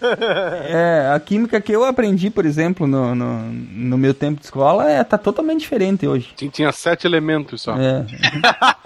É, 0.69 1.11
a 1.13 1.19
química 1.19 1.61
que 1.61 1.71
eu 1.71 1.83
aprendi, 1.83 2.29
por 2.37 2.45
exemplo, 2.45 2.85
no, 2.85 3.15
no, 3.15 3.51
no 3.51 3.97
meu 3.97 4.13
tempo 4.13 4.39
de 4.39 4.45
escola, 4.45 4.87
é, 4.87 5.03
tá 5.03 5.17
totalmente 5.17 5.61
diferente 5.61 6.07
hoje. 6.07 6.31
Tinha, 6.35 6.51
tinha 6.51 6.71
sete 6.71 7.07
elementos 7.07 7.63
só. 7.63 7.75
É. 7.75 8.05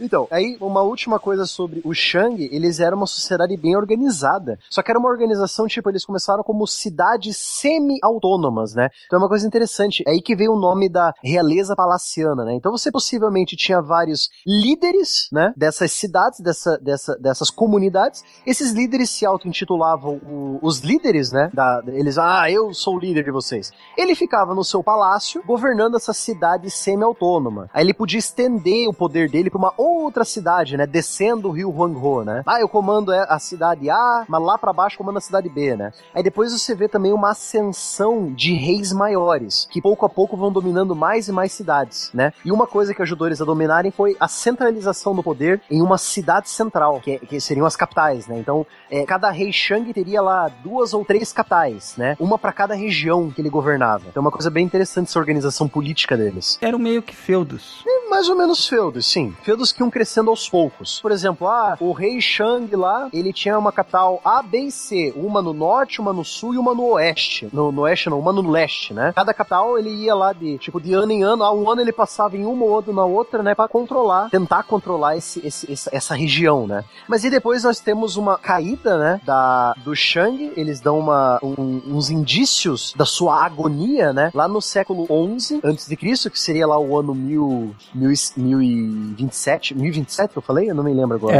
Então, 0.00 0.28
aí 0.30 0.56
uma 0.60 0.80
última 0.80 1.18
coisa 1.18 1.44
sobre 1.44 1.80
o 1.84 1.92
Shang, 1.92 2.48
eles 2.52 2.80
eram 2.80 2.96
uma 2.96 3.06
sociedade 3.06 3.56
bem 3.56 3.76
organizada. 3.76 4.58
Só 4.70 4.80
que 4.80 4.90
era 4.90 4.98
uma 4.98 5.08
organização, 5.08 5.66
tipo, 5.66 5.90
eles 5.90 6.04
começaram 6.04 6.42
como 6.42 6.66
cidades 6.66 7.36
semi-autônomas, 7.36 8.74
né? 8.74 8.88
Então 9.06 9.18
é 9.18 9.22
uma 9.22 9.28
coisa 9.28 9.46
interessante. 9.46 10.04
É 10.06 10.12
aí 10.12 10.22
que 10.22 10.36
veio 10.36 10.52
o 10.52 10.60
nome 10.60 10.88
da 10.88 11.12
realeza 11.22 11.74
palaciana, 11.74 12.44
né? 12.44 12.54
Então 12.54 12.70
você 12.70 12.90
possivelmente 12.90 13.56
tinha 13.56 13.82
vários 13.82 14.28
líderes, 14.46 15.28
né? 15.32 15.52
Dessas 15.56 15.92
cidades, 15.92 16.40
dessa, 16.40 16.78
dessa, 16.78 17.18
dessas 17.18 17.50
comunidades. 17.50 18.22
Esses 18.46 18.72
líderes 18.72 19.10
se 19.10 19.26
auto-intitulavam 19.26 20.20
os 20.62 20.80
líderes, 20.80 21.32
né? 21.32 21.50
Da, 21.58 21.82
eles, 21.88 22.16
ah, 22.18 22.48
eu 22.48 22.72
sou 22.72 22.94
o 22.94 23.00
líder 23.00 23.24
de 23.24 23.32
vocês. 23.32 23.72
Ele 23.96 24.14
ficava 24.14 24.54
no 24.54 24.62
seu 24.62 24.80
palácio, 24.80 25.42
governando 25.44 25.96
essa 25.96 26.12
cidade 26.12 26.70
semi-autônoma. 26.70 27.68
Aí 27.74 27.84
ele 27.84 27.92
podia 27.92 28.20
estender 28.20 28.88
o 28.88 28.94
poder 28.94 29.28
dele 29.28 29.50
pra 29.50 29.58
uma 29.58 29.74
outra 29.76 30.24
cidade, 30.24 30.76
né? 30.76 30.86
Descendo 30.86 31.48
o 31.48 31.50
rio 31.50 31.68
Huangho, 31.68 32.22
né? 32.22 32.44
Ah, 32.46 32.60
eu 32.60 32.68
comando 32.68 33.12
é, 33.12 33.26
a 33.28 33.40
cidade 33.40 33.90
A, 33.90 34.24
mas 34.28 34.40
lá 34.40 34.56
pra 34.56 34.72
baixo 34.72 34.96
comando 34.96 35.16
a 35.16 35.20
cidade 35.20 35.48
B, 35.48 35.74
né? 35.74 35.92
Aí 36.14 36.22
depois 36.22 36.52
você 36.52 36.76
vê 36.76 36.86
também 36.86 37.12
uma 37.12 37.30
ascensão 37.30 38.32
de 38.32 38.54
reis 38.54 38.92
maiores, 38.92 39.66
que 39.68 39.82
pouco 39.82 40.06
a 40.06 40.08
pouco 40.08 40.36
vão 40.36 40.52
dominando 40.52 40.94
mais 40.94 41.26
e 41.26 41.32
mais 41.32 41.50
cidades, 41.50 42.08
né? 42.14 42.32
E 42.44 42.52
uma 42.52 42.68
coisa 42.68 42.94
que 42.94 43.02
ajudou 43.02 43.26
eles 43.26 43.40
a 43.40 43.44
dominarem 43.44 43.90
foi 43.90 44.16
a 44.20 44.28
centralização 44.28 45.12
do 45.12 45.24
poder 45.24 45.60
em 45.68 45.82
uma 45.82 45.98
cidade 45.98 46.48
central, 46.48 47.00
que, 47.00 47.18
que 47.18 47.40
seriam 47.40 47.66
as 47.66 47.74
capitais, 47.74 48.28
né? 48.28 48.38
Então, 48.38 48.64
é, 48.88 49.04
cada 49.04 49.28
rei 49.30 49.52
Shang 49.52 49.92
teria 49.92 50.22
lá 50.22 50.48
duas 50.62 50.94
ou 50.94 51.04
três 51.04 51.32
capitais, 51.32 51.47
né? 51.96 52.16
Uma 52.18 52.38
para 52.38 52.52
cada 52.52 52.74
região 52.74 53.30
que 53.30 53.40
ele 53.40 53.50
governava. 53.50 54.04
Então, 54.08 54.20
é 54.20 54.24
uma 54.24 54.30
coisa 54.30 54.50
bem 54.50 54.64
interessante 54.64 55.08
essa 55.08 55.18
organização 55.18 55.68
política 55.68 56.16
deles. 56.16 56.58
Eram 56.60 56.78
meio 56.78 57.02
que 57.02 57.14
feudos. 57.14 57.82
É 57.86 58.08
mais 58.08 58.28
ou 58.28 58.36
menos 58.36 58.66
feudos, 58.66 59.06
sim. 59.06 59.34
Feudos 59.42 59.72
que 59.72 59.82
iam 59.82 59.90
crescendo 59.90 60.30
aos 60.30 60.48
poucos. 60.48 61.00
Por 61.00 61.12
exemplo, 61.12 61.46
ah, 61.46 61.76
o 61.80 61.92
rei 61.92 62.20
Shang 62.20 62.74
lá, 62.74 63.08
ele 63.12 63.32
tinha 63.32 63.58
uma 63.58 63.72
capital 63.72 64.20
A, 64.24 64.42
B 64.42 64.58
e 64.58 64.70
C. 64.72 65.12
Uma 65.16 65.42
no 65.42 65.52
norte, 65.52 66.00
uma 66.00 66.12
no 66.12 66.24
sul 66.24 66.54
e 66.54 66.58
uma 66.58 66.74
no 66.74 66.84
oeste. 66.92 67.48
No, 67.52 67.70
no 67.70 67.82
oeste 67.82 68.10
não, 68.10 68.18
uma 68.18 68.32
no 68.32 68.48
leste, 68.50 68.92
né? 68.92 69.12
Cada 69.14 69.34
capital 69.34 69.78
ele 69.78 69.90
ia 69.90 70.14
lá 70.14 70.32
de, 70.32 70.58
tipo, 70.58 70.80
de 70.80 70.94
ano 70.94 71.12
em 71.12 71.22
ano. 71.22 71.44
Ah, 71.44 71.52
um 71.52 71.70
ano 71.70 71.80
ele 71.80 71.92
passava 71.92 72.36
em 72.36 72.44
uma 72.44 72.64
ou 72.64 72.70
outra 72.70 72.92
na 72.92 73.04
outra, 73.04 73.42
né? 73.42 73.54
Pra 73.54 73.68
controlar, 73.68 74.30
tentar 74.30 74.62
controlar 74.64 75.16
esse, 75.16 75.46
esse, 75.46 75.70
essa, 75.70 75.90
essa 75.92 76.14
região, 76.14 76.66
né? 76.66 76.84
Mas 77.06 77.24
e 77.24 77.30
depois 77.30 77.64
nós 77.64 77.80
temos 77.80 78.16
uma 78.16 78.38
caída, 78.38 78.98
né? 78.98 79.20
Da, 79.24 79.74
do 79.84 79.94
Shang. 79.94 80.52
Eles 80.56 80.80
dão 80.80 80.98
uma, 80.98 81.37
um- 81.42 81.82
uns 81.86 82.10
indícios 82.10 82.94
da 82.96 83.04
sua 83.04 83.44
agonia, 83.44 84.12
né? 84.12 84.30
Lá 84.34 84.46
no 84.48 84.60
século 84.60 85.06
11 85.10 85.60
antes 85.64 85.86
de 85.88 85.96
Cristo, 85.96 86.30
que 86.30 86.38
seria 86.38 86.66
lá 86.66 86.78
o 86.78 86.98
ano 86.98 87.14
mil, 87.14 87.74
mil, 87.94 88.10
e- 88.12 88.16
mil 88.40 88.62
e 88.62 89.14
27, 89.16 89.74
1027 89.76 90.32
que 90.32 90.38
eu 90.38 90.42
falei? 90.42 90.70
Eu 90.70 90.74
não 90.74 90.84
me 90.84 90.92
lembro 90.92 91.16
agora 91.16 91.36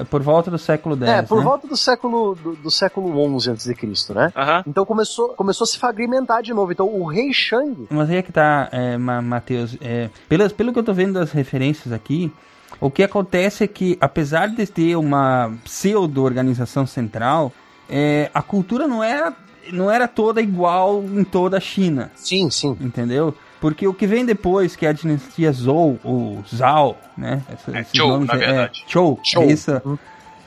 É, 0.00 0.04
por 0.04 0.22
volta 0.22 0.50
do 0.50 0.58
século 0.58 0.96
X. 0.96 1.08
É, 1.08 1.22
por 1.22 1.38
né? 1.38 1.44
volta 1.44 1.66
do 1.66 1.76
século 1.76 2.34
do, 2.34 2.56
do 2.56 2.70
século 2.70 3.18
11 3.18 3.50
antes 3.50 3.66
de 3.66 3.74
Cristo, 3.74 4.14
né? 4.14 4.32
Aham. 4.36 4.62
Então 4.66 4.84
começou, 4.84 5.30
começou 5.30 5.64
a 5.64 5.68
se 5.68 5.78
fragmentar 5.78 6.42
de 6.42 6.52
novo. 6.52 6.72
Então 6.72 6.86
o 6.88 7.04
rei 7.06 7.32
Shang, 7.32 7.86
Mas 7.90 8.10
aí 8.10 8.16
é 8.16 8.22
que 8.22 8.32
tá, 8.32 8.68
é, 8.72 8.96
Ma- 8.96 9.22
Matheus. 9.22 9.76
É, 9.80 10.10
pelas, 10.28 10.52
pelo 10.52 10.72
que 10.72 10.78
eu 10.78 10.82
tô 10.84 10.92
vendo 10.92 11.14
das 11.14 11.32
referências 11.32 11.92
aqui, 11.92 12.32
o 12.80 12.90
que 12.90 13.02
acontece 13.02 13.64
é 13.64 13.66
que, 13.66 13.96
apesar 14.00 14.48
de 14.48 14.66
ter 14.66 14.96
uma 14.96 15.52
pseudo-organização 15.64 16.86
central, 16.86 17.52
é, 17.92 18.30
a 18.32 18.40
cultura 18.40 18.88
não 18.88 19.04
era, 19.04 19.32
não 19.72 19.90
era 19.90 20.08
toda 20.08 20.40
igual 20.40 21.02
em 21.04 21.22
toda 21.24 21.58
a 21.58 21.60
China. 21.60 22.10
sim, 22.14 22.50
sim. 22.50 22.76
Entendeu? 22.80 23.34
Porque 23.60 23.86
o 23.86 23.94
que 23.94 24.06
vem 24.08 24.24
depois, 24.24 24.74
que 24.74 24.84
é 24.84 24.88
a 24.88 24.92
dinastia 24.92 25.52
Zhou, 25.52 25.96
ou 26.02 26.42
Zhao, 26.52 26.96
né? 27.16 27.42
Essa- 27.52 27.76
É 27.76 27.80
esses 27.82 27.92
Zhou, 27.96 28.08
nomes 28.08 28.26
na 28.28 28.34
é- 28.34 28.38
verdade. 28.38 28.84
É, 28.88 28.92
Zhou, 28.92 29.20
Zhou. 29.24 29.42
é 29.44 29.46
isso. 29.52 29.70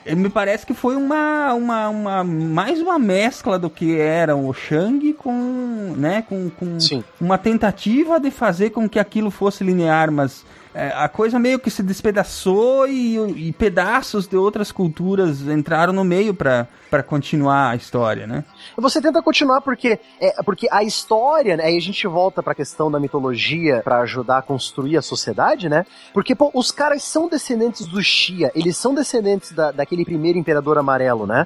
É, 0.05 0.13
Me 0.15 0.29
parece 0.29 0.65
que 0.65 0.73
foi 0.73 0.95
uma, 0.97 1.53
uma, 1.53 1.87
uma 1.89 2.23
mais 2.23 2.79
uma 2.81 2.99
mescla 2.99 3.57
do 3.57 3.69
que 3.69 3.97
era 3.97 4.35
o 4.35 4.53
Shang 4.53 5.13
com, 5.13 5.93
né, 5.97 6.23
com, 6.27 6.49
com 6.49 6.79
Sim. 6.79 7.03
uma 7.19 7.37
tentativa 7.37 8.19
de 8.19 8.29
fazer 8.31 8.69
com 8.71 8.87
que 8.87 8.99
aquilo 8.99 9.31
fosse 9.31 9.63
linear, 9.63 10.11
mas 10.11 10.45
é, 10.75 10.91
a 10.95 11.07
coisa 11.09 11.39
meio 11.39 11.57
que 11.59 11.69
se 11.71 11.81
despedaçou 11.81 12.87
e, 12.87 13.47
e 13.47 13.51
pedaços 13.53 14.27
de 14.27 14.35
outras 14.37 14.71
culturas 14.71 15.41
entraram 15.41 15.93
no 15.93 16.03
meio 16.03 16.33
para 16.33 16.67
para 16.91 17.01
continuar 17.03 17.71
a 17.71 17.75
história, 17.75 18.25
né? 18.25 18.45
Você 18.77 19.01
tenta 19.01 19.21
continuar 19.21 19.59
porque 19.59 19.99
é, 20.21 20.41
porque 20.43 20.65
a 20.71 20.81
história, 20.81 21.57
né, 21.57 21.65
aí 21.65 21.75
a 21.75 21.81
gente 21.81 22.07
volta 22.07 22.41
pra 22.41 22.55
questão 22.55 22.89
da 22.89 22.99
mitologia 23.01 23.81
pra 23.83 23.99
ajudar 24.01 24.37
a 24.37 24.41
construir 24.41 24.95
a 24.95 25.01
sociedade, 25.01 25.67
né? 25.67 25.85
Porque 26.13 26.33
pô, 26.33 26.51
os 26.53 26.71
caras 26.71 27.03
são 27.03 27.27
descendentes 27.27 27.85
do 27.85 28.01
Xia, 28.01 28.49
eles 28.55 28.77
são 28.77 28.93
descendentes 28.93 29.51
da, 29.51 29.71
daquele 29.71 30.05
primeiro 30.05 30.37
imperador 30.39 30.77
amarelo, 30.77 31.25
né? 31.27 31.45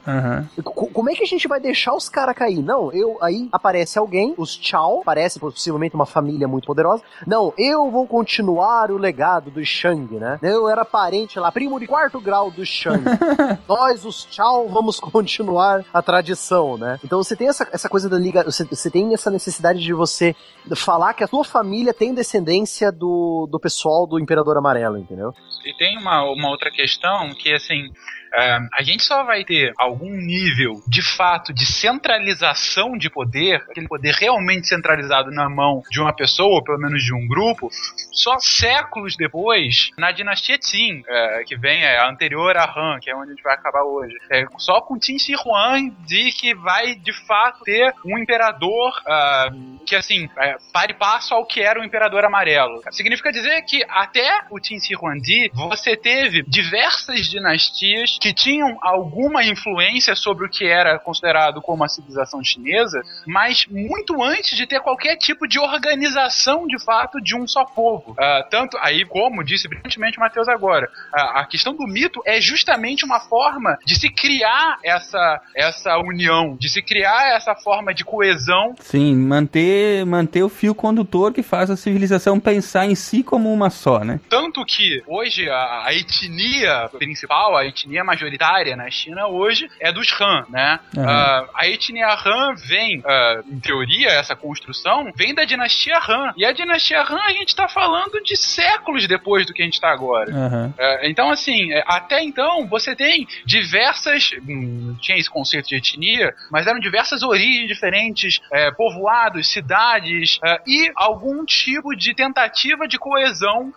C- 0.56 0.62
Como 0.62 1.10
é 1.10 1.14
que 1.16 1.24
a 1.24 1.28
gente 1.28 1.48
vai 1.48 1.60
deixar 1.60 1.96
os 1.96 2.08
caras 2.10 2.36
cair? 2.36 2.62
Não, 2.62 2.92
eu 2.92 3.18
aí 3.22 3.50
aparece 3.52 3.98
alguém, 3.98 4.36
os 4.38 4.60
Chao, 4.62 5.02
parece 5.04 5.40
possivelmente 5.40 5.96
uma 5.96 6.06
família 6.06 6.48
muito 6.48 6.68
poderosa. 6.68 7.02
Não, 7.26 7.54
eu 7.58 7.90
vou 7.90 8.06
continuar 8.06 8.92
o 8.92 8.98
legado 8.98 9.19
do 9.52 9.64
Shang, 9.66 10.16
né? 10.16 10.40
Eu 10.42 10.70
era 10.70 10.86
parente 10.86 11.38
lá, 11.40 11.52
primo 11.52 11.80
de 11.80 11.88
quarto 11.88 12.22
grau 12.22 12.50
do 12.50 12.66
Shang. 12.66 13.04
Nós, 13.68 14.06
os 14.06 14.28
Chao, 14.32 14.70
vamos 14.70 15.00
continuar 15.00 15.84
a 15.94 16.02
tradição, 16.02 16.78
né? 16.78 17.00
Então 17.04 17.22
você 17.22 17.36
tem 17.36 17.50
essa, 17.50 17.68
essa 17.72 17.90
coisa 17.90 18.08
da 18.08 18.18
liga, 18.18 18.44
você, 18.44 18.64
você 18.64 18.90
tem 18.90 19.14
essa 19.14 19.30
necessidade 19.30 19.80
de 19.80 19.94
você 19.94 20.36
falar 20.76 21.14
que 21.14 21.24
a 21.24 21.28
tua 21.28 21.44
família 21.44 21.94
tem 21.94 22.14
descendência 22.14 22.92
do, 22.92 23.48
do 23.52 23.60
pessoal 23.60 24.08
do 24.08 24.20
Imperador 24.20 24.58
Amarelo, 24.58 24.98
entendeu? 24.98 25.34
E 25.66 25.74
tem 25.74 25.98
uma, 25.98 26.24
uma 26.24 26.50
outra 26.50 26.72
questão 26.72 27.30
que, 27.34 27.54
assim, 27.54 27.92
é, 28.34 28.60
a 28.74 28.84
gente 28.84 29.04
só 29.04 29.24
vai 29.24 29.44
ter 29.44 29.74
algum 29.78 30.12
nível 30.12 30.82
de 30.88 31.02
fato 31.02 31.54
de 31.54 31.66
centralização 31.66 32.98
de 32.98 33.10
poder, 33.10 33.64
aquele 33.70 33.88
poder 33.88 34.14
realmente 34.14 34.68
centralizado 34.68 35.32
na 35.32 35.50
mão 35.50 35.82
de 35.90 36.00
uma 36.00 36.14
pessoa, 36.14 36.56
ou 36.56 36.64
pelo 36.64 36.80
menos 36.80 37.04
de 37.04 37.14
um 37.14 37.28
grupo, 37.28 37.70
só 38.12 38.38
séculos 38.40 39.16
depois, 39.16 39.92
na 39.98 40.12
dinastia 40.12 40.58
Qin, 40.58 41.04
é, 41.08 41.44
que 41.46 41.58
vem 41.58 41.84
é, 41.84 41.98
a 41.98 42.10
anterior 42.10 42.56
a 42.58 42.66
Han, 42.66 43.00
que 43.00 43.10
é 43.10 43.16
onde 43.16 43.32
a 43.32 43.34
gente 43.34 43.44
vai 43.44 43.54
acabar 43.54 43.84
hoje. 43.84 44.16
É, 44.32 44.46
só 44.58 44.82
com 44.82 45.00
Qin 45.00 45.18
Shi 45.18 45.34
Huang 45.36 45.90
de 46.06 46.32
que 46.32 46.54
vai 46.54 46.96
de 46.96 47.14
fato 47.26 47.64
ter 47.64 47.94
um 48.06 48.18
imperador 48.18 48.94
ah, 49.08 49.50
que 49.86 49.96
assim 49.96 50.30
é, 50.38 50.56
pare 50.72 50.94
passo 50.94 51.34
ao 51.34 51.46
que 51.46 51.62
era 51.62 51.80
o 51.80 51.84
imperador 51.84 52.26
amarelo. 52.26 52.82
Significa 52.92 53.32
dizer 53.32 53.62
que 53.64 53.84
até 53.90 54.42
o 54.50 54.60
Qin 54.60 54.80
Shi 54.80 54.96
Huangdi 54.96 55.50
você 55.54 55.96
teve 55.96 56.44
diversas 56.44 57.28
dinastias 57.28 58.19
que 58.20 58.34
tinham 58.34 58.78
alguma 58.82 59.44
influência 59.44 60.16
sobre 60.16 60.46
o 60.46 60.50
que 60.50 60.66
era 60.66 61.00
considerado 61.00 61.62
como 61.62 61.84
a 61.84 61.88
civilização 61.88 62.44
chinesa, 62.44 63.02
mas 63.26 63.66
muito 63.70 64.22
antes 64.22 64.58
de 64.58 64.68
ter 64.68 64.80
qualquer 64.82 65.16
tipo 65.18 65.48
de 65.48 65.60
organização 65.60 66.68
de 66.68 66.84
fato 66.84 67.22
de 67.22 67.36
um 67.36 67.48
só 67.48 67.64
povo. 67.66 68.16
Ah, 68.20 68.46
tanto 68.50 68.78
aí, 68.80 69.06
como 69.06 69.44
disse 69.44 69.68
brilhantemente 69.68 70.18
o 70.18 70.22
Matheus 70.22 70.48
agora, 70.48 70.90
a, 71.14 71.42
a 71.42 71.46
questão 71.46 71.76
do 71.76 71.88
mito 71.88 72.22
é 72.26 72.42
justamente 72.42 73.06
uma 73.06 73.20
forma 73.20 73.78
de 73.86 73.96
se 73.96 74.10
criar 74.10 74.78
essa, 74.84 75.42
essa 75.56 75.98
união, 75.98 76.56
de 76.60 76.70
se 76.70 76.82
criar 76.82 77.36
essa 77.36 77.56
forma 77.56 77.94
de 77.94 78.04
coesão 78.04 78.76
Sim, 78.80 79.16
manter, 79.16 80.06
manter 80.06 80.44
o 80.44 80.50
fio 80.50 80.74
condutor 80.76 81.34
que 81.34 81.44
faz 81.44 81.70
a 81.70 81.78
civilização 81.78 82.40
pensar 82.40 82.86
em 82.86 82.96
si 82.96 83.24
como 83.24 83.52
uma 83.52 83.70
só, 83.70 84.00
né? 84.00 84.20
Tanto 84.30 84.66
que 84.66 85.02
hoje 85.08 85.50
a, 85.50 85.86
a 85.86 85.94
etnia 85.94 86.90
principal, 86.98 87.56
a 87.56 87.66
etnia 87.66 88.04
majoritária 88.10 88.76
na 88.76 88.90
China 88.90 89.28
hoje 89.28 89.70
é 89.80 89.92
dos 89.92 90.10
Han, 90.20 90.46
né? 90.50 90.80
Aham. 90.98 91.08
Ah, 91.08 91.46
a 91.56 91.68
etnia 91.68 92.08
Han 92.26 92.56
vem, 92.56 93.02
ah, 93.06 93.42
em 93.48 93.60
teoria, 93.60 94.10
essa 94.10 94.36
construção 94.36 95.12
vem 95.16 95.34
da 95.34 95.46
dinastia 95.46 95.98
Han. 96.00 96.34
E 96.36 96.44
a 96.46 96.52
dinastia 96.52 97.02
Han 97.02 97.22
a 97.24 97.32
gente 97.34 97.56
tá 97.56 97.68
falando 97.68 98.22
de 98.24 98.36
séculos 98.36 99.08
depois 99.08 99.46
do 99.46 99.54
que 99.54 99.62
a 99.62 99.66
gente 99.66 99.80
tá 99.80 99.90
agora. 99.92 100.32
Aham. 100.34 100.74
É, 100.78 101.10
então, 101.10 101.30
assim, 101.30 101.72
é, 101.72 101.84
até 101.88 102.24
então 102.24 102.68
você 102.68 102.96
tem 102.96 103.28
diversas. 103.46 104.32
hum, 104.48 104.88
Não 104.90 104.96
tinha 104.96 105.18
esse 105.18 105.30
conceito 105.30 105.68
de 105.68 105.76
etnia, 105.76 106.34
mas 106.52 106.66
eram 106.68 106.80
diversas 106.80 107.22
origens 107.24 107.68
diferentes, 107.68 108.40
é, 108.52 108.72
povoados, 108.72 109.52
cidades, 109.52 110.40
e 110.66 110.92
algum 110.96 111.46
tipo 111.46 111.96
de 111.96 112.14
tentativa 112.14 112.88
de 112.88 112.98
coesão 112.98 113.72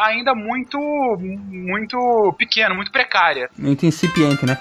ainda 0.00 0.34
muito, 0.34 0.78
muito 1.18 2.34
pequeno, 2.38 2.74
muito 2.74 2.90
precária. 2.90 3.48
Muito 3.76 3.84
incipiente, 3.84 4.46
né? 4.46 4.56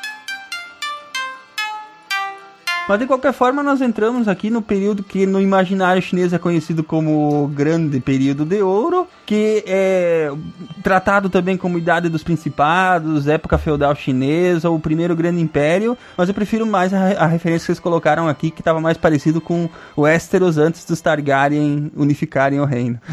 Mas 2.85 2.99
de 2.99 3.07
qualquer 3.07 3.31
forma, 3.31 3.63
nós 3.63 3.79
entramos 3.79 4.27
aqui 4.27 4.49
no 4.49 4.61
período 4.61 5.03
que 5.03 5.25
no 5.25 5.39
imaginário 5.39 6.01
chinês 6.01 6.33
é 6.33 6.37
conhecido 6.37 6.83
como 6.83 7.45
o 7.45 7.47
Grande 7.47 8.01
Período 8.01 8.43
de 8.43 8.61
Ouro, 8.61 9.07
que 9.25 9.63
é 9.65 10.31
tratado 10.83 11.29
também 11.29 11.57
como 11.57 11.77
Idade 11.77 12.09
dos 12.09 12.23
Principados, 12.23 13.27
época 13.27 13.57
feudal 13.57 13.95
chinesa, 13.95 14.69
o 14.69 14.79
Primeiro 14.79 15.15
Grande 15.15 15.41
Império, 15.41 15.97
mas 16.15 16.27
eu 16.29 16.35
prefiro 16.35 16.65
mais 16.65 16.93
a, 16.93 17.23
a 17.23 17.25
referência 17.25 17.61
que 17.61 17.65
vocês 17.67 17.79
colocaram 17.79 18.27
aqui, 18.27 18.51
que 18.51 18.61
estava 18.61 18.79
mais 18.79 18.97
parecido 18.97 19.41
com 19.41 19.67
o 19.95 20.01
Westeros 20.01 20.57
antes 20.57 20.85
dos 20.85 21.01
Targaryen 21.01 21.91
unificarem 21.95 22.59
o 22.59 22.65
reino. 22.65 22.99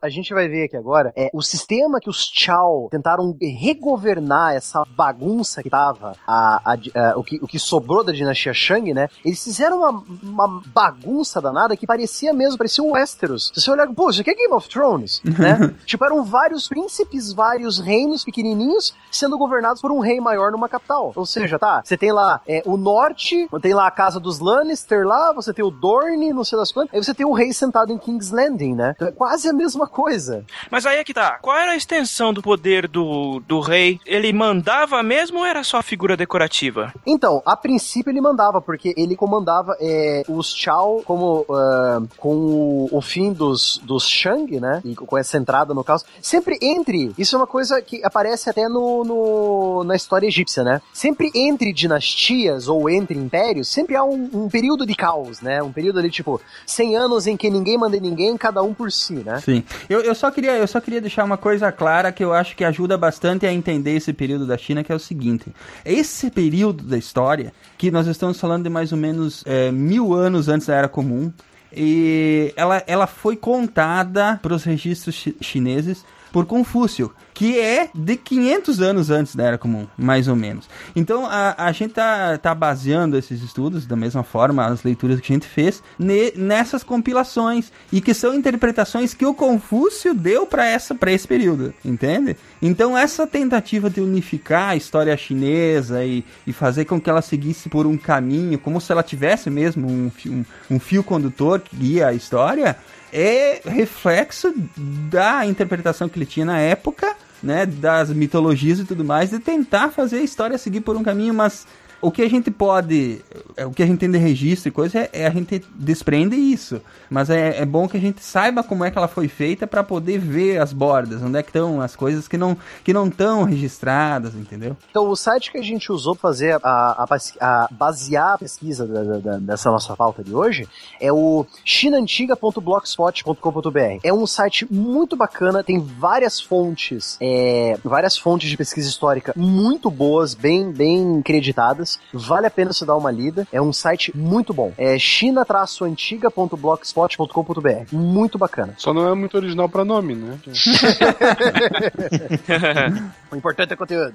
a 0.00 0.08
gente 0.08 0.34
vai 0.34 0.48
ver 0.48 0.64
aqui 0.66 0.76
agora 0.76 1.12
é 1.16 1.30
o 1.32 1.40
sistema 1.42 1.98
que 1.98 2.10
os 2.10 2.30
Chao 2.32 2.88
tentaram 2.90 3.34
regovernar 3.40 4.54
essa 4.54 4.84
bagunça 4.96 5.62
que 5.62 5.70
tava 5.70 6.12
a, 6.26 6.60
a- 6.72 6.76
a- 7.12 7.18
o, 7.18 7.24
que, 7.24 7.38
o 7.42 7.46
que 7.46 7.58
sobrou 7.58 8.04
da 8.04 8.12
dinastia 8.12 8.52
Shang, 8.52 8.92
né? 8.92 9.08
Eles 9.24 9.42
fizeram 9.42 9.78
uma, 9.78 10.02
uma 10.22 10.62
bagunça 10.74 11.40
danada 11.40 11.76
que 11.76 11.86
parecia 11.86 12.32
mesmo, 12.34 12.58
parecia 12.58 12.84
um 12.84 12.92
Westeros. 12.92 13.23
Se 13.26 13.60
você 13.60 13.70
olhar, 13.70 13.86
pô, 13.88 14.10
isso 14.10 14.20
aqui 14.20 14.30
é 14.30 14.34
Game 14.34 14.52
of 14.52 14.68
Thrones, 14.68 15.20
né? 15.24 15.74
tipo, 15.84 16.04
eram 16.04 16.24
vários 16.24 16.68
príncipes, 16.68 17.32
vários 17.32 17.78
reinos 17.78 18.24
pequenininhos 18.24 18.94
sendo 19.10 19.38
governados 19.38 19.80
por 19.80 19.90
um 19.90 20.00
rei 20.00 20.20
maior 20.20 20.52
numa 20.52 20.68
capital. 20.68 21.12
Ou 21.14 21.26
seja, 21.26 21.58
tá, 21.58 21.82
você 21.84 21.96
tem 21.96 22.12
lá 22.12 22.40
é, 22.46 22.62
o 22.64 22.76
norte, 22.76 23.48
tem 23.60 23.74
lá 23.74 23.86
a 23.86 23.90
casa 23.90 24.20
dos 24.20 24.38
Lannister 24.38 25.06
lá, 25.06 25.32
você 25.32 25.52
tem 25.52 25.64
o 25.64 25.70
Dorne, 25.70 26.32
não 26.32 26.44
sei 26.44 26.58
das 26.58 26.72
quantas, 26.72 26.94
aí 26.94 27.02
você 27.02 27.14
tem 27.14 27.26
o 27.26 27.32
rei 27.32 27.52
sentado 27.52 27.92
em 27.92 27.98
King's 27.98 28.30
Landing, 28.30 28.74
né? 28.74 28.92
Então 28.96 29.08
é 29.08 29.12
quase 29.12 29.48
a 29.48 29.52
mesma 29.52 29.86
coisa. 29.86 30.44
Mas 30.70 30.86
aí 30.86 30.98
é 30.98 31.04
que 31.04 31.14
tá. 31.14 31.38
Qual 31.40 31.56
era 31.56 31.72
a 31.72 31.76
extensão 31.76 32.32
do 32.32 32.42
poder 32.42 32.88
do, 32.88 33.40
do 33.46 33.60
rei? 33.60 34.00
Ele 34.06 34.32
mandava 34.32 35.02
mesmo 35.02 35.38
ou 35.38 35.46
era 35.46 35.62
só 35.62 35.82
figura 35.82 36.16
decorativa? 36.16 36.92
Então, 37.06 37.42
a 37.44 37.56
princípio 37.56 38.10
ele 38.10 38.20
mandava, 38.20 38.60
porque 38.60 38.94
ele 38.96 39.16
comandava 39.16 39.76
é, 39.80 40.22
os 40.28 40.54
Chao 40.54 41.02
como 41.04 41.44
ah, 41.50 42.02
com 42.16 42.34
o, 42.34 42.88
o 42.90 43.00
fim 43.14 43.32
dos, 43.32 43.80
dos 43.84 44.08
Shang, 44.08 44.58
né? 44.58 44.82
E 44.84 44.96
com 44.96 45.16
essa 45.16 45.38
entrada 45.38 45.72
no 45.72 45.84
caos. 45.84 46.04
Sempre 46.20 46.58
entre. 46.60 47.12
Isso 47.16 47.36
é 47.36 47.38
uma 47.38 47.46
coisa 47.46 47.80
que 47.80 48.04
aparece 48.04 48.50
até 48.50 48.68
no, 48.68 49.04
no- 49.04 49.84
na 49.84 49.94
história 49.94 50.26
egípcia, 50.26 50.64
né? 50.64 50.80
Sempre 50.92 51.30
entre 51.32 51.72
dinastias 51.72 52.66
ou 52.66 52.90
entre 52.90 53.16
impérios, 53.16 53.68
sempre 53.68 53.94
há 53.94 54.02
um, 54.02 54.28
um 54.32 54.48
período 54.48 54.84
de 54.84 54.94
caos, 54.96 55.40
né? 55.40 55.62
Um 55.62 55.70
período 55.72 56.00
ali, 56.00 56.10
tipo, 56.10 56.40
100 56.66 56.96
anos 56.96 57.26
em 57.28 57.36
que 57.36 57.48
ninguém 57.48 57.78
manda 57.78 57.98
ninguém, 58.00 58.36
cada 58.36 58.62
um 58.64 58.74
por 58.74 58.90
si, 58.90 59.14
né? 59.14 59.40
Sim. 59.40 59.62
Eu, 59.88 60.00
eu, 60.00 60.14
só 60.14 60.28
queria, 60.30 60.56
eu 60.58 60.66
só 60.66 60.80
queria 60.80 61.00
deixar 61.00 61.22
uma 61.24 61.36
coisa 61.36 61.70
clara 61.70 62.10
que 62.10 62.24
eu 62.24 62.32
acho 62.32 62.56
que 62.56 62.64
ajuda 62.64 62.98
bastante 62.98 63.46
a 63.46 63.52
entender 63.52 63.92
esse 63.96 64.12
período 64.12 64.44
da 64.46 64.58
China, 64.58 64.82
que 64.82 64.90
é 64.90 64.94
o 64.94 64.98
seguinte. 64.98 65.54
Esse 65.84 66.30
período 66.30 66.82
da 66.82 66.98
história, 66.98 67.52
que 67.78 67.90
nós 67.92 68.08
estamos 68.08 68.40
falando 68.40 68.64
de 68.64 68.70
mais 68.70 68.90
ou 68.90 68.98
menos 68.98 69.44
é, 69.46 69.70
mil 69.70 70.12
anos 70.14 70.48
antes 70.48 70.66
da 70.66 70.74
Era 70.74 70.88
Comum, 70.88 71.32
e 71.76 72.52
ela, 72.56 72.82
ela 72.86 73.06
foi 73.06 73.36
contada 73.36 74.38
para 74.42 74.54
os 74.54 74.64
registros 74.64 75.14
chi- 75.14 75.36
chineses 75.40 76.04
por 76.34 76.46
Confúcio, 76.46 77.12
que 77.32 77.60
é 77.60 77.88
de 77.94 78.16
500 78.16 78.80
anos 78.80 79.08
antes 79.08 79.36
da 79.36 79.44
Era 79.44 79.56
Comum, 79.56 79.86
mais 79.96 80.26
ou 80.26 80.34
menos. 80.34 80.68
Então 80.96 81.26
a, 81.26 81.54
a 81.56 81.70
gente 81.70 81.94
tá, 81.94 82.36
tá 82.38 82.52
baseando 82.52 83.16
esses 83.16 83.40
estudos 83.40 83.86
da 83.86 83.94
mesma 83.94 84.24
forma, 84.24 84.66
as 84.66 84.82
leituras 84.82 85.20
que 85.20 85.32
a 85.32 85.36
gente 85.36 85.46
fez, 85.46 85.80
ne- 85.96 86.32
nessas 86.34 86.82
compilações 86.82 87.70
e 87.92 88.00
que 88.00 88.12
são 88.12 88.34
interpretações 88.34 89.14
que 89.14 89.24
o 89.24 89.32
Confúcio 89.32 90.12
deu 90.12 90.44
para 90.44 90.74
esse 90.74 91.28
período, 91.28 91.72
entende? 91.84 92.36
Então 92.60 92.98
essa 92.98 93.28
tentativa 93.28 93.88
de 93.88 94.00
unificar 94.00 94.70
a 94.70 94.76
história 94.76 95.16
chinesa 95.16 96.04
e, 96.04 96.24
e 96.44 96.52
fazer 96.52 96.84
com 96.84 97.00
que 97.00 97.08
ela 97.08 97.22
seguisse 97.22 97.68
por 97.68 97.86
um 97.86 97.96
caminho, 97.96 98.58
como 98.58 98.80
se 98.80 98.90
ela 98.90 99.04
tivesse 99.04 99.48
mesmo 99.50 99.88
um, 99.88 100.10
um, 100.26 100.44
um 100.68 100.80
fio 100.80 101.04
condutor 101.04 101.60
que 101.60 101.76
guia 101.76 102.08
a 102.08 102.12
história, 102.12 102.76
é 103.14 103.60
reflexo 103.64 104.52
da 104.76 105.46
interpretação 105.46 106.08
que 106.08 106.18
ele 106.18 106.26
tinha 106.26 106.44
na 106.44 106.58
época, 106.58 107.14
né, 107.40 107.64
das 107.64 108.10
mitologias 108.10 108.80
e 108.80 108.84
tudo 108.84 109.04
mais, 109.04 109.30
de 109.30 109.38
tentar 109.38 109.90
fazer 109.90 110.16
a 110.16 110.22
história 110.22 110.58
seguir 110.58 110.80
por 110.80 110.96
um 110.96 111.02
caminho, 111.04 111.32
mas 111.32 111.64
o 112.06 112.10
que 112.10 112.22
a 112.22 112.28
gente 112.28 112.50
pode, 112.50 113.22
é, 113.56 113.64
o 113.66 113.70
que 113.70 113.82
a 113.82 113.86
gente 113.86 113.98
tem 113.98 114.10
de 114.10 114.18
registro 114.18 114.68
e 114.68 114.72
coisa, 114.72 114.98
é, 114.98 115.10
é 115.12 115.26
a 115.26 115.30
gente 115.30 115.64
desprende 115.74 116.36
isso. 116.36 116.80
Mas 117.08 117.30
é, 117.30 117.60
é 117.60 117.64
bom 117.66 117.88
que 117.88 117.96
a 117.96 118.00
gente 118.00 118.22
saiba 118.22 118.62
como 118.62 118.84
é 118.84 118.90
que 118.90 118.98
ela 118.98 119.08
foi 119.08 119.28
feita 119.28 119.66
para 119.66 119.82
poder 119.82 120.18
ver 120.18 120.60
as 120.60 120.72
bordas, 120.72 121.22
onde 121.22 121.38
é 121.38 121.42
que 121.42 121.48
estão 121.50 121.80
as 121.80 121.94
coisas 121.96 122.26
que 122.28 122.36
não 122.36 122.56
que 122.82 122.92
não 122.92 123.06
estão 123.08 123.44
registradas, 123.44 124.34
entendeu? 124.34 124.76
Então, 124.90 125.08
o 125.08 125.16
site 125.16 125.50
que 125.52 125.58
a 125.58 125.62
gente 125.62 125.90
usou 125.92 126.14
para 126.14 126.22
fazer 126.22 126.58
a, 126.62 126.62
a, 126.62 127.06
a- 127.40 127.68
basear 127.70 128.34
a 128.34 128.38
pesquisa 128.38 128.86
da- 128.86 129.18
da- 129.18 129.38
dessa 129.38 129.70
nossa 129.70 129.94
pauta 129.96 130.22
de 130.22 130.34
hoje 130.34 130.68
é 131.00 131.12
o 131.12 131.46
chinantiga.blogspot.com.br. 131.64 133.98
É 134.02 134.12
um 134.12 134.26
site 134.26 134.66
muito 134.70 135.16
bacana, 135.16 135.62
tem 135.62 135.78
várias 135.78 136.40
fontes, 136.40 137.16
é, 137.20 137.78
várias 137.84 138.16
fontes 138.16 138.48
de 138.50 138.56
pesquisa 138.56 138.88
histórica 138.88 139.32
muito 139.36 139.90
boas, 139.90 140.34
bem, 140.34 140.72
bem 140.72 141.20
creditadas. 141.22 141.93
Vale 142.12 142.46
a 142.46 142.50
pena 142.50 142.72
você 142.72 142.84
dar 142.84 142.96
uma 142.96 143.10
lida. 143.10 143.48
É 143.52 143.60
um 143.60 143.72
site 143.72 144.16
muito 144.16 144.54
bom. 144.54 144.72
É 144.76 144.98
china-antiga.blogspot.com.br. 144.98 147.92
Muito 147.92 148.38
bacana. 148.38 148.74
Só 148.76 148.92
não 148.92 149.08
é 149.08 149.14
muito 149.14 149.36
original 149.36 149.68
pra 149.68 149.84
nome, 149.84 150.14
né? 150.14 150.38
O 153.34 153.36
importante 153.36 153.72
é 153.72 153.76
conteúdo. 153.76 154.14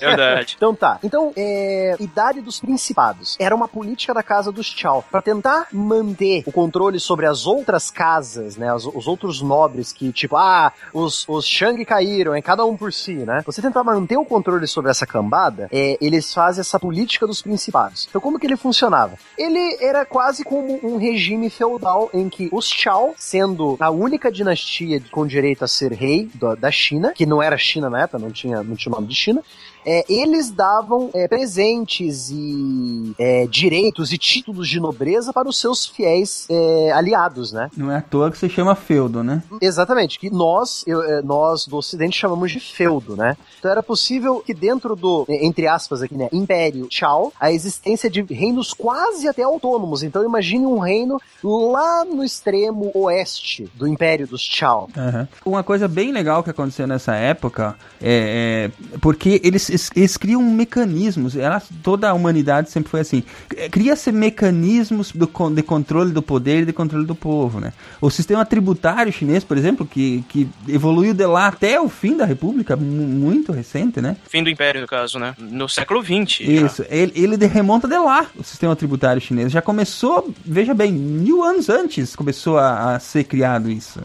Verdade. 0.00 0.54
Então 0.56 0.74
tá. 0.74 0.98
Então, 1.04 1.32
é, 1.36 1.94
Idade 2.00 2.40
dos 2.40 2.58
Principados. 2.58 3.36
Era 3.38 3.54
uma 3.54 3.68
política 3.68 4.14
da 4.14 4.22
casa 4.22 4.50
dos 4.50 4.66
Chao. 4.66 5.04
Pra 5.10 5.20
tentar 5.20 5.66
manter 5.70 6.42
o 6.46 6.52
controle 6.52 6.98
sobre 6.98 7.26
as 7.26 7.46
outras 7.46 7.90
casas, 7.90 8.56
né? 8.56 8.72
Os, 8.72 8.86
os 8.86 9.06
outros 9.06 9.42
nobres 9.42 9.92
que, 9.92 10.10
tipo, 10.10 10.36
ah, 10.36 10.72
os, 10.94 11.28
os 11.28 11.46
Shang 11.46 11.84
caíram, 11.84 12.34
é 12.34 12.40
cada 12.40 12.64
um 12.64 12.76
por 12.76 12.92
si, 12.92 13.12
né? 13.12 13.42
Você 13.44 13.60
tentar 13.60 13.84
manter 13.84 14.16
o 14.16 14.24
controle 14.24 14.66
sobre 14.66 14.90
essa 14.90 15.06
cambada, 15.06 15.68
é, 15.70 15.98
eles 16.00 16.32
fazem 16.32 16.62
essa 16.62 16.78
política 16.80 17.26
dos 17.26 17.42
principados. 17.42 18.06
Então, 18.08 18.20
como 18.20 18.38
que 18.38 18.46
ele 18.46 18.56
funcionava? 18.56 19.16
Ele 19.36 19.76
era 19.80 20.04
quase 20.04 20.42
como 20.44 20.80
um 20.82 20.96
regime 20.96 21.50
feudal 21.50 22.10
em 22.12 22.28
que 22.28 22.48
os 22.52 22.68
Chao, 22.70 23.14
sendo 23.18 23.76
a 23.78 23.90
única 23.90 24.32
dinastia 24.32 25.02
com 25.10 25.26
direito 25.26 25.64
a 25.64 25.68
ser 25.68 25.92
rei 25.92 26.30
da, 26.34 26.70
China, 26.70 27.12
que 27.12 27.26
não 27.26 27.42
era 27.42 27.58
China 27.58 27.90
na 27.90 28.02
época, 28.02 28.18
não 28.18 28.30
tinha, 28.30 28.62
não 28.62 28.74
tinha 28.74 28.92
o 28.92 28.94
nome 28.94 29.08
de 29.08 29.14
China, 29.14 29.42
é, 29.84 30.04
eles 30.08 30.50
davam 30.50 31.10
é, 31.14 31.26
presentes 31.28 32.30
e 32.30 33.14
é, 33.18 33.46
direitos 33.46 34.12
e 34.12 34.18
títulos 34.18 34.68
de 34.68 34.80
nobreza 34.80 35.32
para 35.32 35.48
os 35.48 35.58
seus 35.58 35.86
fiéis 35.86 36.46
é, 36.50 36.92
aliados, 36.92 37.52
né? 37.52 37.70
Não 37.76 37.90
é 37.90 37.96
à 37.96 38.02
toa 38.02 38.30
que 38.30 38.38
se 38.38 38.48
chama 38.48 38.74
feudo, 38.74 39.22
né? 39.22 39.42
Exatamente, 39.60 40.18
que 40.18 40.30
nós, 40.30 40.84
eu, 40.86 41.02
eh, 41.02 41.22
nós 41.22 41.66
do 41.66 41.76
Ocidente 41.76 42.18
chamamos 42.18 42.50
de 42.50 42.60
feudo, 42.60 43.16
né? 43.16 43.36
Então 43.58 43.70
era 43.70 43.82
possível 43.82 44.42
que 44.44 44.52
dentro 44.52 44.96
do, 44.96 45.24
eh, 45.28 45.46
entre 45.46 45.66
aspas 45.66 46.02
aqui, 46.02 46.14
né, 46.14 46.28
Império 46.32 46.86
Chao, 46.90 47.32
a 47.38 47.52
existência 47.52 48.10
de 48.10 48.22
reinos 48.22 48.72
quase 48.72 49.28
até 49.28 49.42
autônomos. 49.42 50.02
Então 50.02 50.24
imagine 50.24 50.66
um 50.66 50.78
reino 50.78 51.20
lá 51.42 52.04
no 52.04 52.24
extremo 52.24 52.90
oeste 52.94 53.70
do 53.74 53.86
Império 53.86 54.26
dos 54.26 54.42
Chao. 54.42 54.88
Aham. 54.96 55.28
Uma 55.44 55.62
coisa 55.62 55.86
bem 55.88 56.12
legal 56.12 56.42
que 56.42 56.50
aconteceu 56.50 56.86
nessa 56.86 57.14
época 57.14 57.76
é, 58.00 58.70
é 58.92 58.98
porque 58.98 59.40
eles, 59.44 59.69
eles, 59.70 59.90
eles 59.96 60.16
criam 60.16 60.42
mecanismos, 60.42 61.34
ela, 61.36 61.62
toda 61.82 62.10
a 62.10 62.14
humanidade 62.14 62.70
sempre 62.70 62.90
foi 62.90 63.00
assim, 63.00 63.22
cria-se 63.70 64.12
mecanismos 64.12 65.12
do, 65.12 65.26
de 65.54 65.62
controle 65.62 66.12
do 66.12 66.20
poder 66.22 66.62
e 66.62 66.66
de 66.66 66.72
controle 66.72 67.06
do 67.06 67.14
povo, 67.14 67.60
né? 67.60 67.72
O 68.00 68.10
sistema 68.10 68.44
tributário 68.44 69.12
chinês, 69.12 69.44
por 69.44 69.56
exemplo, 69.56 69.86
que, 69.86 70.24
que 70.28 70.48
evoluiu 70.68 71.14
de 71.14 71.24
lá 71.26 71.46
até 71.46 71.80
o 71.80 71.88
fim 71.88 72.16
da 72.16 72.24
república, 72.24 72.76
mu- 72.76 73.06
muito 73.06 73.52
recente, 73.52 74.00
né? 74.00 74.16
Fim 74.28 74.42
do 74.42 74.50
Império, 74.50 74.80
no 74.80 74.86
caso, 74.86 75.18
né? 75.18 75.34
No 75.38 75.68
século 75.68 76.02
XX. 76.02 76.38
já. 76.46 76.66
Isso, 76.66 76.84
ele, 76.90 77.12
ele 77.14 77.46
remonta 77.46 77.86
de 77.88 77.96
lá, 77.98 78.26
o 78.36 78.42
sistema 78.44 78.74
tributário 78.76 79.20
chinês. 79.22 79.50
Já 79.52 79.62
começou, 79.62 80.32
veja 80.44 80.74
bem, 80.74 80.92
mil 80.92 81.42
anos 81.42 81.68
antes 81.68 82.14
começou 82.16 82.58
a, 82.58 82.94
a 82.96 82.98
ser 82.98 83.24
criado 83.24 83.70
isso. 83.70 84.00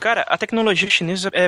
Cara, 0.00 0.24
a 0.28 0.38
tecnologia 0.38 0.88
chinesa 0.88 1.28
é, 1.32 1.46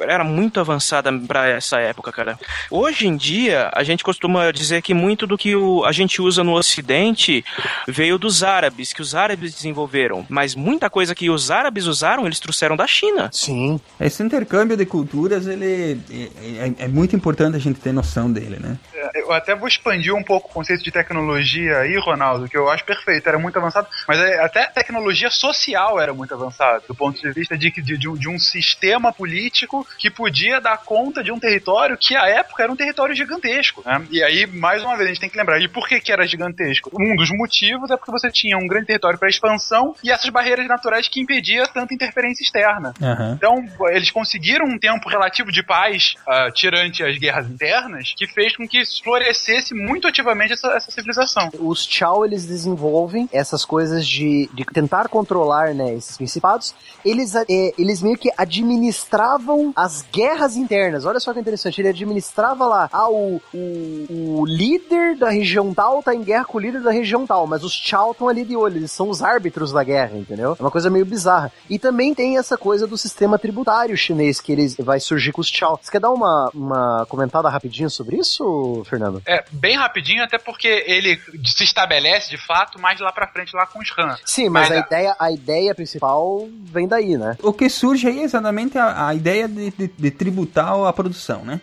era 0.00 0.22
muito 0.24 0.60
avançada 0.60 1.10
pra 1.26 1.48
essa 1.48 1.78
época, 1.80 2.12
cara. 2.12 2.38
Hoje 2.70 3.06
em 3.06 3.16
dia, 3.16 3.70
a 3.72 3.82
gente 3.82 4.04
costuma 4.04 4.50
dizer 4.50 4.82
que 4.82 4.92
muito 4.94 5.26
do 5.26 5.36
que 5.38 5.56
o- 5.56 5.84
a 5.84 5.92
gente 5.92 6.20
usa 6.20 6.44
no 6.44 6.52
Ocidente 6.54 7.44
veio 7.88 8.18
dos 8.18 8.42
árabes, 8.42 8.92
que 8.92 9.00
os 9.02 9.14
árabes 9.14 9.54
desenvolveram. 9.54 10.26
Mas 10.28 10.54
muita 10.54 10.90
coisa 10.90 11.14
que 11.14 11.30
os 11.30 11.50
árabes 11.50 11.86
usaram, 11.86 12.26
eles 12.26 12.38
trouxeram 12.40 12.76
da 12.76 12.86
China. 12.86 13.30
Sim. 13.32 13.80
Esse 13.98 14.22
intercâmbio 14.22 14.76
de 14.76 14.84
culturas, 14.86 15.46
ele 15.46 16.00
é, 16.10 16.66
é- 16.68 16.84
é 16.84 16.88
muito 16.88 17.16
importante 17.16 17.56
a 17.56 17.60
gente 17.60 17.80
ter 17.80 17.92
noção 17.92 18.30
dele, 18.30 18.58
né? 18.60 18.76
Eu 19.14 19.32
até 19.32 19.54
vou 19.54 19.68
expandir 19.68 20.14
um 20.14 20.22
pouco 20.22 20.48
o 20.48 20.52
conceito 20.52 20.82
de 20.82 20.90
tecnologia 20.90 21.78
aí, 21.78 21.96
Ronaldo, 21.98 22.48
que 22.48 22.56
eu 22.56 22.68
acho 22.68 22.84
perfeito, 22.84 23.26
era 23.28 23.38
muito 23.38 23.56
avançado, 23.58 23.86
mas 24.06 24.18
é- 24.18 24.42
até 24.44 24.64
a 24.64 24.70
tecnologia 24.70 25.30
social 25.30 25.98
era 26.00 26.12
muito 26.12 26.34
avançada, 26.34 26.82
do 26.86 26.94
ponto 26.94 27.20
de 27.20 27.30
vista 27.32 27.56
de, 27.56 27.70
que- 27.70 27.85
de, 27.86 27.96
de 27.96 28.08
um, 28.08 28.16
de 28.16 28.28
um 28.28 28.38
sistema 28.38 29.12
político 29.12 29.86
que 29.98 30.10
podia 30.10 30.60
dar 30.60 30.78
conta 30.78 31.22
de 31.22 31.30
um 31.30 31.38
território 31.38 31.96
que, 31.96 32.16
à 32.16 32.26
época, 32.26 32.62
era 32.64 32.72
um 32.72 32.76
território 32.76 33.14
gigantesco. 33.14 33.82
né? 33.84 34.04
E 34.10 34.22
aí, 34.22 34.46
mais 34.46 34.82
uma 34.82 34.96
vez, 34.96 35.08
a 35.08 35.12
gente 35.12 35.20
tem 35.20 35.30
que 35.30 35.38
lembrar, 35.38 35.60
e 35.60 35.68
por 35.68 35.88
que, 35.88 36.00
que 36.00 36.12
era 36.12 36.26
gigantesco? 36.26 36.90
Um 36.92 37.14
dos 37.16 37.30
motivos 37.30 37.90
é 37.90 37.96
porque 37.96 38.10
você 38.10 38.30
tinha 38.30 38.58
um 38.58 38.66
grande 38.66 38.86
território 38.86 39.18
para 39.18 39.28
expansão 39.28 39.94
e 40.02 40.10
essas 40.10 40.28
barreiras 40.30 40.66
naturais 40.66 41.08
que 41.08 41.20
impedia 41.20 41.66
tanta 41.68 41.94
interferência 41.94 42.42
externa. 42.42 42.92
Então, 43.34 43.64
eles 43.90 44.10
conseguiram 44.10 44.66
um 44.66 44.78
tempo 44.78 45.08
relativo 45.08 45.52
de 45.52 45.62
paz 45.62 46.14
ah, 46.26 46.50
tirante 46.52 47.04
as 47.04 47.16
guerras 47.18 47.48
internas, 47.48 48.12
que 48.16 48.26
fez 48.26 48.56
com 48.56 48.66
que 48.66 48.82
florescesse 49.02 49.74
muito 49.74 50.08
ativamente 50.08 50.52
essa, 50.52 50.68
essa 50.68 50.90
civilização. 50.90 51.50
Os 51.58 51.86
Chao, 51.86 52.24
eles 52.24 52.46
desenvolvem 52.46 53.28
essas 53.32 53.64
coisas 53.64 54.06
de, 54.06 54.50
de 54.52 54.64
tentar 54.64 55.08
controlar, 55.08 55.74
né, 55.74 55.94
esses 55.94 56.16
principados. 56.16 56.74
Eles 57.04 57.34
é, 57.34 57.44
eles 57.78 58.02
meio 58.02 58.16
que 58.16 58.30
administravam 58.36 59.72
as 59.76 60.02
guerras 60.12 60.56
internas. 60.56 61.04
Olha 61.04 61.20
só 61.20 61.32
que 61.32 61.40
interessante, 61.40 61.80
ele 61.80 61.88
administrava 61.88 62.66
lá, 62.66 62.88
ah, 62.92 63.08
o, 63.08 63.40
o, 63.52 64.40
o 64.40 64.46
líder 64.46 65.16
da 65.16 65.30
região 65.30 65.72
tal 65.74 66.02
tá 66.02 66.14
em 66.14 66.22
guerra 66.22 66.44
com 66.44 66.58
o 66.58 66.60
líder 66.60 66.80
da 66.82 66.90
região 66.90 67.26
tal, 67.26 67.46
mas 67.46 67.62
os 67.64 67.72
Chao 67.72 68.12
estão 68.12 68.28
ali 68.28 68.44
de 68.44 68.56
olho, 68.56 68.76
eles 68.76 68.92
são 68.92 69.08
os 69.08 69.22
árbitros 69.22 69.72
da 69.72 69.82
guerra, 69.84 70.16
entendeu? 70.16 70.56
É 70.58 70.62
uma 70.62 70.70
coisa 70.70 70.90
meio 70.90 71.04
bizarra. 71.06 71.52
E 71.68 71.78
também 71.78 72.14
tem 72.14 72.38
essa 72.38 72.56
coisa 72.56 72.86
do 72.86 72.96
sistema 72.98 73.38
tributário 73.38 73.96
chinês 73.96 74.40
que 74.40 74.52
ele 74.52 74.66
vai 74.78 74.98
surgir 75.00 75.32
com 75.32 75.40
os 75.40 75.48
Chao. 75.48 75.78
Você 75.82 75.90
quer 75.90 76.00
dar 76.00 76.10
uma, 76.10 76.50
uma 76.54 77.06
comentada 77.08 77.48
rapidinho 77.48 77.88
sobre 77.90 78.16
isso, 78.16 78.82
Fernando? 78.88 79.22
É, 79.26 79.44
bem 79.50 79.76
rapidinho, 79.76 80.22
até 80.22 80.38
porque 80.38 80.84
ele 80.86 81.18
se 81.44 81.64
estabelece 81.64 82.30
de 82.30 82.36
fato 82.38 82.80
mais 82.80 83.00
lá 83.00 83.12
pra 83.12 83.26
frente, 83.26 83.54
lá 83.54 83.66
com 83.66 83.78
os 83.78 83.90
Han. 83.98 84.16
Sim, 84.24 84.48
mas, 84.48 84.68
Mas 84.68 84.78
a, 84.78 84.80
a- 84.82 84.86
ideia, 84.86 85.16
a 85.18 85.30
ideia 85.32 85.74
principal 85.74 86.48
vem 86.64 86.86
daí, 86.88 87.16
né? 87.16 87.36
O 87.42 87.52
que 87.52 87.65
surge 87.68 88.06
aí 88.08 88.20
exatamente 88.22 88.76
a, 88.78 89.08
a 89.08 89.14
ideia 89.14 89.48
de, 89.48 89.70
de- 89.70 89.88
de 89.96 90.10
tributar 90.10 90.72
a 90.86 90.92
produção, 90.92 91.44
né? 91.44 91.60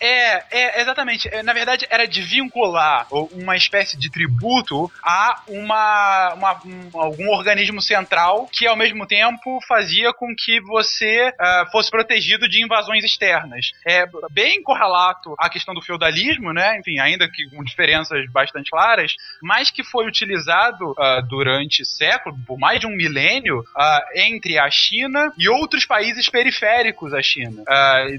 É, 0.00 0.44
é, 0.50 0.80
exatamente. 0.80 1.28
É, 1.32 1.42
na 1.42 1.52
verdade, 1.52 1.86
era 1.90 2.06
de 2.06 2.22
vincular 2.22 3.06
uma 3.32 3.56
espécie 3.56 3.96
de 3.98 4.10
tributo 4.10 4.90
a 5.02 5.42
uma, 5.48 6.34
uma- 6.34 6.60
um- 6.64 6.90
algum 6.94 7.28
organismo 7.30 7.80
central 7.80 8.48
que, 8.52 8.66
ao 8.66 8.76
mesmo 8.76 9.06
tempo, 9.06 9.58
fazia 9.66 10.12
com 10.12 10.34
que 10.36 10.60
você 10.60 11.32
ah, 11.38 11.66
fosse 11.70 11.90
protegido 11.90 12.48
de 12.48 12.62
invasões 12.62 13.04
externas. 13.04 13.72
É 13.86 14.04
bem 14.30 14.62
correlato 14.62 15.34
à 15.38 15.48
questão 15.48 15.74
do 15.74 15.82
feudalismo, 15.82 16.52
né? 16.52 16.78
Enfim, 16.78 16.98
ainda 16.98 17.28
que 17.30 17.48
com 17.50 17.62
diferenças 17.64 18.28
bastante 18.30 18.70
claras, 18.70 19.14
mas 19.42 19.70
que 19.70 19.82
foi 19.84 20.06
utilizado 20.06 20.94
ah, 20.98 21.20
durante 21.20 21.84
séculos, 21.84 22.38
por 22.46 22.58
mais 22.58 22.80
de 22.80 22.86
um 22.86 22.90
milênio, 22.96 23.64
ah, 23.76 24.04
entre 24.14 24.58
a 24.58 24.70
China 24.70 25.32
e 25.38 25.48
outros 25.48 25.84
países 25.84 26.28
periféricos 26.28 27.12
à 27.14 27.22
China. 27.22 27.62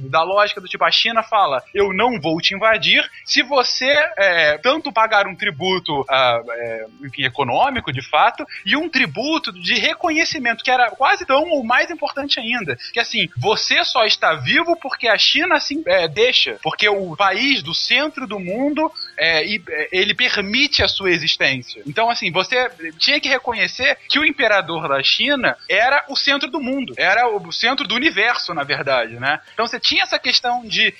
Da 0.09 0.23
lógica 0.23 0.59
do 0.61 0.67
tipo, 0.67 0.83
a 0.83 0.91
China 0.91 1.23
fala, 1.37 1.63
eu 1.71 1.93
não 1.93 2.19
vou 2.19 2.41
te 2.41 2.55
invadir 2.55 3.07
se 3.23 3.43
você 3.43 3.91
é, 4.17 4.57
tanto 4.57 4.91
pagar 4.91 5.27
um 5.27 5.35
tributo 5.35 6.03
ah, 6.09 6.41
é, 6.49 6.85
enfim, 7.03 7.23
econômico, 7.23 7.93
de 7.93 8.01
fato, 8.01 8.43
e 8.65 8.75
um 8.75 8.89
tributo 8.89 9.51
de 9.51 9.75
reconhecimento, 9.75 10.63
que 10.63 10.71
era 10.71 10.89
quase 10.89 11.25
tão 11.25 11.43
ou 11.51 11.63
mais 11.63 11.91
importante 11.91 12.39
ainda. 12.39 12.75
Que 12.91 12.99
assim, 12.99 13.29
você 13.37 13.83
só 13.85 14.03
está 14.05 14.33
vivo 14.33 14.75
porque 14.81 15.07
a 15.07 15.17
China 15.17 15.55
assim 15.55 15.83
é, 15.85 16.07
deixa, 16.07 16.57
porque 16.63 16.89
o 16.89 17.15
país 17.15 17.61
do 17.61 17.73
centro 17.73 18.25
do 18.25 18.39
mundo 18.39 18.91
é, 19.15 19.45
e, 19.45 19.61
é, 19.69 19.89
ele 19.91 20.15
permite 20.15 20.81
a 20.81 20.87
sua 20.87 21.11
existência. 21.11 21.83
Então, 21.85 22.09
assim, 22.09 22.31
você 22.31 22.69
tinha 22.97 23.19
que 23.19 23.29
reconhecer 23.29 23.97
que 24.09 24.17
o 24.17 24.25
imperador 24.25 24.87
da 24.87 25.03
China 25.03 25.55
era 25.69 26.03
o 26.09 26.15
centro 26.15 26.49
do 26.49 26.59
mundo, 26.59 26.93
era 26.97 27.27
o 27.27 27.51
centro 27.51 27.87
do 27.87 27.95
universo, 27.95 28.53
na 28.53 28.63
verdade, 28.63 29.19
né? 29.19 29.39
Então 29.53 29.67
você 29.67 29.79
tinha 29.79 30.03
essa 30.03 30.17
questão 30.17 30.65
de 30.65 30.93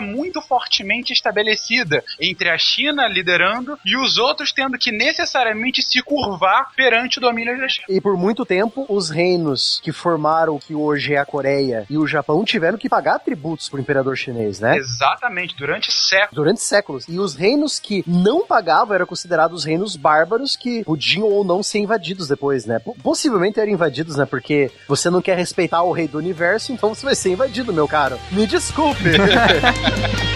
muito 0.00 0.40
fortemente 0.42 1.12
estabelecida 1.12 2.02
entre 2.20 2.48
a 2.50 2.58
China 2.58 3.06
liderando 3.08 3.78
e 3.84 3.96
os 3.96 4.16
outros 4.18 4.52
tendo 4.52 4.78
que 4.78 4.90
necessariamente 4.90 5.82
se 5.82 6.02
curvar 6.02 6.70
perante 6.76 7.18
o 7.18 7.20
domínio 7.20 7.58
da 7.58 7.68
China. 7.68 7.86
E 7.88 8.00
por 8.00 8.16
muito 8.16 8.44
tempo, 8.44 8.84
os 8.88 9.10
reinos 9.10 9.80
que 9.82 9.92
formaram 9.92 10.56
o 10.56 10.60
que 10.60 10.74
hoje 10.74 11.14
é 11.14 11.18
a 11.18 11.24
Coreia 11.26 11.86
e 11.88 11.96
o 11.98 12.06
Japão 12.06 12.44
tiveram 12.44 12.78
que 12.78 12.88
pagar 12.88 13.18
tributos 13.18 13.68
pro 13.68 13.80
imperador 13.80 14.16
chinês, 14.16 14.60
né? 14.60 14.76
Exatamente, 14.76 15.54
durante 15.56 15.90
séculos. 15.92 16.34
Durante 16.34 16.60
séculos. 16.60 17.04
E 17.08 17.18
os 17.18 17.34
reinos 17.34 17.78
que 17.78 18.02
não 18.06 18.46
pagavam 18.46 18.94
eram 18.94 19.06
considerados 19.06 19.64
reinos 19.64 19.96
bárbaros 19.96 20.56
que 20.56 20.84
podiam 20.84 21.26
ou 21.28 21.44
não 21.44 21.62
ser 21.62 21.78
invadidos 21.78 22.28
depois, 22.28 22.64
né? 22.66 22.78
Po- 22.78 22.94
Possivelmente 23.02 23.60
eram 23.60 23.70
invadidos, 23.72 24.16
né? 24.16 24.24
Porque 24.26 24.70
você 24.88 25.10
não 25.10 25.20
quer 25.22 25.36
respeitar 25.36 25.82
o 25.82 25.92
rei 25.92 26.08
do 26.08 26.18
universo, 26.18 26.72
então 26.72 26.94
você 26.94 27.04
vai 27.04 27.14
ser 27.14 27.30
invadido, 27.32 27.72
meu 27.72 27.86
caro. 27.88 28.18
Me 28.30 28.46
desculpe. 28.46 29.02
Eu 29.34 30.30
só 30.30 30.33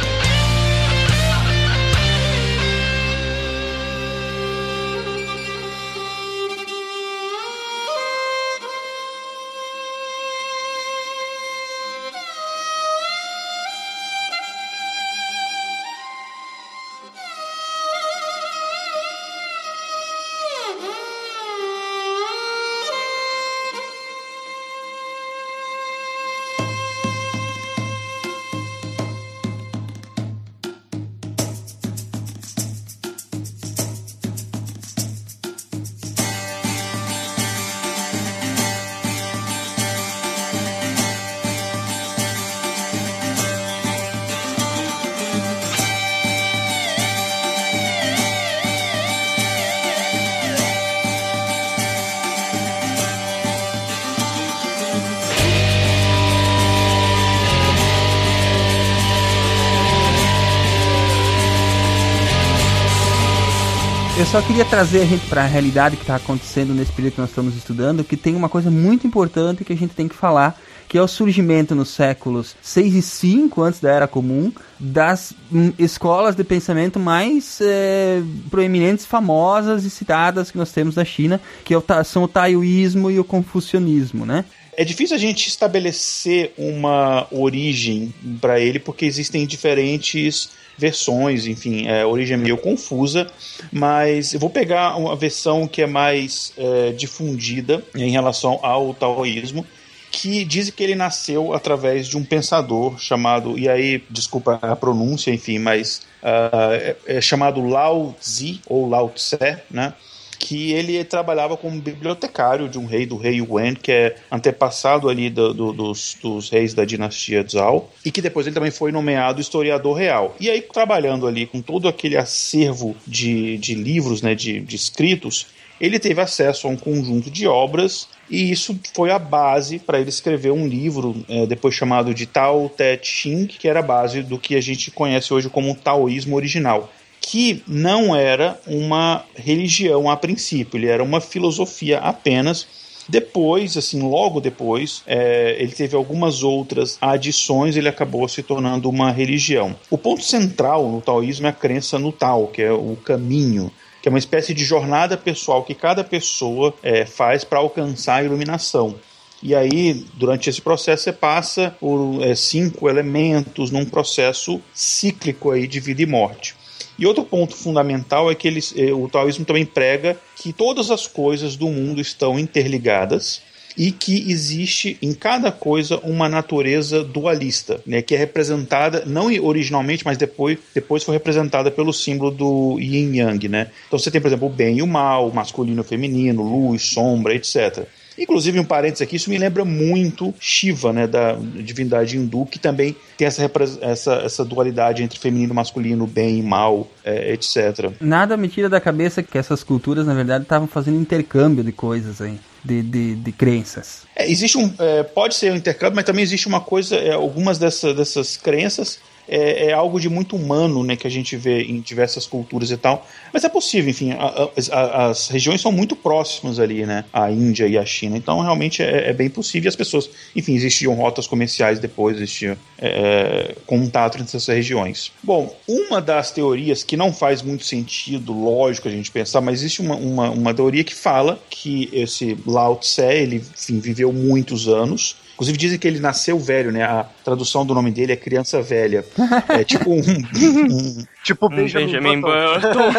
queria 64.59 64.71
trazer 64.73 65.03
a 65.03 65.05
gente 65.05 65.25
para 65.29 65.43
a 65.43 65.47
realidade 65.47 65.97
que 65.97 66.03
está 66.03 66.17
acontecendo 66.17 66.75
nesse 66.75 66.91
período 66.91 67.15
que 67.15 67.21
nós 67.21 67.31
estamos 67.31 67.55
estudando, 67.55 68.03
que 68.03 68.17
tem 68.17 68.35
uma 68.35 68.49
coisa 68.49 68.69
muito 68.69 69.07
importante 69.07 69.65
que 69.65 69.73
a 69.73 69.77
gente 69.77 69.95
tem 69.95 70.09
que 70.09 70.17
falar, 70.17 70.61
que 70.89 70.99
é 70.99 71.01
o 71.01 71.07
surgimento 71.07 71.77
nos 71.77 71.91
séculos 71.91 72.57
6 72.61 72.95
e 72.97 73.03
5 73.03 73.63
antes 73.63 73.79
da 73.79 73.93
Era 73.93 74.09
Comum 74.09 74.53
das 74.77 75.33
hum, 75.53 75.73
escolas 75.79 76.35
de 76.35 76.43
pensamento 76.43 76.99
mais 76.99 77.61
eh, 77.61 78.21
proeminentes, 78.51 79.07
famosas 79.07 79.85
e 79.85 79.91
citadas 79.91 80.51
que 80.51 80.59
nós 80.59 80.73
temos 80.73 80.97
da 80.97 81.05
China, 81.05 81.41
que 81.65 81.73
é 81.73 81.79
são 82.05 82.25
o 82.25 82.29
taoísmo 82.29 83.13
e 83.13 83.21
o 83.21 83.25
confucionismo, 83.25 84.27
né? 84.27 84.45
É 84.77 84.85
difícil 84.85 85.15
a 85.15 85.21
gente 85.21 85.47
estabelecer 85.47 86.53
uma 86.59 87.29
origem 87.31 88.13
para 88.41 88.59
ele, 88.59 88.81
porque 88.81 89.05
existem 89.05 89.47
diferentes 89.47 90.51
versões, 90.79 91.47
enfim, 91.47 91.87
é, 91.87 92.07
origem 92.07 92.35
é 92.35 92.37
meio 92.39 92.57
confusa, 92.57 93.27
mas 93.73 94.33
eu 94.33 94.41
vou 94.41 94.49
pegar 94.49 94.97
uma 94.97 95.17
versão 95.17 95.67
que 95.67 95.83
é 95.83 95.87
mais 95.87 96.53
é, 96.57 96.93
difundida 96.93 97.83
em 97.95 98.11
relação 98.11 98.61
ao 98.63 98.95
taoísmo, 98.95 99.67
que 100.11 100.45
diz 100.45 100.71
que 100.71 100.83
ele 100.83 100.95
nasceu 100.95 101.53
através 101.53 102.07
de 102.07 102.17
um 102.17 102.25
pensador 102.25 102.99
chamado, 102.99 103.59
e 103.59 103.69
aí, 103.69 104.03
desculpa 104.09 104.59
a 104.63 104.75
pronúncia, 104.75 105.31
enfim, 105.31 105.59
mas 105.59 106.03
ah, 106.23 106.71
é, 106.73 106.97
é 107.07 107.21
chamado 107.21 107.65
Lao 107.67 108.15
Tzu, 108.19 108.61
ou 108.67 108.89
Lao 108.89 109.11
Tse, 109.11 109.59
né? 109.71 109.93
Que 110.39 110.73
ele 110.73 111.03
trabalhava 111.05 111.57
como 111.57 111.81
bibliotecário 111.81 112.69
de 112.69 112.79
um 112.79 112.87
rei, 112.87 113.05
do 113.07 113.17
rei 113.17 113.37
Yuan, 113.37 113.75
que 113.75 113.91
é 113.91 114.17
antepassado 114.31 115.09
ali 115.09 115.29
do- 115.29 115.53
do- 115.53 115.73
dos, 115.73 116.17
dos 116.23 116.49
reis 116.51 116.73
da 116.75 116.85
dinastia 116.85 117.45
Zhao, 117.47 117.91
e 118.05 118.11
que 118.11 118.23
depois 118.23 118.47
ele 118.47 118.55
também 118.55 118.71
foi 118.71 118.93
nomeado 118.93 119.41
historiador 119.41 119.97
real. 119.97 120.37
E 120.41 120.49
aí, 120.49 120.61
trabalhando 120.63 121.27
ali 121.27 121.47
com 121.47 121.61
todo 121.61 121.89
aquele 121.89 122.17
acervo 122.17 122.97
de, 123.07 123.59
de 123.59 123.75
livros, 123.75 124.23
né, 124.23 124.35
de, 124.35 124.61
de 124.61 124.77
escritos, 124.77 125.47
ele 125.81 125.99
teve 125.99 126.21
acesso 126.21 126.67
a 126.67 126.71
um 126.71 126.77
conjunto 126.77 127.31
de 127.31 127.47
obras 127.47 128.09
e 128.29 128.51
isso 128.51 128.79
foi 128.95 129.11
a 129.13 129.19
base 129.19 129.79
para 129.79 130.01
ele 130.01 130.09
escrever 130.09 130.51
um 130.51 130.67
livro, 130.67 131.25
eh, 131.29 131.47
depois 131.47 131.73
chamado 131.75 132.13
de 132.13 132.27
Tao 132.27 132.69
Te 132.77 132.99
Ching, 133.03 133.47
que 133.47 133.69
era 133.69 133.79
a 133.79 133.83
base 133.83 134.23
do 134.23 134.39
que 134.39 134.57
a 134.57 134.61
gente 134.61 134.91
conhece 134.91 135.33
hoje 135.33 135.49
como 135.49 135.75
taoísmo 135.77 136.35
original 136.35 136.93
que 137.31 137.63
não 137.67 138.17
era 138.17 138.59
uma 138.67 139.23
religião 139.37 140.09
a 140.09 140.17
princípio, 140.17 140.79
ele 140.79 140.87
era 140.87 141.03
uma 141.03 141.21
filosofia 141.21 141.99
apenas. 141.99 142.67
Depois, 143.07 143.77
assim, 143.77 144.01
logo 144.01 144.41
depois, 144.41 145.03
é, 145.07 145.55
ele 145.59 145.73
teve 145.73 145.95
algumas 145.95 146.43
outras 146.43 146.97
adições, 147.03 147.77
ele 147.77 147.89
acabou 147.89 148.27
se 148.29 148.43
tornando 148.43 148.89
uma 148.89 149.11
religião. 149.11 149.77
O 149.91 149.99
ponto 149.99 150.23
central 150.23 150.89
no 150.89 151.03
taoísmo 151.03 151.47
é 151.47 151.51
a 151.51 151.53
crença 151.53 151.99
no 151.99 152.13
Tao, 152.13 152.47
que 152.47 152.63
é 152.63 152.73
o 152.73 152.97
caminho, 152.97 153.71
que 154.01 154.09
é 154.09 154.11
uma 154.11 154.19
espécie 154.19 154.55
de 154.55 154.65
jornada 154.65 155.15
pessoal 155.15 155.63
que 155.63 155.75
cada 155.75 156.03
pessoa 156.03 156.73
é, 156.83 157.05
faz 157.05 157.45
para 157.45 157.59
alcançar 157.59 158.17
a 158.17 158.25
iluminação. 158.25 158.95
E 159.43 159.55
aí, 159.55 160.03
durante 160.15 160.49
esse 160.49 160.63
processo, 160.63 161.05
você 161.05 161.13
passa 161.13 161.77
por 161.79 162.23
é, 162.23 162.35
cinco 162.35 162.89
elementos 162.89 163.71
num 163.71 163.85
processo 163.85 164.63
cíclico 164.73 165.51
aí 165.51 165.67
de 165.67 165.79
vida 165.79 166.01
e 166.03 166.07
morte. 166.07 166.58
E 166.99 167.07
outro 167.07 167.23
ponto 167.23 167.55
fundamental 167.55 168.31
é 168.31 168.35
que 168.35 168.49
eles, 168.49 168.75
eh, 168.77 168.93
o 168.93 169.09
taoísmo 169.09 169.45
também 169.45 169.65
prega 169.65 170.19
que 170.35 170.53
todas 170.53 170.91
as 170.91 171.07
coisas 171.07 171.55
do 171.55 171.69
mundo 171.69 172.01
estão 172.01 172.39
interligadas 172.39 173.41
e 173.77 173.93
que 173.93 174.29
existe 174.29 174.99
em 175.01 175.15
cada 175.15 175.53
coisa 175.53 175.99
uma 175.99 176.29
natureza 176.29 177.05
dualista, 177.05 177.81
né, 177.87 178.03
que 178.03 178.13
é 178.17 178.19
representada 178.19 179.05
não 179.07 179.27
originalmente, 179.41 180.05
mas 180.05 180.19
depois, 180.19 180.59
depois 180.75 181.05
foi 181.05 181.15
representada 181.15 181.71
pelo 181.71 181.93
símbolo 181.93 182.33
do 182.33 182.79
Yin 182.81 183.17
Yang, 183.17 183.49
né? 183.49 183.71
Então 183.87 183.97
você 183.97 184.11
tem, 184.11 184.21
por 184.21 184.27
exemplo, 184.27 184.49
o 184.49 184.51
bem 184.51 184.79
e 184.79 184.83
o 184.83 184.87
mal, 184.87 185.29
o 185.29 185.35
masculino 185.35 185.79
e 185.79 185.83
o 185.83 185.85
feminino, 185.85 186.43
luz, 186.43 186.83
sombra, 186.83 187.35
etc. 187.35 187.87
Inclusive, 188.19 188.59
um 188.59 188.65
parênteses 188.65 189.03
aqui, 189.03 189.17
isso 189.17 189.31
me 189.31 189.39
lembra 189.39 189.65
muito 189.65 190.35
Shiva, 190.41 190.93
né, 190.93 191.07
da 191.07 191.35
divindade 191.35 192.17
hindu, 192.17 192.47
que 192.47 192.59
também 192.59 192.97
tem 193.17 193.27
essa, 193.27 193.51
essa, 193.81 194.15
essa 194.25 194.45
dualidade 194.45 195.03
entre 195.03 195.19
feminino 195.19 195.53
e 195.53 195.57
masculino, 195.57 196.07
bem 196.07 196.39
e 196.39 196.43
mal, 196.43 196.89
é, 197.05 197.33
etc. 197.33 197.93
Nada 198.01 198.37
me 198.37 198.49
tira 198.49 198.69
da 198.69 198.81
cabeça 198.81 199.23
que 199.23 199.39
essas 199.39 199.63
culturas, 199.63 200.07
na 200.07 200.15
verdade, 200.15 200.45
estavam 200.45 200.67
fazendo 200.67 201.01
intercâmbio 201.01 201.63
de 201.63 201.73
coisas 201.73 202.21
aí. 202.21 202.39
De, 202.65 202.83
de, 202.83 203.15
de 203.15 203.33
crenças. 203.33 204.03
É, 204.17 204.29
existe 204.29 204.59
um. 204.59 204.71
É, 204.81 205.05
pode 205.05 205.37
ser 205.37 205.53
um 205.53 205.57
intercâmbio, 205.57 205.95
mas 205.95 206.05
também 206.05 206.25
existe 206.25 206.49
uma 206.49 206.61
coisa. 206.61 206.97
É, 206.97 207.13
algumas 207.13 207.57
dessa, 207.57 207.95
dessas 207.95 208.37
crenças 208.37 208.99
é, 209.29 209.67
é, 209.67 209.73
algo 209.73 210.01
de 210.01 210.09
muito 210.09 210.35
humano, 210.35 210.83
né, 210.83 210.97
que 210.97 211.07
a 211.07 211.11
gente 211.11 211.37
vê 211.37 211.63
em 211.63 211.81
diversas 211.81 212.27
culturas 212.27 212.71
e 212.71 212.77
tal. 212.77 213.07
Mas 213.33 213.45
é 213.45 213.49
possível, 213.49 213.91
enfim, 213.91 214.13
a, 214.13 214.49
a, 214.73 215.07
as 215.09 215.29
regiões 215.29 215.61
são 215.61 215.71
muito 215.71 215.95
próximas 215.95 216.59
ali, 216.59 216.87
né, 216.87 217.05
a 217.13 217.31
Índia 217.31 217.67
e 217.69 217.77
a 217.77 217.85
China. 217.85 218.17
Então, 218.17 218.41
realmente 218.41 218.83
é, 218.83 219.11
é 219.11 219.13
bem 219.13 219.29
possível. 219.29 219.67
E 219.67 219.69
as 219.69 219.77
pessoas, 219.77 220.09
enfim, 220.35 220.55
existiam 220.55 220.95
rotas 220.95 221.27
comerciais 221.27 221.79
depois, 221.79 222.17
existia 222.17 222.57
é, 222.79 223.55
contato 223.67 224.15
entre 224.15 224.37
essas 224.37 224.47
regiões. 224.47 225.13
Bom, 225.23 225.55
uma 225.69 226.01
das 226.01 226.31
teorias 226.31 226.83
que 226.83 226.97
não 226.97 227.13
faz 227.13 227.43
muito 227.43 227.65
sentido, 227.65 228.33
lógico, 228.33 228.89
a 228.89 228.91
gente 228.91 229.11
pensar, 229.11 229.41
mas 229.41 229.61
existe 229.61 229.81
uma, 229.81 229.97
uma, 229.97 230.31
uma 230.31 230.55
teoria 230.55 230.83
que 230.83 230.95
fala 230.95 231.39
que 231.51 231.89
esse 231.93 232.37
Lao 232.47 232.77
Tse, 232.77 233.03
ele, 233.03 233.37
enfim, 233.37 233.79
viveu 233.79 234.13
muitos 234.13 234.69
anos 234.69 235.17
Inclusive 235.39 235.57
dizem 235.57 235.79
que 235.79 235.87
ele 235.87 236.01
nasceu 236.01 236.37
velho, 236.37 236.73
né? 236.73 236.83
A 236.83 237.07
tradução 237.23 237.65
do 237.65 237.73
nome 237.73 237.93
dele 237.93 238.11
é 238.11 238.17
criança 238.17 238.61
velha. 238.61 239.05
É 239.49 239.63
tipo 239.63 239.89
um. 239.93 240.01
um 240.01 241.07
tipo 241.23 241.47
um 241.47 241.49
Benjamin, 241.49 241.87
Benjamin 241.87 242.21
Button. 242.21 242.91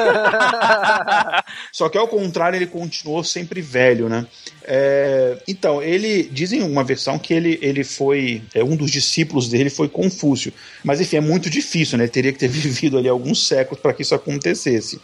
Só 1.74 1.90
que 1.90 1.98
ao 1.98 2.08
contrário, 2.08 2.56
ele 2.56 2.66
continuou 2.66 3.26
sempre 3.26 3.60
velho, 3.60 4.08
né? 4.08 4.26
É, 4.64 5.38
então, 5.50 5.84
ele 5.84 6.24
dizem 6.32 6.62
uma 6.62 6.82
versão 6.82 7.20
que 7.20 7.34
ele, 7.34 7.60
ele 7.62 7.84
foi. 7.84 8.42
É, 8.56 8.64
um 8.64 8.78
dos 8.78 8.90
discípulos 8.90 9.50
dele 9.50 9.70
foi 9.70 9.90
Confúcio. 9.90 10.54
Mas 10.82 11.02
enfim, 11.02 11.18
é 11.18 11.22
muito 11.22 11.50
difícil, 11.50 11.98
né? 11.98 12.06
Ele 12.06 12.12
teria 12.12 12.32
que 12.32 12.40
ter 12.40 12.48
vivido 12.48 12.98
ali 12.98 13.10
alguns 13.10 13.46
séculos 13.46 13.82
para 13.82 13.92
que 13.92 14.02
isso 14.02 14.16
acontecesse. 14.16 14.98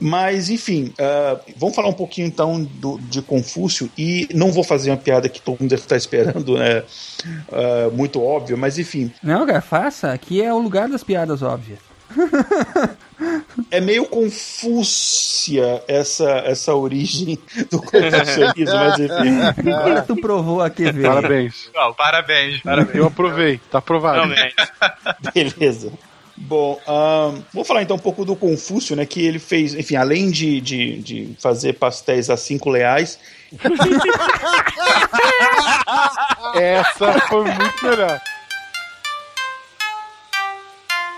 Mas, 0.00 0.50
enfim, 0.50 0.92
uh, 0.98 1.40
vamos 1.56 1.74
falar 1.74 1.88
um 1.88 1.94
pouquinho 1.94 2.26
então 2.26 2.62
do, 2.62 2.98
de 2.98 3.22
Confúcio 3.22 3.90
e 3.96 4.28
não 4.34 4.52
vou 4.52 4.64
fazer 4.64 4.90
uma 4.90 4.96
piada 4.96 5.28
que 5.28 5.40
todo 5.40 5.60
mundo 5.60 5.70
deve 5.70 5.82
estar 5.82 5.96
esperando, 5.96 6.56
né? 6.58 6.82
Uh, 7.48 7.92
muito 7.92 8.22
óbvio, 8.22 8.56
mas 8.56 8.78
enfim. 8.78 9.10
Não, 9.22 9.46
cara, 9.46 9.60
faça. 9.60 10.12
Aqui 10.12 10.42
é 10.42 10.52
o 10.52 10.58
lugar 10.58 10.88
das 10.88 11.02
piadas 11.02 11.42
óbvias. 11.42 11.78
é 13.70 13.80
meio 13.80 14.04
confúcia 14.06 15.82
essa, 15.88 16.30
essa 16.44 16.74
origem 16.74 17.38
do 17.70 17.80
confucionismo, 17.80 18.76
mas 18.76 18.98
enfim. 18.98 19.62
Como 19.82 20.02
tu 20.02 20.16
provou 20.16 20.60
aqui, 20.60 20.84
velho? 20.84 21.02
Parabéns. 21.02 21.70
Não, 21.74 21.94
parabéns, 21.94 22.60
parabéns. 22.60 22.94
Eu 22.94 23.06
aprovei, 23.06 23.60
tá 23.70 23.78
aprovado. 23.78 24.32
Beleza. 25.34 25.92
Bom, 26.44 26.76
um, 26.88 27.42
vou 27.54 27.64
falar 27.64 27.82
então 27.82 27.94
um 27.94 28.00
pouco 28.00 28.24
do 28.24 28.34
Confúcio, 28.34 28.96
né? 28.96 29.06
Que 29.06 29.24
ele 29.24 29.38
fez, 29.38 29.74
enfim, 29.74 29.94
além 29.94 30.28
de, 30.28 30.60
de, 30.60 30.98
de 30.98 31.36
fazer 31.38 31.74
pastéis 31.74 32.28
a 32.28 32.36
cinco 32.36 32.72
reais. 32.72 33.16
Essa 36.54 37.20
foi 37.28 37.44
muito 37.44 37.84
melhor. 37.84 38.20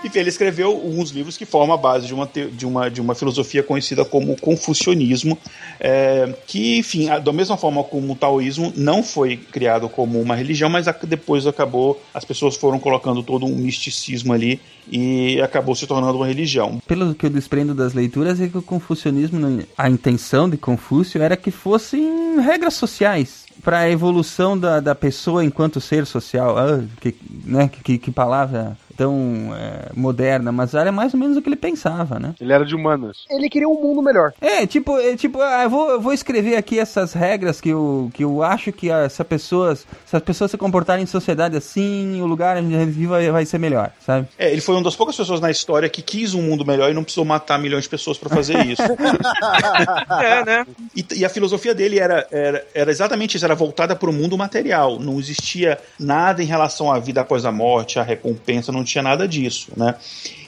Enfim, 0.05 0.19
ele 0.19 0.29
escreveu 0.29 0.69
alguns 0.69 1.09
livros 1.09 1.35
que 1.35 1.47
formam 1.47 1.73
a 1.73 1.77
base 1.77 2.05
de 2.05 2.13
uma, 2.13 2.29
de 2.51 2.65
uma, 2.65 2.89
de 2.91 3.01
uma 3.01 3.15
filosofia 3.15 3.63
conhecida 3.63 4.05
como 4.05 4.39
confucionismo, 4.39 5.35
é, 5.79 6.31
que, 6.45 6.77
enfim, 6.77 7.07
da 7.23 7.33
mesma 7.33 7.57
forma 7.57 7.83
como 7.83 8.13
o 8.13 8.15
taoísmo 8.15 8.71
não 8.77 9.01
foi 9.01 9.35
criado 9.35 9.89
como 9.89 10.21
uma 10.21 10.35
religião, 10.35 10.69
mas 10.69 10.85
depois 11.07 11.47
acabou, 11.47 11.99
as 12.13 12.23
pessoas 12.23 12.55
foram 12.55 12.77
colocando 12.77 13.23
todo 13.23 13.47
um 13.47 13.55
misticismo 13.55 14.31
ali 14.31 14.61
e 14.91 15.41
acabou 15.41 15.73
se 15.73 15.87
tornando 15.87 16.17
uma 16.17 16.27
religião. 16.27 16.79
Pelo 16.85 17.15
que 17.15 17.25
eu 17.25 17.29
desprendo 17.31 17.73
das 17.73 17.95
leituras 17.95 18.39
é 18.39 18.47
que 18.47 18.59
o 18.59 18.61
confucionismo, 18.61 19.65
a 19.75 19.89
intenção 19.89 20.47
de 20.47 20.55
Confúcio 20.57 21.19
era 21.19 21.35
que 21.35 21.49
fossem 21.49 22.39
regras 22.39 22.75
sociais 22.75 23.45
para 23.63 23.79
a 23.79 23.89
evolução 23.89 24.55
da, 24.55 24.79
da 24.79 24.93
pessoa 24.93 25.43
enquanto 25.43 25.81
ser 25.81 26.05
social. 26.05 26.57
Ah, 26.57 26.83
que, 27.01 27.15
né, 27.43 27.67
que, 27.83 27.97
que 27.97 28.11
palavra 28.11 28.77
tão 28.97 29.53
é, 29.55 29.91
moderna, 29.93 30.51
mas 30.51 30.73
era 30.73 30.91
mais 30.91 31.13
ou 31.13 31.19
menos 31.19 31.37
o 31.37 31.41
que 31.41 31.49
ele 31.49 31.55
pensava, 31.55 32.19
né? 32.19 32.33
Ele 32.39 32.53
era 32.53 32.65
de 32.65 32.75
humanas. 32.75 33.25
Ele 33.29 33.49
queria 33.49 33.67
um 33.67 33.81
mundo 33.81 34.01
melhor. 34.01 34.33
É, 34.41 34.65
tipo, 34.65 34.97
é, 34.97 35.15
tipo 35.15 35.41
ah, 35.41 35.63
eu, 35.63 35.69
vou, 35.69 35.89
eu 35.91 36.01
vou 36.01 36.13
escrever 36.13 36.55
aqui 36.55 36.79
essas 36.79 37.13
regras 37.13 37.59
que 37.59 37.69
eu, 37.69 38.09
que 38.13 38.23
eu 38.23 38.41
acho 38.41 38.71
que 38.71 38.89
essa 38.89 39.25
pessoas, 39.25 39.85
se 40.05 40.15
as 40.15 40.21
pessoas 40.21 40.51
se 40.51 40.57
comportarem 40.57 41.03
em 41.03 41.07
sociedade 41.07 41.57
assim, 41.57 42.21
o 42.21 42.25
lugar 42.25 42.57
onde 42.57 42.75
a 42.75 42.79
gente 42.79 42.91
vive 42.91 43.07
vai, 43.07 43.31
vai 43.31 43.45
ser 43.45 43.57
melhor, 43.57 43.91
sabe? 44.05 44.27
É, 44.37 44.51
ele 44.51 44.61
foi 44.61 44.75
uma 44.75 44.83
das 44.83 44.95
poucas 44.95 45.15
pessoas 45.15 45.41
na 45.41 45.51
história 45.51 45.89
que 45.89 46.01
quis 46.01 46.33
um 46.33 46.41
mundo 46.41 46.65
melhor 46.65 46.89
e 46.89 46.93
não 46.93 47.03
precisou 47.03 47.25
matar 47.25 47.59
milhões 47.59 47.83
de 47.83 47.89
pessoas 47.89 48.17
para 48.17 48.29
fazer 48.29 48.65
isso. 48.65 48.81
é, 50.21 50.45
né? 50.45 50.67
E, 50.95 51.05
e, 51.17 51.25
a 51.25 51.29
filosofia 51.29 51.75
dele 51.75 51.99
era, 51.99 52.27
era, 52.31 52.65
era 52.73 52.91
exatamente 52.91 53.35
isso, 53.35 53.45
era 53.45 53.55
voltada 53.55 53.95
para 53.95 54.09
o 54.09 54.13
mundo 54.13 54.37
material. 54.37 54.99
Não 54.99 55.19
existia 55.19 55.77
nada 55.99 56.41
em 56.41 56.45
relação 56.45 56.91
à 56.91 56.99
vida 56.99 57.21
após 57.21 57.45
a 57.45 57.51
morte, 57.51 57.99
a 57.99 58.03
recompensa, 58.03 58.71
não 58.71 58.83
tinha 58.85 59.01
nada 59.01 59.27
disso, 59.27 59.71
né? 59.75 59.95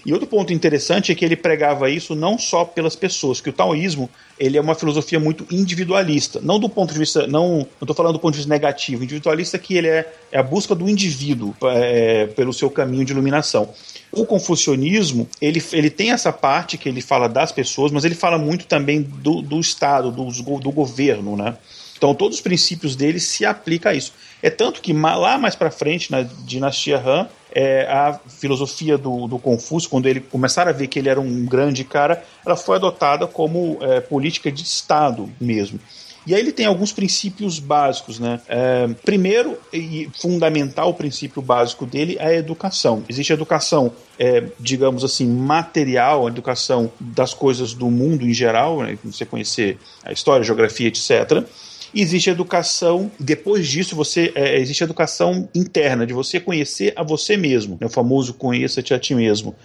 E 0.06 0.14
outro 0.14 0.28
ponto 0.28 0.54
interessante 0.54 1.12
é 1.12 1.16
que 1.16 1.26
ele 1.26 1.36
pregava 1.36 1.90
isso 1.90 2.16
não 2.16 2.38
só 2.38 2.64
pelas 2.64 2.96
pessoas, 2.96 3.42
que 3.42 3.50
o 3.50 3.54
taoísmo 3.54 4.10
ele 4.40 4.58
é 4.58 4.62
uma 4.62 4.74
filosofia 4.74 5.20
muito 5.20 5.46
individualista, 5.52 6.40
não 6.42 6.60
do 6.60 6.70
ponto 6.70 6.94
de 6.94 7.00
vista, 7.00 7.28
não, 7.28 7.58
não 7.58 7.68
estou 7.82 7.96
falando 7.96 8.14
do 8.14 8.20
ponto 8.20 8.34
de 8.34 8.38
vista 8.38 8.54
negativo, 8.54 9.04
individualista 9.04 9.58
que 9.58 9.76
ele 9.76 9.88
é, 9.88 10.10
é 10.32 10.40
a 10.40 10.44
busca 10.44 10.74
do 10.74 10.88
indivíduo 10.88 11.54
é, 11.64 12.28
pelo 12.28 12.54
seu 12.54 12.70
caminho 12.70 13.04
de 13.04 13.12
iluminação. 13.12 13.70
O 14.10 14.26
confucionismo, 14.26 15.28
ele, 15.42 15.62
ele 15.74 15.90
tem 15.90 16.12
essa 16.12 16.32
parte 16.32 16.78
que 16.78 16.88
ele 16.88 17.02
fala 17.02 17.28
das 17.28 17.52
pessoas, 17.52 17.92
mas 17.92 18.06
ele 18.06 18.16
fala 18.16 18.38
muito 18.38 18.66
também 18.66 19.02
do, 19.02 19.42
do 19.42 19.60
Estado, 19.60 20.10
do, 20.12 20.26
do 20.60 20.72
governo, 20.72 21.36
né? 21.36 21.58
Então 21.98 22.14
todos 22.14 22.38
os 22.38 22.42
princípios 22.42 22.96
dele 22.96 23.20
se 23.20 23.46
aplicam 23.46 23.92
a 23.92 23.96
isso. 23.96 24.14
É 24.42 24.50
tanto 24.50 24.82
que 24.82 24.94
lá 24.94 25.38
mais 25.38 25.56
para 25.56 25.72
frente, 25.72 26.12
na 26.12 26.22
dinastia 26.22 26.98
Han, 26.98 27.28
é, 27.58 27.88
a 27.90 28.20
filosofia 28.28 29.00
do, 29.00 29.28
do, 29.28 29.40
Confúcio, 29.40 29.90
quando 29.90 30.06
ele 30.06 30.20
começaram 30.20 30.70
a 30.70 30.74
ver 30.74 30.86
que 30.86 31.00
ele 31.00 31.10
era 31.10 31.20
um 31.20 31.44
grande 31.44 31.84
cara, 31.84 32.24
ela 32.46 32.56
foi 32.56 32.76
adotada 32.76 33.26
como 33.26 33.80
é, 33.82 34.00
política 34.00 34.52
de 34.52 34.62
Estado 34.62 35.28
mesmo. 35.42 35.80
E 36.28 36.36
aí 36.36 36.40
ele 36.40 36.52
tem 36.52 36.68
alguns 36.68 36.92
princípios 36.92 37.58
básicos, 37.58 38.20
né? 38.20 38.40
É, 38.48 38.88
primeiro 39.04 39.58
e 39.74 40.08
fundamental 40.20 40.94
princípio 40.94 41.42
básico 41.42 41.84
dele 41.84 42.16
é 42.20 42.28
a 42.28 42.36
educação. 42.36 43.04
Existe 43.10 43.32
a 43.32 43.36
educação, 43.36 43.92
é, 44.20 44.44
digamos 44.60 45.04
assim, 45.04 45.26
material, 45.26 46.28
a 46.28 46.30
educação 46.30 46.92
das 47.00 47.34
coisas 47.34 47.74
do 47.74 47.90
mundo 47.90 48.24
em 48.24 48.34
geral, 48.34 48.84
né? 48.84 49.00
você 49.04 49.26
conhecer 49.26 49.80
a 50.04 50.12
história, 50.12 50.42
a 50.42 50.46
geografia, 50.46 50.90
etc. 50.90 51.44
Existe 51.94 52.30
educação, 52.30 53.12
depois 53.20 53.68
disso, 53.68 53.96
você 53.96 54.32
é, 54.36 54.60
existe 54.60 54.84
educação 54.84 55.48
interna, 55.54 56.06
de 56.06 56.14
você 56.14 56.40
conhecer 56.40 56.94
a 56.96 57.04
você 57.04 57.38
mesmo, 57.38 57.78
né? 57.80 57.88
o 57.88 57.90
famoso 57.90 58.34
conheça-te 58.34 58.94
a 58.94 59.00
ti 59.00 59.16
mesmo. 59.16 59.56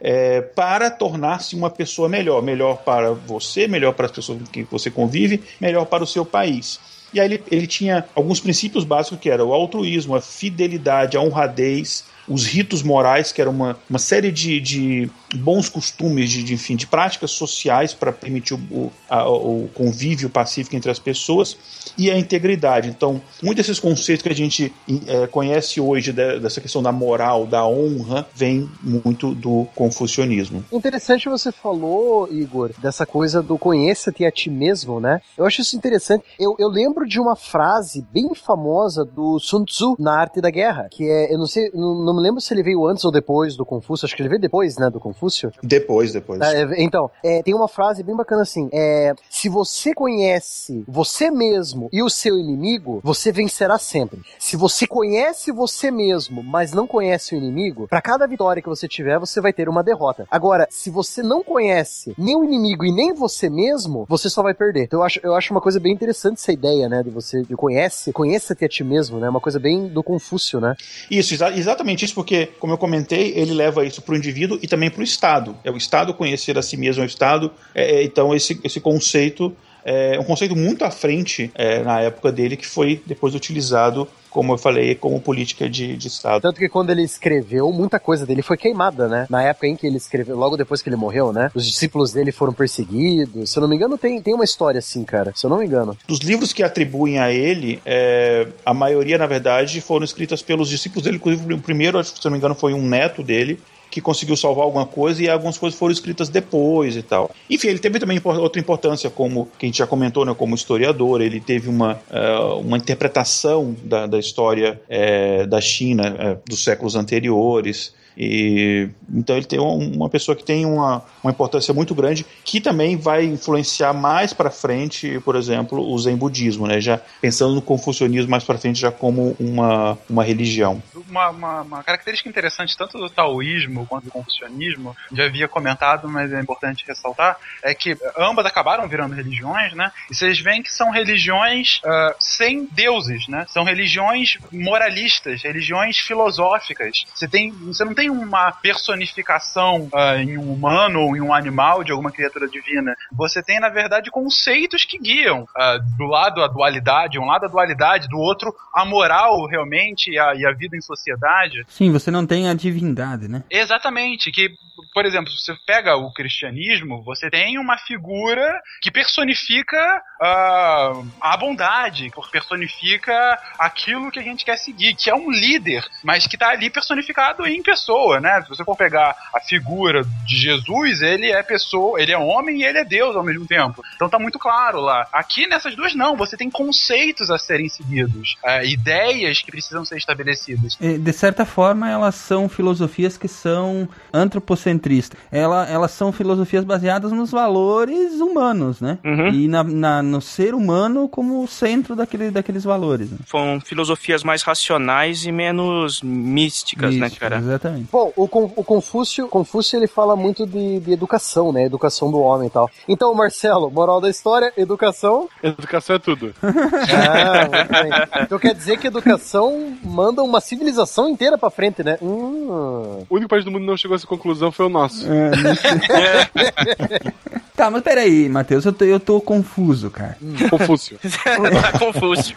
É, 0.00 0.40
para 0.40 0.90
tornar-se 0.90 1.54
uma 1.54 1.70
pessoa 1.70 2.08
melhor, 2.08 2.42
melhor 2.42 2.78
para 2.78 3.12
você, 3.12 3.68
melhor 3.68 3.92
para 3.92 4.06
as 4.06 4.12
pessoas 4.12 4.38
com 4.38 4.46
quem 4.46 4.64
você 4.64 4.90
convive, 4.90 5.40
melhor 5.60 5.84
para 5.86 6.02
o 6.02 6.06
seu 6.06 6.24
país. 6.24 6.80
E 7.12 7.20
aí 7.20 7.26
ele, 7.26 7.44
ele 7.50 7.66
tinha 7.66 8.04
alguns 8.14 8.40
princípios 8.40 8.84
básicos 8.84 9.18
que 9.18 9.28
era 9.28 9.44
o 9.44 9.52
altruísmo, 9.52 10.14
a 10.14 10.20
fidelidade, 10.20 11.16
a 11.16 11.20
honradez, 11.20 12.04
os 12.26 12.46
ritos 12.46 12.82
morais, 12.82 13.32
que 13.32 13.40
era 13.40 13.50
uma, 13.50 13.78
uma 13.90 13.98
série 13.98 14.30
de, 14.30 14.60
de 14.60 15.10
bons 15.34 15.68
costumes, 15.68 16.30
de, 16.30 16.42
de, 16.42 16.54
enfim, 16.54 16.76
de 16.76 16.86
práticas 16.86 17.32
sociais 17.32 17.92
para 17.92 18.12
permitir 18.12 18.54
o, 18.54 18.92
a, 19.08 19.28
o 19.28 19.68
convívio 19.74 20.30
pacífico 20.30 20.76
entre 20.76 20.90
as 20.90 20.98
pessoas, 20.98 21.56
e 21.96 22.10
a 22.10 22.18
integridade. 22.18 22.88
Então, 22.88 23.20
muitos 23.42 23.66
desses 23.66 23.80
conceitos 23.80 24.22
que 24.22 24.28
a 24.28 24.34
gente 24.34 24.72
é, 25.06 25.26
conhece 25.26 25.80
hoje 25.80 26.12
de, 26.12 26.40
dessa 26.40 26.60
questão 26.60 26.82
da 26.82 26.92
moral, 26.92 27.46
da 27.46 27.66
honra, 27.66 28.26
vem 28.34 28.68
muito 28.82 29.34
do 29.34 29.66
confucionismo. 29.74 30.64
Interessante 30.72 31.28
você 31.28 31.50
falou, 31.52 32.28
Igor, 32.30 32.70
dessa 32.78 33.06
coisa 33.06 33.42
do 33.42 33.58
conheça-te 33.58 34.24
a 34.24 34.30
ti 34.30 34.50
mesmo, 34.50 35.00
né? 35.00 35.20
Eu 35.36 35.44
acho 35.44 35.60
isso 35.60 35.76
interessante. 35.76 36.24
Eu, 36.38 36.56
eu 36.58 36.68
lembro 36.68 37.06
de 37.06 37.20
uma 37.20 37.36
frase 37.36 38.04
bem 38.12 38.34
famosa 38.34 39.04
do 39.04 39.38
Sun 39.38 39.64
Tzu 39.64 39.96
na 39.98 40.18
Arte 40.18 40.40
da 40.40 40.50
Guerra, 40.50 40.88
que 40.90 41.04
é, 41.04 41.32
eu 41.32 41.38
não 41.38 41.46
sei, 41.46 41.70
não, 41.74 42.04
não 42.04 42.16
me 42.16 42.22
lembro 42.22 42.40
se 42.40 42.52
ele 42.52 42.62
veio 42.62 42.86
antes 42.86 43.04
ou 43.04 43.12
depois 43.12 43.56
do 43.56 43.64
Confúcio, 43.64 44.06
acho 44.06 44.16
que 44.16 44.22
ele 44.22 44.28
veio 44.28 44.40
depois, 44.40 44.76
né, 44.76 44.90
do 44.90 45.00
Confúcio. 45.00 45.52
Depois, 45.62 46.12
depois. 46.12 46.40
É, 46.40 46.82
então, 46.82 47.10
é, 47.24 47.42
tem 47.42 47.54
uma 47.54 47.68
frase 47.68 48.02
bem 48.02 48.16
bacana 48.16 48.42
assim: 48.42 48.68
é, 48.72 49.14
se 49.30 49.48
você 49.48 49.94
conhece 49.94 50.84
você 50.86 51.30
mesmo 51.30 51.81
e 51.92 52.02
o 52.02 52.10
seu 52.10 52.38
inimigo, 52.38 53.00
você 53.02 53.32
vencerá 53.32 53.78
sempre. 53.78 54.20
Se 54.38 54.56
você 54.56 54.86
conhece 54.86 55.50
você 55.52 55.90
mesmo, 55.90 56.42
mas 56.42 56.72
não 56.72 56.86
conhece 56.86 57.34
o 57.34 57.38
inimigo, 57.38 57.86
para 57.88 58.02
cada 58.02 58.26
vitória 58.26 58.62
que 58.62 58.68
você 58.68 58.86
tiver, 58.88 59.18
você 59.18 59.40
vai 59.40 59.52
ter 59.52 59.68
uma 59.68 59.82
derrota. 59.82 60.26
Agora, 60.30 60.66
se 60.70 60.90
você 60.90 61.22
não 61.22 61.42
conhece 61.42 62.14
nem 62.18 62.36
o 62.36 62.44
inimigo 62.44 62.84
e 62.84 62.92
nem 62.92 63.12
você 63.12 63.48
mesmo, 63.48 64.06
você 64.08 64.28
só 64.28 64.42
vai 64.42 64.54
perder. 64.54 64.84
Então 64.84 65.00
eu 65.00 65.04
acho, 65.04 65.20
eu 65.22 65.34
acho 65.34 65.52
uma 65.52 65.60
coisa 65.60 65.78
bem 65.80 65.92
interessante 65.92 66.38
essa 66.38 66.52
ideia, 66.52 66.88
né, 66.88 67.02
de 67.02 67.10
você 67.10 67.42
de 67.42 67.56
conhece, 67.56 68.12
conheça-te 68.12 68.64
a 68.64 68.68
ti 68.68 68.84
mesmo, 68.84 69.18
né? 69.18 69.28
Uma 69.28 69.40
coisa 69.40 69.58
bem 69.58 69.88
do 69.88 70.02
Confúcio, 70.02 70.60
né? 70.60 70.74
Isso, 71.10 71.34
exa- 71.34 71.50
exatamente 71.56 72.04
isso, 72.04 72.14
porque, 72.14 72.46
como 72.58 72.72
eu 72.72 72.78
comentei, 72.78 73.32
ele 73.36 73.52
leva 73.54 73.84
isso 73.84 74.02
para 74.02 74.14
o 74.14 74.16
indivíduo 74.16 74.58
e 74.62 74.66
também 74.68 74.90
para 74.90 75.00
o 75.00 75.04
Estado. 75.04 75.56
É 75.64 75.70
o 75.70 75.76
Estado 75.76 76.14
conhecer 76.14 76.56
a 76.58 76.62
si 76.62 76.76
mesmo, 76.76 77.02
é 77.02 77.06
o 77.06 77.06
Estado. 77.06 77.50
é, 77.74 77.96
é, 77.96 78.04
então, 78.04 78.34
esse, 78.34 78.60
esse 78.64 78.80
conceito 78.80 79.54
é 79.84 80.18
um 80.18 80.24
conceito 80.24 80.54
muito 80.56 80.84
à 80.84 80.90
frente 80.90 81.50
é, 81.54 81.82
na 81.82 82.00
época 82.00 82.30
dele, 82.30 82.56
que 82.56 82.66
foi 82.66 83.02
depois 83.06 83.34
utilizado, 83.34 84.08
como 84.30 84.52
eu 84.54 84.58
falei, 84.58 84.94
como 84.94 85.20
política 85.20 85.68
de, 85.68 85.96
de 85.96 86.08
Estado. 86.08 86.40
Tanto 86.40 86.58
que 86.58 86.68
quando 86.68 86.90
ele 86.90 87.02
escreveu, 87.02 87.70
muita 87.72 87.98
coisa 87.98 88.24
dele 88.24 88.42
foi 88.42 88.56
queimada, 88.56 89.08
né? 89.08 89.26
Na 89.28 89.42
época 89.42 89.66
em 89.66 89.76
que 89.76 89.86
ele 89.86 89.96
escreveu, 89.96 90.36
logo 90.36 90.56
depois 90.56 90.80
que 90.80 90.88
ele 90.88 90.96
morreu, 90.96 91.32
né? 91.32 91.50
Os 91.54 91.66
discípulos 91.66 92.12
dele 92.12 92.32
foram 92.32 92.52
perseguidos. 92.52 93.50
Se 93.50 93.58
eu 93.58 93.60
não 93.60 93.68
me 93.68 93.76
engano, 93.76 93.98
tem, 93.98 94.20
tem 94.20 94.34
uma 94.34 94.44
história 94.44 94.78
assim, 94.78 95.04
cara. 95.04 95.32
Se 95.34 95.44
eu 95.44 95.50
não 95.50 95.58
me 95.58 95.66
engano. 95.66 95.96
Dos 96.06 96.20
livros 96.20 96.52
que 96.52 96.62
atribuem 96.62 97.18
a 97.18 97.30
ele, 97.32 97.80
é, 97.84 98.46
a 98.64 98.72
maioria, 98.72 99.18
na 99.18 99.26
verdade, 99.26 99.80
foram 99.80 100.04
escritas 100.04 100.40
pelos 100.42 100.68
discípulos 100.68 101.04
dele. 101.04 101.16
Inclusive, 101.16 101.54
o 101.54 101.58
primeiro, 101.58 102.02
se 102.02 102.14
eu 102.16 102.20
não 102.24 102.32
me 102.32 102.38
engano, 102.38 102.54
foi 102.54 102.72
um 102.72 102.86
neto 102.86 103.22
dele 103.22 103.58
que 103.92 104.00
conseguiu 104.00 104.34
salvar 104.38 104.64
alguma 104.64 104.86
coisa 104.86 105.22
e 105.22 105.28
algumas 105.28 105.58
coisas 105.58 105.78
foram 105.78 105.92
escritas 105.92 106.30
depois 106.30 106.96
e 106.96 107.02
tal. 107.02 107.30
Enfim, 107.50 107.68
ele 107.68 107.78
teve 107.78 107.98
também 107.98 108.18
outra 108.24 108.58
importância 108.58 109.10
como, 109.10 109.50
que 109.58 109.66
a 109.66 109.68
gente 109.68 109.78
já 109.78 109.86
comentou, 109.86 110.24
né, 110.24 110.34
como 110.34 110.54
historiador, 110.54 111.20
ele 111.20 111.38
teve 111.38 111.68
uma, 111.68 112.00
eh, 112.10 112.38
uma 112.58 112.78
interpretação 112.78 113.76
da, 113.84 114.06
da 114.06 114.18
história 114.18 114.80
eh, 114.88 115.46
da 115.46 115.60
China 115.60 116.16
eh, 116.18 116.38
dos 116.48 116.64
séculos 116.64 116.96
anteriores. 116.96 117.92
E 118.16 118.88
então 119.12 119.36
ele 119.36 119.46
tem 119.46 119.58
um- 119.60 119.96
uma 119.96 120.08
pessoa 120.08 120.34
que 120.36 120.44
tem 120.44 120.64
uma, 120.66 121.02
uma 121.22 121.30
importância 121.30 121.72
muito 121.74 121.94
grande 121.94 122.24
que 122.44 122.60
também 122.60 122.96
vai 122.96 123.24
influenciar 123.24 123.92
mais 123.92 124.32
para 124.32 124.50
frente, 124.50 125.20
por 125.20 125.36
exemplo, 125.36 125.80
o 125.80 125.98
Zen 125.98 126.16
budismo, 126.16 126.66
né? 126.66 126.80
Já 126.80 127.00
pensando 127.20 127.54
no 127.54 127.62
confucionismo 127.62 128.30
mais 128.30 128.44
para 128.44 128.58
frente 128.58 128.80
já 128.80 128.90
como 128.92 129.36
uma, 129.38 129.98
uma 130.08 130.24
religião. 130.24 130.82
Uma, 131.08 131.30
uma- 131.30 131.62
uma 131.62 131.82
característica 131.82 132.28
interessante 132.28 132.76
tanto 132.76 132.98
do 132.98 133.08
taoísmo 133.10 133.86
quanto 133.86 134.04
do 134.04 134.10
confucionismo, 134.10 134.96
já 135.12 135.24
havia 135.26 135.48
comentado, 135.48 136.08
mas 136.08 136.32
é 136.32 136.40
importante 136.40 136.84
ressaltar, 136.86 137.36
é 137.62 137.74
que 137.74 137.96
ambas 138.18 138.46
acabaram 138.46 138.88
virando 138.88 139.14
religiões, 139.14 139.72
né? 139.74 139.90
E 140.10 140.14
vocês 140.14 140.40
veem 140.40 140.62
que 140.62 140.72
são 140.72 140.90
religiões 140.90 141.80
ah, 141.84 142.14
sem 142.18 142.68
deuses, 142.72 143.28
né? 143.28 143.46
São 143.48 143.64
religiões 143.64 144.38
moralistas, 144.50 145.42
religiões 145.42 145.98
filosóficas. 145.98 147.04
Você, 147.14 147.28
tem, 147.28 147.50
você 147.50 147.84
não 147.84 147.94
tem 147.94 148.01
uma 148.10 148.52
personificação 148.52 149.88
ah, 149.94 150.16
em 150.16 150.38
um 150.38 150.52
humano 150.52 151.00
ou 151.00 151.16
em 151.16 151.20
um 151.20 151.32
animal 151.32 151.84
de 151.84 151.92
alguma 151.92 152.10
criatura 152.10 152.48
divina. 152.48 152.94
Você 153.12 153.42
tem, 153.42 153.60
na 153.60 153.68
verdade, 153.68 154.10
conceitos 154.10 154.84
que 154.84 154.98
guiam. 154.98 155.46
Ah, 155.56 155.78
do 155.98 156.06
lado 156.06 156.42
a 156.42 156.48
dualidade, 156.48 157.18
um 157.18 157.26
lado 157.26 157.46
a 157.46 157.48
dualidade, 157.48 158.08
do 158.08 158.18
outro 158.18 158.54
a 158.74 158.84
moral 158.84 159.46
realmente 159.46 160.10
e 160.10 160.18
a, 160.18 160.34
e 160.34 160.46
a 160.46 160.52
vida 160.52 160.76
em 160.76 160.80
sociedade. 160.80 161.64
Sim, 161.68 161.92
você 161.92 162.10
não 162.10 162.26
tem 162.26 162.48
a 162.48 162.54
divindade, 162.54 163.28
né? 163.28 163.44
Exatamente, 163.50 164.30
que, 164.30 164.54
por 164.94 165.04
exemplo, 165.04 165.30
se 165.30 165.44
você 165.44 165.56
pega 165.66 165.96
o 165.96 166.12
cristianismo, 166.12 167.02
você 167.02 167.30
tem 167.30 167.58
uma 167.58 167.76
figura 167.78 168.60
que 168.80 168.90
personifica 168.90 170.02
ah, 170.20 171.02
a 171.20 171.36
bondade, 171.36 172.10
que 172.10 172.30
personifica 172.30 173.38
aquilo 173.58 174.10
que 174.10 174.18
a 174.18 174.22
gente 174.22 174.44
quer 174.44 174.56
seguir, 174.56 174.94
que 174.94 175.10
é 175.10 175.14
um 175.14 175.30
líder, 175.30 175.84
mas 176.02 176.26
que 176.26 176.36
está 176.36 176.50
ali 176.50 176.70
personificado 176.70 177.46
em 177.46 177.62
pessoa, 177.62 177.91
né? 178.20 178.42
Se 178.42 178.48
você 178.48 178.64
for 178.64 178.76
pegar 178.76 179.14
a 179.34 179.40
figura 179.40 180.02
de 180.26 180.36
Jesus, 180.36 181.00
ele 181.02 181.30
é 181.30 181.42
pessoa, 181.42 182.00
ele 182.00 182.12
é 182.12 182.18
homem 182.18 182.60
e 182.60 182.64
ele 182.64 182.78
é 182.78 182.84
Deus 182.84 183.14
ao 183.16 183.22
mesmo 183.22 183.46
tempo. 183.46 183.82
Então 183.94 184.08
tá 184.08 184.18
muito 184.18 184.38
claro 184.38 184.80
lá. 184.80 185.06
Aqui 185.12 185.46
nessas 185.46 185.74
duas 185.76 185.94
não, 185.94 186.16
você 186.16 186.36
tem 186.36 186.50
conceitos 186.50 187.30
a 187.30 187.38
serem 187.38 187.68
seguidos, 187.68 188.36
ah, 188.44 188.64
ideias 188.64 189.40
que 189.42 189.50
precisam 189.50 189.84
ser 189.84 189.96
estabelecidas. 189.98 190.76
É, 190.80 190.96
De 190.98 191.12
certa 191.12 191.44
forma, 191.44 191.88
elas 191.90 192.14
são 192.14 192.48
filosofias 192.48 193.16
que 193.16 193.28
são 193.28 193.88
antropocentristas. 194.12 195.18
Ela, 195.30 195.66
elas 195.68 195.90
são 195.92 196.12
filosofias 196.12 196.64
baseadas 196.64 197.12
nos 197.12 197.30
valores 197.30 198.14
humanos, 198.20 198.80
né? 198.80 198.98
E 199.32 199.48
na, 199.48 199.62
na- 199.64 200.02
no 200.02 200.20
ser 200.20 200.54
humano 200.54 201.08
como 201.08 201.42
o 201.42 201.46
centro 201.48 201.94
daquele, 201.94 202.30
daqueles 202.30 202.64
valores. 202.64 203.10
Né? 203.10 203.18
Foram 203.26 203.60
filosofias 203.60 204.22
mais 204.24 204.42
racionais 204.42 205.24
e 205.24 205.32
menos 205.32 206.00
místicas, 206.02 206.94
né, 206.96 207.10
cara? 207.10 207.38
Exatamente. 207.38 207.81
Bom, 207.90 208.12
o, 208.16 208.24
o 208.24 208.64
Confúcio, 208.64 209.28
Confúcio 209.28 209.76
ele 209.76 209.86
fala 209.86 210.16
muito 210.16 210.46
de, 210.46 210.80
de 210.80 210.92
educação, 210.92 211.52
né? 211.52 211.64
Educação 211.64 212.10
do 212.10 212.20
homem 212.20 212.48
e 212.48 212.50
tal. 212.50 212.70
Então, 212.88 213.14
Marcelo, 213.14 213.70
moral 213.70 214.00
da 214.00 214.08
história, 214.08 214.52
educação. 214.56 215.28
Educação 215.42 215.96
é 215.96 215.98
tudo. 215.98 216.34
Ah, 216.92 217.48
muito 217.48 217.72
bem. 217.72 217.90
Então 218.22 218.38
quer 218.38 218.54
dizer 218.54 218.78
que 218.78 218.86
educação 218.86 219.76
manda 219.82 220.22
uma 220.22 220.40
civilização 220.40 221.08
inteira 221.08 221.38
pra 221.38 221.50
frente, 221.50 221.82
né? 221.82 221.98
Hum. 222.02 223.04
O 223.08 223.16
único 223.16 223.28
país 223.28 223.44
do 223.44 223.50
mundo 223.50 223.62
que 223.62 223.66
não 223.66 223.76
chegou 223.76 223.94
a 223.94 223.96
essa 223.96 224.06
conclusão 224.06 224.52
foi 224.52 224.66
o 224.66 224.68
nosso. 224.68 225.06
Tá, 227.62 227.70
mas 227.70 227.82
peraí, 227.82 228.28
Matheus, 228.28 228.64
eu 228.64 228.72
tô, 228.72 228.84
eu 228.84 228.98
tô 228.98 229.20
confuso, 229.20 229.88
cara. 229.88 230.18
Confúcio. 230.50 230.98
tá 230.98 231.78
Confúcio. 231.78 232.34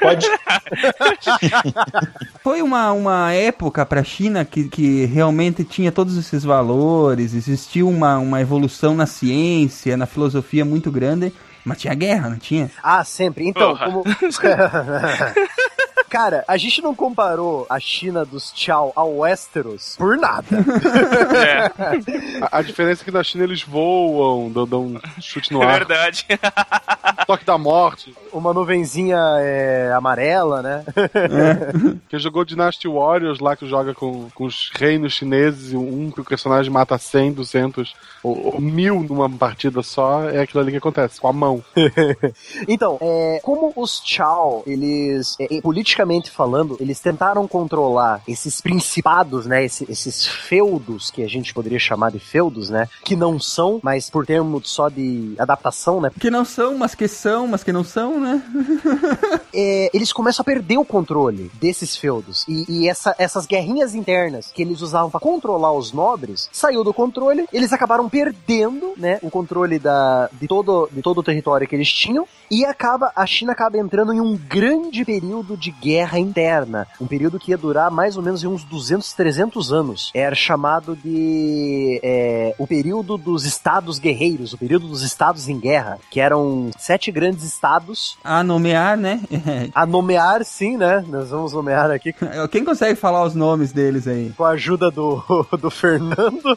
Pode. 0.00 0.28
Foi 2.40 2.62
uma, 2.62 2.92
uma 2.92 3.32
época 3.32 3.84
pra 3.84 4.04
China 4.04 4.44
que, 4.44 4.68
que 4.68 5.06
realmente 5.06 5.64
tinha 5.64 5.90
todos 5.90 6.16
esses 6.16 6.44
valores, 6.44 7.34
existiu 7.34 7.88
uma, 7.88 8.18
uma 8.18 8.40
evolução 8.40 8.94
na 8.94 9.06
ciência, 9.06 9.96
na 9.96 10.06
filosofia 10.06 10.64
muito 10.64 10.88
grande, 10.88 11.32
mas 11.64 11.78
tinha 11.78 11.94
guerra, 11.94 12.30
não 12.30 12.38
tinha? 12.38 12.70
Ah, 12.82 13.04
sempre. 13.04 13.46
Então, 13.46 13.76
Porra. 13.76 13.86
como. 13.86 14.04
Cara, 16.10 16.44
a 16.48 16.56
gente 16.56 16.82
não 16.82 16.92
comparou 16.92 17.66
a 17.70 17.78
China 17.78 18.24
dos 18.24 18.50
Tchau 18.50 18.92
ao 18.96 19.18
Westeros 19.18 19.94
por 19.96 20.16
nada. 20.16 20.44
É, 21.40 21.66
A, 22.50 22.58
a 22.58 22.62
diferença 22.62 23.02
é 23.02 23.04
que 23.04 23.10
na 23.12 23.22
China 23.22 23.44
eles 23.44 23.62
voam, 23.62 24.50
dão, 24.50 24.66
dão 24.66 24.86
um 24.86 25.00
chute 25.20 25.52
no 25.52 25.62
é 25.62 25.66
ar, 25.66 25.78
verdade. 25.78 26.26
toque 27.26 27.44
da 27.44 27.56
morte. 27.56 28.12
Uma 28.32 28.52
nuvenzinha 28.52 29.18
é, 29.38 29.92
amarela, 29.94 30.60
né? 30.62 30.84
Quem 32.08 32.18
jogou 32.18 32.44
Dynasty 32.44 32.88
Warriors 32.88 33.38
lá, 33.38 33.54
que 33.54 33.68
joga 33.68 33.94
com, 33.94 34.28
com 34.34 34.44
os 34.44 34.70
reinos 34.74 35.12
chineses, 35.12 35.72
e 35.72 35.76
um 35.76 36.10
que 36.10 36.20
o 36.20 36.24
personagem 36.24 36.72
mata 36.72 36.98
100, 36.98 37.32
200 37.32 37.94
ou, 38.22 38.54
ou 38.54 38.60
mil 38.60 39.00
numa 39.00 39.30
partida 39.30 39.82
só, 39.82 40.28
é 40.28 40.40
aquilo 40.40 40.60
ali 40.60 40.72
que 40.72 40.78
acontece, 40.78 41.20
com 41.20 41.28
a 41.28 41.32
mão. 41.32 41.49
Então, 42.68 42.98
é, 43.00 43.40
como 43.42 43.72
os 43.76 44.00
Chao, 44.04 44.62
eles, 44.66 45.36
é, 45.40 45.56
é, 45.56 45.60
politicamente 45.60 46.30
falando, 46.30 46.76
eles 46.80 47.00
tentaram 47.00 47.46
controlar 47.48 48.22
esses 48.28 48.60
principados, 48.60 49.46
né, 49.46 49.64
esse- 49.64 49.86
esses 49.90 50.26
feudos, 50.26 51.10
que 51.10 51.22
a 51.22 51.28
gente 51.28 51.52
poderia 51.54 51.78
chamar 51.78 52.10
de 52.10 52.18
feudos, 52.18 52.70
né, 52.70 52.88
que 53.04 53.16
não 53.16 53.38
são, 53.40 53.80
mas 53.82 54.08
por 54.10 54.26
termo 54.26 54.60
só 54.64 54.88
de 54.88 55.34
adaptação, 55.38 56.00
né, 56.00 56.10
Que 56.18 56.30
não 56.30 56.44
são, 56.44 56.76
mas 56.78 56.94
que 56.94 57.08
são, 57.08 57.46
mas 57.46 57.62
que 57.64 57.72
não 57.72 57.84
são, 57.84 58.20
né? 58.20 58.42
é, 59.54 59.90
eles 59.92 60.12
começam 60.12 60.42
a 60.42 60.44
perder 60.44 60.78
o 60.78 60.84
controle 60.84 61.50
desses 61.54 61.96
feudos. 61.96 62.44
E, 62.48 62.64
e 62.68 62.88
essa- 62.88 63.14
essas 63.18 63.46
guerrinhas 63.46 63.94
internas 63.94 64.50
que 64.54 64.62
eles 64.62 64.80
usavam 64.80 65.10
para 65.10 65.20
controlar 65.20 65.72
os 65.72 65.92
nobres 65.92 66.48
saiu 66.52 66.84
do 66.84 66.92
controle. 66.94 67.46
Eles 67.52 67.72
acabaram 67.72 68.08
perdendo, 68.08 68.92
né, 68.96 69.18
o 69.22 69.30
controle 69.30 69.78
da, 69.78 70.28
de, 70.32 70.46
todo, 70.46 70.88
de 70.92 71.02
todo 71.02 71.18
o 71.18 71.22
território 71.22 71.39
que 71.66 71.74
eles 71.74 71.92
tinham. 71.92 72.26
E 72.50 72.64
acaba 72.64 73.12
a 73.14 73.24
China 73.26 73.52
acaba 73.52 73.78
entrando 73.78 74.12
em 74.12 74.20
um 74.20 74.36
grande 74.36 75.04
período 75.04 75.56
de 75.56 75.70
guerra 75.70 76.10
guerra 76.10 76.18
interna, 76.18 76.86
um 77.00 77.06
período 77.06 77.38
que 77.38 77.50
ia 77.50 77.58
durar 77.58 77.90
mais 77.90 78.16
ou 78.16 78.22
menos 78.22 78.42
uns 78.42 78.64
200, 78.64 79.12
300 79.12 79.72
anos. 79.72 80.10
Era 80.14 80.34
chamado 80.34 80.96
de 80.96 82.00
é, 82.02 82.54
o 82.58 82.66
período 82.66 83.16
dos 83.16 83.44
estados 83.44 83.98
guerreiros, 83.98 84.52
o 84.52 84.58
período 84.58 84.88
dos 84.88 85.02
estados 85.02 85.48
em 85.48 85.58
guerra, 85.58 85.98
que 86.10 86.20
eram 86.20 86.70
sete 86.78 87.10
grandes 87.12 87.44
estados. 87.44 88.18
A 88.24 88.42
nomear, 88.42 88.96
né? 88.96 89.20
A 89.74 89.86
nomear, 89.86 90.44
sim, 90.44 90.76
né? 90.76 91.04
Nós 91.06 91.30
vamos 91.30 91.52
nomear 91.52 91.90
aqui. 91.90 92.14
Quem 92.50 92.64
consegue 92.64 92.94
falar 92.94 93.24
os 93.24 93.34
nomes 93.34 93.72
deles 93.72 94.06
aí? 94.06 94.32
Com 94.36 94.44
a 94.44 94.50
ajuda 94.50 94.90
do, 94.90 95.22
do 95.60 95.70
Fernando. 95.70 96.56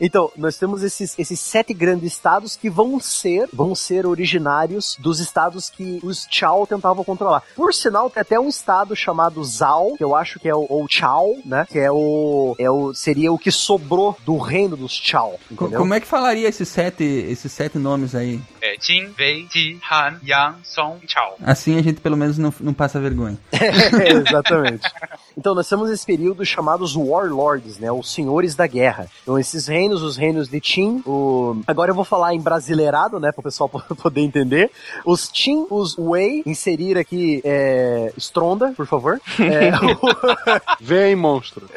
então, 0.00 0.30
nós 0.36 0.56
temos 0.56 0.82
esses, 0.82 1.18
esses 1.18 1.40
sete 1.40 1.74
grandes 1.74 2.12
estados 2.12 2.56
que 2.56 2.70
vão 2.70 2.98
ser, 3.00 3.48
vão 3.52 3.74
ser 3.76 4.06
originários 4.06 4.96
dos 4.98 5.20
estados 5.20 5.70
que 5.70 6.00
os 6.02 6.26
Chao 6.30 6.66
tentavam 6.66 7.04
controlar. 7.04 7.42
Por 7.54 7.72
sinal, 7.72 8.10
tem 8.10 8.20
até 8.20 8.40
um 8.40 8.48
estado 8.48 8.96
chamado 8.96 9.42
Zhao, 9.44 9.96
que 9.96 10.04
eu 10.04 10.14
acho 10.14 10.40
que 10.40 10.48
é 10.48 10.54
o, 10.54 10.66
o 10.68 10.86
Chao, 10.88 11.36
né? 11.44 11.66
Que 11.70 11.78
é 11.78 11.90
o, 11.90 12.56
é 12.58 12.70
o 12.70 12.92
seria 12.94 13.32
o 13.32 13.38
que 13.38 13.50
sobrou 13.50 14.16
do 14.24 14.36
reino 14.38 14.76
dos 14.76 14.92
Chao. 14.92 15.38
Entendeu? 15.50 15.78
Como 15.78 15.94
é 15.94 16.00
que 16.00 16.06
falaria 16.06 16.48
esses 16.48 16.68
sete, 16.68 17.04
esses 17.04 17.52
sete 17.52 17.78
nomes 17.78 18.14
aí? 18.14 18.40
É 18.60 18.76
Jin, 18.80 19.14
Wei, 19.18 19.46
Ji, 19.52 19.78
Han, 19.90 20.18
Yang, 20.24 20.58
Song, 20.64 20.98
Chao. 21.06 21.36
Assim 21.42 21.78
a 21.78 21.82
gente 21.82 22.00
pelo 22.00 22.16
menos 22.16 22.38
não, 22.38 22.52
não 22.60 22.74
passa 22.74 23.00
vergonha. 23.00 23.38
É, 23.52 24.12
exatamente. 24.12 24.88
Então 25.36 25.54
nós 25.54 25.68
temos 25.68 25.90
esse 25.90 26.04
período 26.04 26.44
chamados 26.44 26.96
Warlords, 26.96 27.78
né? 27.78 27.90
Os 27.92 28.12
senhores 28.12 28.54
da 28.54 28.66
guerra. 28.66 29.06
Então 29.22 29.38
esses 29.38 29.66
reinos, 29.66 30.02
os 30.02 30.16
reinos 30.16 30.48
de 30.48 30.60
Qin, 30.60 31.02
o... 31.06 31.60
agora 31.66 31.90
eu 31.90 31.94
vou 31.94 32.04
falar 32.04 32.34
em 32.34 32.40
brasileirado, 32.40 33.20
né? 33.20 33.30
Para 33.32 33.40
o 33.40 33.44
pessoal 33.44 33.65
poder 34.02 34.20
entender. 34.20 34.70
Os 35.04 35.28
Qin, 35.28 35.66
os 35.70 35.96
Wei, 35.98 36.42
inserir 36.46 36.98
aqui 36.98 37.40
é... 37.44 38.12
Stronda, 38.16 38.72
por 38.76 38.86
favor. 38.86 39.20
É... 39.46 39.70
Vem, 40.80 41.14
monstro. 41.14 41.68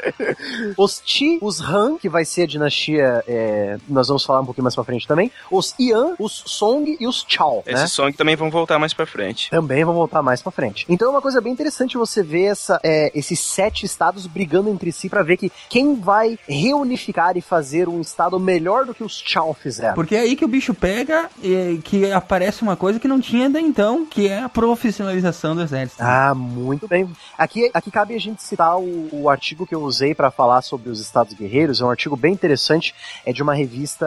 os 0.78 1.00
Ti, 1.00 1.38
os 1.42 1.62
Han, 1.62 1.98
que 1.98 2.10
vai 2.10 2.26
ser 2.26 2.44
a 2.44 2.48
dinastia, 2.48 3.24
é... 3.28 3.78
nós 3.88 4.08
vamos 4.08 4.24
falar 4.24 4.42
um 4.42 4.46
pouquinho 4.46 4.64
mais 4.64 4.76
pra 4.76 4.84
frente 4.84 5.08
também. 5.08 5.32
Os 5.52 5.76
Yan, 5.80 6.16
os 6.20 6.44
Song 6.46 6.98
e 7.00 7.08
os 7.08 7.26
Chao, 7.28 7.64
Esses 7.66 7.82
né? 7.82 7.88
Song 7.88 8.14
também 8.14 8.36
vão 8.36 8.50
voltar 8.50 8.80
mais 8.80 8.94
pra 8.94 9.06
frente. 9.06 9.50
Também 9.50 9.84
vão 9.84 9.94
voltar 9.94 10.22
mais 10.22 10.42
pra 10.42 10.52
frente. 10.52 10.86
Então 10.90 11.10
é 11.10 11.12
uma 11.12 11.22
coisa 11.22 11.40
bem 11.40 11.54
interessante 11.54 11.98
você 11.98 12.24
ver 12.24 12.46
essa, 12.46 12.80
é, 12.84 13.12
esses 13.14 13.40
sete 13.40 13.86
estados 13.86 14.26
brigando 14.26 14.70
entre 14.70 14.92
si 14.92 15.10
pra 15.10 15.24
ver 15.24 15.38
que 15.38 15.52
quem 15.70 15.96
vai 16.00 16.38
reunificar 16.48 17.38
e 17.38 17.42
fazer 17.42 17.88
um 17.88 18.02
estado 18.02 18.40
melhor 18.40 18.86
do 18.86 18.94
que 18.94 19.04
os 19.04 19.22
Chao 19.26 19.54
fizeram. 19.54 19.96
Porque 19.96 20.16
é 20.16 20.22
aí 20.22 20.36
que 20.36 20.46
o 20.46 20.48
bicho 20.48 20.74
pega 20.74 21.30
e 21.42 21.79
que 21.84 22.12
aparece 22.12 22.62
uma 22.62 22.76
coisa 22.76 23.00
que 23.00 23.08
não 23.08 23.20
tinha 23.20 23.48
até 23.48 23.60
então, 23.60 24.06
que 24.06 24.28
é 24.28 24.40
a 24.40 24.50
profissionalização 24.50 25.56
do 25.56 25.62
exército. 25.62 26.02
Ah, 26.04 26.34
muito 26.36 26.88
bem. 26.88 27.10
Aqui, 27.38 27.70
aqui 27.74 27.92
cabe 27.92 28.16
a 28.16 28.20
gente 28.20 28.42
citar 28.44 28.78
o, 28.78 29.10
o 29.12 29.30
artigo 29.30 29.66
que 29.66 29.74
eu 29.74 29.82
usei 29.82 30.14
pra 30.14 30.32
falar 30.32 30.62
sobre 30.62 30.90
os 30.90 31.00
estados 31.00 31.34
guerreiros. 31.34 31.82
É 31.82 31.86
um 31.86 31.90
artigo 31.90 32.16
bem 32.16 32.34
interessante. 32.34 32.94
É 33.26 33.32
de 33.32 33.42
uma 33.42 33.54
revista. 33.54 34.06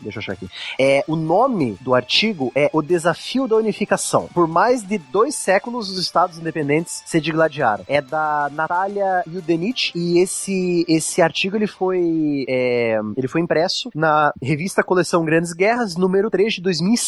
Deixa 0.00 0.18
eu 0.18 0.20
achar 0.20 0.32
aqui. 0.32 0.48
É, 0.78 1.04
o 1.06 1.16
nome 1.16 1.76
do 1.80 1.94
artigo 1.94 2.52
é 2.54 2.70
O 2.72 2.82
Desafio 2.82 3.46
da 3.48 3.56
Unificação. 3.56 4.28
Por 4.32 4.46
mais 4.46 4.82
de 4.82 4.98
dois 4.98 5.34
séculos, 5.34 5.90
os 5.90 5.98
estados 5.98 6.38
independentes 6.38 7.02
se 7.04 7.20
digladiaram. 7.20 7.84
É 7.88 8.00
da 8.00 8.50
Natália 8.52 9.22
Yudenich 9.26 9.92
e 9.94 10.18
esse, 10.18 10.84
esse 10.88 11.22
artigo 11.22 11.56
ele 11.56 11.66
foi, 11.66 12.44
é, 12.48 12.98
ele 13.16 13.28
foi 13.28 13.40
impresso 13.40 13.90
na 13.94 14.32
revista 14.42 14.82
Coleção 14.82 15.24
Grandes 15.24 15.52
Guerras, 15.52 15.96
número 15.96 16.30
3 16.30 16.54
de 16.54 16.62
2005. 16.62 17.05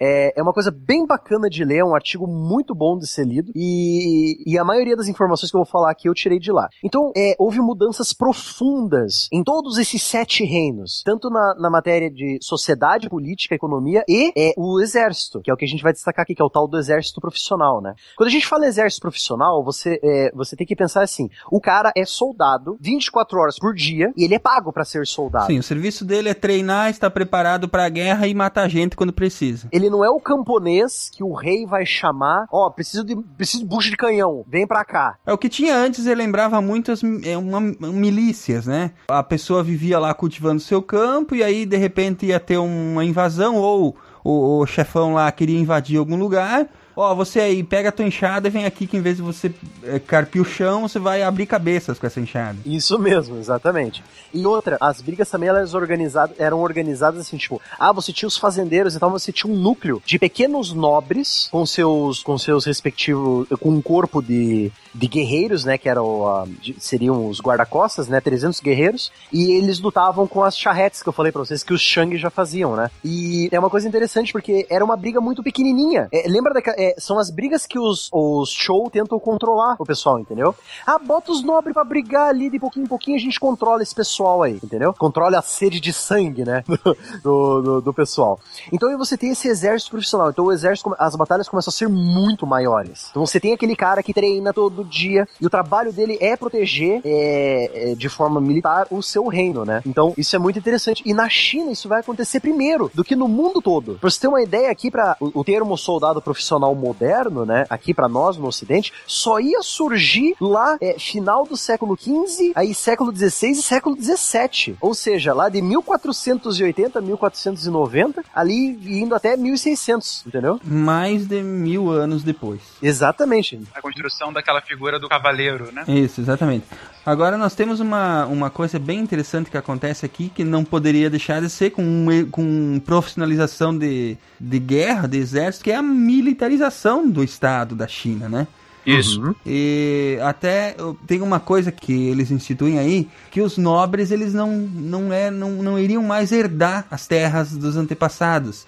É, 0.00 0.32
é 0.36 0.42
uma 0.42 0.52
coisa 0.52 0.70
bem 0.70 1.06
bacana 1.06 1.48
de 1.48 1.64
ler, 1.64 1.78
é 1.78 1.84
um 1.84 1.94
artigo 1.94 2.26
muito 2.26 2.74
bom 2.74 2.98
de 2.98 3.06
ser 3.06 3.26
lido 3.26 3.52
e, 3.54 4.42
e 4.46 4.58
a 4.58 4.64
maioria 4.64 4.96
das 4.96 5.08
informações 5.08 5.50
que 5.50 5.56
eu 5.56 5.62
vou 5.62 5.70
falar 5.70 5.90
aqui 5.90 6.08
eu 6.08 6.14
tirei 6.14 6.38
de 6.38 6.52
lá. 6.52 6.68
Então, 6.82 7.12
é, 7.16 7.34
houve 7.38 7.60
mudanças 7.60 8.12
profundas 8.12 9.28
em 9.32 9.42
todos 9.42 9.78
esses 9.78 10.02
sete 10.02 10.44
reinos, 10.44 11.02
tanto 11.04 11.30
na, 11.30 11.54
na 11.58 11.70
matéria 11.70 12.10
de 12.10 12.38
sociedade, 12.42 13.08
política, 13.08 13.54
economia 13.54 14.04
e 14.08 14.32
é, 14.36 14.52
o 14.56 14.80
exército, 14.80 15.40
que 15.40 15.50
é 15.50 15.54
o 15.54 15.56
que 15.56 15.64
a 15.64 15.68
gente 15.68 15.82
vai 15.82 15.92
destacar 15.92 16.22
aqui, 16.22 16.34
que 16.34 16.42
é 16.42 16.44
o 16.44 16.50
tal 16.50 16.68
do 16.68 16.78
exército 16.78 17.20
profissional, 17.20 17.80
né? 17.80 17.94
Quando 18.16 18.28
a 18.28 18.32
gente 18.32 18.46
fala 18.46 18.66
exército 18.66 19.02
profissional, 19.02 19.62
você, 19.64 20.00
é, 20.02 20.30
você 20.34 20.56
tem 20.56 20.66
que 20.66 20.76
pensar 20.76 21.02
assim: 21.02 21.28
o 21.50 21.60
cara 21.60 21.92
é 21.96 22.04
soldado 22.04 22.76
24 22.80 23.38
horas 23.38 23.58
por 23.58 23.74
dia 23.74 24.12
e 24.16 24.24
ele 24.24 24.34
é 24.34 24.38
pago 24.38 24.72
pra 24.72 24.84
ser 24.84 25.06
soldado. 25.06 25.46
Sim, 25.46 25.58
o 25.58 25.62
serviço 25.62 26.04
dele 26.04 26.28
é 26.28 26.34
treinar, 26.34 26.90
estar 26.90 27.10
preparado 27.10 27.68
pra 27.68 27.88
guerra 27.88 28.26
e 28.26 28.34
matar 28.34 28.68
gente 28.68 28.96
quando 28.96 29.12
precisa. 29.12 29.29
Ele 29.72 29.88
não 29.88 30.04
é 30.04 30.10
o 30.10 30.20
camponês 30.20 31.10
que 31.12 31.22
o 31.22 31.32
rei 31.32 31.66
vai 31.66 31.86
chamar, 31.86 32.46
ó, 32.50 32.68
preciso 32.70 33.04
de 33.04 33.16
preciso 33.36 33.62
de 33.62 33.68
bucha 33.68 33.90
de 33.90 33.96
canhão, 33.96 34.44
vem 34.46 34.66
pra 34.66 34.84
cá. 34.84 35.16
É 35.26 35.32
o 35.32 35.38
que 35.38 35.48
tinha 35.48 35.76
antes, 35.76 36.06
ele 36.06 36.16
lembrava 36.16 36.60
muito 36.60 36.92
as 36.92 37.02
é, 37.24 37.36
uma 37.36 37.60
milícias, 37.60 38.66
né? 38.66 38.92
A 39.08 39.22
pessoa 39.22 39.62
vivia 39.62 39.98
lá 39.98 40.12
cultivando 40.12 40.60
seu 40.60 40.82
campo 40.82 41.34
e 41.34 41.42
aí 41.42 41.64
de 41.64 41.76
repente 41.76 42.26
ia 42.26 42.40
ter 42.40 42.58
uma 42.58 43.04
invasão 43.04 43.56
ou 43.56 43.96
o, 44.24 44.58
o 44.58 44.66
chefão 44.66 45.14
lá 45.14 45.30
queria 45.32 45.58
invadir 45.58 45.98
algum 45.98 46.16
lugar. 46.16 46.68
Ó, 47.02 47.14
você 47.14 47.40
aí, 47.40 47.62
pega 47.62 47.88
a 47.88 47.92
tua 47.92 48.04
enxada 48.04 48.48
e 48.48 48.50
vem 48.50 48.66
aqui 48.66 48.86
que 48.86 48.94
em 48.94 49.00
vez 49.00 49.16
de 49.16 49.22
você 49.22 49.50
é, 49.82 49.98
carpir 49.98 50.42
o 50.42 50.44
chão, 50.44 50.82
você 50.86 50.98
vai 50.98 51.22
abrir 51.22 51.46
cabeças 51.46 51.98
com 51.98 52.06
essa 52.06 52.20
enxada. 52.20 52.58
Isso 52.66 52.98
mesmo, 52.98 53.38
exatamente. 53.38 54.04
E 54.34 54.44
outra, 54.44 54.76
as 54.78 55.00
brigas 55.00 55.30
também 55.30 55.48
elas 55.48 55.72
organizadas, 55.72 56.38
eram 56.38 56.60
organizadas 56.60 57.20
assim, 57.20 57.38
tipo, 57.38 57.58
ah, 57.78 57.90
você 57.90 58.12
tinha 58.12 58.28
os 58.28 58.36
fazendeiros, 58.36 58.94
então 58.94 59.10
você 59.10 59.32
tinha 59.32 59.50
um 59.50 59.56
núcleo 59.56 60.02
de 60.04 60.18
pequenos 60.18 60.74
nobres 60.74 61.48
com 61.50 61.64
seus 61.64 62.22
com 62.22 62.36
seus 62.36 62.66
respectivos 62.66 63.48
com 63.60 63.70
um 63.70 63.80
corpo 63.80 64.20
de, 64.20 64.70
de 64.94 65.08
guerreiros, 65.08 65.64
né, 65.64 65.78
que 65.78 65.88
eram 65.88 66.28
ah, 66.28 66.44
de- 66.60 66.76
seriam 66.78 67.28
os 67.28 67.40
guarda-costas, 67.40 68.08
né, 68.08 68.20
300 68.20 68.60
guerreiros, 68.60 69.10
e 69.32 69.52
eles 69.52 69.80
lutavam 69.80 70.26
com 70.26 70.44
as 70.44 70.54
charretes 70.54 71.02
que 71.02 71.08
eu 71.08 71.14
falei 71.14 71.32
pra 71.32 71.40
vocês 71.40 71.62
que 71.64 71.72
os 71.72 71.80
Shang 71.80 72.14
já 72.18 72.28
faziam, 72.28 72.76
né? 72.76 72.90
E 73.02 73.48
é 73.50 73.58
uma 73.58 73.70
coisa 73.70 73.88
interessante 73.88 74.32
porque 74.32 74.66
era 74.68 74.84
uma 74.84 74.98
briga 74.98 75.18
muito 75.18 75.42
pequenininha. 75.42 76.08
É, 76.12 76.28
lembra 76.28 76.52
daquela 76.52 76.76
é, 76.78 76.89
são 76.98 77.18
as 77.18 77.30
brigas 77.30 77.66
que 77.66 77.78
os, 77.78 78.08
os 78.12 78.50
show 78.50 78.88
tentam 78.90 79.18
controlar 79.18 79.76
o 79.78 79.84
pessoal, 79.84 80.18
entendeu? 80.18 80.54
Ah, 80.86 80.98
bota 80.98 81.32
os 81.32 81.42
nobres 81.42 81.74
pra 81.74 81.84
brigar 81.84 82.28
ali 82.28 82.50
de 82.50 82.58
pouquinho 82.58 82.84
em 82.84 82.88
pouquinho, 82.88 83.16
a 83.16 83.20
gente 83.20 83.38
controla 83.38 83.82
esse 83.82 83.94
pessoal 83.94 84.42
aí, 84.42 84.58
entendeu? 84.62 84.94
Controla 84.94 85.38
a 85.38 85.42
sede 85.42 85.80
de 85.80 85.92
sangue, 85.92 86.44
né? 86.44 86.64
Do, 87.22 87.60
do, 87.60 87.80
do 87.80 87.94
pessoal. 87.94 88.38
Então 88.72 88.96
você 88.96 89.16
tem 89.16 89.30
esse 89.30 89.48
exército 89.48 89.90
profissional. 89.90 90.30
Então 90.30 90.44
o 90.44 90.52
exército, 90.52 90.94
as 90.98 91.14
batalhas 91.14 91.48
começam 91.48 91.70
a 91.70 91.72
ser 91.72 91.88
muito 91.88 92.46
maiores. 92.46 93.08
Então 93.10 93.24
você 93.26 93.38
tem 93.38 93.52
aquele 93.52 93.76
cara 93.76 94.02
que 94.02 94.14
treina 94.14 94.52
todo 94.52 94.84
dia 94.84 95.28
e 95.40 95.46
o 95.46 95.50
trabalho 95.50 95.92
dele 95.92 96.18
é 96.20 96.36
proteger 96.36 97.00
é, 97.04 97.90
é, 97.90 97.94
de 97.94 98.08
forma 98.08 98.40
militar 98.40 98.86
o 98.90 99.02
seu 99.02 99.26
reino, 99.26 99.64
né? 99.64 99.82
Então 99.86 100.14
isso 100.16 100.34
é 100.34 100.38
muito 100.38 100.58
interessante. 100.58 101.02
E 101.04 101.12
na 101.12 101.28
China 101.28 101.70
isso 101.70 101.88
vai 101.88 102.00
acontecer 102.00 102.40
primeiro 102.40 102.90
do 102.94 103.04
que 103.04 103.16
no 103.16 103.28
mundo 103.28 103.60
todo. 103.60 103.98
Pra 103.98 104.10
você 104.10 104.20
ter 104.20 104.28
uma 104.28 104.42
ideia 104.42 104.70
aqui 104.70 104.90
para 104.90 105.16
o, 105.20 105.40
o 105.40 105.44
termo 105.44 105.76
soldado 105.76 106.22
profissional 106.22 106.69
moderno, 106.74 107.44
né? 107.44 107.66
Aqui 107.68 107.92
pra 107.94 108.08
nós 108.08 108.36
no 108.36 108.46
Ocidente, 108.46 108.92
só 109.06 109.40
ia 109.40 109.62
surgir 109.62 110.34
lá 110.40 110.76
é, 110.80 110.98
final 110.98 111.44
do 111.44 111.56
século 111.56 111.96
XV, 111.96 112.52
aí 112.54 112.74
século 112.74 113.14
XVI 113.14 113.50
e 113.50 113.54
século 113.56 113.96
XVII. 113.96 114.76
Ou 114.80 114.94
seja, 114.94 115.34
lá 115.34 115.48
de 115.48 115.60
1480, 115.60 117.00
1490, 117.00 118.24
ali 118.34 119.00
indo 119.00 119.14
até 119.14 119.36
1600, 119.36 120.24
entendeu? 120.26 120.60
Mais 120.64 121.26
de 121.26 121.42
mil 121.42 121.90
anos 121.90 122.22
depois. 122.22 122.60
Exatamente. 122.82 123.60
A 123.74 123.80
construção 123.80 124.32
daquela 124.32 124.60
figura 124.60 124.98
do 124.98 125.08
cavaleiro, 125.08 125.70
né? 125.72 125.84
Isso, 125.88 126.20
exatamente. 126.20 126.64
Agora 127.10 127.36
nós 127.36 127.56
temos 127.56 127.80
uma, 127.80 128.24
uma 128.26 128.50
coisa 128.50 128.78
bem 128.78 129.00
interessante 129.00 129.50
que 129.50 129.56
acontece 129.56 130.06
aqui, 130.06 130.28
que 130.28 130.44
não 130.44 130.64
poderia 130.64 131.10
deixar 131.10 131.40
de 131.40 131.50
ser 131.50 131.70
com, 131.70 132.06
com 132.30 132.80
profissionalização 132.86 133.76
de, 133.76 134.16
de 134.38 134.58
guerra, 134.60 135.08
de 135.08 135.18
exército, 135.18 135.64
que 135.64 135.72
é 135.72 135.74
a 135.74 135.82
militarização 135.82 137.10
do 137.10 137.24
Estado 137.24 137.74
da 137.74 137.88
China, 137.88 138.28
né? 138.28 138.46
Isso. 138.86 139.34
E 139.44 140.18
até 140.22 140.76
tem 141.06 141.20
uma 141.20 141.40
coisa 141.40 141.70
que 141.70 142.08
eles 142.08 142.30
instituem 142.30 142.78
aí, 142.78 143.08
que 143.30 143.40
os 143.40 143.58
nobres 143.58 144.10
eles 144.10 144.32
não, 144.32 144.56
não, 144.56 145.12
é, 145.12 145.30
não, 145.30 145.50
não 145.62 145.78
iriam 145.78 146.02
mais 146.02 146.32
herdar 146.32 146.86
as 146.90 147.06
terras 147.06 147.52
dos 147.52 147.76
antepassados. 147.76 148.66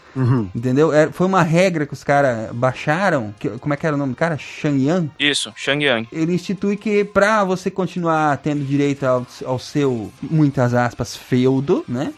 Entendeu? 0.54 0.92
É, 0.92 1.10
foi 1.10 1.26
uma 1.26 1.42
regra 1.42 1.86
que 1.86 1.92
os 1.94 2.04
caras 2.04 2.52
baixaram. 2.52 3.34
Que, 3.38 3.48
como 3.50 3.72
é 3.72 3.76
que 3.76 3.86
era 3.86 3.96
o 3.96 3.98
nome 3.98 4.12
do 4.12 4.16
cara? 4.16 4.36
Shang? 4.38 5.10
Isso, 5.18 5.52
Shang 5.56 5.84
Yang. 5.84 6.08
ele 6.12 6.34
institui 6.34 6.76
que 6.76 7.04
pra 7.04 7.44
você 7.44 7.70
continuar 7.70 8.36
tendo 8.38 8.64
direito 8.64 9.04
ao, 9.04 9.26
ao 9.44 9.58
seu, 9.58 10.12
muitas 10.22 10.74
aspas, 10.74 11.16
feudo, 11.16 11.84
né? 11.88 12.12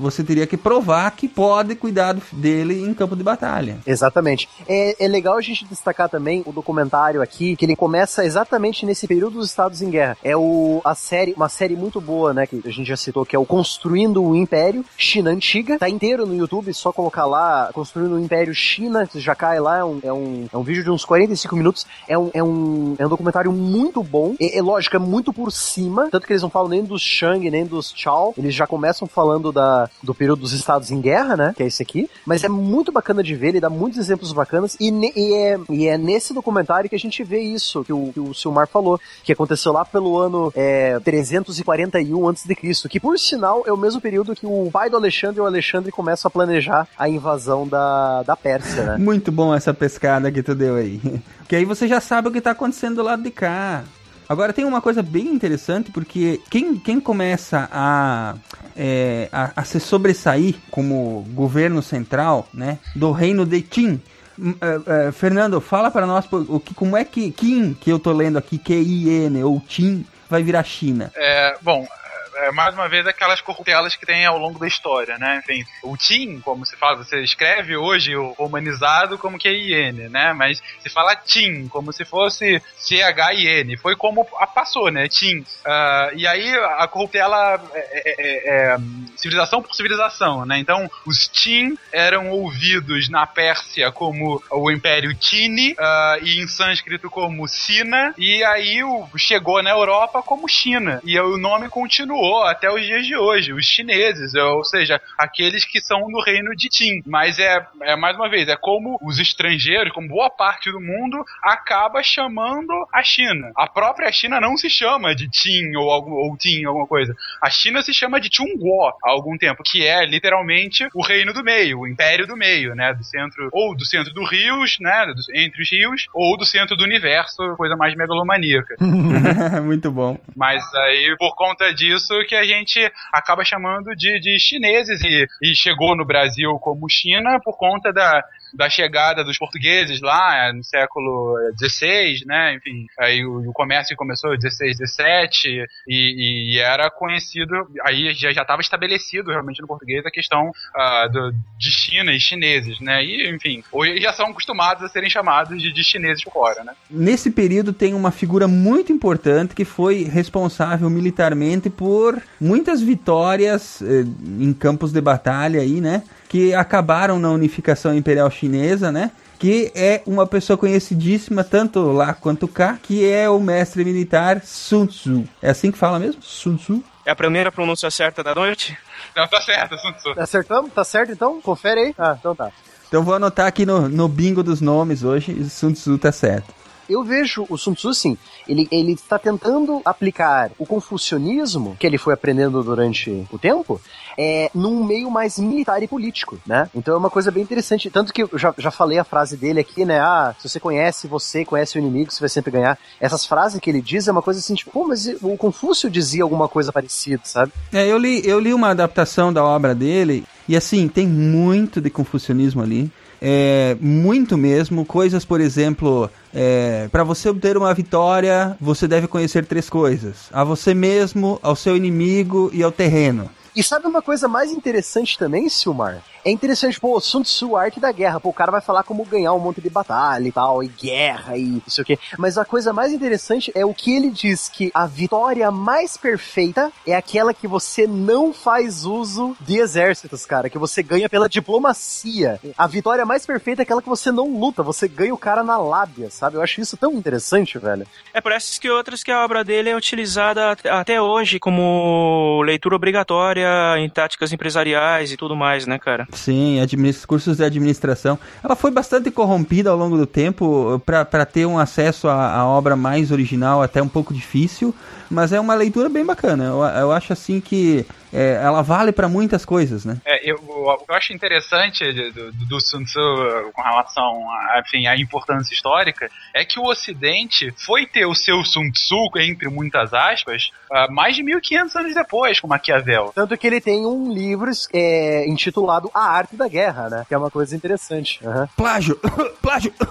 Você 0.00 0.24
teria 0.24 0.46
que 0.46 0.56
provar 0.56 1.10
que 1.12 1.28
pode 1.28 1.74
cuidar 1.74 2.16
dele 2.32 2.82
em 2.82 2.94
campo 2.94 3.14
de 3.14 3.22
batalha. 3.22 3.78
Exatamente. 3.86 4.48
É, 4.68 5.04
é 5.04 5.08
legal 5.08 5.36
a 5.36 5.40
gente 5.40 5.64
destacar 5.64 6.08
também 6.08 6.42
o 6.46 6.52
documentário 6.52 7.22
aqui, 7.22 7.54
que 7.56 7.64
ele 7.64 7.76
começa 7.76 8.24
exatamente 8.24 8.86
nesse 8.86 9.06
período 9.06 9.34
dos 9.34 9.48
Estados 9.48 9.82
em 9.82 9.90
Guerra. 9.90 10.16
É 10.24 10.36
o, 10.36 10.80
a 10.84 10.94
série, 10.94 11.32
uma 11.34 11.48
série 11.48 11.76
muito 11.76 12.00
boa, 12.00 12.32
né, 12.32 12.46
que 12.46 12.62
a 12.64 12.70
gente 12.70 12.86
já 12.86 12.96
citou, 12.96 13.24
que 13.24 13.36
é 13.36 13.38
o 13.38 13.44
Construindo 13.44 14.22
o 14.22 14.34
Império, 14.34 14.84
China 14.96 15.30
Antiga. 15.30 15.78
Tá 15.78 15.88
inteiro 15.88 16.26
no 16.26 16.34
YouTube, 16.34 16.72
só 16.72 16.92
colocar 16.92 17.26
lá, 17.26 17.70
Construindo 17.72 18.14
o 18.14 18.20
Império 18.20 18.54
China, 18.54 19.08
já 19.14 19.34
cai 19.34 19.60
lá, 19.60 19.78
é 19.78 19.84
um, 19.84 20.00
é 20.02 20.12
um, 20.12 20.48
é 20.52 20.56
um 20.56 20.62
vídeo 20.62 20.82
de 20.82 20.90
uns 20.90 21.04
45 21.04 21.56
minutos. 21.56 21.86
É 22.08 22.16
um, 22.16 22.30
é 22.32 22.42
um, 22.42 22.94
é 22.98 23.06
um 23.06 23.08
documentário 23.08 23.52
muito 23.52 24.02
bom. 24.02 24.34
É, 24.40 24.58
é 24.58 24.62
lógico, 24.62 24.96
é 24.96 24.98
muito 24.98 25.32
por 25.32 25.52
cima, 25.52 26.08
tanto 26.10 26.26
que 26.26 26.32
eles 26.32 26.42
não 26.42 26.50
falam 26.50 26.68
nem 26.68 26.84
dos 26.84 27.02
Shang, 27.02 27.50
nem 27.50 27.66
dos 27.66 27.92
Chao. 27.94 28.32
Eles 28.36 28.54
já 28.54 28.66
começam 28.66 29.06
falando 29.06 29.52
da, 29.52 29.89
do 30.02 30.14
período 30.14 30.40
dos 30.40 30.52
Estados 30.52 30.90
em 30.90 31.00
Guerra, 31.00 31.36
né, 31.36 31.52
que 31.56 31.62
é 31.62 31.66
esse 31.66 31.82
aqui. 31.82 32.08
Mas 32.24 32.44
é 32.44 32.48
muito 32.48 32.92
bacana 32.92 33.22
de 33.22 33.34
ver, 33.34 33.48
ele 33.48 33.60
dá 33.60 33.70
muitos 33.70 33.98
exemplos 33.98 34.32
bacanas. 34.32 34.76
E, 34.80 34.90
e 34.90 35.34
é, 35.34 35.58
e 35.68 35.86
é 35.86 35.98
nesse 35.98 36.32
documentário 36.32 36.88
que 36.88 36.96
a 36.96 36.98
gente 36.98 37.22
vê 37.22 37.40
isso 37.40 37.84
que 37.84 37.92
o, 37.92 38.12
que 38.12 38.20
o 38.20 38.34
Silmar 38.34 38.68
falou, 38.68 39.00
que 39.22 39.32
aconteceu 39.32 39.72
lá 39.72 39.84
pelo 39.84 40.18
ano 40.18 40.52
é, 40.54 40.98
341 41.00 42.28
a.C., 42.28 42.88
que 42.88 43.00
por 43.00 43.18
sinal 43.18 43.62
é 43.66 43.72
o 43.72 43.76
mesmo 43.76 44.00
período 44.00 44.34
que 44.34 44.46
o 44.46 44.70
pai 44.72 44.90
do 44.90 44.96
Alexandre 44.96 45.38
e 45.38 45.40
o 45.40 45.46
Alexandre 45.46 45.92
começam 45.92 46.28
a 46.28 46.30
planejar 46.30 46.88
a 46.98 47.08
invasão 47.08 47.66
da, 47.66 48.22
da 48.22 48.36
Pérsia, 48.36 48.84
né? 48.84 48.96
Muito 48.98 49.30
bom 49.30 49.54
essa 49.54 49.72
pescada 49.74 50.30
que 50.30 50.42
tu 50.42 50.54
deu 50.54 50.76
aí. 50.76 51.00
Que 51.50 51.56
aí 51.56 51.64
você 51.64 51.88
já 51.88 52.00
sabe 52.00 52.28
o 52.28 52.30
que 52.30 52.40
tá 52.40 52.52
acontecendo 52.52 52.96
do 52.96 53.02
lado 53.02 53.24
de 53.24 53.30
cá. 53.32 53.82
Agora 54.30 54.52
tem 54.52 54.64
uma 54.64 54.80
coisa 54.80 55.02
bem 55.02 55.26
interessante, 55.26 55.90
porque 55.90 56.40
quem, 56.48 56.78
quem 56.78 57.00
começa 57.00 57.68
a, 57.72 58.36
é, 58.76 59.28
a, 59.32 59.50
a 59.56 59.64
se 59.64 59.80
sobressair 59.80 60.54
como 60.70 61.26
governo 61.34 61.82
central, 61.82 62.48
né, 62.54 62.78
do 62.94 63.10
reino 63.10 63.44
de 63.44 63.60
Qin, 63.60 64.00
Hum, 64.40 64.54
é, 64.58 65.08
é, 65.08 65.12
Fernando, 65.12 65.60
fala 65.60 65.90
para 65.90 66.06
nós 66.06 66.24
o 66.32 66.58
que, 66.58 66.72
como 66.72 66.96
é 66.96 67.04
que 67.04 67.30
Qin, 67.30 67.74
que 67.74 67.92
eu 67.92 67.98
tô 67.98 68.10
lendo 68.10 68.38
aqui, 68.38 68.56
Q-I-N, 68.56 69.44
ou 69.44 69.60
Qin, 69.60 70.06
vai 70.30 70.42
virar 70.42 70.64
China. 70.64 71.12
É, 71.14 71.54
bom, 71.60 71.86
é, 72.34 72.50
mais 72.52 72.74
uma 72.74 72.88
vez 72.88 73.06
aquelas 73.06 73.40
corruptelas 73.40 73.96
que 73.96 74.06
tem 74.06 74.24
ao 74.26 74.38
longo 74.38 74.58
da 74.58 74.66
história, 74.66 75.18
né? 75.18 75.40
Enfim, 75.42 75.64
o 75.82 75.96
Tim, 75.96 76.40
como 76.40 76.64
se 76.64 76.76
fala, 76.76 76.96
você 76.96 77.20
escreve 77.22 77.76
hoje 77.76 78.16
o 78.16 78.32
romanizado 78.32 79.18
como 79.18 79.38
que 79.38 79.48
é 79.48 79.52
IN, 79.52 80.08
né? 80.08 80.32
Mas 80.32 80.62
se 80.80 80.88
fala 80.88 81.16
Tim, 81.16 81.68
como 81.68 81.92
se 81.92 82.04
fosse 82.04 82.62
C-H-I-N. 82.76 83.76
Foi 83.76 83.96
como 83.96 84.26
a 84.38 84.46
passou, 84.46 84.90
né? 84.90 85.08
Tim. 85.08 85.44
Ah, 85.64 86.10
e 86.14 86.26
aí 86.26 86.50
a 86.78 86.86
corruptela 86.86 87.60
é, 87.74 87.78
é- 87.78 88.14
é- 88.18 88.74
é, 88.74 88.78
civilização 89.16 89.62
por 89.62 89.74
civilização, 89.74 90.44
né? 90.44 90.58
Então, 90.58 90.90
os 91.06 91.28
Tim 91.28 91.76
eram 91.92 92.30
ouvidos 92.30 93.08
na 93.08 93.26
Pérsia 93.26 93.90
como 93.92 94.42
o 94.50 94.70
Império 94.70 95.14
Tini 95.14 95.74
ah, 95.78 96.18
e 96.22 96.40
em 96.40 96.46
sânscrito 96.46 97.10
como 97.10 97.48
Sina, 97.48 98.14
e 98.16 98.42
aí 98.44 98.82
o, 98.84 99.08
chegou 99.16 99.62
na 99.62 99.70
Europa 99.70 100.22
como 100.22 100.48
China. 100.48 101.00
E 101.04 101.18
o 101.18 101.36
nome 101.36 101.68
continuou 101.68 102.19
até 102.44 102.70
os 102.70 102.82
dias 102.84 103.06
de 103.06 103.16
hoje, 103.16 103.52
os 103.52 103.64
chineses, 103.64 104.34
ou 104.34 104.64
seja, 104.64 105.00
aqueles 105.18 105.64
que 105.64 105.80
são 105.80 106.06
do 106.10 106.20
reino 106.20 106.54
de 106.56 106.68
Qin. 106.68 107.02
Mas 107.06 107.38
é, 107.38 107.64
é 107.82 107.96
mais 107.96 108.16
uma 108.16 108.28
vez, 108.28 108.48
é 108.48 108.56
como 108.56 108.98
os 109.02 109.18
estrangeiros, 109.18 109.92
como 109.92 110.08
boa 110.08 110.30
parte 110.30 110.70
do 110.70 110.80
mundo, 110.80 111.24
acaba 111.42 112.02
chamando 112.02 112.72
a 112.92 113.02
China. 113.02 113.50
A 113.56 113.66
própria 113.68 114.10
China 114.12 114.40
não 114.40 114.56
se 114.56 114.68
chama 114.70 115.14
de 115.14 115.28
Qin 115.28 115.76
ou, 115.76 115.90
algum, 115.90 116.12
ou 116.12 116.36
Tin, 116.36 116.64
alguma 116.64 116.86
coisa. 116.86 117.14
A 117.42 117.50
China 117.50 117.82
se 117.82 117.92
chama 117.92 118.20
de 118.20 118.28
Chungguo 118.34 118.86
há 118.88 119.10
algum 119.10 119.36
tempo, 119.36 119.62
que 119.64 119.84
é 119.86 120.04
literalmente 120.06 120.86
o 120.94 121.02
reino 121.02 121.32
do 121.32 121.42
meio, 121.42 121.80
o 121.80 121.88
império 121.88 122.26
do 122.26 122.36
meio, 122.36 122.74
né? 122.74 122.94
Do 122.94 123.04
centro, 123.04 123.48
ou 123.52 123.76
do 123.76 123.84
centro 123.84 124.12
dos 124.14 124.30
rios, 124.30 124.76
né? 124.80 125.06
do- 125.06 125.36
entre 125.38 125.62
os 125.62 125.70
rios, 125.70 126.06
ou 126.14 126.36
do 126.36 126.44
centro 126.46 126.76
do 126.76 126.84
universo, 126.84 127.36
coisa 127.56 127.76
mais 127.76 127.94
megalomaníaca. 127.94 128.76
Muito 129.62 129.90
bom. 129.90 130.18
Mas 130.36 130.62
aí, 130.74 131.14
por 131.18 131.34
conta 131.34 131.72
disso, 131.74 132.09
que 132.26 132.34
a 132.34 132.44
gente 132.44 132.80
acaba 133.12 133.44
chamando 133.44 133.94
de, 133.94 134.20
de 134.20 134.38
chineses 134.38 135.00
e, 135.02 135.26
e 135.42 135.54
chegou 135.54 135.96
no 135.96 136.04
Brasil 136.04 136.58
como 136.60 136.88
China 136.88 137.40
por 137.42 137.56
conta 137.56 137.92
da, 137.92 138.22
da 138.54 138.68
chegada 138.68 139.22
dos 139.24 139.38
portugueses 139.38 140.00
lá 140.00 140.48
é, 140.48 140.52
no 140.52 140.62
século 140.64 141.36
XVI, 141.58 142.24
né? 142.26 142.54
Enfim, 142.54 142.86
aí 142.98 143.24
o, 143.24 143.48
o 143.48 143.52
comércio 143.52 143.96
começou 143.96 144.34
em 144.34 144.38
16, 144.38 144.78
17 144.78 145.64
e, 145.88 146.54
e 146.54 146.58
era 146.58 146.90
conhecido, 146.90 147.54
aí 147.84 148.12
já 148.14 148.30
estava 148.30 148.60
estabelecido 148.60 149.30
realmente 149.30 149.60
no 149.60 149.66
português 149.68 150.04
a 150.04 150.10
questão 150.10 150.50
ah, 150.74 151.08
do- 151.08 151.32
de 151.58 151.70
China 151.70 152.12
e 152.12 152.20
chineses, 152.20 152.80
né? 152.80 153.04
E, 153.04 153.30
enfim, 153.30 153.62
hoje 153.72 154.00
já 154.00 154.12
são 154.12 154.26
acostumados 154.26 154.82
a 154.84 154.88
serem 154.88 155.10
chamados 155.10 155.60
de, 155.60 155.72
de 155.72 155.84
chineses 155.84 156.22
fora, 156.22 156.64
né? 156.64 156.72
Nesse 156.90 157.30
período 157.30 157.72
tem 157.72 157.94
uma 157.94 158.10
figura 158.10 158.46
muito 158.48 158.92
importante 158.92 159.54
que 159.54 159.64
foi 159.64 160.04
responsável 160.04 160.88
militarmente 160.90 161.70
por 161.70 162.20
muitas 162.40 162.80
vitórias 162.80 163.82
eh, 163.82 164.04
em 164.40 164.52
campos 164.52 164.92
de 164.92 165.00
batalha 165.00 165.60
aí, 165.60 165.80
né? 165.80 166.02
Que 166.30 166.54
acabaram 166.54 167.18
na 167.18 167.28
unificação 167.28 167.92
imperial 167.92 168.30
chinesa, 168.30 168.92
né? 168.92 169.10
Que 169.36 169.72
é 169.74 170.00
uma 170.06 170.26
pessoa 170.28 170.56
conhecidíssima 170.56 171.42
tanto 171.42 171.90
lá 171.90 172.14
quanto 172.14 172.46
cá, 172.46 172.78
que 172.80 173.04
é 173.04 173.28
o 173.28 173.40
mestre 173.40 173.84
militar 173.84 174.40
Sun 174.44 174.86
Tzu. 174.86 175.24
É 175.42 175.50
assim 175.50 175.72
que 175.72 175.76
fala 175.76 175.98
mesmo? 175.98 176.22
Sun 176.22 176.56
Tzu? 176.56 176.84
É 177.04 177.10
a 177.10 177.16
primeira 177.16 177.50
pronúncia 177.50 177.90
certa 177.90 178.22
da 178.22 178.32
noite? 178.32 178.78
Não, 179.16 179.26
tá 179.26 179.40
certo, 179.40 179.76
Sun 179.76 179.92
Tzu. 179.94 180.20
Acertamos? 180.20 180.72
Tá 180.72 180.84
certo 180.84 181.10
então? 181.10 181.40
Confere 181.40 181.80
aí. 181.80 181.94
Ah, 181.98 182.16
então 182.16 182.32
tá. 182.36 182.52
Então 182.86 183.02
vou 183.02 183.14
anotar 183.14 183.48
aqui 183.48 183.66
no, 183.66 183.88
no 183.88 184.06
bingo 184.06 184.42
dos 184.44 184.60
nomes 184.60 185.02
hoje, 185.02 185.32
e 185.32 185.50
Sun 185.50 185.72
Tzu 185.72 185.98
tá 185.98 186.12
certo. 186.12 186.54
Eu 186.90 187.04
vejo 187.04 187.46
o 187.48 187.56
Sun 187.56 187.74
Tzu, 187.74 187.90
assim, 187.90 188.18
ele, 188.48 188.66
ele 188.70 188.92
está 188.92 189.18
tentando 189.18 189.80
aplicar 189.84 190.50
o 190.58 190.66
confucionismo 190.66 191.76
que 191.78 191.86
ele 191.86 191.96
foi 191.96 192.14
aprendendo 192.14 192.62
durante 192.62 193.26
o 193.30 193.38
tempo 193.38 193.80
é, 194.18 194.50
num 194.54 194.84
meio 194.84 195.10
mais 195.10 195.38
militar 195.38 195.82
e 195.82 195.88
político, 195.88 196.38
né? 196.46 196.68
Então 196.74 196.94
é 196.94 196.96
uma 196.96 197.10
coisa 197.10 197.30
bem 197.30 197.42
interessante. 197.42 197.90
Tanto 197.90 198.12
que 198.12 198.22
eu 198.22 198.30
já, 198.34 198.52
já 198.58 198.70
falei 198.70 198.98
a 198.98 199.04
frase 199.04 199.36
dele 199.36 199.60
aqui, 199.60 199.84
né? 199.84 200.00
Ah, 200.00 200.34
se 200.38 200.48
você 200.48 200.58
conhece 200.58 201.06
você, 201.06 201.44
conhece 201.44 201.76
o 201.76 201.80
inimigo, 201.80 202.10
você 202.10 202.20
vai 202.20 202.28
sempre 202.28 202.50
ganhar. 202.50 202.78
Essas 203.00 203.24
frases 203.24 203.60
que 203.60 203.70
ele 203.70 203.80
diz 203.80 204.08
é 204.08 204.12
uma 204.12 204.22
coisa 204.22 204.40
assim, 204.40 204.54
tipo, 204.54 204.70
pô, 204.70 204.86
mas 204.86 205.06
o 205.22 205.36
Confúcio 205.36 205.88
dizia 205.88 206.22
alguma 206.22 206.48
coisa 206.48 206.72
parecida, 206.72 207.22
sabe? 207.24 207.52
É, 207.72 207.86
eu 207.86 207.98
li, 207.98 208.20
eu 208.26 208.40
li 208.40 208.52
uma 208.52 208.70
adaptação 208.70 209.32
da 209.32 209.44
obra 209.44 209.74
dele, 209.74 210.24
e 210.48 210.56
assim, 210.56 210.88
tem 210.88 211.06
muito 211.06 211.80
de 211.80 211.90
confucionismo 211.90 212.62
ali. 212.62 212.90
É, 213.20 213.76
muito 213.80 214.36
mesmo. 214.38 214.84
Coisas, 214.84 215.24
por 215.24 215.40
exemplo, 215.40 216.10
é, 216.32 216.88
para 216.90 217.04
você 217.04 217.28
obter 217.28 217.56
uma 217.56 217.72
vitória, 217.74 218.56
você 218.60 218.88
deve 218.88 219.06
conhecer 219.06 219.44
três 219.44 219.68
coisas: 219.68 220.28
a 220.32 220.42
você 220.42 220.72
mesmo, 220.72 221.38
ao 221.42 221.54
seu 221.54 221.76
inimigo 221.76 222.50
e 222.52 222.62
ao 222.62 222.72
terreno. 222.72 223.30
E 223.54 223.62
sabe 223.62 223.86
uma 223.86 224.00
coisa 224.00 224.28
mais 224.28 224.52
interessante 224.52 225.18
também, 225.18 225.48
Silmar? 225.48 226.02
É 226.24 226.30
interessante, 226.30 226.78
pô, 226.78 227.00
Sun 227.00 227.22
Tzu, 227.22 227.56
a 227.56 227.62
arte 227.62 227.80
da 227.80 227.90
guerra. 227.92 228.20
Pô, 228.20 228.28
o 228.28 228.32
cara 228.32 228.50
vai 228.52 228.60
falar 228.60 228.82
como 228.82 229.04
ganhar 229.04 229.32
um 229.32 229.38
monte 229.38 229.60
de 229.60 229.70
batalha 229.70 230.28
e 230.28 230.32
tal, 230.32 230.62
e 230.62 230.68
guerra 230.68 231.36
e 231.36 231.44
não 231.44 231.62
sei 231.68 231.82
o 231.82 231.84
quê. 231.84 231.98
Mas 232.18 232.36
a 232.36 232.44
coisa 232.44 232.72
mais 232.72 232.92
interessante 232.92 233.50
é 233.54 233.64
o 233.64 233.72
que 233.72 233.94
ele 233.96 234.10
diz 234.10 234.48
que 234.48 234.70
a 234.74 234.86
vitória 234.86 235.50
mais 235.50 235.96
perfeita 235.96 236.70
é 236.86 236.94
aquela 236.94 237.32
que 237.32 237.46
você 237.48 237.86
não 237.86 238.32
faz 238.32 238.84
uso 238.84 239.36
de 239.40 239.58
exércitos, 239.58 240.26
cara. 240.26 240.50
Que 240.50 240.58
você 240.58 240.82
ganha 240.82 241.08
pela 241.08 241.28
diplomacia. 241.28 242.38
A 242.56 242.66
vitória 242.66 243.06
mais 243.06 243.24
perfeita 243.24 243.62
é 243.62 243.64
aquela 243.64 243.80
que 243.82 243.88
você 243.88 244.10
não 244.12 244.28
luta, 244.38 244.62
você 244.62 244.86
ganha 244.88 245.14
o 245.14 245.18
cara 245.18 245.42
na 245.42 245.56
lábia, 245.56 246.10
sabe? 246.10 246.36
Eu 246.36 246.42
acho 246.42 246.60
isso 246.60 246.76
tão 246.76 246.92
interessante, 246.92 247.58
velho. 247.58 247.86
É 248.12 248.20
por 248.20 248.32
essas 248.32 248.58
que 248.58 248.68
outras 248.68 249.02
que 249.02 249.10
a 249.10 249.24
obra 249.24 249.42
dele 249.44 249.70
é 249.70 249.76
utilizada 249.76 250.50
at- 250.52 250.66
até 250.66 251.00
hoje 251.00 251.38
como 251.38 252.42
leitura 252.44 252.76
obrigatória 252.76 253.48
em 253.78 253.88
táticas 253.88 254.32
empresariais 254.32 255.12
e 255.12 255.16
tudo 255.16 255.34
mais, 255.36 255.66
né, 255.66 255.78
cara? 255.78 256.06
Sim, 256.12 256.60
administ- 256.60 257.06
cursos 257.06 257.36
de 257.36 257.44
administração. 257.44 258.18
Ela 258.42 258.56
foi 258.56 258.70
bastante 258.70 259.10
corrompida 259.10 259.70
ao 259.70 259.76
longo 259.76 259.96
do 259.96 260.06
tempo 260.06 260.80
para 260.84 261.24
ter 261.24 261.46
um 261.46 261.58
acesso 261.58 262.08
à, 262.08 262.34
à 262.34 262.46
obra 262.46 262.74
mais 262.76 263.10
original, 263.10 263.62
até 263.62 263.82
um 263.82 263.88
pouco 263.88 264.12
difícil, 264.12 264.74
mas 265.10 265.32
é 265.32 265.38
uma 265.40 265.54
leitura 265.54 265.88
bem 265.88 266.04
bacana. 266.04 266.44
Eu, 266.44 266.62
eu 266.62 266.92
acho 266.92 267.12
assim 267.12 267.40
que 267.40 267.86
é, 268.12 268.40
ela 268.42 268.62
vale 268.62 268.92
para 268.92 269.08
muitas 269.08 269.44
coisas, 269.44 269.84
né? 269.84 269.96
É, 270.04 270.30
eu, 270.30 270.36
o 270.36 270.76
que 270.78 270.90
eu 270.90 270.94
acho 270.94 271.12
interessante 271.12 271.92
de- 271.92 272.10
do, 272.10 272.32
do 272.32 272.60
Sun 272.60 272.84
Tzu 272.84 272.98
uh, 272.98 273.52
com 273.52 273.62
relação 273.62 274.04
a, 274.30 274.60
enfim, 274.66 274.86
à 274.86 274.96
importância 274.96 275.52
histórica 275.54 276.08
é 276.34 276.44
que 276.44 276.58
o 276.58 276.64
Ocidente 276.64 277.52
foi 277.56 277.86
ter 277.86 278.06
o 278.06 278.14
seu 278.14 278.44
Sun 278.44 278.70
Tzu, 278.70 278.96
entre 279.18 279.48
muitas 279.48 279.92
aspas, 279.94 280.50
uh, 280.70 280.92
mais 280.92 281.14
de 281.16 281.22
1500 281.22 281.76
anos 281.76 281.94
depois, 281.94 282.40
com 282.40 282.48
Maquiavel. 282.48 283.12
Tanto 283.14 283.36
que 283.36 283.46
ele 283.46 283.60
tem 283.60 283.86
um 283.86 284.12
livro 284.12 284.50
é, 284.72 285.28
intitulado 285.28 285.90
A 285.94 286.10
Arte 286.10 286.36
da 286.36 286.48
Guerra, 286.48 286.88
né? 286.88 287.04
Que 287.08 287.14
é 287.14 287.18
uma 287.18 287.30
coisa 287.30 287.54
interessante. 287.54 288.20
Aham. 288.26 288.48
Plágio! 288.56 288.96
Plágio! 289.40 289.72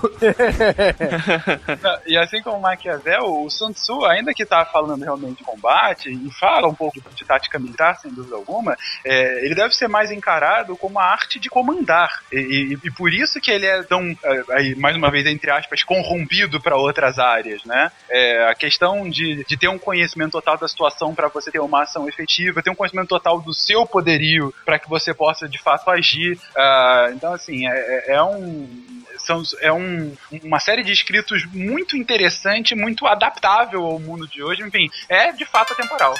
E 2.05 2.17
assim 2.17 2.41
como 2.41 2.59
Maquiavel, 2.59 3.43
o 3.43 3.49
Sun 3.49 3.71
Tzu, 3.71 4.05
ainda 4.05 4.33
que 4.33 4.45
tá 4.45 4.65
falando 4.65 5.03
realmente 5.03 5.39
de 5.39 5.43
combate 5.43 6.09
e 6.09 6.31
fala 6.39 6.67
um 6.67 6.73
pouco 6.73 6.99
de 7.15 7.25
tática 7.25 7.59
militar, 7.59 7.97
sem 8.09 8.15
dúvida 8.15 8.35
alguma, 8.35 8.75
é, 9.05 9.45
ele 9.45 9.55
deve 9.55 9.73
ser 9.75 9.87
mais 9.87 10.11
encarado 10.11 10.75
como 10.75 10.99
a 10.99 11.03
arte 11.05 11.39
de 11.39 11.49
comandar. 11.49 12.21
E, 12.31 12.37
e- 12.73 12.87
e 12.87 12.91
por 12.91 13.13
isso 13.13 13.39
que 13.39 13.51
ele 13.51 13.65
é 13.65 13.83
tão, 13.83 14.01
é, 14.23 14.43
aí, 14.51 14.75
mais 14.75 14.95
uma 14.95 15.09
vez, 15.11 15.25
entre 15.25 15.51
aspas, 15.51 15.83
corrompido 15.83 16.59
para 16.59 16.75
outras 16.75 17.19
áreas, 17.19 17.63
né? 17.65 17.91
É, 18.09 18.49
a 18.49 18.55
questão 18.55 19.09
de, 19.09 19.43
de 19.45 19.57
ter 19.57 19.67
um 19.67 19.77
conhecimento 19.79 20.31
total 20.33 20.57
da 20.57 20.67
situação 20.67 21.13
para 21.13 21.27
você 21.27 21.51
ter 21.51 21.59
uma 21.59 21.83
ação 21.83 22.07
efetiva, 22.07 22.61
ter 22.63 22.69
um 22.69 22.75
conhecimento 22.75 23.07
total 23.09 23.39
do 23.41 23.53
seu 23.53 23.85
poderio 23.85 24.53
para 24.65 24.79
que 24.79 24.89
você 24.89 25.13
possa 25.13 25.47
de 25.47 25.57
fato 25.59 25.89
agir. 25.89 26.37
Ah, 26.57 27.09
então, 27.13 27.33
assim, 27.33 27.67
é, 27.67 27.71
é- 27.71 28.15
é 28.15 28.23
um. 28.23 28.89
São, 29.19 29.43
é 29.61 29.71
um, 29.71 30.15
uma 30.43 30.59
série 30.61 30.81
de 30.81 30.93
escritos 30.93 31.45
muito 31.53 31.97
interessante, 31.97 32.73
muito 32.73 33.05
adaptável 33.05 33.83
ao 33.85 33.99
mundo 33.99 34.25
de 34.27 34.41
hoje. 34.41 34.63
Enfim, 34.63 34.89
é 35.09 35.31
de 35.33 35.45
fato 35.45 35.73
atemporal. 35.73 36.13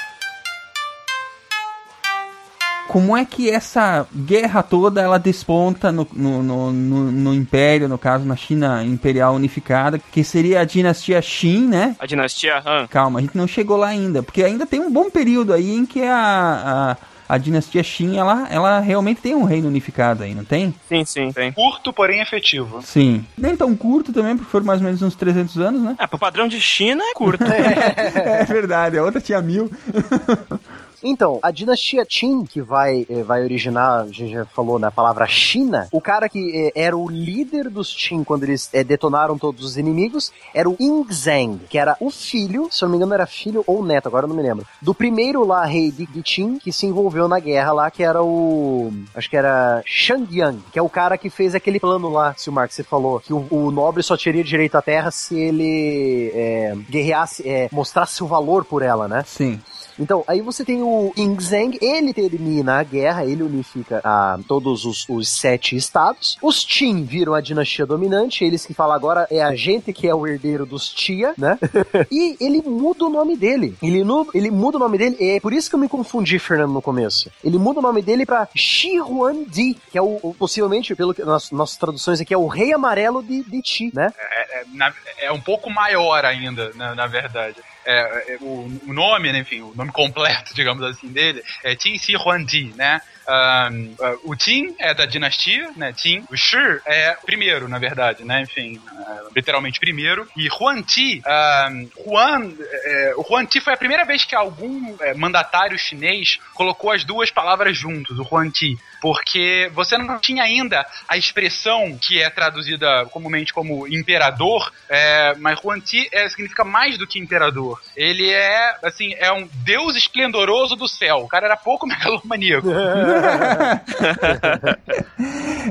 Como 2.88 3.16
é 3.16 3.24
que 3.24 3.48
essa 3.48 4.04
guerra 4.14 4.62
toda 4.64 5.00
ela 5.00 5.16
desponta 5.18 5.92
no, 5.92 6.06
no, 6.12 6.42
no, 6.42 6.72
no- 6.72 7.12
no 7.12 7.34
Império, 7.34 7.88
no 7.88 7.96
caso 7.96 8.24
na 8.24 8.34
China 8.34 8.84
Imperial 8.84 9.34
Unificada, 9.34 9.96
que 10.10 10.24
seria 10.24 10.60
a 10.60 10.64
dinastia 10.64 11.22
Qin, 11.22 11.68
né? 11.68 11.94
A 12.00 12.06
dinastia 12.06 12.60
Han. 12.66 12.88
Calma, 12.88 13.20
a 13.20 13.22
gente 13.22 13.36
não 13.36 13.46
chegou 13.46 13.76
lá 13.76 13.86
ainda, 13.88 14.24
porque 14.24 14.42
ainda 14.42 14.66
tem 14.66 14.80
um 14.80 14.90
bom 14.90 15.08
período 15.08 15.52
aí 15.52 15.70
em 15.72 15.86
que 15.86 16.02
a, 16.02 16.96
a, 17.28 17.34
a 17.34 17.38
dinastia 17.38 17.84
Qin, 17.84 18.16
ela, 18.16 18.48
ela 18.50 18.80
realmente 18.80 19.20
tem 19.20 19.36
um 19.36 19.44
reino 19.44 19.68
unificado 19.68 20.24
aí, 20.24 20.34
não 20.34 20.44
tem? 20.44 20.74
Sim, 20.88 21.04
sim, 21.04 21.30
tem. 21.32 21.52
Curto, 21.52 21.92
porém 21.92 22.20
efetivo. 22.20 22.82
Sim. 22.82 23.24
Nem 23.38 23.54
tão 23.56 23.76
curto 23.76 24.12
também, 24.12 24.36
porque 24.36 24.50
foram 24.50 24.66
mais 24.66 24.80
ou 24.80 24.86
menos 24.86 25.00
uns 25.00 25.14
300 25.14 25.58
anos, 25.58 25.80
né? 25.80 25.94
Ah, 25.96 26.08
pro 26.08 26.18
padrão 26.18 26.48
de 26.48 26.60
China 26.60 27.04
é 27.04 27.14
curto. 27.14 27.44
É 27.54 28.44
verdade, 28.46 28.98
a 28.98 29.04
outra 29.04 29.20
tinha 29.20 29.40
mil. 29.40 29.70
Então, 31.02 31.38
a 31.42 31.50
dinastia 31.50 32.04
Qin, 32.04 32.44
que 32.44 32.60
vai, 32.60 33.06
eh, 33.08 33.22
vai 33.22 33.42
originar, 33.42 34.02
a 34.02 34.06
gente 34.06 34.32
já 34.32 34.44
falou 34.44 34.78
na 34.78 34.90
palavra 34.90 35.26
China, 35.26 35.88
o 35.90 36.00
cara 36.00 36.28
que 36.28 36.72
eh, 36.74 36.80
era 36.80 36.96
o 36.96 37.08
líder 37.08 37.70
dos 37.70 37.94
Qin 37.94 38.22
quando 38.24 38.44
eles 38.44 38.68
eh, 38.72 38.84
detonaram 38.84 39.38
todos 39.38 39.64
os 39.64 39.76
inimigos 39.76 40.32
era 40.54 40.68
o 40.68 40.76
Yingzheng, 40.78 41.60
que 41.68 41.78
era 41.78 41.96
o 42.00 42.10
filho, 42.10 42.68
se 42.70 42.82
eu 42.82 42.88
não 42.88 42.92
me 42.92 42.96
engano 42.96 43.14
era 43.14 43.26
filho 43.26 43.64
ou 43.66 43.84
neto, 43.84 44.06
agora 44.06 44.24
eu 44.24 44.28
não 44.28 44.36
me 44.36 44.42
lembro, 44.42 44.66
do 44.80 44.94
primeiro 44.94 45.44
lá 45.44 45.64
rei 45.64 45.90
de, 45.90 46.06
de 46.06 46.22
Qin 46.22 46.58
que 46.58 46.72
se 46.72 46.86
envolveu 46.86 47.28
na 47.28 47.38
guerra 47.38 47.72
lá, 47.72 47.90
que 47.90 48.02
era 48.02 48.22
o. 48.22 48.92
Acho 49.14 49.30
que 49.30 49.36
era 49.36 49.82
Shangyang, 49.86 50.60
que 50.72 50.78
é 50.78 50.82
o 50.82 50.88
cara 50.88 51.16
que 51.16 51.30
fez 51.30 51.54
aquele 51.54 51.80
plano 51.80 52.10
lá, 52.10 52.34
o 52.46 52.52
Mark 52.52 52.72
você 52.72 52.82
falou, 52.82 53.20
que 53.20 53.32
o, 53.32 53.46
o 53.50 53.70
nobre 53.70 54.02
só 54.02 54.16
teria 54.16 54.42
direito 54.42 54.76
à 54.76 54.82
terra 54.82 55.10
se 55.10 55.38
ele 55.38 56.32
eh, 56.34 56.76
guerreasse, 56.88 57.48
eh, 57.48 57.68
mostrasse 57.72 58.22
o 58.22 58.26
valor 58.26 58.64
por 58.64 58.82
ela, 58.82 59.06
né? 59.06 59.24
Sim. 59.26 59.60
Então, 60.00 60.24
aí 60.26 60.40
você 60.40 60.64
tem 60.64 60.82
o 60.82 61.12
Yingzheng, 61.16 61.78
ele 61.80 62.12
termina 62.14 62.78
a 62.80 62.82
guerra, 62.82 63.24
ele 63.24 63.42
unifica 63.42 64.00
ah, 64.02 64.38
todos 64.48 64.84
os, 64.84 65.06
os 65.08 65.28
sete 65.28 65.76
estados. 65.76 66.38
Os 66.42 66.64
Qin 66.64 67.04
viram 67.04 67.34
a 67.34 67.40
dinastia 67.40 67.84
dominante, 67.84 68.42
eles 68.44 68.64
que 68.64 68.72
falam 68.74 68.94
agora 68.96 69.26
é 69.30 69.42
a 69.42 69.54
gente 69.54 69.92
que 69.92 70.08
é 70.08 70.14
o 70.14 70.26
herdeiro 70.26 70.64
dos 70.64 70.88
Tia, 70.88 71.34
né? 71.36 71.58
e 72.10 72.36
ele 72.40 72.62
muda 72.62 73.04
o 73.04 73.08
nome 73.10 73.36
dele. 73.36 73.76
Ele, 73.82 74.02
ele 74.34 74.50
muda 74.50 74.76
o 74.78 74.80
nome 74.80 74.96
dele, 74.98 75.16
é 75.20 75.38
por 75.40 75.52
isso 75.52 75.68
que 75.68 75.74
eu 75.76 75.80
me 75.80 75.88
confundi, 75.88 76.38
Fernando, 76.38 76.72
no 76.72 76.82
começo. 76.82 77.30
Ele 77.44 77.58
muda 77.58 77.80
o 77.80 77.82
nome 77.82 78.00
dele 78.02 78.24
pra 78.24 78.48
Shi 78.54 78.98
Huangdi, 79.00 79.76
que 79.90 79.98
é 79.98 80.02
o, 80.02 80.18
o- 80.22 80.34
possivelmente, 80.34 80.94
pelo 80.94 81.12
que 81.14 81.22
nas 81.22 81.50
nossas 81.50 81.76
traduções 81.76 82.20
aqui, 82.20 82.32
é 82.32 82.38
o 82.38 82.46
rei 82.46 82.72
amarelo 82.72 83.22
de, 83.22 83.42
de 83.42 83.60
né? 83.94 84.12
É, 84.18 84.60
é, 84.60 84.64
na- 84.72 84.92
é 85.18 85.30
um 85.32 85.40
pouco 85.40 85.68
maior 85.70 86.24
ainda, 86.24 86.70
na, 86.74 86.94
na 86.94 87.06
verdade. 87.06 87.56
É, 87.84 88.34
é, 88.34 88.38
o, 88.40 88.70
o 88.86 88.92
nome, 88.92 89.32
né, 89.32 89.38
enfim, 89.38 89.60
o 89.62 89.72
nome 89.74 89.90
completo, 89.90 90.52
digamos 90.54 90.82
assim, 90.82 91.08
dele 91.08 91.42
é 91.64 91.74
Qin 91.74 91.98
Shi 91.98 92.16
Huangdi, 92.16 92.72
né? 92.76 93.00
Ahn, 93.30 93.94
ah, 94.00 94.16
o 94.24 94.36
Qin 94.36 94.74
é 94.78 94.92
da 94.92 95.06
dinastia, 95.06 95.70
né? 95.76 95.92
Qin. 95.92 96.24
O 96.30 96.36
Shi 96.36 96.56
é 96.84 97.16
primeiro, 97.24 97.68
na 97.68 97.78
verdade, 97.78 98.24
né? 98.24 98.42
Enfim, 98.42 98.80
ah, 98.88 99.28
literalmente 99.34 99.78
primeiro. 99.78 100.26
E 100.36 100.48
Huangdi, 100.48 101.22
ahn, 101.24 101.86
Huan, 102.04 102.52
é, 102.60 103.14
o 103.16 103.22
Huangdi 103.22 103.60
foi 103.60 103.72
a 103.72 103.76
primeira 103.76 104.04
vez 104.04 104.24
que 104.24 104.34
algum 104.34 104.96
é, 105.00 105.14
mandatário 105.14 105.78
chinês 105.78 106.38
colocou 106.54 106.90
as 106.90 107.04
duas 107.04 107.30
palavras 107.30 107.76
juntos, 107.76 108.18
o 108.18 108.26
Huangdi, 108.28 108.76
porque 109.00 109.70
você 109.72 109.96
não 109.96 110.18
tinha 110.18 110.42
ainda 110.42 110.84
a 111.08 111.16
expressão 111.16 111.96
que 111.96 112.20
é 112.20 112.28
traduzida 112.28 113.06
comumente 113.06 113.52
como 113.52 113.86
imperador, 113.86 114.72
é, 114.88 115.34
mas 115.38 115.62
Huangdi 115.62 116.08
é, 116.12 116.28
significa 116.28 116.64
mais 116.64 116.98
do 116.98 117.06
que 117.06 117.20
imperador. 117.20 117.80
Ele 117.96 118.28
é, 118.28 118.76
assim, 118.82 119.14
é 119.18 119.30
um 119.30 119.48
deus 119.64 119.94
esplendoroso 119.94 120.74
do 120.74 120.88
céu. 120.88 121.18
O 121.18 121.28
cara 121.28 121.46
era 121.46 121.56
pouco 121.56 121.86
megalomaníaco. 121.88 122.66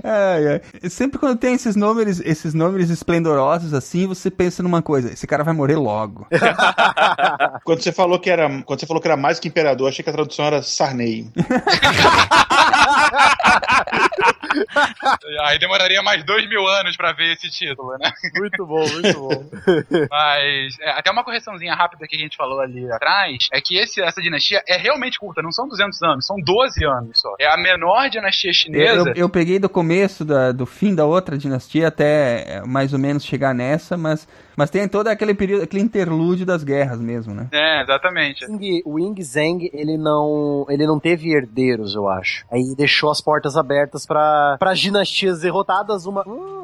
Ai, 0.03 0.47
ai. 0.47 0.61
Sempre 0.89 1.19
quando 1.19 1.37
tem 1.37 1.55
esses 1.55 1.75
nomes, 1.75 2.19
esses 2.21 2.53
nomes 2.53 2.89
esplendorosos 2.89 3.73
assim, 3.73 4.07
você 4.07 4.29
pensa 4.29 4.63
numa 4.63 4.81
coisa, 4.81 5.11
esse 5.11 5.27
cara 5.27 5.43
vai 5.43 5.53
morrer 5.53 5.75
logo. 5.75 6.27
Quando 7.63 7.81
você 7.81 7.91
falou 7.91 8.19
que 8.19 8.29
era, 8.29 8.47
quando 8.63 8.79
você 8.79 8.85
falou 8.85 9.01
que 9.01 9.07
era 9.07 9.17
mais 9.17 9.39
que 9.39 9.47
imperador, 9.47 9.89
achei 9.89 10.03
que 10.03 10.09
a 10.09 10.13
tradução 10.13 10.45
era 10.45 10.61
Sarney. 10.61 11.31
Aí 15.45 15.57
demoraria 15.59 16.01
mais 16.01 16.23
dois 16.23 16.47
mil 16.49 16.65
anos 16.67 16.95
pra 16.97 17.11
ver 17.11 17.33
esse 17.33 17.49
título, 17.49 17.97
né? 17.97 18.11
Muito 18.35 18.65
bom, 18.65 18.87
muito 18.89 19.19
bom. 19.19 19.45
Mas 20.09 20.77
é, 20.79 20.91
até 20.91 21.11
uma 21.11 21.23
correçãozinha 21.23 21.73
rápida 21.73 22.07
que 22.07 22.15
a 22.15 22.19
gente 22.19 22.35
falou 22.37 22.59
ali 22.61 22.89
atrás 22.91 23.47
é 23.53 23.61
que 23.61 23.77
esse, 23.77 24.01
essa 24.01 24.21
dinastia 24.21 24.61
é 24.67 24.77
realmente 24.77 25.19
curta, 25.19 25.41
não 25.41 25.51
são 25.51 25.67
200 25.67 26.01
anos, 26.03 26.25
são 26.25 26.37
12 26.37 26.83
anos 26.85 27.19
só. 27.19 27.33
É 27.39 27.47
a 27.47 27.57
menor 27.57 28.09
dinastia 28.09 28.53
chinesa. 28.53 29.09
eu- 29.09 29.13
eu 29.15 29.29
peguei 29.29 29.59
do 29.59 29.69
começo 29.69 30.23
da- 30.25 30.51
do 30.51 30.65
fim 30.65 30.93
da 30.95 31.05
outra 31.05 31.37
dinastia 31.37 31.87
até 31.87 32.61
mais 32.65 32.93
ou 32.93 32.99
menos 32.99 33.23
chegar 33.23 33.53
nessa, 33.53 33.95
mas, 33.97 34.27
mas 34.59 34.69
tem 34.69 34.89
todo 34.89 35.07
aquele 35.07 35.33
período, 35.33 35.63
aquele 35.63 35.81
interlúdio 35.81 36.45
das 36.45 36.65
guerras 36.65 36.99
mesmo, 36.99 37.33
né? 37.33 37.47
É, 37.49 37.81
exatamente. 37.81 38.45
O 38.83 38.99
Ying 38.99 39.23
Zheng, 39.23 39.69
ele 39.71 39.97
não, 39.97 40.65
ele 40.67 40.85
não 40.85 40.99
teve 40.99 41.33
herdeiros, 41.33 41.95
eu 41.95 42.09
acho. 42.09 42.45
Aí 42.51 42.75
deixou 42.75 43.09
as 43.09 43.21
portas 43.21 43.55
abertas 43.55 44.05
para 44.05 44.57
as 44.59 44.77
dinastias 44.77 45.39
derrotadas. 45.39 46.05
Uma, 46.05 46.27
Hum, 46.27 46.58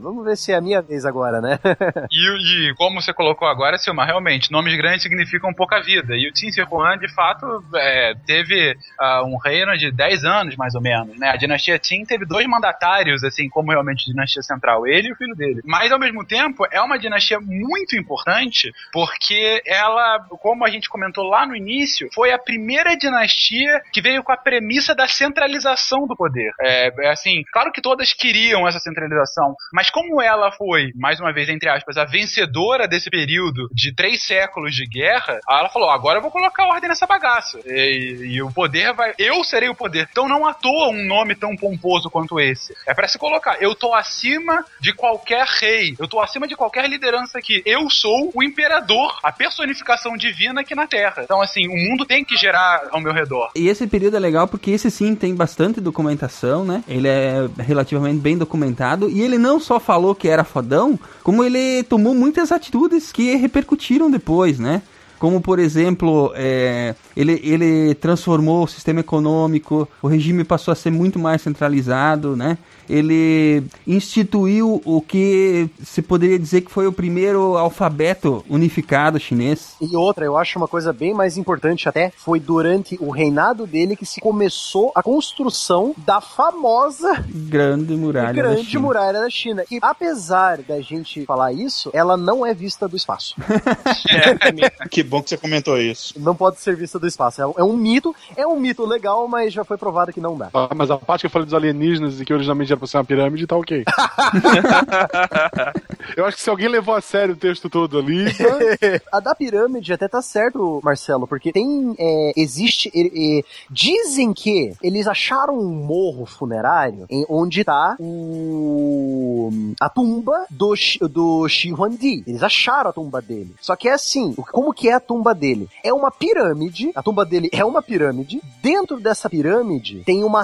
vamos 0.00 0.24
ver 0.24 0.36
se 0.36 0.52
é 0.52 0.56
a 0.56 0.60
minha 0.60 0.80
vez 0.80 1.04
agora, 1.04 1.40
né? 1.40 1.58
E, 2.10 2.70
e 2.70 2.74
como 2.74 3.00
você 3.00 3.12
colocou 3.12 3.46
agora, 3.46 3.78
Silma, 3.78 4.04
realmente, 4.04 4.50
nomes 4.50 4.76
grandes 4.76 5.02
significam 5.02 5.52
pouca 5.54 5.80
vida. 5.80 6.16
E 6.16 6.28
o 6.28 6.36
Shi 6.36 6.62
Huang, 6.62 6.98
de 6.98 7.12
fato, 7.12 7.62
é, 7.74 8.14
teve 8.26 8.76
ah, 8.98 9.22
um 9.24 9.36
reino 9.36 9.76
de 9.76 9.90
10 9.90 10.24
anos, 10.24 10.56
mais 10.56 10.74
ou 10.74 10.80
menos. 10.80 11.18
Né? 11.18 11.30
A 11.30 11.36
dinastia 11.36 11.78
Qin 11.78 12.04
teve 12.04 12.26
dois 12.26 12.46
mandatários, 12.46 13.22
assim, 13.24 13.48
como 13.48 13.70
realmente 13.70 14.06
dinastia 14.06 14.42
central, 14.42 14.86
ele 14.86 15.08
e 15.08 15.12
o 15.12 15.16
filho 15.16 15.34
dele. 15.34 15.60
Mas, 15.64 15.92
ao 15.92 15.98
mesmo 15.98 16.24
tempo, 16.24 16.66
é 16.70 16.80
uma 16.80 16.98
dinastia 16.98 17.38
muito 17.40 17.96
importante, 17.96 18.72
porque 18.92 19.62
ela, 19.66 20.18
como 20.40 20.64
a 20.64 20.70
gente 20.70 20.88
comentou 20.88 21.24
lá 21.24 21.46
no 21.46 21.56
início, 21.56 22.08
foi 22.14 22.32
a 22.32 22.38
primeira 22.38 22.96
dinastia 22.96 23.80
que 23.92 24.00
veio 24.00 24.22
com 24.22 24.32
a 24.32 24.36
premissa 24.36 24.94
da 24.94 25.06
centralização 25.08 26.06
do 26.06 26.16
poder. 26.16 26.52
É, 26.60 27.06
é 27.06 27.10
assim, 27.10 27.44
claro 27.52 27.72
que 27.72 27.80
todas 27.80 28.12
queriam 28.12 28.66
essa 28.66 28.78
centralização, 28.78 29.49
mas 29.72 29.90
como 29.90 30.20
ela 30.20 30.50
foi, 30.52 30.92
mais 30.94 31.20
uma 31.20 31.32
vez, 31.32 31.48
entre 31.48 31.68
aspas, 31.68 31.96
a 31.96 32.04
vencedora 32.04 32.86
desse 32.86 33.10
período 33.10 33.68
de 33.72 33.94
três 33.94 34.22
séculos 34.22 34.74
de 34.74 34.86
guerra, 34.86 35.40
ela 35.48 35.68
falou: 35.68 35.90
agora 35.90 36.18
eu 36.18 36.22
vou 36.22 36.30
colocar 36.30 36.66
ordem 36.66 36.88
nessa 36.88 37.06
bagaça. 37.06 37.58
E, 37.66 38.34
e 38.34 38.42
o 38.42 38.50
poder 38.52 38.92
vai. 38.92 39.14
Eu 39.18 39.42
serei 39.44 39.68
o 39.68 39.74
poder. 39.74 40.08
Então 40.10 40.28
não 40.28 40.46
à 40.46 40.54
toa 40.54 40.88
um 40.88 41.06
nome 41.06 41.34
tão 41.34 41.56
pomposo 41.56 42.10
quanto 42.10 42.40
esse. 42.40 42.74
É 42.86 42.94
pra 42.94 43.08
se 43.08 43.18
colocar. 43.18 43.60
Eu 43.60 43.74
tô 43.74 43.94
acima 43.94 44.64
de 44.80 44.92
qualquer 44.92 45.46
rei. 45.46 45.94
Eu 45.98 46.08
tô 46.08 46.20
acima 46.20 46.46
de 46.46 46.56
qualquer 46.56 46.88
liderança 46.88 47.38
aqui. 47.38 47.62
Eu 47.64 47.88
sou 47.90 48.30
o 48.34 48.42
imperador, 48.42 49.18
a 49.22 49.32
personificação 49.32 50.16
divina 50.16 50.60
aqui 50.60 50.74
na 50.74 50.86
Terra. 50.86 51.22
Então, 51.22 51.40
assim, 51.40 51.68
o 51.68 51.76
mundo 51.76 52.04
tem 52.04 52.24
que 52.24 52.36
gerar 52.36 52.88
ao 52.90 53.00
meu 53.00 53.12
redor. 53.12 53.50
E 53.54 53.68
esse 53.68 53.86
período 53.86 54.16
é 54.16 54.20
legal 54.20 54.46
porque 54.48 54.70
esse 54.70 54.90
sim 54.90 55.14
tem 55.14 55.34
bastante 55.34 55.80
documentação, 55.80 56.64
né? 56.64 56.82
Ele 56.88 57.08
é 57.08 57.48
relativamente 57.58 58.20
bem 58.20 58.36
documentado 58.36 59.08
e 59.08 59.22
ele 59.22 59.38
não 59.40 59.58
só 59.58 59.80
falou 59.80 60.14
que 60.14 60.28
era 60.28 60.44
fodão, 60.44 60.98
como 61.24 61.42
ele 61.42 61.82
tomou 61.84 62.14
muitas 62.14 62.52
atitudes 62.52 63.10
que 63.10 63.34
repercutiram 63.34 64.10
depois, 64.10 64.58
né? 64.58 64.82
Como, 65.20 65.38
por 65.38 65.58
exemplo, 65.58 66.32
é, 66.34 66.94
ele, 67.14 67.38
ele 67.44 67.94
transformou 67.94 68.64
o 68.64 68.66
sistema 68.66 69.00
econômico, 69.00 69.86
o 70.00 70.08
regime 70.08 70.44
passou 70.44 70.72
a 70.72 70.74
ser 70.74 70.90
muito 70.90 71.18
mais 71.18 71.42
centralizado, 71.42 72.34
né? 72.34 72.56
Ele 72.88 73.62
instituiu 73.86 74.80
o 74.82 75.00
que 75.02 75.68
se 75.84 76.00
poderia 76.00 76.38
dizer 76.38 76.62
que 76.62 76.70
foi 76.70 76.86
o 76.86 76.92
primeiro 76.92 77.56
alfabeto 77.58 78.42
unificado 78.48 79.20
chinês. 79.20 79.76
E 79.78 79.94
outra, 79.94 80.24
eu 80.24 80.38
acho 80.38 80.58
uma 80.58 80.66
coisa 80.66 80.90
bem 80.90 81.12
mais 81.12 81.36
importante 81.36 81.86
até, 81.86 82.10
foi 82.16 82.40
durante 82.40 82.96
o 82.98 83.10
reinado 83.10 83.66
dele 83.66 83.96
que 83.96 84.06
se 84.06 84.22
começou 84.22 84.90
a 84.94 85.02
construção 85.02 85.94
da 85.98 86.22
famosa 86.22 87.24
Grande 87.28 87.94
muralha. 87.94 88.28
da 88.28 88.32
Grande 88.32 88.64
China. 88.64 88.80
Muralha 88.80 89.20
da 89.20 89.30
China. 89.30 89.64
E 89.70 89.78
apesar 89.82 90.62
da 90.62 90.80
gente 90.80 91.26
falar 91.26 91.52
isso, 91.52 91.90
ela 91.92 92.16
não 92.16 92.44
é 92.44 92.54
vista 92.54 92.88
do 92.88 92.96
espaço. 92.96 93.36
É, 94.10 94.88
Que 94.88 95.02
bom 95.10 95.22
que 95.22 95.28
você 95.28 95.36
comentou 95.36 95.76
isso. 95.76 96.14
Não 96.18 96.34
pode 96.34 96.60
ser 96.60 96.76
vista 96.76 96.98
do 96.98 97.06
espaço. 97.06 97.42
É 97.42 97.46
um, 97.46 97.54
é 97.58 97.64
um 97.64 97.76
mito, 97.76 98.14
é 98.36 98.46
um 98.46 98.58
mito 98.58 98.86
legal, 98.86 99.26
mas 99.26 99.52
já 99.52 99.64
foi 99.64 99.76
provado 99.76 100.12
que 100.12 100.20
não 100.20 100.38
dá. 100.38 100.48
Ah, 100.54 100.70
mas 100.74 100.90
a 100.90 100.96
parte 100.96 101.22
que 101.22 101.26
eu 101.26 101.30
falei 101.30 101.44
dos 101.44 101.54
alienígenas 101.54 102.20
e 102.20 102.24
que 102.24 102.32
originalmente 102.32 102.72
era 102.72 102.78
pra 102.78 102.86
ser 102.86 102.98
uma 102.98 103.04
pirâmide, 103.04 103.46
tá 103.46 103.56
ok. 103.56 103.84
eu 106.16 106.24
acho 106.24 106.36
que 106.36 106.42
se 106.42 106.50
alguém 106.50 106.68
levou 106.68 106.94
a 106.94 107.00
sério 107.00 107.34
o 107.34 107.36
texto 107.36 107.68
todo 107.68 107.98
ali. 107.98 108.26
a 109.10 109.18
da 109.18 109.34
pirâmide 109.34 109.92
até 109.92 110.06
tá 110.06 110.22
certo, 110.22 110.80
Marcelo, 110.84 111.26
porque 111.26 111.52
tem. 111.52 111.94
é, 111.98 112.32
existe. 112.36 112.90
é, 112.94 113.38
é, 113.38 113.42
dizem 113.68 114.32
que 114.32 114.72
eles 114.82 115.08
acharam 115.08 115.58
um 115.58 115.70
morro 115.70 116.24
funerário 116.24 117.06
em 117.10 117.26
onde 117.28 117.64
tá 117.64 117.96
o. 117.98 119.50
a 119.80 119.88
tumba 119.88 120.46
do, 120.50 120.74
do 121.10 121.48
Shi 121.48 121.72
Huangdi. 121.72 122.22
Eles 122.26 122.42
acharam 122.42 122.90
a 122.90 122.92
tumba 122.92 123.20
dele. 123.20 123.54
Só 123.60 123.74
que 123.74 123.88
é 123.88 123.92
assim: 123.92 124.34
como 124.34 124.72
que 124.72 124.88
é 124.88 124.99
a 125.00 125.02
tumba 125.02 125.34
dele? 125.34 125.68
É 125.82 125.92
uma 125.92 126.10
pirâmide. 126.10 126.90
A 126.94 127.02
tumba 127.02 127.24
dele 127.24 127.48
é 127.52 127.64
uma 127.64 127.82
pirâmide. 127.82 128.40
Dentro 128.62 129.00
dessa 129.00 129.28
pirâmide 129.28 130.02
tem 130.04 130.22
uma 130.22 130.42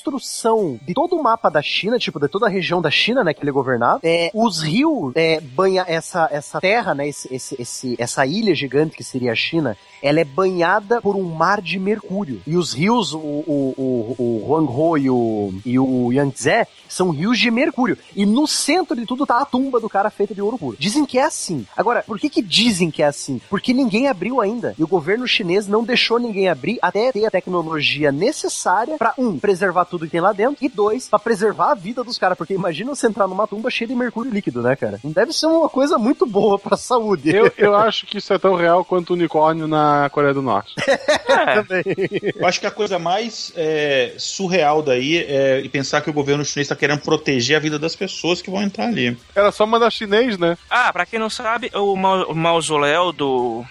reconstrução 0.00 0.78
de 0.86 0.94
todo 0.94 1.16
o 1.16 1.22
mapa 1.22 1.48
da 1.50 1.60
China, 1.62 1.98
tipo, 1.98 2.18
de 2.20 2.28
toda 2.28 2.46
a 2.46 2.48
região 2.48 2.80
da 2.80 2.90
China, 2.90 3.24
né, 3.24 3.34
que 3.34 3.42
ele 3.42 3.50
governava. 3.52 4.00
É, 4.02 4.30
os 4.34 4.62
rios 4.62 5.12
é, 5.14 5.40
banha 5.40 5.84
essa, 5.88 6.28
essa 6.30 6.60
terra, 6.60 6.94
né, 6.94 7.08
esse, 7.08 7.32
esse, 7.34 7.56
esse- 7.60 7.96
essa 7.98 8.24
ilha 8.24 8.54
gigante 8.54 8.96
que 8.96 9.02
seria 9.04 9.32
a 9.32 9.34
China, 9.34 9.76
ela 10.02 10.20
é 10.20 10.24
banhada 10.24 11.00
por 11.00 11.16
um 11.16 11.24
mar 11.24 11.60
de 11.60 11.78
mercúrio. 11.78 12.40
E 12.46 12.56
os 12.56 12.72
rios, 12.72 13.12
o, 13.12 13.18
o, 13.18 13.74
o, 13.76 14.44
o 14.44 14.76
Huanghe 14.76 15.06
e 15.06 15.10
o, 15.10 15.54
e 15.64 15.78
o 15.78 16.12
Yangtze, 16.12 16.66
são 16.88 17.10
rios 17.10 17.38
de 17.38 17.50
mercúrio. 17.50 17.98
E 18.14 18.24
no 18.24 18.46
centro 18.46 18.96
de 18.96 19.04
tudo 19.06 19.26
tá 19.26 19.38
a 19.40 19.44
tumba 19.44 19.80
do 19.80 19.88
cara 19.88 20.10
feita 20.10 20.34
de 20.34 20.42
ouro 20.42 20.58
puro. 20.58 20.76
Dizem 20.78 21.04
que 21.04 21.18
é 21.18 21.24
assim. 21.24 21.66
Agora, 21.76 22.02
por 22.02 22.18
que 22.18 22.30
que 22.30 22.42
dizem 22.42 22.90
que 22.90 23.02
é 23.02 23.06
assim? 23.06 23.40
Porque 23.50 23.72
ninguém 23.72 24.08
abriu 24.08 24.40
ainda. 24.40 24.74
E 24.78 24.82
o 24.82 24.88
governo 24.88 25.26
chinês 25.26 25.66
não 25.66 25.84
deixou 25.84 26.18
ninguém 26.18 26.48
abrir 26.48 26.78
até 26.80 27.12
ter 27.12 27.26
a 27.26 27.30
tecnologia 27.30 28.12
necessária 28.12 28.96
pra, 28.96 29.14
um, 29.18 29.38
preservar 29.38 29.84
tudo 29.84 30.04
que 30.06 30.12
tem 30.12 30.20
lá 30.20 30.32
dentro, 30.32 30.64
e 30.64 30.68
dois, 30.68 31.08
pra 31.08 31.18
preservar 31.18 31.72
a 31.72 31.74
vida 31.74 32.04
dos 32.04 32.18
caras. 32.18 32.38
Porque 32.38 32.54
imagina 32.54 32.94
você 32.94 33.06
entrar 33.06 33.26
numa 33.26 33.46
tumba 33.46 33.70
cheia 33.70 33.88
de 33.88 33.94
mercúrio 33.94 34.32
líquido, 34.32 34.62
né, 34.62 34.76
cara? 34.76 35.00
Não 35.02 35.10
deve 35.10 35.32
ser 35.32 35.46
uma 35.46 35.68
coisa 35.68 35.98
muito 35.98 36.26
boa 36.26 36.58
pra 36.58 36.76
saúde. 36.76 37.34
Eu, 37.34 37.52
eu 37.56 37.74
acho 37.74 38.06
que 38.06 38.18
isso 38.18 38.32
é 38.32 38.38
tão 38.38 38.54
real 38.54 38.84
quanto 38.84 39.10
o 39.10 39.12
unicórnio 39.14 39.66
na 39.66 39.85
Coreia 40.10 40.34
do 40.34 40.42
Norte. 40.42 40.74
Eu 42.38 42.46
acho 42.46 42.60
que 42.60 42.66
a 42.66 42.70
coisa 42.70 42.98
mais 42.98 43.52
é, 43.56 44.14
surreal 44.18 44.82
daí 44.82 45.18
é 45.18 45.66
pensar 45.68 46.00
que 46.00 46.10
o 46.10 46.12
governo 46.12 46.44
chinês 46.44 46.66
está 46.66 46.76
querendo 46.76 47.00
proteger 47.00 47.56
a 47.56 47.60
vida 47.60 47.78
das 47.78 47.94
pessoas 47.96 48.40
que 48.42 48.50
vão 48.50 48.62
entrar 48.62 48.86
ali. 48.86 49.16
Era 49.34 49.50
só 49.52 49.66
mandar 49.66 49.90
chinês, 49.90 50.38
né? 50.38 50.56
Ah, 50.70 50.92
pra 50.92 51.06
quem 51.06 51.18
não 51.18 51.30
sabe, 51.30 51.70
o, 51.74 51.96
mau- 51.96 52.30
o 52.30 52.34
mausoléu 52.34 53.12
do, 53.12 53.64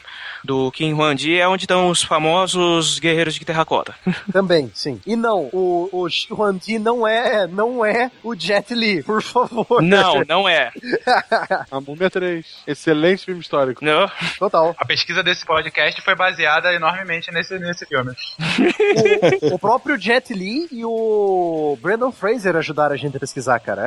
do 0.46 0.72
Kim 0.72 0.94
Huangdi 0.94 1.38
é 1.38 1.48
onde 1.48 1.64
estão 1.64 1.90
os 1.90 2.04
famosos 2.04 3.00
guerreiros 3.00 3.36
de 3.36 3.44
terracota. 3.44 3.96
Também, 4.32 4.72
sim. 4.74 5.02
E 5.06 5.16
não, 5.16 5.50
o, 5.52 5.90
o 5.92 6.10
Shi 6.10 6.32
Huangdi 6.32 6.80
não 6.80 7.08
é, 7.08 7.48
não 7.48 7.86
é 7.86 8.12
o 8.24 8.36
Jet 8.36 8.74
Li, 8.74 9.04
por 9.04 9.22
favor. 9.22 9.82
Não, 9.82 10.24
não 10.30 10.48
é. 10.48 10.72
A 11.72 11.82
Múmia 11.82 12.10
3. 12.10 12.46
Excelente 12.68 13.26
filme 13.26 13.42
histórico. 13.42 13.84
Não. 13.84 14.10
Total. 14.38 14.76
A 14.78 14.86
pesquisa 14.86 15.24
desse 15.24 15.46
podcast 15.46 16.02
foi 16.02 16.16
baseada 16.16 16.74
enormemente 16.74 17.32
nesse, 17.32 17.58
nesse 17.58 17.86
filme. 17.86 18.14
o 19.52 19.58
próprio 19.58 20.00
Jet 20.00 20.34
Li 20.34 20.68
e 20.72 20.86
o 20.86 21.78
Brandon 21.82 22.12
Fraser 22.12 22.56
ajudaram 22.56 22.94
a 22.94 22.98
gente 22.98 23.18
a 23.18 23.20
pesquisar, 23.20 23.60
cara. 23.60 23.82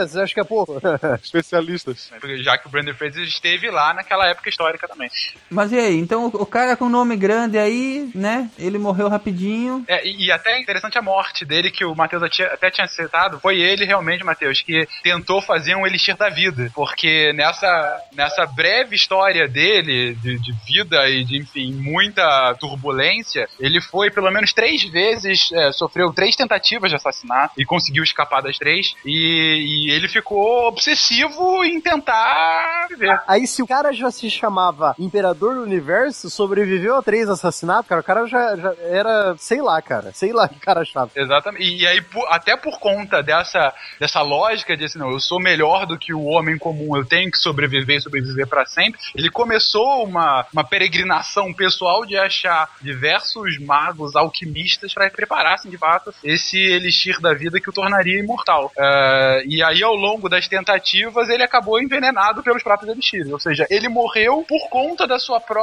É, 0.00 0.06
você 0.06 0.20
acha 0.20 0.34
que 0.34 0.40
é 0.40 0.44
pouco? 0.44 0.80
Especialistas. 1.22 2.10
Já 2.42 2.56
que 2.56 2.66
o 2.66 2.70
Brandon 2.70 2.94
Fraser 2.94 3.24
esteve 3.24 3.70
lá 3.70 3.92
naquela 3.92 4.26
época 4.26 4.48
histórica 4.48 4.88
também. 4.88 5.10
Mas 5.50 5.72
e 5.72 5.78
aí? 5.78 5.89
Então 5.92 6.26
o, 6.26 6.46
cara 6.46 6.76
com 6.76 6.88
nome 6.88 7.16
grande 7.16 7.58
aí, 7.58 8.10
né? 8.14 8.50
Ele 8.58 8.78
morreu 8.78 9.08
rapidinho. 9.08 9.84
É, 9.88 10.06
e, 10.06 10.26
e 10.26 10.32
até 10.32 10.52
é 10.52 10.60
interessante 10.60 10.98
a 10.98 11.02
morte 11.02 11.44
dele, 11.44 11.70
que 11.70 11.84
o 11.84 11.94
Matheus 11.94 12.22
até- 12.22 12.70
tinha 12.70 12.86
citado. 12.86 13.40
Foi 13.40 13.60
ele 13.60 13.84
realmente, 13.84 14.24
Matheus, 14.24 14.60
que 14.62 14.86
tentou 15.02 15.40
fazer 15.42 15.74
um 15.74 15.86
elixir 15.86 16.16
da 16.16 16.28
vida. 16.28 16.70
Porque 16.74 17.32
nessa, 17.32 18.00
nessa 18.12 18.46
breve 18.46 18.94
história 18.94 19.48
dele, 19.48 20.14
de, 20.14 20.38
de 20.38 20.52
vida 20.66 21.08
e 21.08 21.24
de, 21.24 21.38
enfim, 21.38 21.72
muita 21.72 22.54
turbulência, 22.60 23.48
ele 23.58 23.80
foi 23.80 24.10
pelo 24.10 24.30
menos 24.30 24.52
três 24.52 24.82
vezes, 24.84 25.50
é, 25.52 25.72
sofreu 25.72 26.12
três 26.12 26.36
tentativas 26.36 26.90
de 26.90 26.96
assassinato 26.96 27.54
e 27.58 27.64
conseguiu 27.64 28.02
escapar 28.04 28.42
das 28.42 28.56
três. 28.58 28.94
E, 29.04 29.88
e 29.88 29.90
ele 29.90 30.08
ficou 30.08 30.68
obsessivo 30.68 31.64
em 31.64 31.80
tentar 31.80 32.86
viver. 32.88 33.20
Aí 33.26 33.46
se 33.46 33.62
o 33.62 33.66
cara 33.66 33.92
já 33.92 34.10
se 34.10 34.30
chamava 34.30 34.94
Imperador 34.98 35.54
do 35.54 35.66
Universo, 35.70 36.28
sobreviveu 36.28 36.96
a 36.96 37.02
três 37.02 37.28
assassinatos, 37.28 37.88
cara, 37.88 38.00
o 38.00 38.04
cara 38.04 38.26
já, 38.26 38.56
já 38.56 38.74
era, 38.82 39.34
sei 39.38 39.60
lá, 39.62 39.80
cara, 39.80 40.10
sei 40.12 40.32
lá 40.32 40.48
que 40.48 40.58
cara 40.58 40.84
chato. 40.84 41.12
Exatamente. 41.14 41.62
E 41.64 41.86
aí, 41.86 42.00
por- 42.00 42.26
até 42.30 42.56
por 42.56 42.78
conta 42.80 43.22
dessa, 43.22 43.72
dessa 43.98 44.20
lógica 44.22 44.76
de 44.76 44.84
assim, 44.84 44.98
não, 44.98 45.10
eu 45.10 45.20
sou 45.20 45.40
melhor 45.40 45.86
do 45.86 45.98
que 45.98 46.12
o 46.12 46.24
homem 46.24 46.58
comum, 46.58 46.96
eu 46.96 47.04
tenho 47.04 47.30
que 47.30 47.38
sobreviver 47.38 47.96
e 47.96 48.00
sobreviver 48.00 48.46
pra 48.46 48.66
sempre, 48.66 49.00
ele 49.14 49.30
começou 49.30 50.04
uma, 50.04 50.44
uma 50.52 50.64
peregrinação 50.64 51.52
pessoal 51.54 52.04
de 52.04 52.16
achar 52.16 52.68
diversos 52.80 53.58
magos, 53.60 54.16
alquimistas, 54.16 54.92
para 54.92 55.08
preparassem 55.10 55.70
de 55.70 55.78
fato 55.78 56.12
esse 56.24 56.58
elixir 56.58 57.20
da 57.20 57.32
vida 57.34 57.60
que 57.60 57.68
o 57.70 57.72
tornaria 57.72 58.18
imortal. 58.18 58.72
Eh, 58.76 59.42
e 59.46 59.62
aí, 59.62 59.82
ao 59.82 59.94
longo 59.94 60.28
das 60.28 60.48
tentativas, 60.48 61.28
ele 61.28 61.42
acabou 61.42 61.80
envenenado 61.80 62.42
pelos 62.42 62.62
próprios 62.62 62.90
elixires. 62.92 63.30
Ou 63.30 63.38
seja, 63.38 63.66
ele 63.70 63.88
morreu 63.88 64.44
por 64.48 64.68
conta 64.68 65.06
da 65.06 65.18
sua 65.18 65.40
própria 65.40 65.59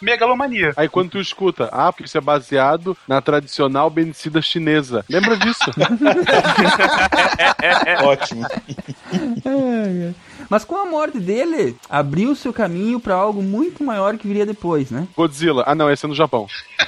megalomania. 0.00 0.72
Aí 0.76 0.88
quando 0.88 1.10
tu 1.10 1.20
escuta, 1.20 1.68
ah, 1.72 1.92
porque 1.92 2.04
isso 2.04 2.18
é 2.18 2.20
baseado 2.20 2.96
na 3.06 3.20
tradicional 3.20 3.90
benicida 3.90 4.40
chinesa. 4.40 5.04
Lembra 5.08 5.36
disso? 5.36 5.64
Ótimo. 8.04 8.46
Ai, 9.44 10.06
ai. 10.06 10.14
Mas 10.48 10.64
com 10.64 10.76
a 10.76 10.86
morte 10.86 11.20
dele, 11.20 11.76
abriu-se 11.88 12.48
o 12.48 12.52
caminho 12.52 12.98
pra 12.98 13.14
algo 13.14 13.42
muito 13.42 13.84
maior 13.84 14.16
que 14.18 14.26
viria 14.26 14.44
depois, 14.44 14.90
né? 14.90 15.06
Godzilla. 15.16 15.62
Ah, 15.66 15.74
não, 15.74 15.90
esse 15.90 16.04
é 16.04 16.08
no 16.08 16.14
Japão. 16.14 16.46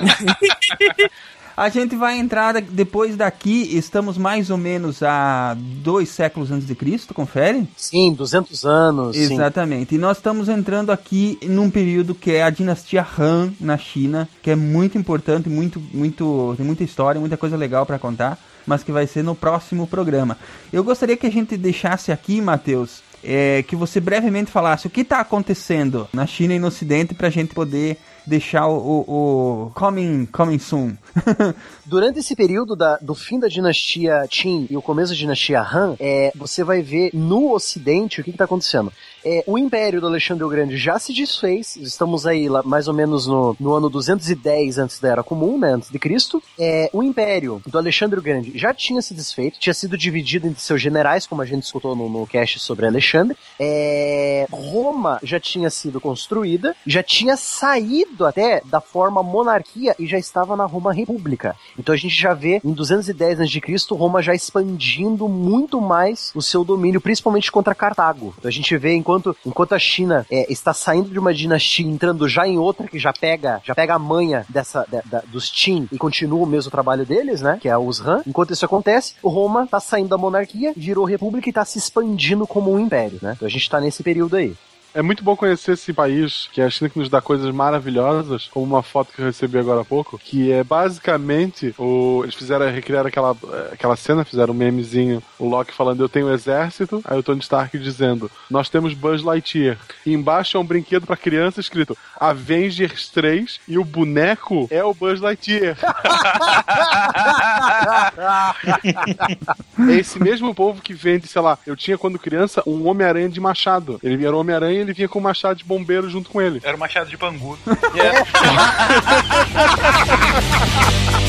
A 1.56 1.68
gente 1.68 1.94
vai 1.96 2.18
entrar 2.18 2.60
depois 2.60 3.16
daqui, 3.16 3.76
estamos 3.76 4.16
mais 4.16 4.50
ou 4.50 4.56
menos 4.56 5.02
a 5.02 5.56
dois 5.56 6.08
séculos 6.08 6.50
antes 6.50 6.66
de 6.66 6.74
Cristo, 6.74 7.12
confere? 7.12 7.68
Sim, 7.76 8.12
200 8.14 8.64
anos, 8.64 9.16
sim. 9.16 9.34
Exatamente. 9.34 9.94
E 9.94 9.98
nós 9.98 10.16
estamos 10.16 10.48
entrando 10.48 10.90
aqui 10.90 11.38
num 11.42 11.70
período 11.70 12.14
que 12.14 12.32
é 12.32 12.42
a 12.42 12.50
dinastia 12.50 13.06
Han 13.18 13.52
na 13.60 13.76
China, 13.76 14.28
que 14.42 14.50
é 14.50 14.56
muito 14.56 14.96
importante, 14.96 15.48
muito, 15.48 15.80
muito, 15.92 16.54
tem 16.56 16.64
muita 16.64 16.84
história, 16.84 17.20
muita 17.20 17.36
coisa 17.36 17.56
legal 17.56 17.84
para 17.84 17.98
contar, 17.98 18.38
mas 18.66 18.82
que 18.82 18.92
vai 18.92 19.06
ser 19.06 19.22
no 19.22 19.34
próximo 19.34 19.86
programa. 19.86 20.38
Eu 20.72 20.82
gostaria 20.82 21.16
que 21.16 21.26
a 21.26 21.32
gente 21.32 21.56
deixasse 21.56 22.10
aqui, 22.10 22.40
Matheus, 22.40 23.02
é, 23.22 23.62
que 23.62 23.76
você 23.76 24.00
brevemente 24.00 24.50
falasse 24.50 24.86
o 24.86 24.90
que 24.90 25.02
está 25.02 25.20
acontecendo 25.20 26.08
na 26.12 26.26
China 26.26 26.54
e 26.54 26.58
no 26.58 26.68
Ocidente 26.68 27.14
para 27.14 27.28
a 27.28 27.30
gente 27.30 27.54
poder 27.54 27.98
deixar 28.26 28.68
o, 28.68 28.76
o, 29.06 29.70
coming, 29.74 30.26
coming 30.26 30.58
soon. 30.58 30.96
Durante 31.86 32.18
esse 32.20 32.34
período 32.36 32.74
da- 32.76 32.98
do 33.00 33.14
fim 33.14 33.38
da 33.38 33.48
dinastia 33.48 34.26
Qin 34.30 34.66
e 34.70 34.76
o 34.76 34.82
começo 34.82 35.12
da 35.12 35.18
dinastia 35.18 35.60
Han, 35.60 35.96
é, 35.98 36.32
você 36.34 36.62
vai 36.64 36.82
ver 36.82 37.10
no 37.12 37.52
Ocidente 37.52 38.20
o 38.20 38.24
que 38.24 38.30
está 38.30 38.44
acontecendo. 38.44 38.92
É, 39.24 39.44
o 39.46 39.58
Império 39.58 40.00
do 40.00 40.06
Alexandre 40.06 40.44
o 40.44 40.48
Grande 40.48 40.76
já 40.76 40.98
se 40.98 41.12
desfez, 41.12 41.76
estamos 41.76 42.26
aí 42.26 42.48
lá, 42.48 42.62
mais 42.62 42.88
ou 42.88 42.94
menos 42.94 43.26
no, 43.26 43.56
no 43.58 43.74
ano 43.74 43.88
210 43.88 44.78
antes 44.78 44.98
da 45.00 45.08
Era 45.08 45.22
Comum, 45.22 45.58
né, 45.58 45.72
antes 45.72 45.90
de 45.90 45.98
Cristo. 45.98 46.42
É, 46.58 46.90
o 46.92 47.02
Império 47.02 47.62
do 47.66 47.78
Alexandre 47.78 48.18
o 48.18 48.22
Grande 48.22 48.56
já 48.56 48.74
tinha 48.74 49.00
se 49.00 49.14
desfeito, 49.14 49.58
tinha 49.58 49.74
sido 49.74 49.96
dividido 49.96 50.46
entre 50.46 50.60
seus 50.60 50.80
generais, 50.80 51.26
como 51.26 51.42
a 51.42 51.46
gente 51.46 51.62
escutou 51.62 51.94
no, 51.94 52.08
no 52.08 52.26
cast 52.26 52.58
sobre 52.58 52.86
Alexandre. 52.86 53.36
É, 53.58 54.46
Roma 54.50 55.18
já 55.22 55.38
tinha 55.38 55.70
sido 55.70 56.00
construída, 56.00 56.74
já 56.86 57.02
tinha 57.02 57.36
saído 57.36 58.26
até 58.26 58.62
da 58.64 58.80
forma 58.80 59.22
monarquia 59.22 59.94
e 59.98 60.06
já 60.06 60.18
estava 60.18 60.56
na 60.56 60.64
Roma 60.64 60.92
República. 60.92 61.56
Então 61.78 61.94
a 61.94 61.98
gente 61.98 62.14
já 62.14 62.34
vê 62.34 62.60
em 62.64 62.72
210 62.72 63.40
a.C. 63.40 63.60
Roma 63.90 64.22
já 64.22 64.34
expandindo 64.34 65.28
muito 65.28 65.80
mais 65.80 66.32
o 66.34 66.42
seu 66.42 66.64
domínio, 66.64 67.00
principalmente 67.00 67.52
contra 67.52 67.74
Cartago. 67.74 68.34
Então 68.38 68.48
a 68.48 68.52
gente 68.52 68.76
vê 68.76 68.94
enquanto, 68.94 69.11
enquanto 69.44 69.74
a 69.74 69.78
China 69.78 70.26
é, 70.30 70.50
está 70.52 70.72
saindo 70.72 71.10
de 71.10 71.18
uma 71.18 71.32
dinastia 71.34 71.86
entrando 71.86 72.28
já 72.28 72.46
em 72.46 72.58
outra 72.58 72.86
que 72.88 72.98
já 72.98 73.12
pega 73.12 73.60
já 73.64 73.74
pega 73.74 73.94
a 73.94 73.98
manha 73.98 74.44
dessa 74.48 74.86
da- 74.90 75.02
da- 75.04 75.22
dos 75.26 75.50
Qin 75.50 75.88
e 75.92 75.98
continua 75.98 76.42
o 76.42 76.46
mesmo 76.46 76.70
trabalho 76.70 77.04
deles, 77.04 77.40
né? 77.42 77.58
Que 77.60 77.68
é 77.68 77.76
os 77.76 78.00
Han. 78.00 78.22
Enquanto 78.26 78.52
isso 78.52 78.64
acontece, 78.64 79.14
o 79.22 79.28
Roma 79.28 79.64
está 79.64 79.80
saindo 79.80 80.08
da 80.08 80.18
monarquia, 80.18 80.72
virou 80.76 81.04
república 81.04 81.48
e 81.48 81.50
está 81.50 81.64
se 81.64 81.78
expandindo 81.78 82.46
como 82.46 82.72
um 82.72 82.78
império, 82.78 83.18
né? 83.22 83.32
Então 83.36 83.46
a 83.46 83.50
gente 83.50 83.62
está 83.62 83.80
nesse 83.80 84.02
período 84.02 84.36
aí. 84.36 84.54
É 84.94 85.00
muito 85.00 85.24
bom 85.24 85.34
conhecer 85.34 85.72
esse 85.72 85.90
país, 85.92 86.48
que 86.52 86.60
é 86.60 86.64
a 86.64 86.70
China 86.70 86.90
que 86.90 86.98
nos 86.98 87.08
dá 87.08 87.20
coisas 87.20 87.52
maravilhosas, 87.54 88.48
como 88.52 88.66
uma 88.66 88.82
foto 88.82 89.12
que 89.12 89.22
eu 89.22 89.26
recebi 89.26 89.58
agora 89.58 89.80
há 89.80 89.84
pouco, 89.84 90.18
que 90.18 90.52
é 90.52 90.62
basicamente 90.62 91.74
o 91.78 92.20
eles 92.22 92.34
fizeram 92.34 92.70
recriar 92.70 93.06
aquela 93.06 93.34
aquela 93.72 93.96
cena, 93.96 94.24
fizeram 94.24 94.52
um 94.52 94.56
memezinho, 94.56 95.22
o 95.38 95.48
Loki 95.48 95.72
falando 95.72 96.02
eu 96.02 96.10
tenho 96.10 96.26
um 96.26 96.34
exército, 96.34 97.00
aí 97.04 97.18
o 97.18 97.22
Tony 97.22 97.40
Stark 97.40 97.78
dizendo 97.78 98.30
nós 98.50 98.68
temos 98.68 98.92
Buzz 98.92 99.22
Lightyear. 99.22 99.78
E 100.04 100.12
embaixo 100.12 100.58
é 100.58 100.60
um 100.60 100.64
brinquedo 100.64 101.06
pra 101.06 101.16
criança 101.16 101.60
escrito 101.60 101.96
Avengers 102.20 103.08
3 103.08 103.60
e 103.66 103.78
o 103.78 103.84
boneco 103.84 104.68
é 104.70 104.84
o 104.84 104.92
Buzz 104.92 105.20
Lightyear. 105.20 105.78
é 109.88 109.94
esse 109.94 110.18
mesmo 110.18 110.54
povo 110.54 110.82
que 110.82 110.92
vende, 110.92 111.26
sei 111.26 111.40
lá, 111.40 111.58
eu 111.66 111.74
tinha 111.74 111.96
quando 111.96 112.18
criança 112.18 112.62
um 112.66 112.86
Homem-Aranha 112.86 113.30
de 113.30 113.40
machado. 113.40 113.98
Ele 114.02 114.26
era 114.26 114.36
o 114.36 114.40
Homem-Aranha 114.40 114.81
ele 114.82 114.92
vinha 114.92 115.08
com 115.08 115.18
um 115.18 115.22
machado 115.22 115.56
de 115.56 115.64
bombeiro 115.64 116.08
junto 116.10 116.30
com 116.30 116.40
ele. 116.40 116.60
Era 116.62 116.76
o 116.76 116.80
machado 116.80 117.08
de 117.08 117.16
Bangu. 117.16 117.58
Hey, 117.66 118.12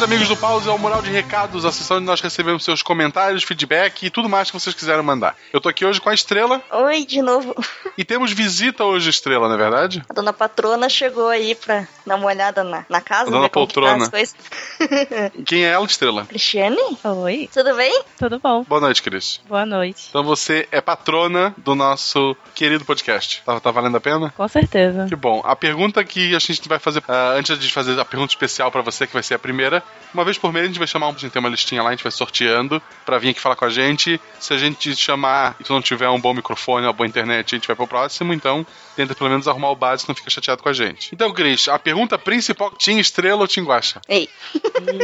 Bem-vindos, 0.01 0.03
amigos 0.03 0.27
do 0.29 0.37
Pause, 0.37 0.67
ao 0.67 0.79
Mural 0.79 1.01
de 1.01 1.11
Recados, 1.11 1.63
a 1.63 1.71
sessão 1.71 1.97
onde 1.97 2.07
nós 2.07 2.21
recebemos 2.21 2.63
seus 2.63 2.81
comentários, 2.81 3.43
feedback 3.43 4.07
e 4.07 4.09
tudo 4.09 4.27
mais 4.27 4.49
que 4.49 4.59
vocês 4.59 4.73
quiserem 4.73 5.03
mandar. 5.03 5.35
Eu 5.53 5.61
tô 5.61 5.69
aqui 5.69 5.85
hoje 5.85 6.01
com 6.01 6.09
a 6.09 6.13
Estrela 6.13 6.59
Oi, 6.71 7.05
de 7.05 7.21
novo. 7.21 7.53
e 7.95 8.03
temos 8.03 8.31
visita 8.31 8.83
hoje, 8.83 9.11
Estrela, 9.11 9.47
não 9.47 9.55
é 9.55 9.57
verdade? 9.57 10.03
A 10.09 10.13
dona 10.13 10.33
patrona 10.33 10.89
chegou 10.89 11.27
aí 11.27 11.53
pra 11.53 11.87
dar 12.05 12.15
uma 12.15 12.25
olhada 12.25 12.63
na, 12.63 12.83
na 12.89 12.99
casa. 12.99 13.29
A 13.29 13.31
dona 13.31 13.43
que 13.43 13.49
tá 13.49 13.59
poltrona. 13.59 14.09
Quem 15.45 15.65
é 15.65 15.69
ela, 15.69 15.85
Estrela? 15.85 16.25
Cristiane? 16.25 16.77
Oi. 17.03 17.47
Tudo 17.53 17.75
bem? 17.75 18.03
Tudo 18.17 18.39
bom. 18.39 18.63
Boa 18.63 18.81
noite, 18.81 19.03
Cris. 19.03 19.39
Boa 19.47 19.67
noite. 19.67 20.07
Então 20.09 20.23
você 20.23 20.67
é 20.71 20.81
patrona 20.81 21.53
do 21.57 21.75
nosso 21.75 22.35
querido 22.55 22.83
podcast. 22.85 23.43
Tá, 23.45 23.59
tá 23.59 23.69
valendo 23.69 23.97
a 23.97 24.01
pena? 24.01 24.33
Com 24.35 24.47
certeza. 24.47 25.05
Que 25.07 25.15
bom. 25.15 25.43
A 25.45 25.55
pergunta 25.55 26.03
que 26.03 26.35
a 26.35 26.39
gente 26.39 26.67
vai 26.67 26.79
fazer, 26.79 27.03
ah, 27.07 27.33
antes 27.37 27.59
de 27.59 27.71
fazer 27.71 27.99
a 27.99 28.05
pergunta 28.05 28.31
especial 28.31 28.71
pra 28.71 28.81
você, 28.81 29.05
que 29.05 29.13
vai 29.13 29.21
ser 29.21 29.35
a 29.35 29.39
primeira, 29.39 29.83
uma 30.13 30.25
vez 30.25 30.37
por 30.37 30.51
mês 30.51 30.65
a 30.65 30.67
gente 30.67 30.77
vai 30.79 30.87
chamar, 30.87 31.07
um- 31.07 31.11
a 31.11 31.17
gente 31.17 31.31
tem 31.31 31.39
uma 31.39 31.47
listinha 31.49 31.81
lá, 31.81 31.89
a 31.89 31.91
gente 31.93 32.03
vai 32.03 32.11
sorteando 32.11 32.81
pra 33.05 33.17
vir 33.17 33.29
aqui 33.29 33.39
falar 33.39 33.55
com 33.55 33.65
a 33.65 33.69
gente. 33.69 34.19
Se 34.39 34.53
a 34.53 34.57
gente 34.57 34.93
te 34.93 34.95
chamar 35.01 35.55
e 35.59 35.63
tu 35.63 35.71
não 35.73 35.81
tiver 35.81 36.09
um 36.09 36.19
bom 36.19 36.33
microfone, 36.33 36.85
uma 36.85 36.93
boa 36.93 37.07
internet, 37.07 37.55
a 37.55 37.57
gente 37.57 37.67
vai 37.67 37.75
pro 37.75 37.87
próximo, 37.87 38.33
então 38.33 38.65
tenta 38.95 39.15
pelo 39.15 39.29
menos 39.29 39.47
arrumar 39.47 39.69
o 39.71 39.75
básico, 39.75 40.11
não 40.11 40.15
fica 40.15 40.29
chateado 40.29 40.61
com 40.61 40.69
a 40.69 40.73
gente. 40.73 41.09
Então, 41.13 41.31
Cris, 41.33 41.67
a 41.69 41.79
pergunta 41.79 42.17
principal, 42.17 42.71
Tim 42.77 42.99
Estrela 42.99 43.39
ou 43.41 43.47
Tim 43.47 43.63
Guaxa? 43.63 44.01
Ei. 44.09 44.27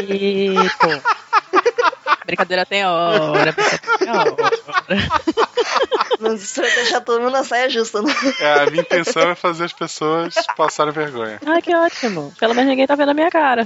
E, 0.09 0.53
pô. 0.79 0.87
Brincadeira 2.27 2.65
tem 2.65 2.85
hora. 2.85 3.53
brincadeira 3.53 3.97
tem 3.99 4.09
hora. 4.11 4.35
Não 6.19 6.33
isso 6.35 6.59
vai 6.61 6.71
deixar 6.71 6.99
todo 6.99 7.21
mundo 7.21 7.31
na 7.31 7.43
saia 7.45 7.69
justa, 7.69 8.01
né? 8.01 8.13
É, 8.41 8.61
a 8.63 8.65
minha 8.69 8.81
intenção 8.81 9.29
é 9.29 9.35
fazer 9.35 9.63
as 9.65 9.71
pessoas 9.73 10.35
passarem 10.57 10.91
vergonha. 10.91 11.39
Ai, 11.45 11.61
que 11.61 11.73
ótimo. 11.73 12.33
Pelo 12.37 12.53
menos 12.53 12.69
ninguém 12.69 12.85
tá 12.87 12.95
vendo 12.95 13.11
a 13.11 13.13
minha 13.13 13.29
cara. 13.31 13.65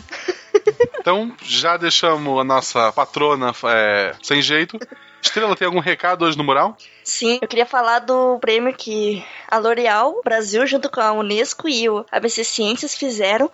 Então, 0.99 1.35
já 1.43 1.77
deixamos 1.77 2.39
a 2.39 2.43
nossa 2.43 2.91
patrona 2.91 3.53
é, 3.65 4.13
sem 4.21 4.41
jeito. 4.41 4.79
Estrela, 5.21 5.55
tem 5.55 5.65
algum 5.65 5.79
recado 5.79 6.25
hoje 6.25 6.37
no 6.37 6.43
mural? 6.43 6.75
Sim, 7.03 7.39
eu 7.41 7.47
queria 7.47 7.65
falar 7.65 7.99
do 7.99 8.39
prêmio 8.39 8.73
que 8.73 9.23
a 9.47 9.57
L'Oréal 9.57 10.21
Brasil, 10.23 10.65
junto 10.65 10.89
com 10.89 10.99
a 10.99 11.11
Unesco 11.11 11.69
e 11.69 11.87
o 11.87 12.05
ABC 12.11 12.43
Ciências, 12.43 12.95
fizeram 12.95 13.49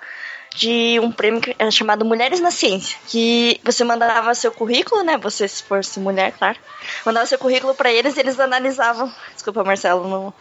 de 0.56 1.00
um 1.00 1.12
prêmio 1.12 1.42
é 1.60 1.70
chamado 1.70 2.06
Mulheres 2.06 2.40
na 2.40 2.52
Ciência, 2.52 2.98
que 3.08 3.60
você 3.64 3.84
mandava 3.84 4.34
seu 4.34 4.52
currículo, 4.52 5.04
né? 5.04 5.18
Você 5.18 5.48
se 5.48 5.62
fosse 5.62 6.00
mulher, 6.00 6.32
claro. 6.32 6.58
Mandava 7.06 7.26
seu 7.26 7.38
currículo 7.38 7.76
pra 7.76 7.92
eles 7.92 8.16
e 8.16 8.20
eles 8.22 8.40
analisavam. 8.40 9.14
Desculpa, 9.34 9.64
Marcelo, 9.64 10.08
não 10.08 10.34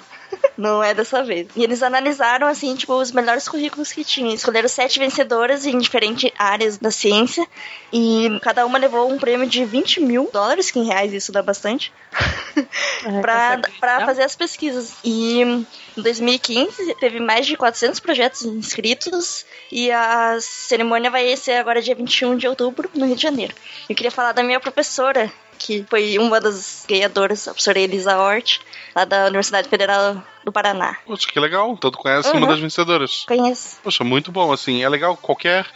não 0.57 0.83
é 0.83 0.95
dessa 0.95 1.23
vez. 1.23 1.49
E 1.55 1.63
eles 1.63 1.83
analisaram, 1.83 2.47
assim, 2.47 2.75
tipo, 2.75 2.95
os 2.95 3.13
melhores 3.13 3.49
currículos 3.49 3.93
que 3.93 4.05
tinham. 4.05 4.33
Escolheram 4.33 4.69
sete 4.69 4.99
vencedoras 4.99 5.67
em 5.67 5.79
diferentes 5.79 6.31
áreas 6.39 6.79
da 6.79 6.91
ciência. 6.91 7.47
E 7.93 8.39
cada 8.43 8.65
uma 8.65 8.79
levou 8.79 9.11
um 9.11 9.19
prêmio 9.19 9.47
de 9.47 9.65
20 9.65 10.01
mil 10.01 10.31
dólares, 10.33 10.71
que 10.71 10.79
em 10.79 10.87
reais 10.87 11.13
isso 11.13 11.31
dá 11.31 11.43
bastante. 11.43 11.93
pra, 13.21 13.61
pra 13.79 14.07
fazer 14.07 14.23
as 14.23 14.35
pesquisas. 14.35 14.95
E 15.05 15.43
em 15.43 15.67
2015 15.97 16.95
teve 16.97 17.21
mais 17.21 17.47
de 17.47 17.57
400 17.57 18.01
projetos 18.01 18.43
inscritos. 18.43 19.45
E 19.71 19.91
a 19.91 20.39
cerimônia 20.41 21.11
vai 21.11 21.37
ser 21.37 21.55
agora 21.55 21.83
dia 21.83 21.95
21 21.95 22.37
de 22.37 22.49
outubro, 22.49 22.91
no 22.95 23.07
Rio 23.07 23.17
de 23.17 23.23
Janeiro. 23.23 23.55
Eu 23.89 23.95
queria 23.95 24.11
falar 24.11 24.33
da 24.33 24.43
minha 24.43 24.61
professora, 24.61 25.31
que 25.59 25.85
foi 25.89 26.19
uma 26.19 26.41
das 26.41 26.85
ganhadoras, 26.89 27.49
a 27.49 27.51
professora 27.53 27.79
Elisa 27.81 28.17
Hort, 28.19 28.61
lá 28.95 29.05
da 29.05 29.27
Universidade 29.27 29.69
Federal 29.69 30.23
do 30.45 30.53
Paraná. 30.53 30.97
Poxa, 31.07 31.27
que 31.27 31.41
legal. 31.41 31.73
Então 31.73 31.91
tu 31.91 31.99
conhece 31.99 32.29
Uhum. 32.31 32.39
uma 32.39 32.47
das 32.47 32.61
vencedoras. 32.61 33.25
Conheço. 33.27 33.79
Poxa, 33.83 34.05
muito 34.05 34.31
bom, 34.31 34.53
assim. 34.53 34.83
É 34.83 34.89
legal 34.89 35.17
qualquer 35.17 35.67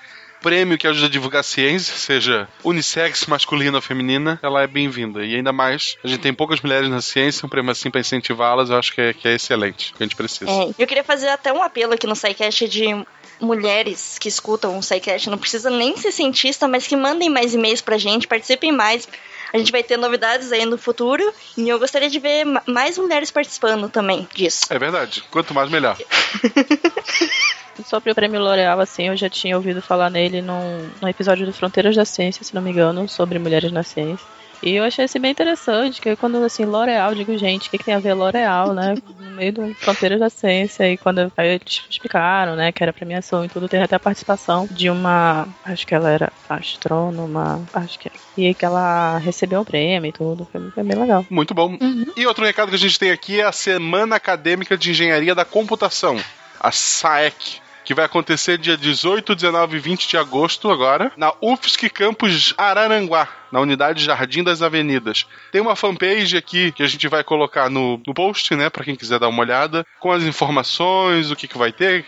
prêmio 0.42 0.78
que 0.78 0.86
ajude 0.86 1.04
a 1.04 1.08
divulgar 1.10 1.40
a 1.40 1.42
ciência, 1.42 1.94
seja 1.94 2.48
unissex, 2.64 3.26
masculina 3.26 3.76
ou 3.76 3.82
feminina, 3.82 4.40
ela 4.42 4.62
é 4.62 4.66
bem-vinda. 4.66 5.22
E 5.22 5.34
ainda 5.36 5.52
mais, 5.52 5.96
a 6.02 6.08
gente 6.08 6.20
tem 6.20 6.32
poucas 6.32 6.62
mulheres 6.62 6.88
na 6.88 7.02
ciência, 7.02 7.44
um 7.44 7.48
prêmio 7.48 7.70
assim 7.70 7.90
pra 7.90 8.00
incentivá-las, 8.00 8.70
eu 8.70 8.78
acho 8.78 8.94
que 8.94 9.00
é, 9.02 9.12
que 9.12 9.28
é 9.28 9.34
excelente, 9.34 9.92
que 9.92 10.02
a 10.02 10.06
gente 10.06 10.16
precisa. 10.16 10.50
É, 10.50 10.70
eu 10.78 10.86
queria 10.86 11.04
fazer 11.04 11.28
até 11.28 11.52
um 11.52 11.62
apelo 11.62 11.92
aqui 11.92 12.06
no 12.06 12.16
SciCast 12.16 12.66
de 12.70 12.86
mulheres 13.38 14.16
que 14.18 14.28
escutam 14.28 14.78
o 14.78 14.82
SciCast. 14.82 15.28
Não 15.28 15.38
precisa 15.38 15.68
nem 15.70 15.96
ser 15.96 16.12
cientista, 16.12 16.66
mas 16.68 16.86
que 16.86 16.96
mandem 16.96 17.28
mais 17.28 17.52
e-mails 17.54 17.80
pra 17.82 17.98
gente, 17.98 18.26
participem 18.26 18.72
mais. 18.72 19.06
A 19.52 19.58
gente 19.58 19.72
vai 19.72 19.82
ter 19.82 19.96
novidades 19.96 20.52
aí 20.52 20.64
no 20.64 20.78
futuro 20.78 21.22
e 21.56 21.68
eu 21.68 21.78
gostaria 21.78 22.08
de 22.08 22.18
ver 22.18 22.44
ma- 22.44 22.62
mais 22.66 22.96
mulheres 22.96 23.30
participando 23.30 23.88
também 23.88 24.28
disso. 24.34 24.66
É 24.70 24.78
verdade. 24.78 25.22
Quanto 25.30 25.52
mais, 25.52 25.68
melhor. 25.70 25.96
Sobre 27.84 28.12
o 28.12 28.14
prêmio 28.14 28.40
L'Oréal, 28.40 28.78
assim, 28.80 29.08
eu 29.08 29.16
já 29.16 29.28
tinha 29.30 29.56
ouvido 29.56 29.80
falar 29.80 30.10
nele 30.10 30.42
num, 30.42 30.90
num 31.00 31.08
episódio 31.08 31.46
do 31.46 31.52
Fronteiras 31.52 31.96
da 31.96 32.04
Ciência, 32.04 32.44
se 32.44 32.54
não 32.54 32.60
me 32.60 32.70
engano, 32.70 33.08
sobre 33.08 33.38
mulheres 33.38 33.72
na 33.72 33.82
ciência. 33.82 34.24
E 34.62 34.74
eu 34.74 34.84
achei 34.84 35.04
esse 35.04 35.18
bem 35.18 35.30
interessante, 35.30 36.00
que 36.00 36.14
quando 36.16 36.42
assim, 36.44 36.64
L'Oréal, 36.64 37.14
digo, 37.14 37.36
gente, 37.38 37.68
o 37.68 37.70
que, 37.70 37.78
que 37.78 37.84
tem 37.84 37.94
a 37.94 37.98
ver 37.98 38.14
L'Oréal, 38.14 38.74
né? 38.74 38.94
No 39.18 39.30
meio 39.30 39.52
do 39.52 39.74
Fronteiras 39.74 40.20
da 40.20 40.28
Ciência, 40.28 40.90
e 40.90 40.96
quando 40.96 41.32
aí 41.36 41.48
eles 41.48 41.82
explicaram, 41.88 42.56
né, 42.56 42.70
que 42.72 42.82
era 42.82 42.92
premiação 42.92 43.44
e 43.44 43.48
tudo, 43.48 43.68
teve 43.68 43.84
até 43.84 43.96
a 43.96 44.00
participação 44.00 44.68
de 44.70 44.90
uma, 44.90 45.48
acho 45.64 45.86
que 45.86 45.94
ela 45.94 46.10
era 46.10 46.32
astrônoma, 46.48 47.62
acho 47.72 47.98
que 47.98 48.08
é, 48.08 48.12
e 48.36 48.54
que 48.54 48.64
ela 48.64 49.18
recebeu 49.18 49.60
o 49.60 49.64
prêmio 49.64 50.08
e 50.08 50.12
tudo, 50.12 50.46
foi, 50.50 50.70
foi 50.70 50.82
bem 50.82 50.98
legal. 50.98 51.24
Muito 51.30 51.54
bom. 51.54 51.78
E 52.16 52.26
outro 52.26 52.44
recado 52.44 52.68
que 52.68 52.74
a 52.74 52.78
gente 52.78 52.98
tem 52.98 53.10
aqui 53.10 53.40
é 53.40 53.44
a 53.44 53.52
Semana 53.52 54.16
Acadêmica 54.16 54.76
de 54.76 54.90
Engenharia 54.90 55.34
da 55.34 55.44
Computação, 55.44 56.18
a 56.58 56.70
SAEC. 56.70 57.60
Que 57.90 57.94
vai 57.94 58.04
acontecer 58.04 58.56
dia 58.56 58.76
18, 58.76 59.34
19 59.34 59.76
e 59.76 59.80
20 59.80 60.06
de 60.06 60.16
agosto 60.16 60.70
agora, 60.70 61.10
na 61.16 61.32
UFSC 61.40 61.90
Campus 61.90 62.54
Araranguá, 62.56 63.26
na 63.50 63.58
unidade 63.58 64.04
Jardim 64.04 64.44
das 64.44 64.62
Avenidas. 64.62 65.26
Tem 65.50 65.60
uma 65.60 65.74
fanpage 65.74 66.36
aqui 66.36 66.70
que 66.70 66.84
a 66.84 66.86
gente 66.86 67.08
vai 67.08 67.24
colocar 67.24 67.68
no, 67.68 68.00
no 68.06 68.14
post, 68.14 68.54
né, 68.54 68.70
para 68.70 68.84
quem 68.84 68.94
quiser 68.94 69.18
dar 69.18 69.26
uma 69.26 69.40
olhada, 69.40 69.84
com 69.98 70.12
as 70.12 70.22
informações, 70.22 71.32
o 71.32 71.34
que, 71.34 71.48
que 71.48 71.58
vai 71.58 71.72
ter, 71.72 72.04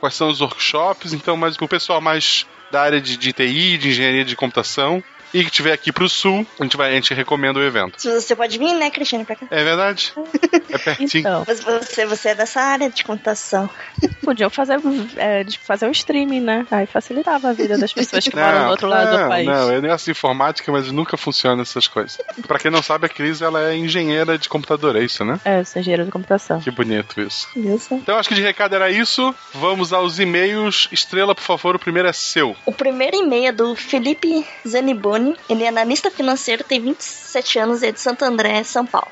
quais 0.00 0.14
são 0.14 0.30
os 0.30 0.40
workshops, 0.40 1.12
então, 1.12 1.36
mas 1.36 1.54
o 1.60 1.68
pessoal 1.68 2.00
mais 2.00 2.46
da 2.70 2.80
área 2.80 2.98
de, 2.98 3.18
de 3.18 3.30
TI, 3.34 3.76
de 3.76 3.90
engenharia 3.90 4.24
de 4.24 4.34
computação. 4.34 5.04
E 5.36 5.44
que 5.44 5.50
tiver 5.50 5.72
aqui 5.72 5.92
pro 5.92 6.08
sul, 6.08 6.46
a 6.58 6.62
gente, 6.62 6.76
vai, 6.76 6.90
a 6.90 6.94
gente 6.94 7.12
recomenda 7.12 7.58
o 7.58 7.62
evento. 7.62 8.00
Você 8.00 8.34
pode 8.34 8.58
vir, 8.58 8.72
né, 8.74 8.90
Cristiane, 8.90 9.24
pra 9.24 9.36
cá? 9.36 9.46
É 9.50 9.62
verdade. 9.62 10.14
É 10.70 10.78
pertinho. 10.78 11.20
Então, 11.20 11.44
Mas 11.46 11.60
você, 11.60 12.06
você 12.06 12.30
é 12.30 12.34
dessa 12.34 12.60
área 12.60 12.88
de 12.88 13.04
computação. 13.04 13.68
podiam 14.22 14.48
fazer, 14.48 14.80
é, 15.16 15.44
de 15.44 15.58
fazer 15.58 15.86
um 15.86 15.90
streaming, 15.90 16.40
né? 16.40 16.66
Aí 16.70 16.86
facilitava 16.86 17.50
a 17.50 17.52
vida 17.52 17.76
das 17.76 17.92
pessoas 17.92 18.26
que 18.26 18.34
moram 18.34 18.64
do 18.64 18.70
outro 18.70 18.88
lado 18.88 19.12
não, 19.12 19.22
do 19.22 19.28
país. 19.28 19.46
Não, 19.46 19.70
é 19.70 19.80
negócio 19.80 20.04
de 20.06 20.10
informática, 20.12 20.72
mas 20.72 20.90
nunca 20.90 21.16
funciona 21.16 21.62
essas 21.62 21.86
coisas. 21.86 22.18
Pra 22.46 22.58
quem 22.58 22.70
não 22.70 22.82
sabe, 22.82 23.06
a 23.06 23.08
Cris 23.08 23.42
ela 23.42 23.70
é 23.70 23.76
engenheira 23.76 24.38
de 24.38 24.48
computador, 24.48 24.96
é 24.96 25.04
isso, 25.04 25.24
né? 25.24 25.38
É, 25.44 25.60
eu 25.60 25.64
sou 25.64 25.80
engenheiro 25.80 26.04
de 26.04 26.10
computação. 26.10 26.60
Que 26.60 26.70
bonito 26.70 27.20
isso. 27.20 27.48
Isso. 27.56 27.94
Então 27.94 28.18
acho 28.18 28.28
que 28.28 28.34
de 28.34 28.42
recado 28.42 28.74
era 28.74 28.90
isso. 28.90 29.34
Vamos 29.52 29.92
aos 29.92 30.18
e-mails. 30.18 30.88
Estrela, 30.90 31.34
por 31.34 31.42
favor, 31.42 31.76
o 31.76 31.78
primeiro 31.78 32.08
é 32.08 32.12
seu. 32.12 32.56
O 32.64 32.72
primeiro 32.72 33.16
e-mail 33.16 33.48
é 33.48 33.52
do 33.52 33.74
Felipe 33.74 34.46
Zaniboni. 34.66 35.25
Ele 35.48 35.64
é 35.64 35.68
analista 35.68 36.10
financeiro, 36.10 36.62
tem 36.64 36.80
27 36.80 37.58
anos 37.58 37.82
e 37.82 37.86
é 37.86 37.92
de 37.92 38.00
Santo 38.00 38.24
André, 38.24 38.62
São 38.64 38.84
Paulo. 38.84 39.10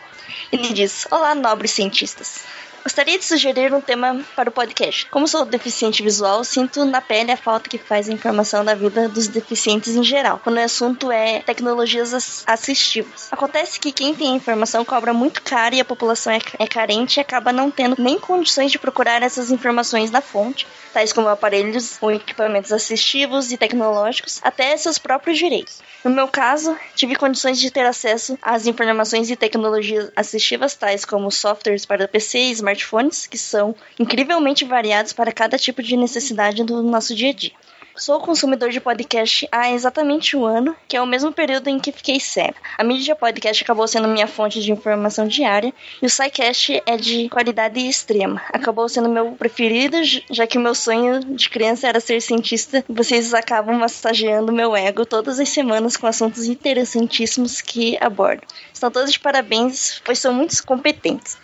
Ele 0.53 0.73
diz: 0.73 1.07
Olá, 1.11 1.35
nobres 1.35 1.71
cientistas. 1.71 2.45
Gostaria 2.85 3.19
de 3.19 3.25
sugerir 3.25 3.73
um 3.73 3.81
tema 3.81 4.23
para 4.37 4.51
o 4.51 4.53
podcast. 4.53 5.07
Como 5.07 5.27
sou 5.27 5.47
deficiente 5.47 6.03
visual, 6.03 6.45
sinto 6.45 6.85
na 6.85 7.01
pele 7.01 7.33
a 7.33 7.37
falta 7.37 7.67
que 7.71 7.79
faz 7.79 8.11
a 8.11 8.13
informação 8.13 8.63
da 8.63 8.75
vida 8.75 9.09
dos 9.09 9.27
deficientes 9.27 9.97
em 9.97 10.05
geral, 10.05 10.39
quando 10.45 10.59
o 10.59 10.61
assunto 10.61 11.11
é 11.11 11.41
tecnologias 11.41 12.13
ass- 12.13 12.45
assistivas. 12.47 13.29
Acontece 13.33 13.81
que 13.81 13.91
quem 13.91 14.15
tem 14.15 14.33
a 14.35 14.37
informação 14.37 14.85
cobra 14.85 15.15
muito 15.15 15.41
caro 15.41 15.75
e 15.75 15.81
a 15.81 15.85
população 15.85 16.31
é, 16.35 16.39
é 16.59 16.67
carente 16.67 17.19
e 17.19 17.21
acaba 17.23 17.55
não 17.55 17.71
tendo 17.71 17.97
nem 17.99 18.19
condições 18.19 18.71
de 18.71 18.79
procurar 18.79 19.23
essas 19.23 19.51
informações 19.51 20.11
na 20.11 20.21
fonte, 20.21 20.67
tais 20.93 21.11
como 21.11 21.29
aparelhos 21.29 21.97
ou 22.03 22.13
equipamentos 22.13 22.71
assistivos 22.71 23.51
e 23.51 23.57
tecnológicos, 23.57 24.41
até 24.43 24.77
seus 24.77 24.99
próprios 24.99 25.39
direitos. 25.39 25.81
No 26.05 26.11
meu 26.11 26.29
caso, 26.29 26.77
tive 26.95 27.17
condições 27.17 27.59
de 27.59 27.71
ter 27.71 27.87
acesso 27.87 28.39
às 28.43 28.67
informações 28.67 29.31
e 29.31 29.37
tecnologias 29.37 30.11
assistivas, 30.15 30.75
tais 30.75 31.03
como 31.03 31.31
softwares 31.31 31.87
para 31.87 32.07
PC 32.07 32.39
e 32.39 32.51
smartphones, 32.75 33.27
que 33.27 33.39
são 33.39 33.75
incrivelmente 33.99 34.65
variados 34.65 35.13
para 35.13 35.33
cada 35.33 35.57
tipo 35.57 35.83
de 35.83 35.97
necessidade 35.97 36.65
do 36.65 36.83
nosso 36.83 37.15
dia 37.15 37.31
a 37.31 37.33
dia. 37.33 37.53
Sou 37.97 38.19
consumidor 38.19 38.71
de 38.71 38.81
podcast 38.81 39.47
há 39.53 39.71
exatamente 39.71 40.37
um 40.37 40.45
ano, 40.45 40.75
que 40.89 40.97
é 40.97 41.01
o 41.01 41.07
mesmo 41.07 41.31
período 41.31 41.69
em 41.69 41.79
que 41.79 41.93
fiquei 41.93 42.19
cega. 42.19 42.57
A 42.77 42.83
mídia 42.83 43.15
podcast 43.15 43.63
acabou 43.63 43.87
sendo 43.87 44.09
minha 44.09 44.27
fonte 44.27 44.61
de 44.61 44.73
informação 44.73 45.29
diária 45.29 45.73
e 46.03 46.07
o 46.07 46.11
SciCast 46.11 46.83
é 46.85 46.97
de 46.97 47.29
qualidade 47.29 47.79
extrema. 47.79 48.43
Acabou 48.53 48.89
sendo 48.89 49.09
meu 49.09 49.31
preferido, 49.33 49.97
já 50.29 50.45
que 50.45 50.59
o 50.59 50.61
meu 50.61 50.75
sonho 50.75 51.21
de 51.21 51.49
criança 51.49 51.87
era 51.87 52.01
ser 52.01 52.21
cientista 52.21 52.85
vocês 52.89 53.33
acabam 53.33 53.79
massageando 53.79 54.53
meu 54.53 54.75
ego 54.75 55.07
todas 55.07 55.39
as 55.39 55.51
semanas 55.51 55.97
com 55.97 56.09
assuntos 56.09 56.47
interessantíssimos 56.47 57.61
que 57.61 57.97
abordam. 58.01 58.49
Estão 58.73 58.91
todos 58.91 59.13
de 59.13 59.21
parabéns, 59.21 60.03
pois 60.05 60.19
são 60.19 60.35
muito 60.35 60.61
competentes. 60.67 61.39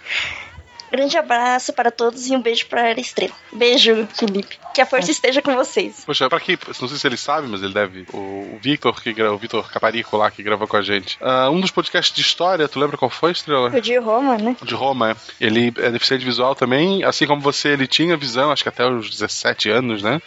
Grande 0.91 1.17
abraço 1.17 1.73
para 1.73 1.91
todos 1.91 2.29
e 2.29 2.35
um 2.35 2.43
beijo 2.43 2.67
para 2.67 2.83
a 2.83 2.93
Estrela. 2.93 3.33
Beijo, 3.53 4.09
Felipe. 4.15 4.59
Que 4.75 4.81
a 4.81 4.87
força 4.87 5.11
esteja 5.11 5.41
com 5.43 5.55
vocês. 5.55 6.03
Poxa, 6.05 6.29
pra 6.29 6.41
quem, 6.41 6.59
não 6.67 6.89
sei 6.89 6.99
se 6.99 7.07
ele 7.07 7.17
sabe, 7.17 7.49
mas 7.49 7.63
ele 7.63 7.73
deve. 7.73 8.07
O, 8.13 8.19
o 8.19 8.59
Victor, 8.61 9.01
que 9.03 9.11
o 9.23 9.39
Victor 9.39 9.71
Caparico 9.71 10.17
lá, 10.17 10.31
que 10.31 10.43
gravou 10.43 10.67
com 10.67 10.77
a 10.77 10.83
gente. 10.83 11.19
Ah, 11.21 11.51
um 11.51 11.61
dos 11.61 11.71
podcasts 11.71 12.15
de 12.15 12.23
história, 12.23 12.69
tu 12.69 12.79
lembra 12.79 12.97
qual 12.97 13.11
foi, 13.11 13.33
Estrela? 13.33 13.71
O 13.71 13.81
de 13.81 13.97
Roma, 13.99 14.37
né? 14.37 14.57
De 14.63 14.75
Roma, 14.75 15.11
é. 15.13 15.17
Ele 15.41 15.73
é 15.79 15.91
deficiente 15.91 16.25
visual 16.25 16.55
também, 16.55 17.05
assim 17.05 17.27
como 17.27 17.41
você, 17.41 17.69
ele 17.71 17.87
tinha 17.87 18.17
visão, 18.17 18.51
acho 18.51 18.63
que 18.63 18.69
até 18.69 18.87
os 18.87 19.11
17 19.11 19.71
anos, 19.71 20.03
né? 20.03 20.21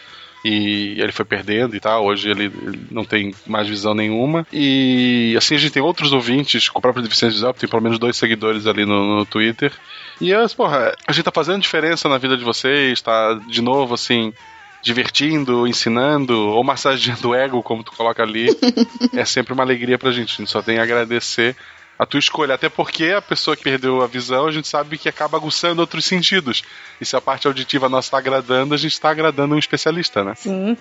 E 0.43 0.99
ele 0.99 1.13
foi 1.13 1.23
perdendo 1.23 1.75
e 1.75 1.79
tal. 1.79 2.03
Hoje 2.03 2.29
ele, 2.29 2.45
ele 2.45 2.87
não 2.91 3.05
tem 3.05 3.33
mais 3.47 3.67
visão 3.67 3.93
nenhuma. 3.93 4.45
E 4.51 5.33
assim 5.37 5.55
a 5.55 5.57
gente 5.57 5.71
tem 5.71 5.81
outros 5.81 6.11
ouvintes 6.11 6.67
com 6.67 6.81
própria 6.81 7.01
deficiência 7.01 7.35
visual, 7.35 7.53
tem 7.53 7.69
pelo 7.69 7.81
menos 7.81 7.97
dois 7.97 8.17
seguidores 8.17 8.67
ali 8.67 8.85
no, 8.85 9.19
no 9.19 9.25
Twitter. 9.25 9.71
E 10.19 10.33
as, 10.33 10.53
porra, 10.53 10.93
a 11.07 11.11
gente 11.11 11.25
tá 11.25 11.31
fazendo 11.31 11.61
diferença 11.61 12.07
na 12.07 12.17
vida 12.17 12.37
de 12.37 12.43
vocês, 12.43 13.01
tá 13.01 13.33
de 13.47 13.61
novo 13.61 13.93
assim. 13.93 14.33
Divertindo, 14.81 15.65
ensinando 15.65 16.37
ou 16.49 16.61
massageando 16.61 17.29
o 17.29 17.35
ego, 17.35 17.63
como 17.63 17.85
tu 17.85 17.93
coloca 17.93 18.21
ali, 18.21 18.47
é 19.15 19.23
sempre 19.23 19.53
uma 19.53 19.63
alegria 19.63 19.97
pra 19.97 20.11
gente. 20.11 20.33
A 20.33 20.37
gente 20.37 20.51
só 20.51 20.61
tem 20.61 20.77
a 20.77 20.83
agradecer 20.83 21.55
a 22.03 22.05
tua 22.05 22.19
escolha. 22.19 22.55
Até 22.55 22.69
porque 22.69 23.05
a 23.05 23.21
pessoa 23.21 23.55
que 23.55 23.63
perdeu 23.63 24.01
a 24.01 24.07
visão, 24.07 24.45
a 24.45 24.51
gente 24.51 24.67
sabe 24.67 24.97
que 24.97 25.09
acaba 25.09 25.37
aguçando 25.37 25.81
outros 25.81 26.05
sentidos. 26.05 26.63
E 27.01 27.05
se 27.05 27.15
a 27.15 27.21
parte 27.21 27.47
auditiva 27.47 27.89
nossa 27.89 28.11
tá 28.11 28.17
agradando, 28.17 28.73
a 28.73 28.77
gente 28.77 28.99
tá 28.99 29.09
agradando 29.09 29.55
um 29.55 29.59
especialista, 29.59 30.23
né? 30.23 30.33
Sim. 30.35 30.77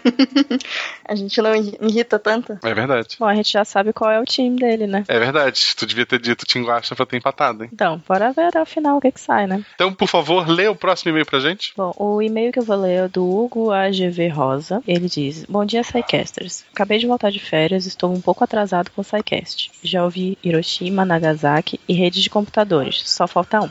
a 1.04 1.14
gente 1.14 1.40
não 1.40 1.54
irrita 1.54 2.18
tanto. 2.18 2.58
É 2.62 2.74
verdade. 2.74 3.16
Bom, 3.18 3.26
a 3.26 3.34
gente 3.34 3.50
já 3.50 3.64
sabe 3.64 3.92
qual 3.92 4.10
é 4.10 4.20
o 4.20 4.24
time 4.24 4.56
dele, 4.56 4.86
né? 4.86 5.04
É 5.08 5.18
verdade. 5.18 5.74
Tu 5.76 5.86
devia 5.86 6.06
ter 6.06 6.20
dito 6.20 6.46
Tinguacha 6.46 6.94
pra 6.94 7.06
ter 7.06 7.16
empatado, 7.16 7.64
hein? 7.64 7.70
Então, 7.72 8.02
bora 8.06 8.32
ver 8.32 8.46
até 8.46 8.60
o 8.60 8.66
final 8.66 8.98
o 8.98 9.00
que 9.00 9.12
que 9.12 9.20
sai, 9.20 9.46
né? 9.46 9.64
Então, 9.74 9.92
por 9.92 10.08
favor, 10.08 10.48
lê 10.48 10.68
o 10.68 10.76
próximo 10.76 11.10
e-mail 11.10 11.26
pra 11.26 11.40
gente. 11.40 11.72
Bom, 11.76 11.92
o 11.96 12.20
e-mail 12.20 12.52
que 12.52 12.58
eu 12.58 12.64
vou 12.64 12.76
ler 12.76 13.04
é 13.04 13.08
do 13.08 13.24
Hugo 13.24 13.70
AGV 13.70 14.28
Rosa. 14.28 14.82
Ele 14.86 15.08
diz: 15.08 15.44
Bom 15.44 15.64
dia, 15.64 15.82
Psycasters. 15.82 16.64
Acabei 16.72 16.98
de 16.98 17.06
voltar 17.06 17.30
de 17.30 17.38
férias, 17.38 17.86
estou 17.86 18.12
um 18.12 18.20
pouco 18.20 18.44
atrasado 18.44 18.90
com 18.90 19.00
o 19.00 19.04
Psycast. 19.04 19.70
Já 19.82 20.04
ouvi 20.04 20.36
Hiroshima, 20.42 21.04
Nagasaki 21.12 21.78
e 21.88 21.92
rede 21.92 22.22
de 22.22 22.30
computadores. 22.30 23.02
Só 23.04 23.26
falta 23.26 23.60
um. 23.60 23.70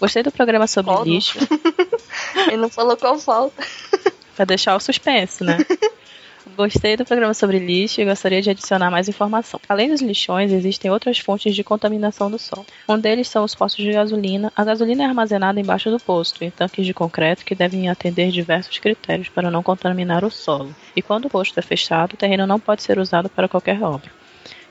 Gostei 0.00 0.22
do 0.22 0.30
programa 0.30 0.66
sobre 0.66 0.94
lixo. 1.04 1.38
Ele 2.46 2.58
não 2.58 2.68
falou 2.68 2.96
qual 2.96 3.18
falta. 3.18 3.62
Pra 4.36 4.44
deixar 4.44 4.76
o 4.76 4.80
suspense, 4.80 5.42
né? 5.42 5.58
Gostei 6.56 6.96
do 6.96 7.04
programa 7.04 7.34
sobre 7.34 7.58
lixo 7.58 8.00
e 8.00 8.04
gostaria 8.04 8.40
de 8.40 8.50
adicionar 8.50 8.90
mais 8.90 9.08
informação. 9.08 9.60
Além 9.68 9.90
dos 9.90 10.00
lixões, 10.00 10.52
existem 10.52 10.90
outras 10.90 11.18
fontes 11.18 11.54
de 11.54 11.62
contaminação 11.62 12.30
do 12.30 12.38
solo. 12.38 12.66
Um 12.88 12.98
deles 12.98 13.28
são 13.28 13.44
os 13.44 13.54
postos 13.54 13.84
de 13.84 13.92
gasolina. 13.92 14.52
A 14.56 14.64
gasolina 14.64 15.02
é 15.02 15.06
armazenada 15.06 15.60
embaixo 15.60 15.90
do 15.90 16.00
posto, 16.00 16.42
em 16.42 16.50
tanques 16.50 16.86
de 16.86 16.94
concreto 16.94 17.44
que 17.44 17.54
devem 17.54 17.88
atender 17.88 18.30
diversos 18.30 18.78
critérios 18.78 19.28
para 19.28 19.50
não 19.50 19.62
contaminar 19.62 20.24
o 20.24 20.30
solo. 20.30 20.74
E 20.96 21.02
quando 21.02 21.26
o 21.26 21.30
posto 21.30 21.58
é 21.58 21.62
fechado, 21.62 22.14
o 22.14 22.16
terreno 22.16 22.46
não 22.46 22.58
pode 22.58 22.82
ser 22.82 22.98
usado 22.98 23.28
para 23.28 23.48
qualquer 23.48 23.82
obra. 23.82 24.10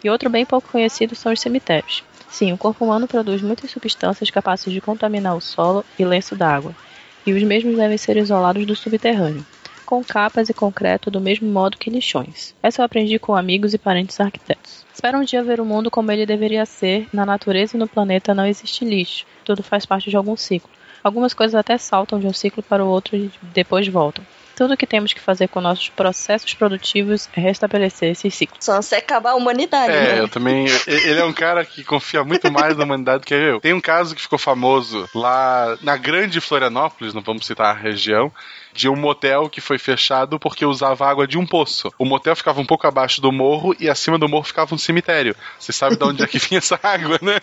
E 0.03 0.09
outro 0.09 0.29
bem 0.29 0.45
pouco 0.45 0.69
conhecido 0.71 1.15
são 1.15 1.31
os 1.31 1.39
cemitérios. 1.39 2.03
Sim, 2.29 2.53
o 2.53 2.57
corpo 2.57 2.85
humano 2.85 3.07
produz 3.07 3.41
muitas 3.41 3.71
substâncias 3.71 4.29
capazes 4.29 4.71
de 4.71 4.81
contaminar 4.81 5.35
o 5.35 5.41
solo 5.41 5.85
e 5.97 6.05
lenço 6.05 6.35
d'água, 6.35 6.75
e 7.25 7.33
os 7.33 7.43
mesmos 7.43 7.75
devem 7.75 7.97
ser 7.97 8.17
isolados 8.17 8.65
do 8.65 8.75
subterrâneo 8.75 9.45
com 9.87 10.03
capas 10.03 10.49
e 10.49 10.53
concreto 10.53 11.09
do 11.09 11.21
mesmo 11.21 11.49
modo 11.49 11.77
que 11.77 11.89
lixões. 11.89 12.53
Essa 12.61 12.81
eu 12.81 12.85
aprendi 12.85 13.17
com 13.17 13.33
amigos 13.33 13.73
e 13.73 13.77
parentes 13.77 14.19
arquitetos. 14.19 14.85
Espero 14.93 15.17
um 15.17 15.23
dia 15.23 15.41
ver 15.41 15.61
o 15.61 15.65
mundo 15.65 15.89
como 15.89 16.11
ele 16.11 16.25
deveria 16.25 16.65
ser. 16.65 17.07
Na 17.13 17.25
natureza 17.25 17.77
e 17.77 17.79
no 17.79 17.87
planeta 17.87 18.35
não 18.35 18.45
existe 18.45 18.83
lixo. 18.83 19.25
Tudo 19.45 19.63
faz 19.63 19.85
parte 19.85 20.09
de 20.09 20.17
algum 20.17 20.35
ciclo. 20.35 20.69
Algumas 21.01 21.33
coisas 21.33 21.55
até 21.55 21.77
saltam 21.77 22.19
de 22.19 22.27
um 22.27 22.33
ciclo 22.33 22.61
para 22.61 22.83
o 22.83 22.89
outro 22.89 23.15
e 23.15 23.31
depois 23.41 23.87
voltam. 23.87 24.25
Tudo 24.57 24.73
o 24.73 24.77
que 24.77 24.87
temos 24.87 25.13
que 25.13 25.21
fazer 25.21 25.47
com 25.49 25.61
nossos 25.61 25.87
processos 25.89 26.51
produtivos 26.55 27.29
é 27.37 27.39
restabelecer 27.39 28.09
esses 28.09 28.33
ciclos. 28.33 28.65
Só 28.65 28.81
se 28.81 28.95
acabar 28.95 29.31
a 29.31 29.35
humanidade, 29.35 29.93
É, 29.93 30.15
né? 30.15 30.19
eu 30.19 30.27
também. 30.27 30.65
Ele 30.87 31.19
é 31.19 31.23
um 31.23 31.31
cara 31.31 31.63
que 31.63 31.83
confia 31.83 32.23
muito 32.23 32.51
mais 32.51 32.75
na 32.75 32.83
humanidade 32.83 33.23
que 33.23 33.35
eu. 33.35 33.61
Tem 33.61 33.73
um 33.73 33.79
caso 33.79 34.15
que 34.15 34.21
ficou 34.21 34.39
famoso 34.39 35.07
lá 35.13 35.77
na 35.83 35.95
grande 35.95 36.41
Florianópolis, 36.41 37.13
não 37.13 37.21
vamos 37.21 37.45
citar 37.45 37.67
a 37.75 37.79
região, 37.79 38.31
de 38.77 38.87
um 38.87 38.95
motel 38.95 39.49
que 39.49 39.59
foi 39.59 39.79
fechado 39.79 40.39
porque 40.39 40.63
usava 40.63 41.09
água 41.09 41.27
de 41.27 41.35
um 41.35 41.47
poço. 41.47 41.91
O 41.97 42.05
motel 42.05 42.35
ficava 42.35 42.61
um 42.61 42.65
pouco 42.65 42.85
abaixo 42.85 43.19
do 43.19 43.31
morro 43.31 43.75
e 43.79 43.89
acima 43.89 44.19
do 44.19 44.29
morro 44.29 44.43
ficava 44.43 44.75
um 44.75 44.77
cemitério. 44.77 45.35
Você 45.57 45.73
sabe 45.73 45.97
de 45.97 46.03
onde 46.03 46.23
é 46.23 46.27
que 46.27 46.37
vinha 46.39 46.59
essa 46.59 46.79
água, 46.81 47.17
né? 47.19 47.39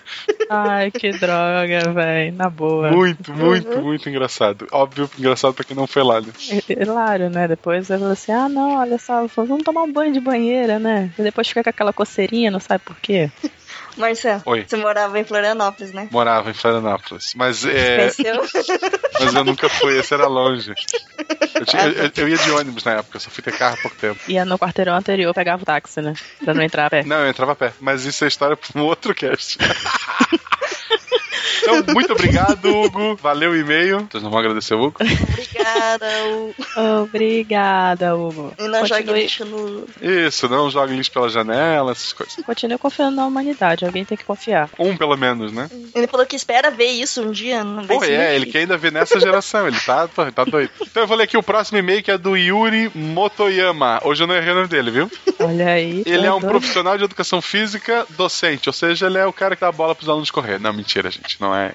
Ai, 0.48 0.93
que 0.93 1.11
droga, 1.11 1.90
velho. 1.93 2.36
Na 2.36 2.48
boa. 2.48 2.93
Muito, 2.93 3.32
muito, 3.32 3.82
muito 3.82 4.09
engraçado. 4.09 4.69
Óbvio, 4.70 5.11
engraçado 5.19 5.52
pra 5.52 5.65
quem 5.65 5.77
não 5.77 5.89
foi 5.89 6.05
lá, 6.05 6.20
né? 6.20 6.28
É 6.69 6.82
Hilário, 6.82 7.28
né? 7.28 7.48
Depois 7.48 7.90
eu 7.90 7.98
falei 7.98 8.12
assim: 8.12 8.32
ah, 8.32 8.48
não, 8.48 8.77
olha 8.77 8.97
só, 8.97 9.27
vamos 9.35 9.65
tomar 9.65 9.82
um 9.82 9.93
banho 9.93 10.12
de 10.12 10.20
banheira, 10.20 10.78
né? 10.78 11.11
E 11.19 11.23
depois 11.23 11.48
fica 11.48 11.65
com 11.65 11.70
aquela 11.70 11.93
coceirinha, 11.93 12.51
não 12.51 12.61
sabe 12.61 12.85
por 12.85 12.97
quê. 13.01 13.28
Marcelo, 13.96 14.42
Oi. 14.46 14.64
você 14.66 14.76
morava 14.76 15.18
em 15.18 15.24
Florianópolis, 15.24 15.92
né? 15.92 16.08
Morava 16.10 16.50
em 16.50 16.54
Florianópolis. 16.54 17.32
Mas 17.36 17.64
é. 17.64 18.10
Mas 19.20 19.34
eu 19.34 19.44
nunca 19.44 19.68
fui, 19.68 19.96
esse 19.98 20.12
era 20.12 20.26
longe. 20.26 20.72
Eu, 21.54 21.64
tinha- 21.66 21.86
eu- 21.88 22.10
eu 22.16 22.28
ia 22.28 22.36
de 22.36 22.50
ônibus 22.50 22.82
na 22.84 22.94
época, 22.94 23.18
só 23.20 23.30
fui 23.30 23.42
ter 23.42 23.56
carro 23.56 23.76
há 23.78 23.82
pouco 23.82 23.96
tempo. 23.96 24.18
Ia 24.28 24.44
no 24.44 24.58
quarteirão 24.58 24.94
anterior, 24.96 25.32
pegava 25.32 25.62
o 25.62 25.66
táxi, 25.66 26.00
né? 26.02 26.14
Pra 26.44 26.52
não 26.54 26.62
entrar 26.62 26.86
a 26.86 26.90
pé. 26.90 27.04
Não, 27.04 27.18
eu 27.20 27.28
entrava 27.28 27.52
a 27.52 27.56
pé. 27.56 27.72
Mas 27.80 28.04
isso 28.04 28.24
é 28.24 28.28
história 28.28 28.56
pra 28.56 28.80
um 28.80 28.84
outro 28.84 29.14
cast. 29.14 29.58
Então, 31.62 31.94
muito 31.94 32.12
obrigado, 32.12 32.66
Hugo. 32.66 33.16
Valeu 33.16 33.52
o 33.52 33.56
e-mail. 33.56 34.06
Vocês 34.10 34.22
não 34.22 34.30
vão 34.30 34.38
agradecer 34.40 34.74
o 34.74 34.82
Hugo? 34.82 34.96
Obrigada, 35.00 36.06
Hugo. 36.26 36.54
Obrigada, 37.02 38.16
Hugo. 38.16 38.52
E 38.58 38.62
não 38.68 38.84
jogue 38.86 39.02
Continue- 39.02 39.22
lixo 39.22 39.44
no. 39.44 39.86
Isso, 40.00 40.48
não 40.48 40.70
jogue 40.70 40.94
lixo 40.94 41.10
pela 41.12 41.28
janela, 41.28 41.92
essas 41.92 42.12
coisas. 42.12 42.36
Continue 42.44 42.78
confiando 42.78 43.16
na 43.16 43.26
humanidade, 43.26 43.84
alguém 43.84 44.04
tem 44.04 44.16
que 44.16 44.24
confiar. 44.24 44.68
Um, 44.78 44.96
pelo 44.96 45.16
menos, 45.16 45.52
né? 45.52 45.70
Ele 45.94 46.06
falou 46.06 46.26
que 46.26 46.36
espera 46.36 46.70
ver 46.70 46.88
isso 46.90 47.22
um 47.22 47.30
dia. 47.30 47.62
Não 47.64 47.84
vai 47.84 47.96
Pô, 47.98 48.04
ser 48.04 48.12
é, 48.12 48.34
ele 48.34 48.46
quer 48.46 48.58
ainda 48.60 48.76
ver 48.76 48.92
nessa 48.92 49.18
geração, 49.20 49.66
ele 49.68 49.78
tá, 49.80 50.08
tá 50.08 50.44
doido. 50.44 50.70
Então 50.80 51.02
eu 51.02 51.06
vou 51.06 51.16
ler 51.16 51.24
aqui 51.24 51.36
o 51.36 51.42
próximo 51.42 51.78
e-mail 51.78 52.02
que 52.02 52.10
é 52.10 52.18
do 52.18 52.36
Yuri 52.36 52.90
Motoyama. 52.94 54.00
Hoje 54.04 54.22
eu 54.22 54.26
não 54.26 54.34
errei 54.34 54.52
o 54.52 54.56
nome 54.56 54.68
dele, 54.68 54.90
viu? 54.90 55.10
Olha 55.40 55.68
aí. 55.68 56.02
Ele 56.06 56.26
é 56.26 56.32
um 56.32 56.38
doido. 56.40 56.50
profissional 56.50 56.96
de 56.98 57.04
educação 57.04 57.40
física 57.40 58.06
docente, 58.10 58.68
ou 58.68 58.72
seja, 58.72 59.06
ele 59.06 59.18
é 59.18 59.26
o 59.26 59.32
cara 59.32 59.54
que 59.54 59.60
dá 59.60 59.68
a 59.68 59.72
bola 59.72 59.94
pros 59.94 60.08
alunos 60.08 60.30
correr. 60.30 60.58
Não, 60.60 60.72
mentira, 60.72 61.10
gente, 61.10 61.34
não 61.40 61.55
é. 61.55 61.74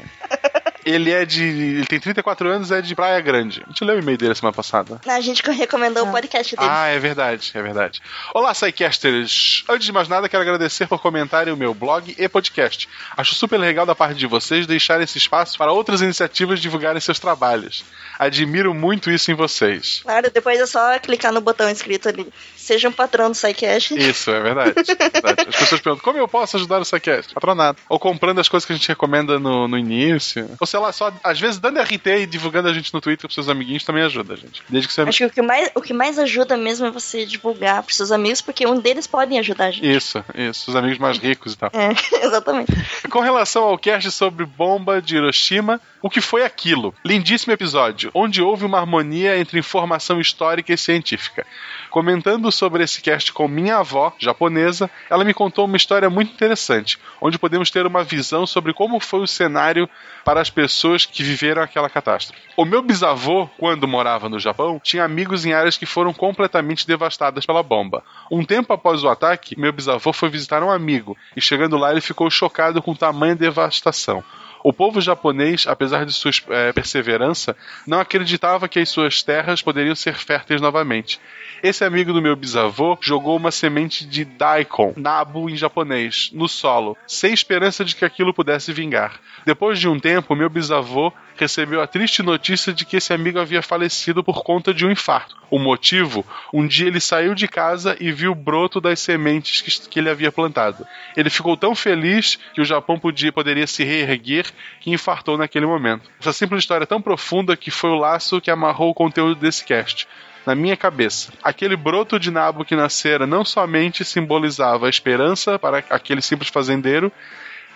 Ele 0.86 1.11
é 1.11 1.26
de. 1.26 1.44
Ele 1.44 1.86
tem 1.86 1.99
34 1.99 2.49
anos, 2.49 2.72
é 2.72 2.81
de 2.81 2.95
Praia 2.95 3.19
Grande. 3.22 3.61
A 3.65 3.69
gente 3.69 3.84
leu 3.84 3.95
o 3.95 3.99
e-mail 3.99 4.18
dele 4.18 4.34
semana 4.34 4.56
passada. 4.56 4.99
A 5.06 5.22
gente 5.22 5.44
recomendou 5.52 6.07
o 6.07 6.11
podcast 6.11 6.56
dele. 6.56 6.69
Ah, 6.72 6.88
é 6.88 6.98
verdade, 6.98 7.52
é 7.53 7.61
verdade. 7.61 8.02
Olá, 8.34 8.53
Psycasters! 8.53 9.64
Antes 9.69 9.86
de 9.86 9.91
mais 9.91 10.07
nada, 10.07 10.30
quero 10.30 10.41
agradecer 10.41 10.88
por 10.88 10.99
comentarem 10.99 11.53
o 11.53 11.57
meu 11.57 11.73
blog 11.73 12.15
e 12.18 12.30
podcast. 12.30 12.88
Acho 13.15 13.36
super 13.36 13.57
legal 13.57 13.86
da 13.86 13.94
parte 13.94 14.18
de 14.18 14.26
vocês 14.26 14.65
deixarem 14.65 15.03
esse 15.03 15.18
espaço 15.18 15.57
para 15.57 15.72
outras 15.72 16.02
iniciativas 16.02 16.60
divulgarem 16.60 17.02
seus 17.02 17.19
trabalhos. 17.19 17.84
Admiro 18.18 18.73
muito 18.73 19.11
isso 19.11 19.31
em 19.31 19.36
vocês. 19.36 20.02
Claro, 20.03 20.31
depois 20.31 20.60
é 20.60 20.65
só 20.65 20.98
clicar 20.99 21.31
no 21.31 21.41
botão 21.41 21.69
escrito 21.69 22.10
ali. 22.10 22.27
Seja 22.69 22.87
um 22.87 22.91
patrão 22.91 23.31
do 23.31 23.35
SciCast. 23.35 23.97
Isso, 23.97 24.29
é 24.29 24.39
verdade. 24.39 24.75
é 24.77 25.09
verdade. 25.09 25.49
As 25.49 25.55
pessoas 25.55 25.81
perguntam, 25.81 26.03
como 26.03 26.19
eu 26.19 26.27
posso 26.27 26.55
ajudar 26.55 26.77
o 26.77 26.83
Psycast? 26.83 27.33
Patronato. 27.33 27.81
Ou 27.89 27.97
comprando 27.97 28.37
as 28.37 28.47
coisas 28.47 28.63
que 28.63 28.71
a 28.71 28.75
gente 28.75 28.87
recomenda 28.87 29.39
no, 29.39 29.67
no 29.67 29.75
início. 29.75 30.47
Ou 30.59 30.67
sei 30.67 30.79
lá, 30.79 30.91
só, 30.91 31.11
às 31.23 31.39
vezes, 31.39 31.57
dando 31.57 31.81
RT 31.81 32.05
e 32.05 32.25
divulgando 32.27 32.69
a 32.69 32.73
gente 32.73 32.93
no 32.93 33.01
Twitter 33.01 33.21
pros 33.21 33.33
seus 33.33 33.49
amiguinhos 33.49 33.83
também 33.83 34.03
ajuda, 34.03 34.35
gente. 34.35 34.61
Desde 34.69 34.87
que 34.87 34.93
você... 34.93 35.01
Acho 35.01 35.17
que 35.17 35.25
o 35.25 35.29
que, 35.31 35.41
mais, 35.41 35.71
o 35.73 35.81
que 35.81 35.93
mais 35.93 36.19
ajuda 36.19 36.55
mesmo 36.55 36.85
é 36.85 36.91
você 36.91 37.25
divulgar 37.25 37.81
pros 37.81 37.97
seus 37.97 38.11
amigos, 38.11 38.39
porque 38.39 38.67
um 38.67 38.79
deles 38.79 39.07
podem 39.07 39.39
ajudar 39.39 39.65
a 39.65 39.71
gente. 39.71 39.91
Isso, 39.91 40.23
isso. 40.35 40.69
Os 40.69 40.75
amigos 40.75 40.99
mais 40.99 41.17
ricos 41.17 41.53
e 41.53 41.57
tal. 41.57 41.71
É, 41.73 41.89
exatamente. 42.23 42.71
Com 43.09 43.19
relação 43.19 43.63
ao 43.63 43.79
cast 43.79 44.11
sobre 44.11 44.45
bomba 44.45 45.01
de 45.01 45.15
Hiroshima, 45.15 45.81
o 46.03 46.09
que 46.09 46.21
foi 46.21 46.43
aquilo? 46.43 46.93
Lindíssimo 47.03 47.51
episódio, 47.51 48.11
onde 48.13 48.43
houve 48.43 48.63
uma 48.63 48.77
harmonia 48.77 49.39
entre 49.39 49.57
informação 49.57 50.21
histórica 50.21 50.71
e 50.71 50.77
científica. 50.77 51.47
Comentando 51.89 52.51
sobre 52.51 52.83
esse 52.83 53.01
cast 53.01 53.33
com 53.33 53.47
minha 53.47 53.77
avó, 53.77 54.13
japonesa, 54.19 54.89
ela 55.09 55.25
me 55.25 55.33
contou 55.33 55.65
uma 55.65 55.77
história 55.77 56.09
muito 56.09 56.31
interessante, 56.31 56.99
onde 57.19 57.39
podemos 57.39 57.71
ter 57.71 57.85
uma 57.85 58.03
visão 58.03 58.45
sobre 58.45 58.73
como 58.73 58.99
foi 58.99 59.21
o 59.21 59.27
cenário 59.27 59.89
para 60.23 60.39
as 60.39 60.49
pessoas 60.51 61.05
que 61.05 61.23
viveram 61.23 61.63
aquela 61.63 61.89
catástrofe. 61.89 62.39
O 62.55 62.63
meu 62.63 62.83
bisavô, 62.83 63.47
quando 63.57 63.87
morava 63.87 64.29
no 64.29 64.39
Japão, 64.39 64.79
tinha 64.83 65.03
amigos 65.03 65.45
em 65.45 65.53
áreas 65.53 65.77
que 65.77 65.85
foram 65.85 66.13
completamente 66.13 66.85
devastadas 66.85 67.45
pela 67.45 67.63
bomba. 67.63 68.03
Um 68.31 68.45
tempo 68.45 68.71
após 68.71 69.03
o 69.03 69.09
ataque, 69.09 69.59
meu 69.59 69.73
bisavô 69.73 70.13
foi 70.13 70.29
visitar 70.29 70.61
um 70.61 70.69
amigo, 70.69 71.17
e 71.35 71.41
chegando 71.41 71.77
lá 71.77 71.91
ele 71.91 72.01
ficou 72.01 72.29
chocado 72.29 72.81
com 72.83 72.93
tamanha 72.93 73.35
devastação. 73.35 74.23
O 74.64 74.73
povo 74.73 74.99
japonês, 74.99 75.65
apesar 75.68 76.06
de 76.06 76.11
sua 76.11 76.31
eh, 76.49 76.73
perseverança, 76.73 77.56
não 77.88 77.99
acreditava 77.99 78.68
que 78.68 78.80
as 78.80 78.90
suas 78.90 79.23
terras 79.23 79.61
poderiam 79.61 79.95
ser 79.95 80.15
férteis 80.15 80.60
novamente. 80.60 81.19
Esse 81.64 81.84
amigo 81.84 82.14
do 82.14 82.22
meu 82.22 82.36
bisavô 82.36 82.98
jogou 83.02 83.36
uma 83.38 83.52
semente 83.52 84.06
de 84.06 84.23
daikon, 84.23 84.94
nabu 84.95 85.49
em 85.49 85.57
japonês, 85.57 86.30
no 86.34 86.48
solo, 86.48 86.98
sem 87.07 87.34
esperança 87.34 87.84
de 87.84 87.95
que 87.95 88.06
aquilo 88.06 88.34
pudesse 88.34 88.72
vingar. 88.72 89.19
Depois 89.45 89.80
de 89.80 89.88
um 89.88 89.99
tempo, 89.99 90.36
meu 90.36 90.49
bisavô 90.49 91.11
recebeu 91.39 91.81
a 91.81 91.87
triste 91.87 92.21
notícia 92.21 92.73
de 92.73 92.85
que 92.85 92.97
esse 92.97 93.13
amigo 93.13 93.39
havia 93.39 93.61
falecido 93.61 94.23
por 94.23 94.43
conta 94.43 94.73
de 94.73 94.85
um 94.85 94.91
infarto. 94.91 95.37
O 95.49 95.57
motivo? 95.57 96.25
Um 96.53 96.67
dia 96.67 96.87
ele 96.87 96.99
saiu 96.99 97.33
de 97.33 97.47
casa 97.47 97.97
e 97.99 98.11
viu 98.11 98.31
o 98.31 98.35
broto 98.35 98.79
das 98.79 98.99
sementes 98.99 99.61
que, 99.61 99.89
que 99.89 99.99
ele 99.99 100.09
havia 100.09 100.31
plantado. 100.31 100.85
Ele 101.17 101.29
ficou 101.29 101.57
tão 101.57 101.73
feliz 101.73 102.37
que 102.53 102.61
o 102.61 102.65
Japão 102.65 102.99
podia, 102.99 103.31
poderia 103.31 103.65
se 103.65 103.83
reerguer 103.83 104.45
que 104.79 104.91
infartou 104.91 105.37
naquele 105.37 105.65
momento. 105.65 106.09
Essa 106.19 106.33
simples 106.33 106.63
história 106.63 106.83
é 106.83 106.87
tão 106.87 107.01
profunda 107.01 107.57
que 107.57 107.71
foi 107.71 107.89
o 107.89 107.97
laço 107.97 108.41
que 108.41 108.51
amarrou 108.51 108.91
o 108.91 108.95
conteúdo 108.95 109.35
desse 109.35 109.65
cast 109.65 110.07
na 110.45 110.55
minha 110.55 110.75
cabeça. 110.75 111.31
Aquele 111.43 111.75
broto 111.75 112.19
de 112.19 112.31
nabo 112.31 112.65
que 112.65 112.75
nascera 112.75 113.27
não 113.27 113.45
somente 113.45 114.03
simbolizava 114.03 114.87
a 114.87 114.89
esperança 114.89 115.59
para 115.59 115.83
aquele 115.89 116.21
simples 116.21 116.49
fazendeiro, 116.49 117.11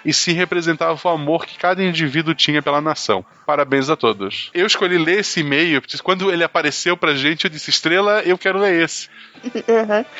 e 0.05 0.13
sim 0.13 0.33
representava 0.33 0.99
o 1.03 1.09
amor 1.11 1.45
que 1.45 1.57
cada 1.57 1.83
indivíduo 1.83 2.33
tinha 2.33 2.61
pela 2.61 2.81
nação. 2.81 3.25
Parabéns 3.45 3.89
a 3.89 3.95
todos. 3.95 4.49
Eu 4.53 4.65
escolhi 4.65 4.97
ler 4.97 5.19
esse 5.19 5.41
e-mail, 5.41 5.81
porque 5.81 5.97
quando 5.97 6.31
ele 6.31 6.43
apareceu 6.43 6.95
pra 6.95 7.13
gente, 7.13 7.45
eu 7.45 7.49
disse, 7.49 7.69
Estrela, 7.69 8.21
eu 8.21 8.37
quero 8.37 8.59
ler 8.59 8.81
esse. 8.81 9.09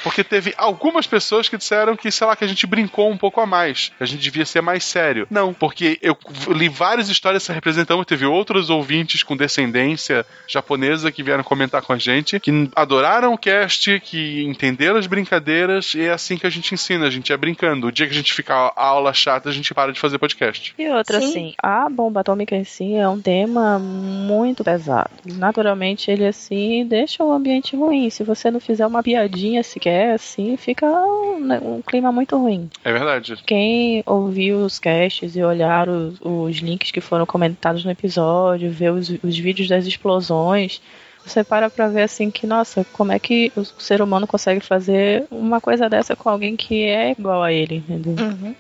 Porque 0.04 0.24
teve 0.24 0.54
algumas 0.58 1.08
pessoas 1.08 1.48
que 1.48 1.58
disseram 1.58 1.96
que, 1.96 2.12
sei 2.12 2.28
lá, 2.28 2.36
que 2.36 2.44
a 2.44 2.48
gente 2.48 2.68
brincou 2.68 3.10
um 3.10 3.18
pouco 3.18 3.40
a 3.40 3.46
mais, 3.46 3.92
que 3.98 4.04
a 4.04 4.06
gente 4.06 4.22
devia 4.22 4.46
ser 4.46 4.62
mais 4.62 4.84
sério. 4.84 5.28
Não, 5.30 5.54
porque 5.54 5.98
eu 6.02 6.18
li 6.50 6.68
várias 6.68 7.10
histórias 7.10 7.44
se 7.44 7.54
representando, 7.54 8.04
teve 8.04 8.26
outros 8.26 8.70
ouvintes 8.70 9.24
com 9.24 9.38
descendência 9.38 10.26
japonesa 10.48 11.12
que 11.12 11.24
vieram 11.24 11.44
comentar 11.44 11.82
com 11.82 11.94
a 11.94 11.98
gente, 11.98 12.40
que 12.40 12.70
adoraram 12.76 13.34
o 13.34 13.38
cast, 13.38 14.00
que 14.02 14.44
entenderam 14.44 14.98
as 14.98 15.08
brincadeiras, 15.08 15.94
e 15.94 16.02
é 16.02 16.12
assim 16.12 16.38
que 16.38 16.48
a 16.48 16.50
gente 16.50 16.74
ensina, 16.74 17.08
a 17.08 17.12
gente 17.12 17.32
é 17.32 17.38
brincando. 17.38 17.88
O 17.88 17.92
dia 17.92 18.06
que 18.06 18.14
a 18.14 18.18
gente 18.18 18.34
ficar 18.34 18.74
aula 18.76 19.14
chata, 19.14 19.50
a 19.50 19.54
gente 19.54 19.73
para 19.74 19.92
de 19.92 20.00
fazer 20.00 20.18
podcast. 20.18 20.74
E 20.78 20.90
outra, 20.90 21.20
Sim. 21.20 21.28
assim, 21.28 21.54
a 21.62 21.90
bomba 21.90 22.22
atômica 22.22 22.56
em 22.56 22.64
si 22.64 22.96
é 22.96 23.08
um 23.08 23.20
tema 23.20 23.80
muito 23.80 24.64
pesado. 24.64 25.10
Naturalmente, 25.26 26.10
ele, 26.10 26.26
assim, 26.26 26.86
deixa 26.86 27.24
o 27.24 27.32
ambiente 27.32 27.76
ruim. 27.76 28.10
Se 28.10 28.24
você 28.24 28.50
não 28.52 28.60
fizer 28.60 28.86
uma 28.86 29.04
piadinha 29.04 29.64
sequer, 29.64 30.14
assim, 30.14 30.58
fica 30.58 30.86
um, 30.86 31.78
um 31.78 31.82
clima 31.82 32.12
muito 32.12 32.38
ruim. 32.38 32.70
É 32.84 32.92
verdade. 32.92 33.36
Quem 33.46 34.04
ouviu 34.06 34.60
os 34.60 34.80
casts 34.80 35.36
e 35.36 35.44
olhar 35.44 35.88
os, 35.90 36.20
os 36.22 36.58
links 36.58 36.92
que 36.92 37.02
foram 37.02 37.26
comentados 37.26 37.84
no 37.84 37.92
episódio, 37.92 38.72
ver 38.72 38.92
os, 38.92 39.10
os 39.24 39.38
vídeos 39.38 39.68
das 39.68 39.86
explosões, 39.86 40.82
você 41.26 41.44
para 41.44 41.70
pra 41.70 41.88
ver 41.88 42.04
assim 42.04 42.30
que, 42.30 42.46
nossa, 42.46 42.86
como 42.92 43.12
é 43.12 43.20
que 43.20 43.52
o 43.56 43.64
ser 43.64 44.02
humano 44.02 44.28
consegue 44.28 44.60
fazer 44.60 45.26
uma 45.32 45.62
coisa 45.62 45.90
dessa 45.90 46.16
com 46.16 46.30
alguém 46.30 46.56
que 46.56 46.84
é 46.84 47.12
igual 47.12 47.42
a 47.42 47.52
ele, 47.52 47.76
entendeu? 47.76 48.16
Uhum. 48.26 48.56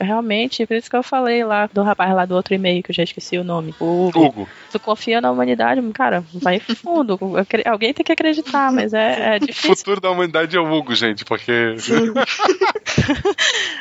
Realmente, 0.00 0.66
por 0.66 0.76
isso 0.76 0.90
que 0.90 0.96
eu 0.96 1.02
falei 1.02 1.44
lá 1.44 1.68
do 1.72 1.82
rapaz 1.82 2.14
lá 2.14 2.24
do 2.24 2.34
outro 2.34 2.54
e-mail, 2.54 2.82
que 2.82 2.90
eu 2.90 2.94
já 2.94 3.02
esqueci 3.02 3.38
o 3.38 3.44
nome. 3.44 3.74
O 3.80 4.08
Hugo. 4.08 4.24
Hugo. 4.26 4.48
Tu 4.70 4.78
confia 4.80 5.20
na 5.20 5.30
humanidade, 5.30 5.80
cara, 5.92 6.22
vai 6.34 6.58
fundo. 6.60 7.18
Alguém 7.66 7.94
tem 7.94 8.04
que 8.04 8.12
acreditar, 8.12 8.70
mas 8.72 8.92
é, 8.92 9.34
é 9.34 9.36
O 9.36 9.46
difícil. 9.46 9.76
futuro 9.76 10.00
da 10.00 10.10
humanidade 10.10 10.56
é 10.56 10.60
o 10.60 10.70
Hugo, 10.72 10.94
gente, 10.94 11.24
porque. 11.24 11.74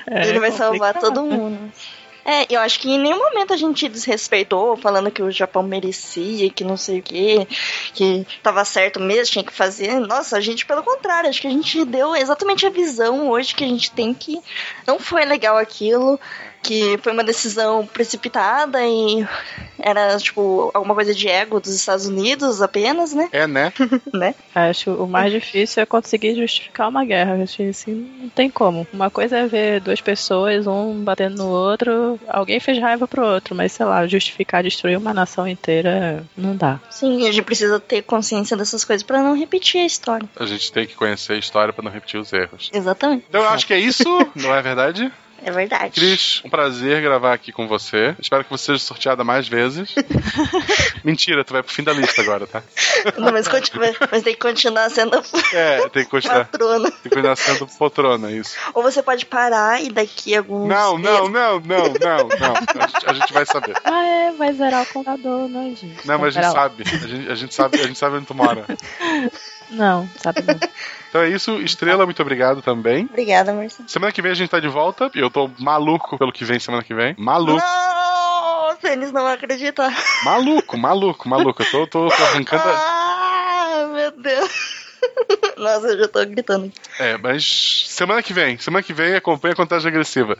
É 0.08 0.30
Ele 0.30 0.40
vai 0.40 0.52
salvar 0.52 0.94
complicado. 0.94 1.14
todo 1.14 1.26
mundo. 1.26 1.58
É, 2.28 2.48
eu 2.50 2.60
acho 2.60 2.80
que 2.80 2.90
em 2.90 2.98
nenhum 2.98 3.20
momento 3.20 3.54
a 3.54 3.58
gente 3.58 3.88
desrespeitou, 3.88 4.76
falando 4.76 5.12
que 5.12 5.22
o 5.22 5.30
Japão 5.30 5.62
merecia, 5.62 6.50
que 6.50 6.64
não 6.64 6.76
sei 6.76 6.98
o 6.98 7.04
quê, 7.04 7.48
que 7.94 8.26
tava 8.42 8.66
certo 8.66 9.00
mesmo, 9.00 9.32
tinha 9.32 9.46
que 9.46 9.54
fazer. 9.54 10.00
Nossa, 10.00 10.36
a 10.36 10.42
gente, 10.42 10.66
pelo 10.66 10.82
contrário, 10.82 11.30
acho 11.30 11.40
que 11.40 11.48
a 11.48 11.52
gente 11.52 11.86
deu 11.86 12.16
exatamente 12.16 12.66
a 12.66 12.72
visão 12.72 13.30
hoje 13.30 13.54
que 13.54 13.64
a 13.64 13.68
gente 13.68 13.92
tem 13.92 14.12
que 14.12 14.42
não 14.88 14.98
foi 14.98 15.24
legal 15.24 15.56
aquilo, 15.56 16.20
que 16.66 16.98
foi 17.02 17.14
uma 17.14 17.24
decisão 17.24 17.86
precipitada 17.86 18.80
e 18.86 19.26
era, 19.78 20.18
tipo, 20.18 20.72
alguma 20.74 20.96
coisa 20.96 21.14
de 21.14 21.28
ego 21.28 21.60
dos 21.60 21.76
Estados 21.76 22.08
Unidos 22.08 22.62
apenas, 22.62 23.14
né? 23.14 23.30
É, 23.32 23.46
né? 23.46 23.72
né? 24.12 24.34
Acho 24.54 24.92
o 24.92 25.08
mais 25.08 25.32
difícil 25.32 25.84
é 25.84 25.86
conseguir 25.86 26.36
justificar 26.36 26.90
uma 26.90 27.06
guerra. 27.06 27.44
Acho 27.44 27.58
que 27.58 27.70
assim, 27.70 28.10
não 28.20 28.30
tem 28.30 28.50
como. 28.50 28.88
Uma 28.92 29.10
coisa 29.10 29.38
é 29.38 29.48
ver 29.48 29.82
duas 29.82 30.02
pessoas, 30.02 30.66
um 30.66 31.04
batendo 31.04 31.38
no 31.38 31.50
outro, 31.50 32.20
alguém 32.28 32.60
fez 32.60 32.80
raiva 32.80 33.08
pro 33.08 33.26
outro, 33.26 33.54
mas 33.54 33.72
sei 33.74 33.86
lá, 33.86 34.08
justificar 34.08 34.64
destruir 34.64 34.98
uma 34.98 35.14
nação 35.14 35.48
inteira 35.48 36.24
não 36.36 36.56
dá. 36.56 36.80
Sim, 36.90 37.28
a 37.28 37.32
gente 37.32 37.44
precisa 37.44 37.80
ter 37.80 38.02
consciência 38.02 38.58
dessas 38.58 38.84
coisas 38.84 39.04
pra 39.04 39.22
não 39.22 39.38
repetir 39.38 39.82
a 39.82 39.86
história. 39.86 40.28
A 40.40 40.46
gente 40.46 40.72
tem 40.72 40.88
que 40.88 40.96
conhecer 40.96 41.34
a 41.34 41.38
história 41.38 41.74
pra 41.74 41.84
não 41.84 41.92
repetir 41.92 42.20
os 42.20 42.34
erros. 42.34 42.72
Exatamente. 42.74 43.26
Então 43.30 43.42
eu 43.42 43.50
acho 43.50 43.68
que 43.68 43.74
é 43.74 43.80
isso, 43.80 44.04
não 44.36 44.56
é 44.56 44.62
verdade? 44.62 45.12
É 45.46 45.52
verdade. 45.52 45.92
Cris, 45.92 46.42
um 46.44 46.50
prazer 46.50 47.04
gravar 47.04 47.32
aqui 47.32 47.52
com 47.52 47.68
você. 47.68 48.16
Espero 48.18 48.44
que 48.44 48.50
você 48.50 48.66
seja 48.66 48.80
sorteada 48.80 49.24
mais 49.24 49.48
vezes. 49.48 49.94
Mentira, 51.06 51.44
tu 51.44 51.54
vai 51.54 51.62
pro 51.62 51.72
fim 51.72 51.84
da 51.84 51.94
lista 51.94 52.20
agora, 52.24 52.48
tá? 52.48 52.64
Não, 53.16 53.32
mas, 53.32 53.48
continua, 53.48 53.94
mas 54.12 54.24
tem 54.24 54.34
que 54.34 54.40
continuar 54.40 54.90
sendo 54.90 55.22
É, 55.54 55.88
tem 55.90 56.04
que 56.04 56.10
continuar, 56.10 56.46
patrona. 56.46 56.90
tem 56.90 57.00
que 57.04 57.10
continuar 57.10 57.36
sendo 57.36 57.68
poltrona, 57.68 58.32
isso. 58.32 58.58
Ou 58.74 58.82
você 58.82 59.04
pode 59.04 59.28
parar 59.28 59.84
e 59.84 59.92
daqui 59.92 60.36
alguns. 60.36 60.68
Não, 60.68 60.98
não, 60.98 61.30
não, 61.30 61.60
não, 61.60 61.84
não, 61.94 62.28
não. 62.40 62.82
A 62.82 62.88
gente, 62.88 63.06
a 63.06 63.14
gente 63.14 63.32
vai 63.32 63.46
saber. 63.46 63.76
Ah, 63.84 64.04
é, 64.04 64.32
vai 64.32 64.52
zerar 64.52 64.82
o 64.82 64.88
contador, 64.88 65.48
né, 65.48 65.76
gente? 65.80 66.08
Não, 66.08 66.18
mas 66.18 66.36
a 66.36 66.42
gente 66.42 66.52
sabe. 66.52 66.84
A 66.88 67.08
gente, 67.08 67.30
a 67.30 67.36
gente 67.36 67.54
sabe, 67.54 67.80
a 67.82 67.84
gente 67.86 68.00
sabe 68.00 68.16
onde 68.16 68.26
tu 68.26 68.34
mora. 68.34 68.66
Não, 69.70 70.08
sabe 70.22 70.42
não. 70.44 70.60
Então 71.10 71.24
é 71.24 71.30
isso. 71.30 71.62
Estrela, 71.62 72.04
muito 72.06 72.22
obrigado 72.22 72.62
também. 72.62 73.06
Obrigada, 73.06 73.54
Marcelo. 73.54 73.88
Semana 73.88 74.12
que 74.12 74.22
vem 74.22 74.32
a 74.34 74.36
gente 74.36 74.50
tá 74.50 74.60
de 74.60 74.68
volta. 74.68 75.10
E 75.16 75.20
eu 75.20 75.30
tô 75.30 75.50
maluco 75.60 76.18
pelo 76.18 76.30
que 76.32 76.44
vem 76.44 76.60
semana 76.60 76.84
que 76.84 76.94
vem. 76.94 77.16
Maluco. 77.18 77.54
Nossa, 77.58 78.78
Fênix 78.82 79.14
não 79.14 79.26
acreditar. 79.26 79.96
Maluco, 80.26 80.78
maluco, 80.78 81.30
maluco. 81.30 81.64
Eu 81.64 81.72
tô, 81.72 81.88
tô, 81.88 82.08
tô 82.10 82.24
arrancando. 82.24 82.64
a- 82.64 82.76
Ah, 82.76 83.88
meu 83.94 84.12
Deus. 84.12 84.86
Nossa, 85.58 85.88
eu 85.88 86.00
já 86.00 86.08
tô 86.10 86.26
gritando. 86.26 86.70
É, 87.00 87.18
mas 87.18 87.86
semana 87.88 88.22
que 88.22 88.34
vem, 88.34 88.58
semana 88.58 88.84
que 88.84 88.92
vem 88.94 89.16
acompanha 89.16 89.54
a 89.54 89.56
contagem 89.56 89.88
agressiva. 89.90 90.38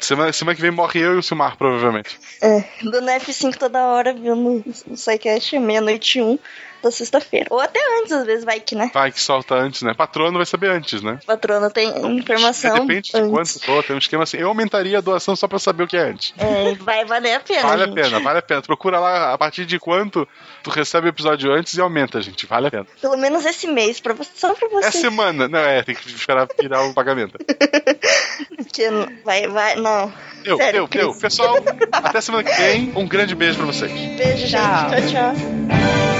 Semana, 0.00 0.32
semana 0.34 0.54
que 0.54 0.60
vem 0.62 0.70
morre 0.70 1.00
eu 1.00 1.14
e 1.14 1.18
o 1.18 1.22
Silmar, 1.22 1.56
provavelmente. 1.56 2.18
É, 2.42 2.60
do 2.82 3.00
F5 3.00 3.56
toda 3.56 3.86
hora, 3.86 4.12
viu 4.12 4.34
no, 4.36 4.62
no 4.86 4.96
SciCast, 4.96 5.58
meia-noite 5.58 6.18
e 6.18 6.22
um 6.22 6.38
da 6.82 6.90
sexta-feira. 6.90 7.46
Ou 7.50 7.60
até 7.60 7.80
antes, 8.00 8.12
às 8.12 8.24
vezes, 8.26 8.44
vai 8.44 8.60
que, 8.60 8.74
né? 8.74 8.90
Vai 8.92 9.12
que 9.12 9.20
solta 9.20 9.54
antes, 9.54 9.82
né? 9.82 9.94
Patrono 9.94 10.36
vai 10.38 10.46
saber 10.46 10.70
antes, 10.70 11.02
né? 11.02 11.18
Patrona 11.26 11.70
tem 11.70 11.88
informação. 12.16 12.76
É, 12.76 12.80
depende 12.80 13.10
de 13.10 13.16
antes. 13.16 13.30
quanto 13.30 13.64
for, 13.64 13.84
tem 13.84 13.96
um 13.96 13.98
esquema 13.98 14.22
assim. 14.22 14.38
Eu 14.38 14.48
aumentaria 14.48 14.98
a 14.98 15.00
doação 15.00 15.34
só 15.36 15.46
pra 15.46 15.58
saber 15.58 15.84
o 15.84 15.86
que 15.86 15.96
é 15.96 16.02
antes. 16.02 16.34
É, 16.38 16.74
vai 16.74 17.04
valer 17.04 17.34
a 17.34 17.40
pena. 17.40 17.62
Vale 17.62 17.82
a 17.82 17.86
gente. 17.86 17.94
pena, 17.94 18.20
vale 18.20 18.38
a 18.38 18.42
pena. 18.42 18.62
Procura 18.62 18.98
lá 18.98 19.32
a 19.32 19.38
partir 19.38 19.64
de 19.66 19.78
quanto 19.78 20.26
tu 20.62 20.70
recebe 20.70 21.06
o 21.06 21.10
episódio 21.10 21.52
antes 21.52 21.74
e 21.74 21.80
aumenta, 21.80 22.20
gente. 22.20 22.46
Vale 22.46 22.68
a 22.68 22.70
pena. 22.70 22.86
Pelo 23.00 23.16
menos 23.16 23.44
esse 23.44 23.66
mês, 23.66 24.00
pra 24.00 24.14
você, 24.14 24.30
só 24.34 24.54
pra 24.54 24.68
você. 24.68 24.88
É 24.88 24.90
semana. 24.90 25.48
Não, 25.48 25.58
é, 25.58 25.82
tem 25.82 25.94
que 25.94 26.08
esperar 26.08 26.48
virar 26.60 26.82
o 26.84 26.94
pagamento. 26.94 27.38
Porque 28.56 28.88
vai, 29.24 29.46
vai, 29.48 29.76
não. 29.76 30.12
Deu, 30.42 30.56
Sério, 30.56 30.72
deu, 30.72 30.88
Cris. 30.88 31.04
deu. 31.04 31.14
Pessoal, 31.14 31.56
até 31.92 32.20
semana 32.20 32.44
que 32.44 32.54
vem. 32.56 32.92
Um 32.96 33.06
grande 33.06 33.34
beijo 33.34 33.56
pra 33.58 33.66
vocês. 33.66 33.90
Beijo, 33.92 34.46
gente. 34.46 34.50
Tchau, 34.50 35.34
tchau. 35.34 36.19